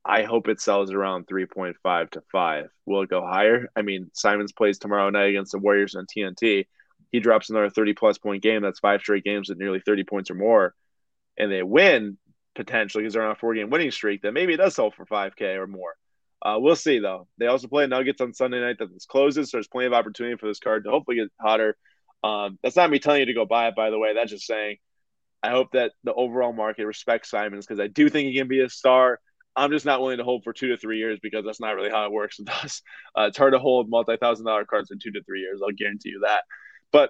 I 0.05 0.23
hope 0.23 0.49
it 0.49 0.59
sells 0.59 0.91
around 0.91 1.27
3.5 1.27 2.09
to 2.11 2.21
5. 2.31 2.69
Will 2.85 3.03
it 3.03 3.09
go 3.09 3.25
higher? 3.25 3.67
I 3.75 3.81
mean, 3.81 4.11
Simons 4.13 4.51
plays 4.51 4.77
tomorrow 4.77 5.09
night 5.09 5.29
against 5.29 5.53
the 5.53 5.59
Warriors 5.59 5.95
on 5.95 6.05
TNT 6.05 6.65
he 7.13 7.19
drops 7.19 7.51
another 7.51 7.69
30 7.69 7.93
plus 7.93 8.17
point 8.17 8.43
game. 8.43 8.63
That's 8.63 8.79
five 8.79 8.99
straight 8.99 9.23
games 9.23 9.49
at 9.49 9.57
nearly 9.57 9.79
30 9.79 10.03
points 10.03 10.31
or 10.31 10.35
more, 10.35 10.73
and 11.37 11.49
they 11.49 11.61
win 11.63 12.17
potentially 12.55 13.03
because 13.03 13.13
they're 13.13 13.23
on 13.23 13.31
a 13.31 13.35
four 13.35 13.53
game 13.53 13.69
winning 13.69 13.91
streak, 13.91 14.21
then 14.21 14.33
maybe 14.33 14.53
it 14.53 14.57
does 14.57 14.75
sell 14.75 14.91
for 14.91 15.05
5K 15.05 15.55
or 15.55 15.67
more. 15.67 15.93
Uh, 16.43 16.57
we'll 16.59 16.75
see 16.75 16.99
though. 16.99 17.27
They 17.37 17.47
also 17.47 17.67
play 17.67 17.87
Nuggets 17.87 18.19
on 18.21 18.33
Sunday 18.33 18.59
night 18.59 18.77
that 18.79 18.93
this 18.93 19.05
closes, 19.05 19.49
so 19.49 19.57
there's 19.57 19.67
plenty 19.67 19.87
of 19.87 19.93
opportunity 19.93 20.35
for 20.37 20.47
this 20.47 20.59
card 20.59 20.83
to 20.83 20.89
hopefully 20.89 21.17
get 21.17 21.29
hotter. 21.39 21.77
Um, 22.23 22.59
that's 22.61 22.75
not 22.75 22.89
me 22.89 22.99
telling 22.99 23.21
you 23.21 23.25
to 23.27 23.33
go 23.33 23.45
buy 23.45 23.67
it, 23.69 23.75
by 23.75 23.89
the 23.89 23.99
way. 23.99 24.13
That's 24.13 24.31
just 24.31 24.45
saying 24.45 24.77
I 25.41 25.49
hope 25.49 25.71
that 25.73 25.91
the 26.03 26.13
overall 26.13 26.53
market 26.53 26.85
respects 26.85 27.29
Simons 27.29 27.65
because 27.65 27.79
I 27.79 27.87
do 27.87 28.09
think 28.09 28.27
he 28.27 28.37
can 28.37 28.47
be 28.47 28.61
a 28.61 28.69
star. 28.69 29.19
I'm 29.55 29.71
just 29.71 29.85
not 29.85 30.01
willing 30.01 30.17
to 30.17 30.23
hold 30.23 30.43
for 30.43 30.53
two 30.53 30.69
to 30.69 30.77
three 30.77 30.97
years 30.97 31.19
because 31.21 31.45
that's 31.45 31.59
not 31.59 31.75
really 31.75 31.89
how 31.89 32.05
it 32.05 32.11
works 32.11 32.39
with 32.39 32.49
us. 32.63 32.81
Uh, 33.17 33.23
it's 33.23 33.37
hard 33.37 33.53
to 33.53 33.59
hold 33.59 33.89
multi 33.89 34.17
thousand 34.17 34.45
dollar 34.45 34.65
cards 34.65 34.91
in 34.91 34.99
two 34.99 35.11
to 35.11 35.23
three 35.23 35.41
years. 35.41 35.61
I'll 35.61 35.71
guarantee 35.71 36.09
you 36.09 36.21
that. 36.25 36.43
But 36.91 37.09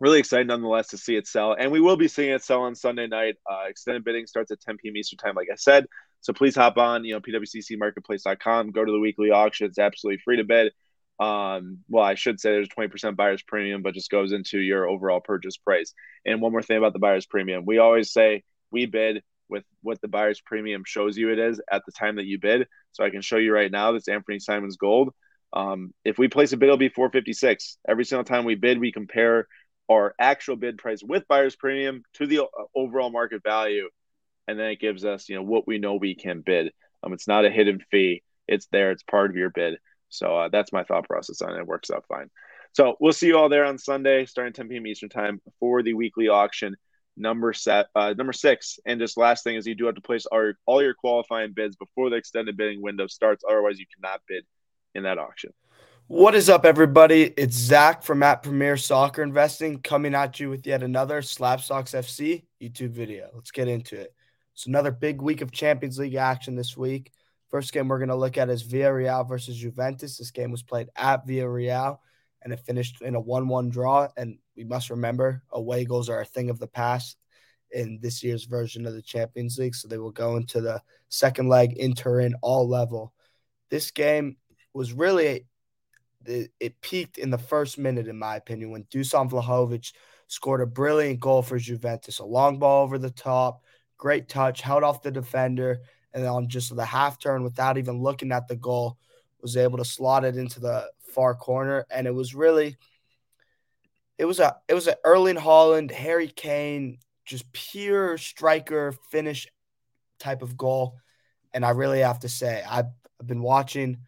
really 0.00 0.18
excited 0.18 0.48
nonetheless 0.48 0.88
to 0.88 0.98
see 0.98 1.16
it 1.16 1.28
sell. 1.28 1.54
And 1.58 1.70
we 1.70 1.80
will 1.80 1.96
be 1.96 2.08
seeing 2.08 2.30
it 2.30 2.42
sell 2.42 2.62
on 2.62 2.74
Sunday 2.74 3.06
night. 3.06 3.36
Uh, 3.50 3.68
extended 3.68 4.04
bidding 4.04 4.26
starts 4.26 4.50
at 4.50 4.60
10 4.60 4.76
p.m. 4.78 4.96
Eastern 4.96 5.18
time, 5.18 5.34
like 5.36 5.48
I 5.50 5.56
said. 5.56 5.86
So 6.24 6.32
please 6.32 6.56
hop 6.56 6.78
on, 6.78 7.04
you 7.04 7.12
know, 7.12 7.20
pwccmarketplace.com, 7.20 8.70
go 8.70 8.82
to 8.82 8.90
the 8.90 8.98
weekly 8.98 9.30
auction. 9.30 9.66
It's 9.66 9.78
absolutely 9.78 10.22
free 10.24 10.38
to 10.38 10.44
bid. 10.44 10.72
Um, 11.20 11.80
well, 11.86 12.02
I 12.02 12.14
should 12.14 12.40
say 12.40 12.52
there's 12.52 12.68
20% 12.70 13.14
buyer's 13.14 13.42
premium, 13.42 13.82
but 13.82 13.92
just 13.92 14.10
goes 14.10 14.32
into 14.32 14.58
your 14.58 14.88
overall 14.88 15.20
purchase 15.20 15.58
price. 15.58 15.92
And 16.24 16.40
one 16.40 16.52
more 16.52 16.62
thing 16.62 16.78
about 16.78 16.94
the 16.94 16.98
buyer's 16.98 17.26
premium. 17.26 17.66
We 17.66 17.76
always 17.76 18.10
say 18.10 18.42
we 18.70 18.86
bid 18.86 19.22
with 19.50 19.64
what 19.82 20.00
the 20.00 20.08
buyer's 20.08 20.40
premium 20.40 20.82
shows 20.86 21.18
you 21.18 21.30
it 21.30 21.38
is 21.38 21.60
at 21.70 21.82
the 21.84 21.92
time 21.92 22.16
that 22.16 22.24
you 22.24 22.38
bid. 22.40 22.68
So 22.92 23.04
I 23.04 23.10
can 23.10 23.20
show 23.20 23.36
you 23.36 23.52
right 23.52 23.70
now 23.70 23.92
this 23.92 24.08
Anfernee 24.08 24.40
Simons 24.40 24.78
Gold. 24.78 25.10
Um, 25.52 25.92
if 26.06 26.16
we 26.16 26.28
place 26.28 26.54
a 26.54 26.56
bid, 26.56 26.64
it'll 26.68 26.78
be 26.78 26.88
456. 26.88 27.76
Every 27.86 28.06
single 28.06 28.24
time 28.24 28.46
we 28.46 28.54
bid, 28.54 28.80
we 28.80 28.92
compare 28.92 29.46
our 29.90 30.14
actual 30.18 30.56
bid 30.56 30.78
price 30.78 31.02
with 31.02 31.28
buyer's 31.28 31.54
premium 31.54 32.02
to 32.14 32.26
the 32.26 32.44
uh, 32.44 32.46
overall 32.74 33.10
market 33.10 33.42
value, 33.42 33.90
and 34.46 34.58
then 34.58 34.70
it 34.70 34.80
gives 34.80 35.04
us 35.04 35.28
you 35.28 35.36
know 35.36 35.42
what 35.42 35.66
we 35.66 35.78
know 35.78 35.94
we 35.94 36.14
can 36.14 36.42
bid. 36.44 36.72
Um, 37.02 37.12
it's 37.12 37.28
not 37.28 37.44
a 37.44 37.50
hidden 37.50 37.80
fee; 37.90 38.22
it's 38.48 38.66
there. 38.72 38.90
It's 38.90 39.02
part 39.02 39.30
of 39.30 39.36
your 39.36 39.50
bid. 39.50 39.78
So 40.08 40.36
uh, 40.36 40.48
that's 40.48 40.72
my 40.72 40.84
thought 40.84 41.08
process 41.08 41.42
on 41.42 41.54
it. 41.54 41.60
it. 41.60 41.66
Works 41.66 41.90
out 41.90 42.04
fine. 42.08 42.30
So 42.72 42.96
we'll 43.00 43.12
see 43.12 43.28
you 43.28 43.38
all 43.38 43.48
there 43.48 43.64
on 43.64 43.78
Sunday, 43.78 44.26
starting 44.26 44.52
10 44.52 44.68
p.m. 44.68 44.86
Eastern 44.86 45.08
time 45.08 45.40
for 45.60 45.82
the 45.82 45.94
weekly 45.94 46.28
auction 46.28 46.76
number 47.16 47.52
set 47.52 47.86
uh, 47.94 48.14
number 48.16 48.32
six. 48.32 48.78
And 48.86 49.00
just 49.00 49.16
last 49.16 49.44
thing 49.44 49.56
is 49.56 49.66
you 49.66 49.74
do 49.74 49.86
have 49.86 49.94
to 49.94 50.00
place 50.00 50.26
all 50.26 50.42
your, 50.42 50.54
all 50.66 50.82
your 50.82 50.94
qualifying 50.94 51.52
bids 51.52 51.76
before 51.76 52.10
the 52.10 52.16
extended 52.16 52.56
bidding 52.56 52.82
window 52.82 53.06
starts. 53.06 53.44
Otherwise, 53.48 53.78
you 53.78 53.86
cannot 53.94 54.20
bid 54.28 54.44
in 54.94 55.04
that 55.04 55.18
auction. 55.18 55.52
What 56.06 56.34
is 56.34 56.50
up, 56.50 56.66
everybody? 56.66 57.22
It's 57.22 57.56
Zach 57.56 58.02
from 58.02 58.22
at 58.22 58.42
Premier 58.42 58.76
Soccer 58.76 59.22
Investing 59.22 59.80
coming 59.80 60.14
at 60.14 60.38
you 60.38 60.50
with 60.50 60.66
yet 60.66 60.82
another 60.82 61.22
Slabstox 61.22 61.94
FC 61.94 62.44
YouTube 62.60 62.90
video. 62.90 63.30
Let's 63.34 63.50
get 63.50 63.68
into 63.68 63.98
it. 63.98 64.13
It's 64.54 64.66
another 64.66 64.92
big 64.92 65.20
week 65.20 65.40
of 65.40 65.50
Champions 65.50 65.98
League 65.98 66.14
action 66.14 66.54
this 66.54 66.76
week. 66.76 67.12
First 67.48 67.72
game 67.72 67.88
we're 67.88 67.98
going 67.98 68.08
to 68.08 68.14
look 68.14 68.38
at 68.38 68.48
is 68.48 68.62
Villarreal 68.62 69.28
versus 69.28 69.56
Juventus. 69.56 70.16
This 70.16 70.30
game 70.30 70.52
was 70.52 70.62
played 70.62 70.88
at 70.94 71.26
Villarreal 71.26 71.98
and 72.42 72.52
it 72.52 72.60
finished 72.60 73.02
in 73.02 73.16
a 73.16 73.20
1 73.20 73.48
1 73.48 73.68
draw. 73.70 74.08
And 74.16 74.38
we 74.56 74.62
must 74.62 74.90
remember 74.90 75.42
away 75.50 75.84
goals 75.84 76.08
are 76.08 76.20
a 76.20 76.24
thing 76.24 76.50
of 76.50 76.60
the 76.60 76.68
past 76.68 77.16
in 77.72 77.98
this 78.00 78.22
year's 78.22 78.44
version 78.44 78.86
of 78.86 78.94
the 78.94 79.02
Champions 79.02 79.58
League. 79.58 79.74
So 79.74 79.88
they 79.88 79.98
will 79.98 80.12
go 80.12 80.36
into 80.36 80.60
the 80.60 80.80
second 81.08 81.48
leg 81.48 81.72
in 81.72 81.94
Turin 81.94 82.36
all 82.40 82.68
level. 82.68 83.12
This 83.70 83.90
game 83.90 84.36
was 84.72 84.92
really 84.92 85.46
it, 86.26 86.52
it 86.60 86.80
peaked 86.80 87.18
in 87.18 87.30
the 87.30 87.38
first 87.38 87.76
minute, 87.76 88.08
in 88.08 88.18
my 88.18 88.36
opinion, 88.36 88.70
when 88.70 88.84
Dusan 88.84 89.28
Vlahovic 89.28 89.92
scored 90.28 90.60
a 90.60 90.66
brilliant 90.66 91.20
goal 91.20 91.42
for 91.42 91.58
Juventus. 91.58 92.18
A 92.18 92.24
long 92.24 92.58
ball 92.58 92.84
over 92.84 92.98
the 92.98 93.10
top, 93.10 93.62
great 93.96 94.28
touch, 94.28 94.60
held 94.60 94.82
off 94.82 95.02
the 95.02 95.10
defender, 95.10 95.80
and 96.12 96.22
then 96.22 96.30
on 96.30 96.48
just 96.48 96.74
the 96.74 96.84
half 96.84 97.18
turn 97.18 97.42
without 97.42 97.78
even 97.78 98.02
looking 98.02 98.32
at 98.32 98.48
the 98.48 98.56
goal, 98.56 98.98
was 99.40 99.56
able 99.56 99.78
to 99.78 99.84
slot 99.84 100.24
it 100.24 100.36
into 100.36 100.60
the 100.60 100.90
far 101.12 101.34
corner. 101.34 101.86
And 101.90 102.06
it 102.06 102.14
was 102.14 102.34
really 102.34 102.76
it 104.18 104.24
was 104.24 104.40
a 104.40 104.56
it 104.68 104.74
was 104.74 104.86
an 104.86 104.94
Erling 105.04 105.36
Haaland, 105.36 105.90
Harry 105.90 106.28
Kane, 106.28 106.98
just 107.24 107.50
pure 107.52 108.16
striker 108.18 108.92
finish 109.10 109.48
type 110.18 110.42
of 110.42 110.56
goal. 110.56 110.96
And 111.52 111.64
I 111.64 111.70
really 111.70 112.00
have 112.00 112.20
to 112.20 112.28
say, 112.28 112.64
I've, 112.68 112.86
I've 113.20 113.26
been 113.26 113.42
watching– 113.42 113.98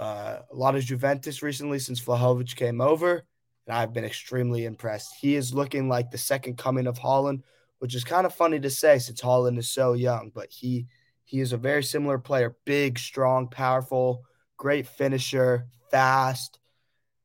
uh, 0.00 0.40
a 0.50 0.56
lot 0.56 0.74
of 0.74 0.82
Juventus 0.82 1.42
recently 1.42 1.78
since 1.78 2.00
Vlahovic 2.00 2.56
came 2.56 2.80
over, 2.80 3.22
and 3.66 3.76
I've 3.76 3.92
been 3.92 4.04
extremely 4.04 4.64
impressed. 4.64 5.14
He 5.20 5.36
is 5.36 5.52
looking 5.52 5.88
like 5.90 6.10
the 6.10 6.18
second 6.18 6.56
coming 6.56 6.86
of 6.86 6.98
Haaland, 6.98 7.42
which 7.80 7.94
is 7.96 8.04
kind 8.04 8.26
of 8.26 8.34
funny 8.34 8.60
to 8.60 8.70
say 8.70 8.98
since 9.00 9.20
Haaland 9.22 9.58
is 9.58 9.70
so 9.70 9.94
young, 9.94 10.32
but 10.34 10.48
he 10.50 10.86
he 11.24 11.40
is 11.40 11.52
a 11.52 11.58
very 11.58 11.84
similar 11.84 12.18
player, 12.18 12.56
big, 12.66 12.98
strong, 12.98 13.48
powerful, 13.48 14.24
great 14.58 14.86
finisher, 14.88 15.66
fast, 15.90 16.58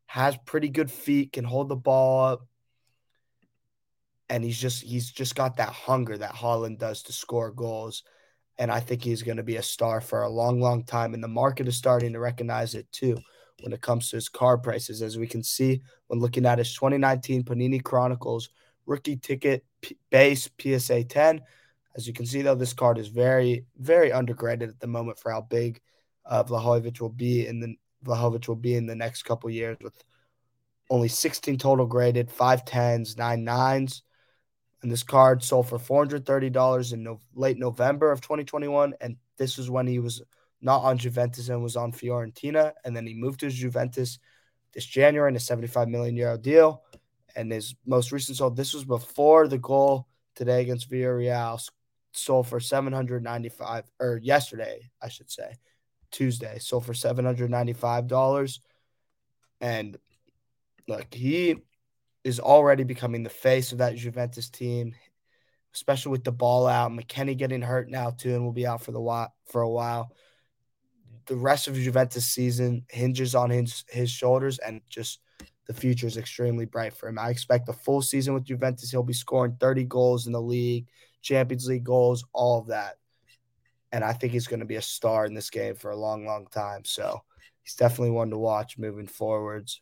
has 0.08 0.38
pretty 0.46 0.70
good 0.70 0.92
feet, 0.92 1.34
can 1.34 1.46
hold 1.46 1.70
the 1.70 1.76
ball 1.78 2.26
up. 2.26 2.48
and 4.30 4.44
he's 4.44 4.60
just 4.60 4.82
he's 4.84 5.12
just 5.12 5.36
got 5.36 5.58
that 5.58 5.70
hunger 5.70 6.18
that 6.18 6.34
Haaland 6.34 6.80
does 6.80 7.04
to 7.04 7.14
score 7.14 7.52
goals. 7.52 8.04
And 8.58 8.72
I 8.72 8.80
think 8.80 9.04
he's 9.04 9.24
going 9.24 9.38
to 9.38 9.44
be 9.44 9.58
a 9.58 9.64
star 9.64 10.02
for 10.02 10.24
a 10.24 10.30
long, 10.30 10.62
long 10.62 10.84
time. 10.86 11.14
And 11.14 11.24
the 11.24 11.28
market 11.28 11.68
is 11.68 11.78
starting 11.78 12.14
to 12.14 12.20
recognize 12.20 12.74
it 12.76 12.92
too 12.92 13.18
when 13.62 13.74
it 13.74 13.82
comes 13.82 14.10
to 14.10 14.18
his 14.18 14.30
card 14.30 14.64
prices, 14.64 15.02
as 15.02 15.18
we 15.18 15.28
can 15.28 15.44
see 15.44 15.82
when 16.08 16.20
looking 16.20 16.46
at 16.46 16.60
his 16.60 16.74
2019 16.74 17.44
Panini 17.44 17.84
Chronicles 17.84 18.50
rookie 18.86 19.18
ticket 19.18 19.66
P- 19.82 19.98
base 20.10 20.50
PSA 20.60 21.04
10. 21.06 21.42
As 21.96 22.08
you 22.08 22.14
can 22.14 22.26
see, 22.26 22.42
though, 22.42 22.56
this 22.56 22.74
card 22.74 22.98
is 22.98 23.08
very, 23.08 23.66
very 23.78 24.10
undergraded 24.10 24.70
at 24.70 24.80
the 24.80 24.88
moment 24.88 25.20
for 25.20 25.32
how 25.32 25.42
big 25.42 25.82
uh, 26.26 26.44
Vlahovic 26.44 27.00
will 27.00 27.10
be 27.10 27.48
in 27.48 27.60
the 27.60 27.76
Vlahovic 28.04 28.48
will 28.48 28.56
be 28.56 28.76
in 28.76 28.86
the 28.86 28.96
next 28.96 29.24
couple 29.24 29.50
years 29.50 29.78
with 29.82 29.94
only 30.90 31.08
16 31.08 31.58
total 31.58 31.86
graded, 31.86 32.30
five 32.32 32.66
tens, 32.66 33.18
nine 33.18 33.44
nines. 33.44 34.04
And 34.82 34.92
this 34.92 35.04
card 35.04 35.44
sold 35.44 35.68
for 35.68 35.80
$430 35.80 36.94
in 36.94 37.04
no, 37.04 37.20
late 37.34 37.58
November 37.58 38.12
of 38.12 38.22
2021. 38.22 38.94
And 39.02 39.16
this 39.38 39.58
was 39.58 39.70
when 39.70 39.88
he 39.88 39.98
was 39.98 40.22
not 40.62 40.84
on 40.84 40.98
Juventus 40.98 41.50
and 41.50 41.64
was 41.64 41.76
on 41.76 41.92
Fiorentina. 41.92 42.74
And 42.84 42.96
then 42.96 43.08
he 43.08 43.16
moved 43.16 43.40
to 43.40 43.50
Juventus 43.50 44.20
this 44.74 44.86
January 44.86 45.32
in 45.32 45.36
a 45.36 45.40
75 45.40 45.88
million 45.88 46.16
euro 46.16 46.38
deal. 46.38 46.84
And 47.36 47.52
his 47.52 47.76
most 47.86 48.12
recent 48.12 48.38
sold, 48.38 48.56
this 48.56 48.74
was 48.74 48.86
before 48.86 49.48
the 49.48 49.58
goal 49.58 50.08
today 50.36 50.62
against 50.62 50.90
Villarreal, 50.90 51.60
sold 52.14 52.48
for 52.48 52.60
795 52.60 53.86
or 54.00 54.20
yesterday, 54.22 54.90
I 55.02 55.10
should 55.10 55.30
say, 55.30 55.56
Tuesday, 56.12 56.60
sold 56.60 56.86
for 56.86 56.94
$795. 56.94 58.60
And 59.62 59.98
look, 60.88 61.14
he 61.14 61.56
is 62.24 62.40
already 62.40 62.84
becoming 62.84 63.24
the 63.24 63.30
face 63.30 63.72
of 63.72 63.78
that 63.80 63.96
Juventus 63.96 64.50
team, 64.50 64.96
especially 65.74 66.12
with 66.12 66.24
the 66.24 66.32
ball 66.32 66.68
out. 66.68 66.92
McKennie 66.92 67.38
getting 67.38 67.62
hurt 67.62 67.90
now 67.90 68.10
too, 68.10 68.34
and 68.34 68.44
will 68.44 68.52
be 68.52 68.68
out 68.68 68.82
for 68.82 68.92
the 68.92 69.02
while, 69.02 69.34
for 69.46 69.62
a 69.62 69.70
while. 69.70 70.12
The 71.28 71.36
rest 71.36 71.68
of 71.68 71.76
Juventus 71.76 72.26
season 72.26 72.86
hinges 72.90 73.36
on 73.36 73.50
his 73.50 73.84
his 73.90 74.12
shoulders, 74.12 74.60
and 74.60 74.82
just 74.90 75.20
the 75.68 75.74
future 75.74 76.08
is 76.08 76.18
extremely 76.18 76.66
bright 76.66 76.94
for 76.94 77.08
him. 77.10 77.18
I 77.18 77.30
expect 77.30 77.70
a 77.70 77.74
full 77.74 78.02
season 78.02 78.34
with 78.34 78.44
Juventus. 78.44 78.92
He'll 78.92 79.04
be 79.04 79.14
scoring 79.14 79.58
30 79.60 79.86
goals 79.86 80.28
in 80.28 80.34
the 80.34 80.42
league, 80.42 80.88
Champions 81.22 81.68
League 81.68 81.84
goals, 81.84 82.24
all 82.34 82.60
of 82.60 82.68
that. 82.68 82.98
And 83.92 84.04
I 84.04 84.14
think 84.14 84.34
he's 84.34 84.48
going 84.48 84.60
to 84.60 84.66
be 84.66 84.76
a 84.76 84.82
star 84.82 85.26
in 85.26 85.34
this 85.34 85.50
game 85.50 85.76
for 85.76 85.92
a 85.92 85.96
long, 85.96 86.26
long 86.26 86.48
time. 86.48 86.86
So 86.86 87.24
he's 87.64 87.76
definitely 87.76 88.12
one 88.12 88.30
to 88.30 88.38
watch 88.38 88.78
moving 88.78 89.08
forwards. 89.08 89.82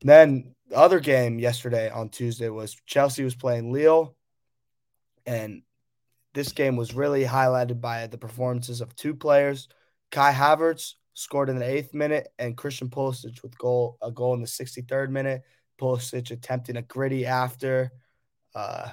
Then 0.00 0.54
the 0.68 0.76
other 0.76 1.00
game 1.00 1.38
yesterday 1.38 1.90
on 1.90 2.08
Tuesday 2.08 2.48
was 2.48 2.76
Chelsea 2.86 3.24
was 3.24 3.34
playing 3.34 3.72
Lille, 3.72 4.14
and 5.26 5.62
this 6.34 6.52
game 6.52 6.76
was 6.76 6.94
really 6.94 7.24
highlighted 7.24 7.80
by 7.80 8.06
the 8.06 8.18
performances 8.18 8.80
of 8.80 8.94
two 8.94 9.14
players. 9.14 9.68
Kai 10.10 10.32
Havertz 10.32 10.94
scored 11.18 11.50
in 11.50 11.58
the 11.58 11.68
eighth 11.68 11.94
minute, 11.94 12.28
and 12.38 12.56
Christian 12.56 12.88
Pulisic 12.88 13.42
with 13.42 13.58
goal 13.58 13.98
a 14.00 14.10
goal 14.10 14.34
in 14.34 14.40
the 14.40 14.46
63rd 14.46 15.10
minute. 15.10 15.42
Pulisic 15.80 16.30
attempting 16.30 16.76
a 16.76 16.82
griddy 16.82 17.26
after. 17.26 17.90
Uh, 18.54 18.90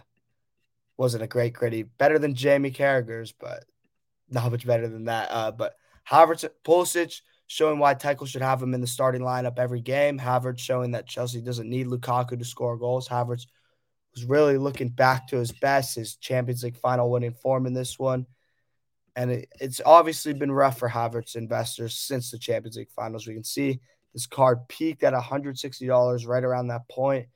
wasn't 0.97 1.23
a 1.23 1.27
great 1.27 1.53
griddy, 1.53 1.83
better 1.83 2.17
than 2.17 2.33
Jamie 2.33 2.71
Carragher's, 2.71 3.31
but 3.31 3.65
not 4.29 4.51
much 4.51 4.65
better 4.65 4.87
than 4.87 5.05
that. 5.05 5.27
Uh, 5.29 5.51
but 5.51 5.75
Havertz, 6.09 6.49
Pulisic 6.63 7.21
showing 7.47 7.77
why 7.77 7.93
Tuchel 7.93 8.27
should 8.27 8.41
have 8.41 8.61
him 8.61 8.73
in 8.73 8.81
the 8.81 8.87
starting 8.87 9.21
lineup 9.21 9.59
every 9.59 9.81
game. 9.81 10.17
Havertz 10.17 10.59
showing 10.59 10.91
that 10.91 11.07
Chelsea 11.07 11.41
doesn't 11.41 11.69
need 11.69 11.87
Lukaku 11.87 12.39
to 12.39 12.45
score 12.45 12.77
goals. 12.77 13.07
Havertz 13.07 13.45
was 14.15 14.25
really 14.25 14.57
looking 14.57 14.89
back 14.89 15.27
to 15.27 15.37
his 15.37 15.51
best, 15.51 15.95
his 15.95 16.15
Champions 16.15 16.63
League 16.63 16.77
final 16.77 17.11
winning 17.11 17.33
form 17.33 17.67
in 17.67 17.73
this 17.73 17.99
one. 17.99 18.25
And 19.15 19.31
it, 19.31 19.49
it's 19.59 19.81
obviously 19.85 20.33
been 20.33 20.51
rough 20.51 20.79
for 20.79 20.89
Havertz 20.89 21.35
investors 21.35 21.97
since 21.97 22.31
the 22.31 22.37
Champions 22.37 22.77
League 22.77 22.91
finals. 22.91 23.27
We 23.27 23.33
can 23.33 23.43
see 23.43 23.79
this 24.13 24.27
card 24.27 24.67
peaked 24.67 25.03
at 25.03 25.13
$160 25.13 26.27
right 26.27 26.43
around 26.43 26.67
that 26.67 26.87
point. 26.89 27.27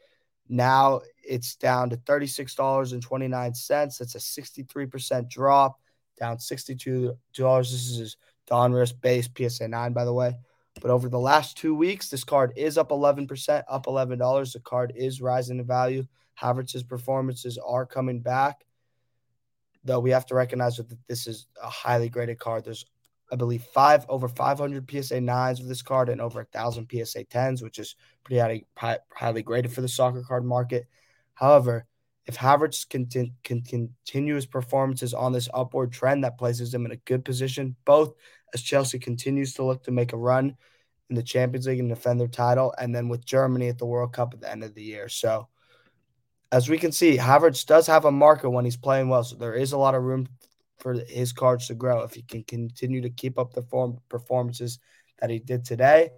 Now 0.48 1.02
it's 1.24 1.56
down 1.56 1.90
to 1.92 1.98
$36.29. 1.98 3.68
That's 3.98 4.16
a 4.16 4.42
63% 4.42 5.30
drop, 5.30 5.80
down 6.20 6.38
$62. 6.38 7.16
This 7.60 8.00
is 8.00 8.18
Donruss 8.50 9.00
base 9.00 9.30
PSA 9.38 9.68
9, 9.68 9.94
by 9.94 10.06
the 10.06 10.14
way. 10.14 10.36
But 10.82 10.92
over 10.92 11.10
the 11.10 11.20
last 11.20 11.58
two 11.58 11.76
weeks, 11.76 12.10
this 12.10 12.24
card 12.24 12.54
is 12.56 12.78
up 12.78 12.90
11%, 12.90 13.64
up 13.68 13.86
$11. 13.86 14.54
The 14.54 14.60
card 14.62 14.94
is 14.96 15.22
rising 15.22 15.60
in 15.60 15.66
value. 15.66 16.06
Havertz's 16.40 16.84
performances 16.84 17.58
are 17.58 17.86
coming 17.86 18.22
back, 18.22 18.64
though 19.84 20.00
we 20.00 20.12
have 20.12 20.26
to 20.28 20.36
recognize 20.36 20.78
that 20.78 20.94
this 21.08 21.28
is 21.28 21.48
a 21.62 21.70
highly 21.70 22.10
graded 22.10 22.40
card. 22.40 22.66
There's, 22.66 22.86
I 23.32 23.36
believe, 23.36 23.64
five 23.74 24.06
over 24.10 24.28
500 24.28 24.90
PSA 24.90 25.20
9s 25.20 25.60
of 25.60 25.68
this 25.68 25.82
card 25.82 26.10
and 26.10 26.22
over 26.22 26.40
a 26.40 26.48
1,000 26.52 26.88
PSA 26.90 27.26
10s, 27.26 27.64
which 27.64 27.80
is 27.80 27.96
pretty 28.24 28.40
highly, 28.40 28.66
highly 29.14 29.44
graded 29.44 29.72
for 29.72 29.82
the 29.82 29.88
soccer 29.88 30.22
card 30.22 30.46
market. 30.46 30.88
However, 31.34 31.86
if 32.26 32.38
Havertz 32.38 32.88
can, 32.88 33.08
can 33.44 33.64
continue 33.64 34.36
his 34.36 34.46
performances 34.46 35.16
on 35.16 35.32
this 35.32 35.50
upward 35.54 35.92
trend, 35.92 36.24
that 36.24 36.38
places 36.38 36.74
him 36.74 36.86
in 36.86 36.92
a 36.92 36.98
good 36.98 37.26
position, 37.26 37.76
both 37.86 38.14
as 38.54 38.62
Chelsea 38.62 39.00
continues 39.00 39.54
to 39.54 39.64
look 39.64 39.84
to 39.84 39.92
make 39.92 40.14
a 40.14 40.18
run 40.18 40.56
in 41.10 41.16
the 41.16 41.24
Champions 41.24 41.66
League 41.66 41.80
and 41.80 41.90
defend 41.90 42.20
their 42.20 42.28
title, 42.28 42.74
and 42.78 42.94
then 42.94 43.10
with 43.10 43.26
Germany 43.26 43.68
at 43.68 43.80
the 43.80 43.86
World 43.86 44.14
Cup 44.14 44.34
at 44.34 44.42
the 44.42 44.52
end 44.52 44.64
of 44.64 44.76
the 44.76 44.84
year. 44.84 45.10
So, 45.10 45.48
as 46.52 46.70
we 46.70 46.78
can 46.78 46.92
see, 46.92 47.18
Havertz 47.18 47.66
does 47.66 47.88
have 47.88 48.06
a 48.06 48.12
marker 48.12 48.50
when 48.50 48.66
he's 48.66 48.78
playing 48.78 49.10
well, 49.10 49.24
so 49.24 49.36
there 49.36 49.54
is 49.54 49.72
a 49.72 49.78
lot 49.78 49.96
of 49.96 50.04
room 50.04 50.28
for 50.80 50.94
his 50.94 51.34
cards 51.34 51.68
to 51.68 51.76
grow 51.76 52.04
if 52.04 52.14
he 52.14 52.24
can 52.24 52.44
continue 52.44 53.02
to 53.02 53.10
keep 53.10 53.38
up 53.38 53.54
the 53.54 53.62
form 53.64 54.00
performances 54.10 54.80
that 55.20 55.30
he 55.30 55.40
did 55.40 55.66
today 55.66 56.10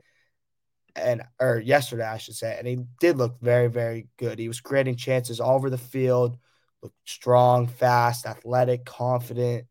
and 0.95 1.23
or 1.39 1.59
yesterday, 1.59 2.05
I 2.05 2.17
should 2.17 2.35
say. 2.35 2.55
And 2.57 2.67
he 2.67 2.79
did 2.99 3.17
look 3.17 3.39
very, 3.41 3.67
very 3.67 4.07
good. 4.17 4.39
He 4.39 4.47
was 4.47 4.61
creating 4.61 4.97
chances 4.97 5.39
all 5.39 5.55
over 5.55 5.69
the 5.69 5.77
field, 5.77 6.37
looked 6.81 6.95
strong, 7.05 7.67
fast, 7.67 8.25
athletic, 8.25 8.85
confident. 8.85 9.65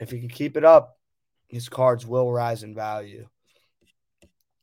If 0.00 0.10
he 0.10 0.20
can 0.20 0.28
keep 0.28 0.56
it 0.56 0.64
up, 0.64 0.98
his 1.48 1.68
cards 1.68 2.06
will 2.06 2.30
rise 2.30 2.62
in 2.62 2.74
value. 2.74 3.28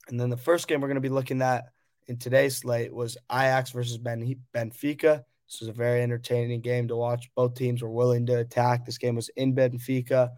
And 0.10 0.20
then 0.20 0.30
the 0.30 0.38
first 0.38 0.68
game 0.68 0.82
we're 0.82 0.90
going 0.90 0.96
to 0.96 1.02
be 1.02 1.10
looking 1.10 1.42
at 1.42 1.66
in 2.08 2.18
today's 2.18 2.58
slate 2.58 2.94
was 2.94 3.18
Ajax 3.32 3.72
versus 3.72 3.98
ben- 3.98 4.40
Benfica. 4.54 5.24
This 5.48 5.60
was 5.60 5.70
a 5.70 5.74
very 5.74 6.02
entertaining 6.02 6.62
game 6.62 6.88
to 6.88 6.96
watch. 6.96 7.30
Both 7.36 7.56
teams 7.56 7.82
were 7.82 7.92
willing 7.92 8.26
to 8.28 8.40
attack. 8.40 8.86
This 8.86 8.98
game 8.98 9.16
was 9.16 9.30
in 9.30 9.56
Benfica. 9.56 10.32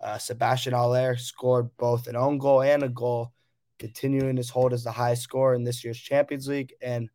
Uh, 0.00 0.14
Sébastien 0.16 0.72
Haller 0.72 1.16
scored 1.16 1.76
both 1.76 2.06
an 2.06 2.16
own 2.16 2.38
goal 2.38 2.62
and 2.62 2.82
a 2.82 2.88
goal 2.88 3.32
continuing 3.78 4.36
his 4.36 4.48
hold 4.48 4.72
as 4.72 4.84
the 4.84 4.92
highest 4.92 5.22
scorer 5.22 5.54
in 5.54 5.64
this 5.64 5.82
year's 5.82 5.98
Champions 5.98 6.46
League, 6.46 6.72
and 6.80 7.08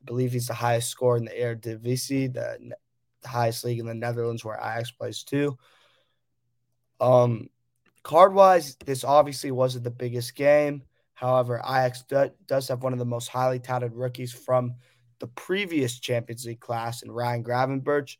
I 0.00 0.04
believe 0.04 0.32
he's 0.32 0.46
the 0.46 0.54
highest 0.54 0.88
scorer 0.88 1.16
in 1.16 1.24
the 1.24 1.32
Eredivisie, 1.32 2.32
the, 2.32 2.72
the 3.22 3.28
highest 3.28 3.64
league 3.64 3.80
in 3.80 3.86
the 3.86 3.94
Netherlands, 3.94 4.44
where 4.44 4.56
Ajax 4.56 4.92
plays 4.92 5.24
too. 5.24 5.58
Um, 7.00 7.48
card 8.04 8.34
wise, 8.34 8.76
this 8.76 9.02
obviously 9.02 9.50
wasn't 9.50 9.82
the 9.82 9.90
biggest 9.90 10.36
game. 10.36 10.84
However, 11.22 11.62
Ajax 11.64 12.02
do, 12.02 12.30
does 12.48 12.66
have 12.66 12.82
one 12.82 12.92
of 12.92 12.98
the 12.98 13.04
most 13.04 13.28
highly 13.28 13.60
touted 13.60 13.94
rookies 13.94 14.32
from 14.32 14.74
the 15.20 15.28
previous 15.28 16.00
Champions 16.00 16.44
League 16.44 16.58
class 16.58 17.02
in 17.02 17.12
Ryan 17.12 17.44
Gravenberch. 17.44 18.16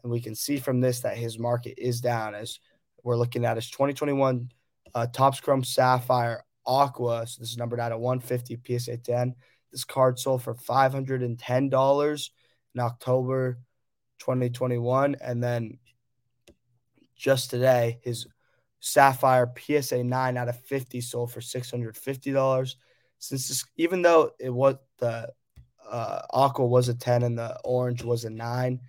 And 0.00 0.12
we 0.12 0.20
can 0.20 0.36
see 0.36 0.58
from 0.58 0.80
this 0.80 1.00
that 1.00 1.16
his 1.16 1.40
market 1.40 1.74
is 1.76 2.00
down 2.00 2.36
as 2.36 2.60
we're 3.02 3.16
looking 3.16 3.44
at 3.44 3.56
his 3.56 3.68
2021 3.70 4.48
uh, 4.94 5.08
Topps 5.08 5.40
Chrome 5.40 5.64
Sapphire 5.64 6.44
Aqua. 6.64 7.26
So 7.26 7.40
this 7.40 7.50
is 7.50 7.56
numbered 7.56 7.80
out 7.80 7.90
at 7.90 7.98
150 7.98 8.78
PSA 8.78 8.98
10. 8.98 9.34
This 9.72 9.82
card 9.82 10.16
sold 10.16 10.44
for 10.44 10.54
$510 10.54 12.30
in 12.76 12.80
October 12.80 13.58
2021. 14.20 15.16
And 15.20 15.42
then 15.42 15.78
just 17.16 17.50
today, 17.50 17.98
his 18.04 18.28
Sapphire 18.80 19.52
PSA 19.56 20.04
9 20.04 20.36
out 20.36 20.48
of 20.48 20.60
50 20.60 21.00
sold 21.00 21.32
for 21.32 21.40
$650. 21.40 22.74
Since 23.18 23.48
this, 23.48 23.64
even 23.76 24.02
though 24.02 24.30
it 24.38 24.50
was 24.50 24.76
the 24.98 25.32
uh, 25.88 26.22
Aqua 26.30 26.66
was 26.66 26.88
a 26.88 26.94
10 26.94 27.22
and 27.22 27.38
the 27.38 27.58
orange 27.64 28.02
was 28.02 28.24
a 28.24 28.30
9, 28.30 28.80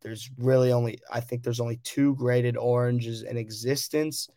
there's 0.00 0.30
really 0.38 0.72
only, 0.72 0.98
I 1.10 1.20
think 1.20 1.42
there's 1.42 1.60
only 1.60 1.80
two 1.82 2.14
graded 2.14 2.56
oranges 2.56 3.22
in 3.22 3.36
existence. 3.36 4.28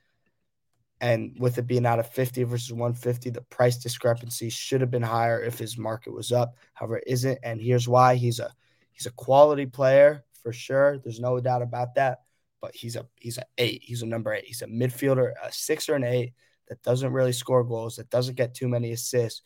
And 0.99 1.35
with 1.39 1.57
it 1.57 1.65
being 1.65 1.85
out 1.85 1.99
of 1.99 2.09
50 2.09 2.43
versus 2.43 2.71
150, 2.71 3.31
the 3.31 3.41
price 3.41 3.77
discrepancy 3.77 4.49
should 4.49 4.81
have 4.81 4.91
been 4.91 5.01
higher 5.01 5.41
if 5.41 5.57
his 5.57 5.77
market 5.77 6.13
was 6.13 6.31
up. 6.31 6.55
However, 6.73 6.97
it 6.97 7.05
isn't. 7.07 7.39
And 7.43 7.59
here's 7.59 7.87
why 7.87 8.15
he's 8.15 8.39
a 8.39 8.53
he's 8.91 9.07
a 9.07 9.11
quality 9.11 9.65
player 9.65 10.23
for 10.43 10.53
sure. 10.53 10.99
There's 10.99 11.19
no 11.19 11.39
doubt 11.39 11.63
about 11.63 11.95
that. 11.95 12.19
But 12.61 12.75
he's 12.75 12.95
a 12.95 13.07
he's 13.15 13.37
an 13.37 13.45
eight. 13.57 13.81
He's 13.83 14.03
a 14.03 14.05
number 14.05 14.33
eight. 14.33 14.45
He's 14.45 14.61
a 14.61 14.67
midfielder, 14.67 15.33
a 15.43 15.51
six 15.51 15.89
or 15.89 15.95
an 15.95 16.03
eight 16.03 16.33
that 16.67 16.81
doesn't 16.83 17.11
really 17.11 17.33
score 17.33 17.63
goals, 17.63 17.97
that 17.97 18.09
doesn't 18.09 18.37
get 18.37 18.53
too 18.53 18.69
many 18.69 18.91
assists. 18.91 19.41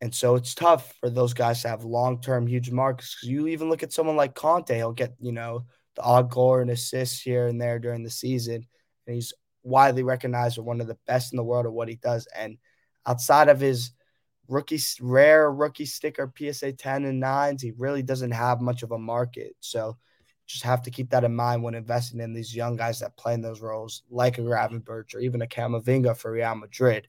And 0.00 0.14
so 0.14 0.36
it's 0.36 0.54
tough 0.54 0.94
for 1.00 1.10
those 1.10 1.34
guys 1.34 1.62
to 1.62 1.68
have 1.68 1.84
long 1.84 2.20
term 2.20 2.46
huge 2.46 2.70
marks. 2.70 3.14
Because 3.14 3.28
you 3.28 3.48
even 3.48 3.68
look 3.68 3.82
at 3.82 3.92
someone 3.92 4.16
like 4.16 4.34
Kanté, 4.34 4.76
he'll 4.76 4.92
get, 4.92 5.14
you 5.20 5.32
know, 5.32 5.66
the 5.96 6.02
odd 6.02 6.30
goal 6.30 6.60
and 6.60 6.70
assists 6.70 7.20
here 7.20 7.46
and 7.46 7.60
there 7.60 7.78
during 7.78 8.04
the 8.04 8.10
season. 8.10 8.66
And 9.06 9.14
he's 9.14 9.34
widely 9.64 10.02
recognized 10.02 10.56
as 10.56 10.64
one 10.64 10.80
of 10.80 10.86
the 10.86 10.98
best 11.06 11.32
in 11.32 11.36
the 11.36 11.44
world 11.44 11.66
at 11.66 11.72
what 11.72 11.88
he 11.88 11.96
does. 11.96 12.26
And 12.34 12.58
outside 13.04 13.48
of 13.48 13.60
his 13.60 13.90
rookie 14.46 14.80
rare 15.00 15.52
rookie 15.52 15.84
sticker 15.84 16.32
PSA 16.36 16.72
10 16.72 17.04
and 17.04 17.22
9s, 17.22 17.60
he 17.60 17.72
really 17.76 18.02
doesn't 18.02 18.30
have 18.30 18.60
much 18.60 18.82
of 18.82 18.92
a 18.92 18.98
market. 18.98 19.56
So 19.60 19.98
just 20.48 20.64
have 20.64 20.82
to 20.82 20.90
keep 20.90 21.10
that 21.10 21.24
in 21.24 21.36
mind 21.36 21.62
when 21.62 21.74
investing 21.74 22.20
in 22.20 22.32
these 22.32 22.56
young 22.56 22.74
guys 22.74 23.00
that 23.00 23.16
play 23.16 23.34
in 23.34 23.42
those 23.42 23.60
roles, 23.60 24.02
like 24.10 24.38
a 24.38 24.40
Gravenberch 24.40 25.14
or 25.14 25.20
even 25.20 25.42
a 25.42 25.46
Camavinga 25.46 26.16
for 26.16 26.32
Real 26.32 26.54
Madrid. 26.54 27.06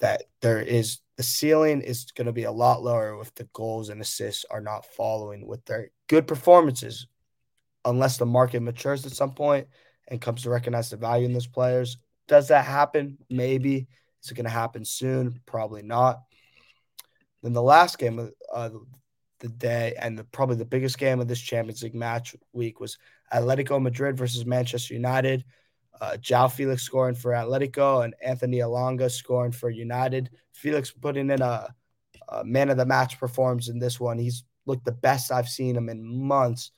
That 0.00 0.24
there 0.42 0.60
is 0.60 0.98
the 1.16 1.22
ceiling 1.22 1.80
is 1.80 2.06
going 2.14 2.26
to 2.26 2.32
be 2.32 2.42
a 2.42 2.52
lot 2.52 2.82
lower 2.82 3.18
if 3.22 3.34
the 3.34 3.48
goals 3.52 3.88
and 3.88 4.00
assists 4.00 4.44
are 4.50 4.60
not 4.60 4.84
following 4.84 5.46
with 5.46 5.64
their 5.64 5.90
good 6.08 6.26
performances, 6.26 7.06
unless 7.84 8.18
the 8.18 8.26
market 8.26 8.60
matures 8.60 9.06
at 9.06 9.12
some 9.12 9.32
point 9.32 9.68
and 10.08 10.20
comes 10.20 10.42
to 10.42 10.50
recognize 10.50 10.90
the 10.90 10.96
value 10.96 11.24
in 11.24 11.32
those 11.32 11.46
players. 11.46 11.98
Does 12.26 12.48
that 12.48 12.64
happen? 12.64 13.16
Maybe. 13.30 13.86
Is 14.22 14.30
it 14.30 14.34
going 14.34 14.44
to 14.44 14.50
happen 14.50 14.84
soon? 14.84 15.40
Probably 15.46 15.82
not. 15.82 16.18
Then 17.42 17.52
the 17.52 17.62
last 17.62 17.98
game 17.98 18.18
of 18.18 18.32
uh, 18.52 18.70
the 19.40 19.48
day 19.48 19.94
and 20.00 20.18
the, 20.18 20.24
probably 20.24 20.56
the 20.56 20.64
biggest 20.64 20.98
game 20.98 21.20
of 21.20 21.28
this 21.28 21.40
Champions 21.40 21.82
League 21.82 21.94
match 21.94 22.34
week 22.52 22.80
was 22.80 22.98
Atletico 23.32 23.80
Madrid 23.80 24.16
versus 24.16 24.46
Manchester 24.46 24.94
United. 24.94 25.44
Uh, 26.00 26.16
João 26.20 26.50
Felix 26.50 26.82
scoring 26.82 27.14
for 27.14 27.32
Atletico 27.32 28.04
and 28.04 28.14
Anthony 28.22 28.58
Elanga 28.58 29.10
scoring 29.10 29.52
for 29.52 29.70
United. 29.70 30.30
Felix 30.52 30.90
putting 30.90 31.30
in 31.30 31.42
a, 31.42 31.74
a 32.28 32.44
man 32.44 32.70
of 32.70 32.76
the 32.76 32.86
match 32.86 33.18
performance 33.18 33.68
in 33.68 33.78
this 33.78 33.98
one. 33.98 34.18
He's 34.18 34.44
looked 34.66 34.84
the 34.84 34.92
best 34.92 35.32
I've 35.32 35.48
seen 35.48 35.76
him 35.76 35.88
in 35.88 36.04
months. 36.04 36.70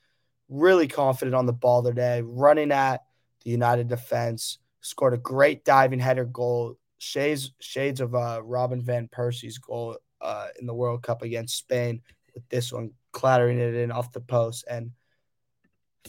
Really 0.49 0.89
confident 0.89 1.35
on 1.35 1.47
the 1.47 1.53
ball 1.53 1.83
today, 1.83 2.23
running 2.25 2.73
at 2.73 3.03
the 3.45 3.51
United 3.51 3.89
defense. 3.89 4.59
Scored 4.81 5.15
a 5.15 5.19
great 5.19 5.65
diving 5.65 5.99
header 5.99 6.25
goal. 6.25 6.79
Shades 6.99 7.53
shades 7.61 8.01
of 8.01 8.15
uh, 8.15 8.41
Robin 8.43 8.81
van 8.81 9.09
Persie's 9.09 9.59
goal 9.59 9.99
uh, 10.21 10.49
in 10.59 10.67
the 10.67 10.75
World 10.75 11.03
Cup 11.03 11.23
against 11.23 11.57
Spain. 11.57 12.01
With 12.39 12.49
this 12.51 12.73
one 12.73 12.93
clattering 13.11 13.59
it 13.59 13.75
in 13.75 13.91
off 13.91 14.13
the 14.13 14.21
post, 14.21 14.65
and 14.71 14.93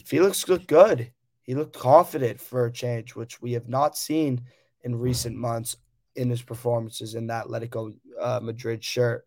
Felix 0.04 0.48
looked 0.48 0.68
good. 0.68 1.10
He 1.42 1.56
looked 1.56 1.76
confident 1.76 2.40
for 2.40 2.66
a 2.66 2.72
change, 2.72 3.16
which 3.16 3.42
we 3.42 3.50
have 3.54 3.68
not 3.68 3.98
seen 3.98 4.42
in 4.84 4.94
recent 4.94 5.34
months 5.34 5.76
in 6.14 6.30
his 6.30 6.40
performances 6.40 7.16
in 7.16 7.26
that 7.26 7.46
Atletico 7.46 7.92
uh, 8.20 8.38
Madrid 8.40 8.84
shirt. 8.84 9.26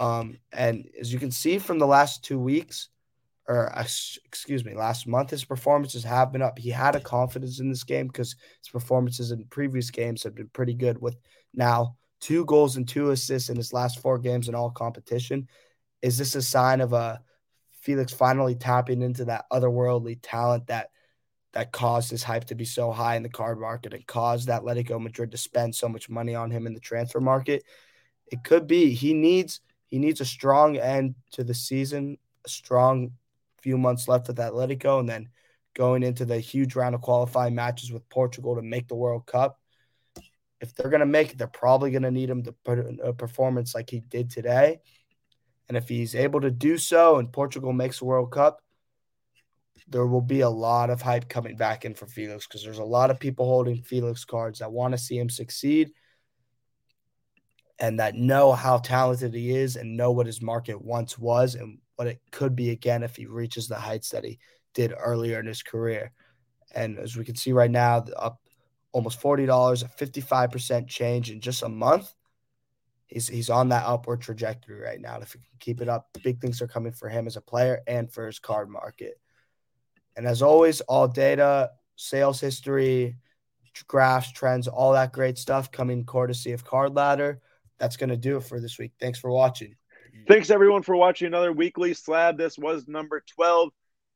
Um, 0.00 0.38
and 0.54 0.88
as 0.98 1.12
you 1.12 1.18
can 1.18 1.30
see 1.30 1.58
from 1.58 1.78
the 1.78 1.86
last 1.86 2.24
two 2.24 2.38
weeks, 2.38 2.88
or 3.46 3.70
excuse 4.24 4.64
me, 4.64 4.74
last 4.74 5.06
month, 5.06 5.28
his 5.28 5.44
performances 5.44 6.02
have 6.02 6.32
been 6.32 6.40
up. 6.40 6.58
He 6.58 6.70
had 6.70 6.96
a 6.96 7.00
confidence 7.00 7.60
in 7.60 7.68
this 7.68 7.84
game 7.84 8.06
because 8.06 8.34
his 8.62 8.70
performances 8.70 9.32
in 9.32 9.44
previous 9.50 9.90
games 9.90 10.22
have 10.22 10.34
been 10.34 10.48
pretty 10.54 10.72
good. 10.72 10.98
With 10.98 11.18
now 11.52 11.96
two 12.22 12.46
goals 12.46 12.76
and 12.76 12.88
two 12.88 13.10
assists 13.10 13.50
in 13.50 13.56
his 13.56 13.74
last 13.74 14.00
four 14.00 14.18
games 14.18 14.48
in 14.48 14.54
all 14.54 14.70
competition, 14.70 15.46
is 16.02 16.18
this 16.18 16.34
a 16.34 16.42
sign 16.42 16.80
of 16.80 16.92
a 16.92 17.22
Felix 17.80 18.12
finally 18.12 18.54
tapping 18.54 19.02
into 19.02 19.24
that 19.24 19.46
otherworldly 19.50 20.18
talent 20.22 20.66
that 20.66 20.90
that 21.52 21.72
caused 21.72 22.10
his 22.10 22.22
hype 22.22 22.44
to 22.44 22.54
be 22.54 22.64
so 22.64 22.90
high 22.90 23.16
in 23.16 23.22
the 23.22 23.28
card 23.28 23.60
market 23.60 23.92
and 23.92 24.06
caused 24.06 24.48
Atletico 24.48 25.00
Madrid 25.00 25.30
to 25.32 25.36
spend 25.36 25.74
so 25.74 25.88
much 25.88 26.08
money 26.08 26.34
on 26.34 26.50
him 26.50 26.66
in 26.66 26.72
the 26.72 26.80
transfer 26.80 27.20
market. 27.20 27.62
It 28.30 28.42
could 28.42 28.66
be 28.66 28.94
he 28.94 29.12
needs 29.12 29.60
he 29.88 29.98
needs 29.98 30.20
a 30.20 30.24
strong 30.24 30.78
end 30.78 31.14
to 31.32 31.44
the 31.44 31.54
season, 31.54 32.16
a 32.46 32.48
strong 32.48 33.12
few 33.60 33.76
months 33.76 34.08
left 34.08 34.28
with 34.28 34.38
Atletico, 34.38 35.00
and 35.00 35.08
then 35.08 35.28
going 35.74 36.02
into 36.02 36.24
the 36.24 36.38
huge 36.38 36.74
round 36.74 36.94
of 36.94 37.00
qualifying 37.02 37.54
matches 37.54 37.92
with 37.92 38.08
Portugal 38.08 38.56
to 38.56 38.62
make 38.62 38.88
the 38.88 38.94
World 38.94 39.26
Cup. 39.26 39.60
If 40.60 40.74
they're 40.74 40.90
going 40.90 41.00
to 41.00 41.06
make 41.06 41.32
it, 41.32 41.38
they're 41.38 41.46
probably 41.46 41.90
going 41.90 42.04
to 42.04 42.10
need 42.10 42.30
him 42.30 42.42
to 42.44 42.52
put 42.64 42.78
in 42.78 43.00
a 43.02 43.12
performance 43.12 43.74
like 43.74 43.90
he 43.90 44.00
did 44.00 44.30
today. 44.30 44.80
And 45.72 45.76
if 45.78 45.88
he's 45.88 46.14
able 46.14 46.42
to 46.42 46.50
do 46.50 46.76
so 46.76 47.16
and 47.16 47.32
Portugal 47.32 47.72
makes 47.72 48.00
the 48.00 48.04
World 48.04 48.30
Cup, 48.30 48.60
there 49.88 50.06
will 50.06 50.20
be 50.20 50.42
a 50.42 50.50
lot 50.50 50.90
of 50.90 51.00
hype 51.00 51.30
coming 51.30 51.56
back 51.56 51.86
in 51.86 51.94
for 51.94 52.06
Felix 52.06 52.46
because 52.46 52.62
there's 52.62 52.76
a 52.76 52.84
lot 52.84 53.10
of 53.10 53.18
people 53.18 53.46
holding 53.46 53.80
Felix 53.80 54.22
cards 54.26 54.58
that 54.58 54.70
want 54.70 54.92
to 54.92 54.98
see 54.98 55.16
him 55.16 55.30
succeed 55.30 55.92
and 57.78 58.00
that 58.00 58.16
know 58.16 58.52
how 58.52 58.76
talented 58.76 59.32
he 59.32 59.56
is 59.56 59.76
and 59.76 59.96
know 59.96 60.10
what 60.10 60.26
his 60.26 60.42
market 60.42 60.78
once 60.78 61.18
was 61.18 61.54
and 61.54 61.78
what 61.96 62.06
it 62.06 62.20
could 62.32 62.54
be 62.54 62.68
again 62.68 63.02
if 63.02 63.16
he 63.16 63.24
reaches 63.24 63.66
the 63.66 63.74
heights 63.74 64.10
that 64.10 64.24
he 64.24 64.38
did 64.74 64.92
earlier 64.94 65.40
in 65.40 65.46
his 65.46 65.62
career. 65.62 66.12
And 66.74 66.98
as 66.98 67.16
we 67.16 67.24
can 67.24 67.34
see 67.34 67.52
right 67.52 67.70
now, 67.70 68.04
up 68.14 68.42
almost 68.92 69.22
$40, 69.22 69.84
a 69.84 70.04
55% 70.04 70.86
change 70.86 71.30
in 71.30 71.40
just 71.40 71.62
a 71.62 71.68
month. 71.70 72.12
He's, 73.12 73.28
he's 73.28 73.50
on 73.50 73.68
that 73.68 73.84
upward 73.84 74.22
trajectory 74.22 74.80
right 74.80 75.00
now. 75.00 75.18
If 75.20 75.34
he 75.34 75.38
can 75.38 75.58
keep 75.60 75.80
it 75.80 75.88
up, 75.88 76.08
big 76.22 76.40
things 76.40 76.62
are 76.62 76.66
coming 76.66 76.92
for 76.92 77.08
him 77.08 77.26
as 77.26 77.36
a 77.36 77.42
player 77.42 77.80
and 77.86 78.10
for 78.10 78.26
his 78.26 78.38
card 78.38 78.68
market. 78.68 79.20
And 80.16 80.26
as 80.26 80.42
always, 80.42 80.80
all 80.82 81.08
data, 81.08 81.70
sales 81.96 82.40
history, 82.40 83.16
graphs, 83.86 84.32
trends, 84.32 84.68
all 84.68 84.92
that 84.92 85.12
great 85.12 85.38
stuff 85.38 85.70
coming 85.70 86.04
courtesy 86.04 86.52
of 86.52 86.64
Card 86.64 86.94
Ladder. 86.94 87.40
That's 87.78 87.96
going 87.96 88.10
to 88.10 88.16
do 88.16 88.36
it 88.36 88.44
for 88.44 88.60
this 88.60 88.78
week. 88.78 88.92
Thanks 89.00 89.18
for 89.18 89.30
watching. 89.30 89.76
Thanks 90.28 90.50
everyone 90.50 90.82
for 90.82 90.94
watching 90.94 91.26
another 91.26 91.52
weekly 91.52 91.94
slab. 91.94 92.38
This 92.38 92.58
was 92.58 92.86
number 92.86 93.24
12. 93.34 93.70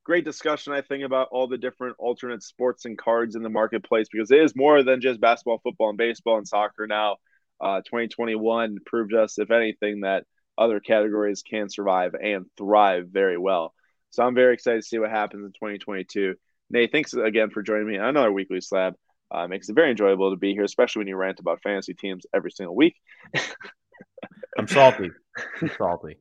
Great 0.04 0.24
discussion, 0.24 0.72
I 0.72 0.82
think, 0.82 1.04
about 1.04 1.28
all 1.32 1.48
the 1.48 1.58
different 1.58 1.96
alternate 1.98 2.42
sports 2.42 2.84
and 2.84 2.96
cards 2.96 3.34
in 3.34 3.42
the 3.42 3.48
marketplace 3.48 4.06
because 4.10 4.30
it 4.30 4.40
is 4.40 4.54
more 4.54 4.82
than 4.84 5.00
just 5.00 5.20
basketball, 5.20 5.58
football, 5.64 5.88
and 5.88 5.98
baseball 5.98 6.36
and 6.36 6.46
soccer 6.46 6.86
now. 6.86 7.16
Uh, 7.60 7.80
2021 7.80 8.78
proved 8.84 9.14
us, 9.14 9.38
if 9.38 9.50
anything, 9.50 10.00
that 10.00 10.24
other 10.58 10.80
categories 10.80 11.42
can 11.42 11.68
survive 11.68 12.14
and 12.14 12.46
thrive 12.56 13.08
very 13.10 13.38
well. 13.38 13.74
So 14.10 14.22
I'm 14.22 14.34
very 14.34 14.54
excited 14.54 14.82
to 14.82 14.88
see 14.88 14.98
what 14.98 15.10
happens 15.10 15.44
in 15.44 15.52
2022. 15.52 16.34
Nate, 16.70 16.92
thanks 16.92 17.14
again 17.14 17.50
for 17.50 17.62
joining 17.62 17.86
me 17.86 17.98
on 17.98 18.08
another 18.08 18.32
weekly 18.32 18.60
slab. 18.60 18.94
Uh, 19.30 19.46
makes 19.48 19.68
it 19.68 19.74
very 19.74 19.90
enjoyable 19.90 20.30
to 20.30 20.36
be 20.36 20.52
here, 20.52 20.64
especially 20.64 21.00
when 21.00 21.08
you 21.08 21.16
rant 21.16 21.40
about 21.40 21.62
fantasy 21.62 21.94
teams 21.94 22.24
every 22.34 22.50
single 22.50 22.74
week. 22.74 22.94
I'm 24.58 24.68
salty. 24.68 25.10
I'm 25.60 25.70
salty. 25.76 26.16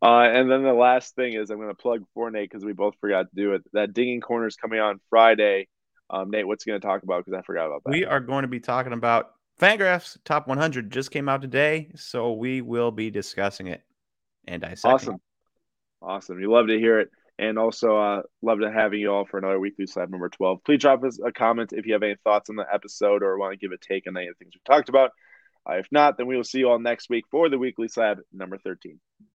Uh, 0.00 0.20
and 0.22 0.50
then 0.50 0.62
the 0.62 0.72
last 0.72 1.14
thing 1.16 1.32
is 1.34 1.50
I'm 1.50 1.56
going 1.56 1.68
to 1.68 1.74
plug 1.74 2.04
for 2.14 2.30
Nate 2.30 2.50
because 2.50 2.64
we 2.64 2.72
both 2.72 2.94
forgot 3.00 3.22
to 3.22 3.34
do 3.34 3.54
it. 3.54 3.62
That 3.72 3.92
Dinging 3.92 4.20
Corner 4.20 4.46
is 4.46 4.56
coming 4.56 4.78
on 4.78 5.00
Friday. 5.10 5.68
Um, 6.10 6.30
Nate, 6.30 6.46
what's 6.46 6.64
going 6.64 6.80
to 6.80 6.86
talk 6.86 7.02
about? 7.02 7.24
Because 7.24 7.38
I 7.38 7.42
forgot 7.42 7.66
about 7.66 7.82
that. 7.84 7.90
We 7.90 8.04
are 8.04 8.20
going 8.20 8.42
to 8.42 8.48
be 8.48 8.60
talking 8.60 8.92
about 8.92 9.32
Fangraphs 9.58 10.16
Top 10.24 10.46
100 10.46 10.90
just 10.90 11.10
came 11.10 11.28
out 11.28 11.42
today, 11.42 11.90
so 11.96 12.32
we 12.32 12.60
will 12.60 12.90
be 12.90 13.10
discussing 13.10 13.66
it 13.66 13.82
and 14.46 14.64
I 14.64 14.70
dissecting. 14.70 14.94
Awesome. 14.94 15.20
Awesome. 16.00 16.40
You 16.40 16.50
love 16.50 16.68
to 16.68 16.78
hear 16.78 17.00
it. 17.00 17.10
And 17.40 17.58
also, 17.58 17.96
uh, 17.96 18.22
love 18.42 18.60
to 18.60 18.70
having 18.70 19.00
you 19.00 19.12
all 19.12 19.24
for 19.24 19.38
another 19.38 19.60
weekly 19.60 19.86
slab 19.86 20.10
number 20.10 20.28
12. 20.28 20.58
Please 20.64 20.80
drop 20.80 21.04
us 21.04 21.20
a 21.24 21.30
comment 21.30 21.72
if 21.72 21.86
you 21.86 21.92
have 21.92 22.02
any 22.02 22.16
thoughts 22.24 22.50
on 22.50 22.56
the 22.56 22.66
episode 22.72 23.22
or 23.22 23.38
want 23.38 23.52
to 23.52 23.58
give 23.58 23.72
a 23.72 23.78
take 23.78 24.08
on 24.08 24.16
any 24.16 24.26
of 24.26 24.34
the 24.34 24.44
things 24.44 24.54
we 24.54 24.60
talked 24.64 24.88
about. 24.88 25.12
Uh, 25.68 25.74
if 25.74 25.86
not, 25.92 26.16
then 26.18 26.26
we 26.26 26.36
will 26.36 26.44
see 26.44 26.58
you 26.58 26.68
all 26.68 26.78
next 26.78 27.10
week 27.10 27.24
for 27.30 27.48
the 27.48 27.58
weekly 27.58 27.86
slab 27.86 28.18
number 28.32 28.58
13. 28.58 28.98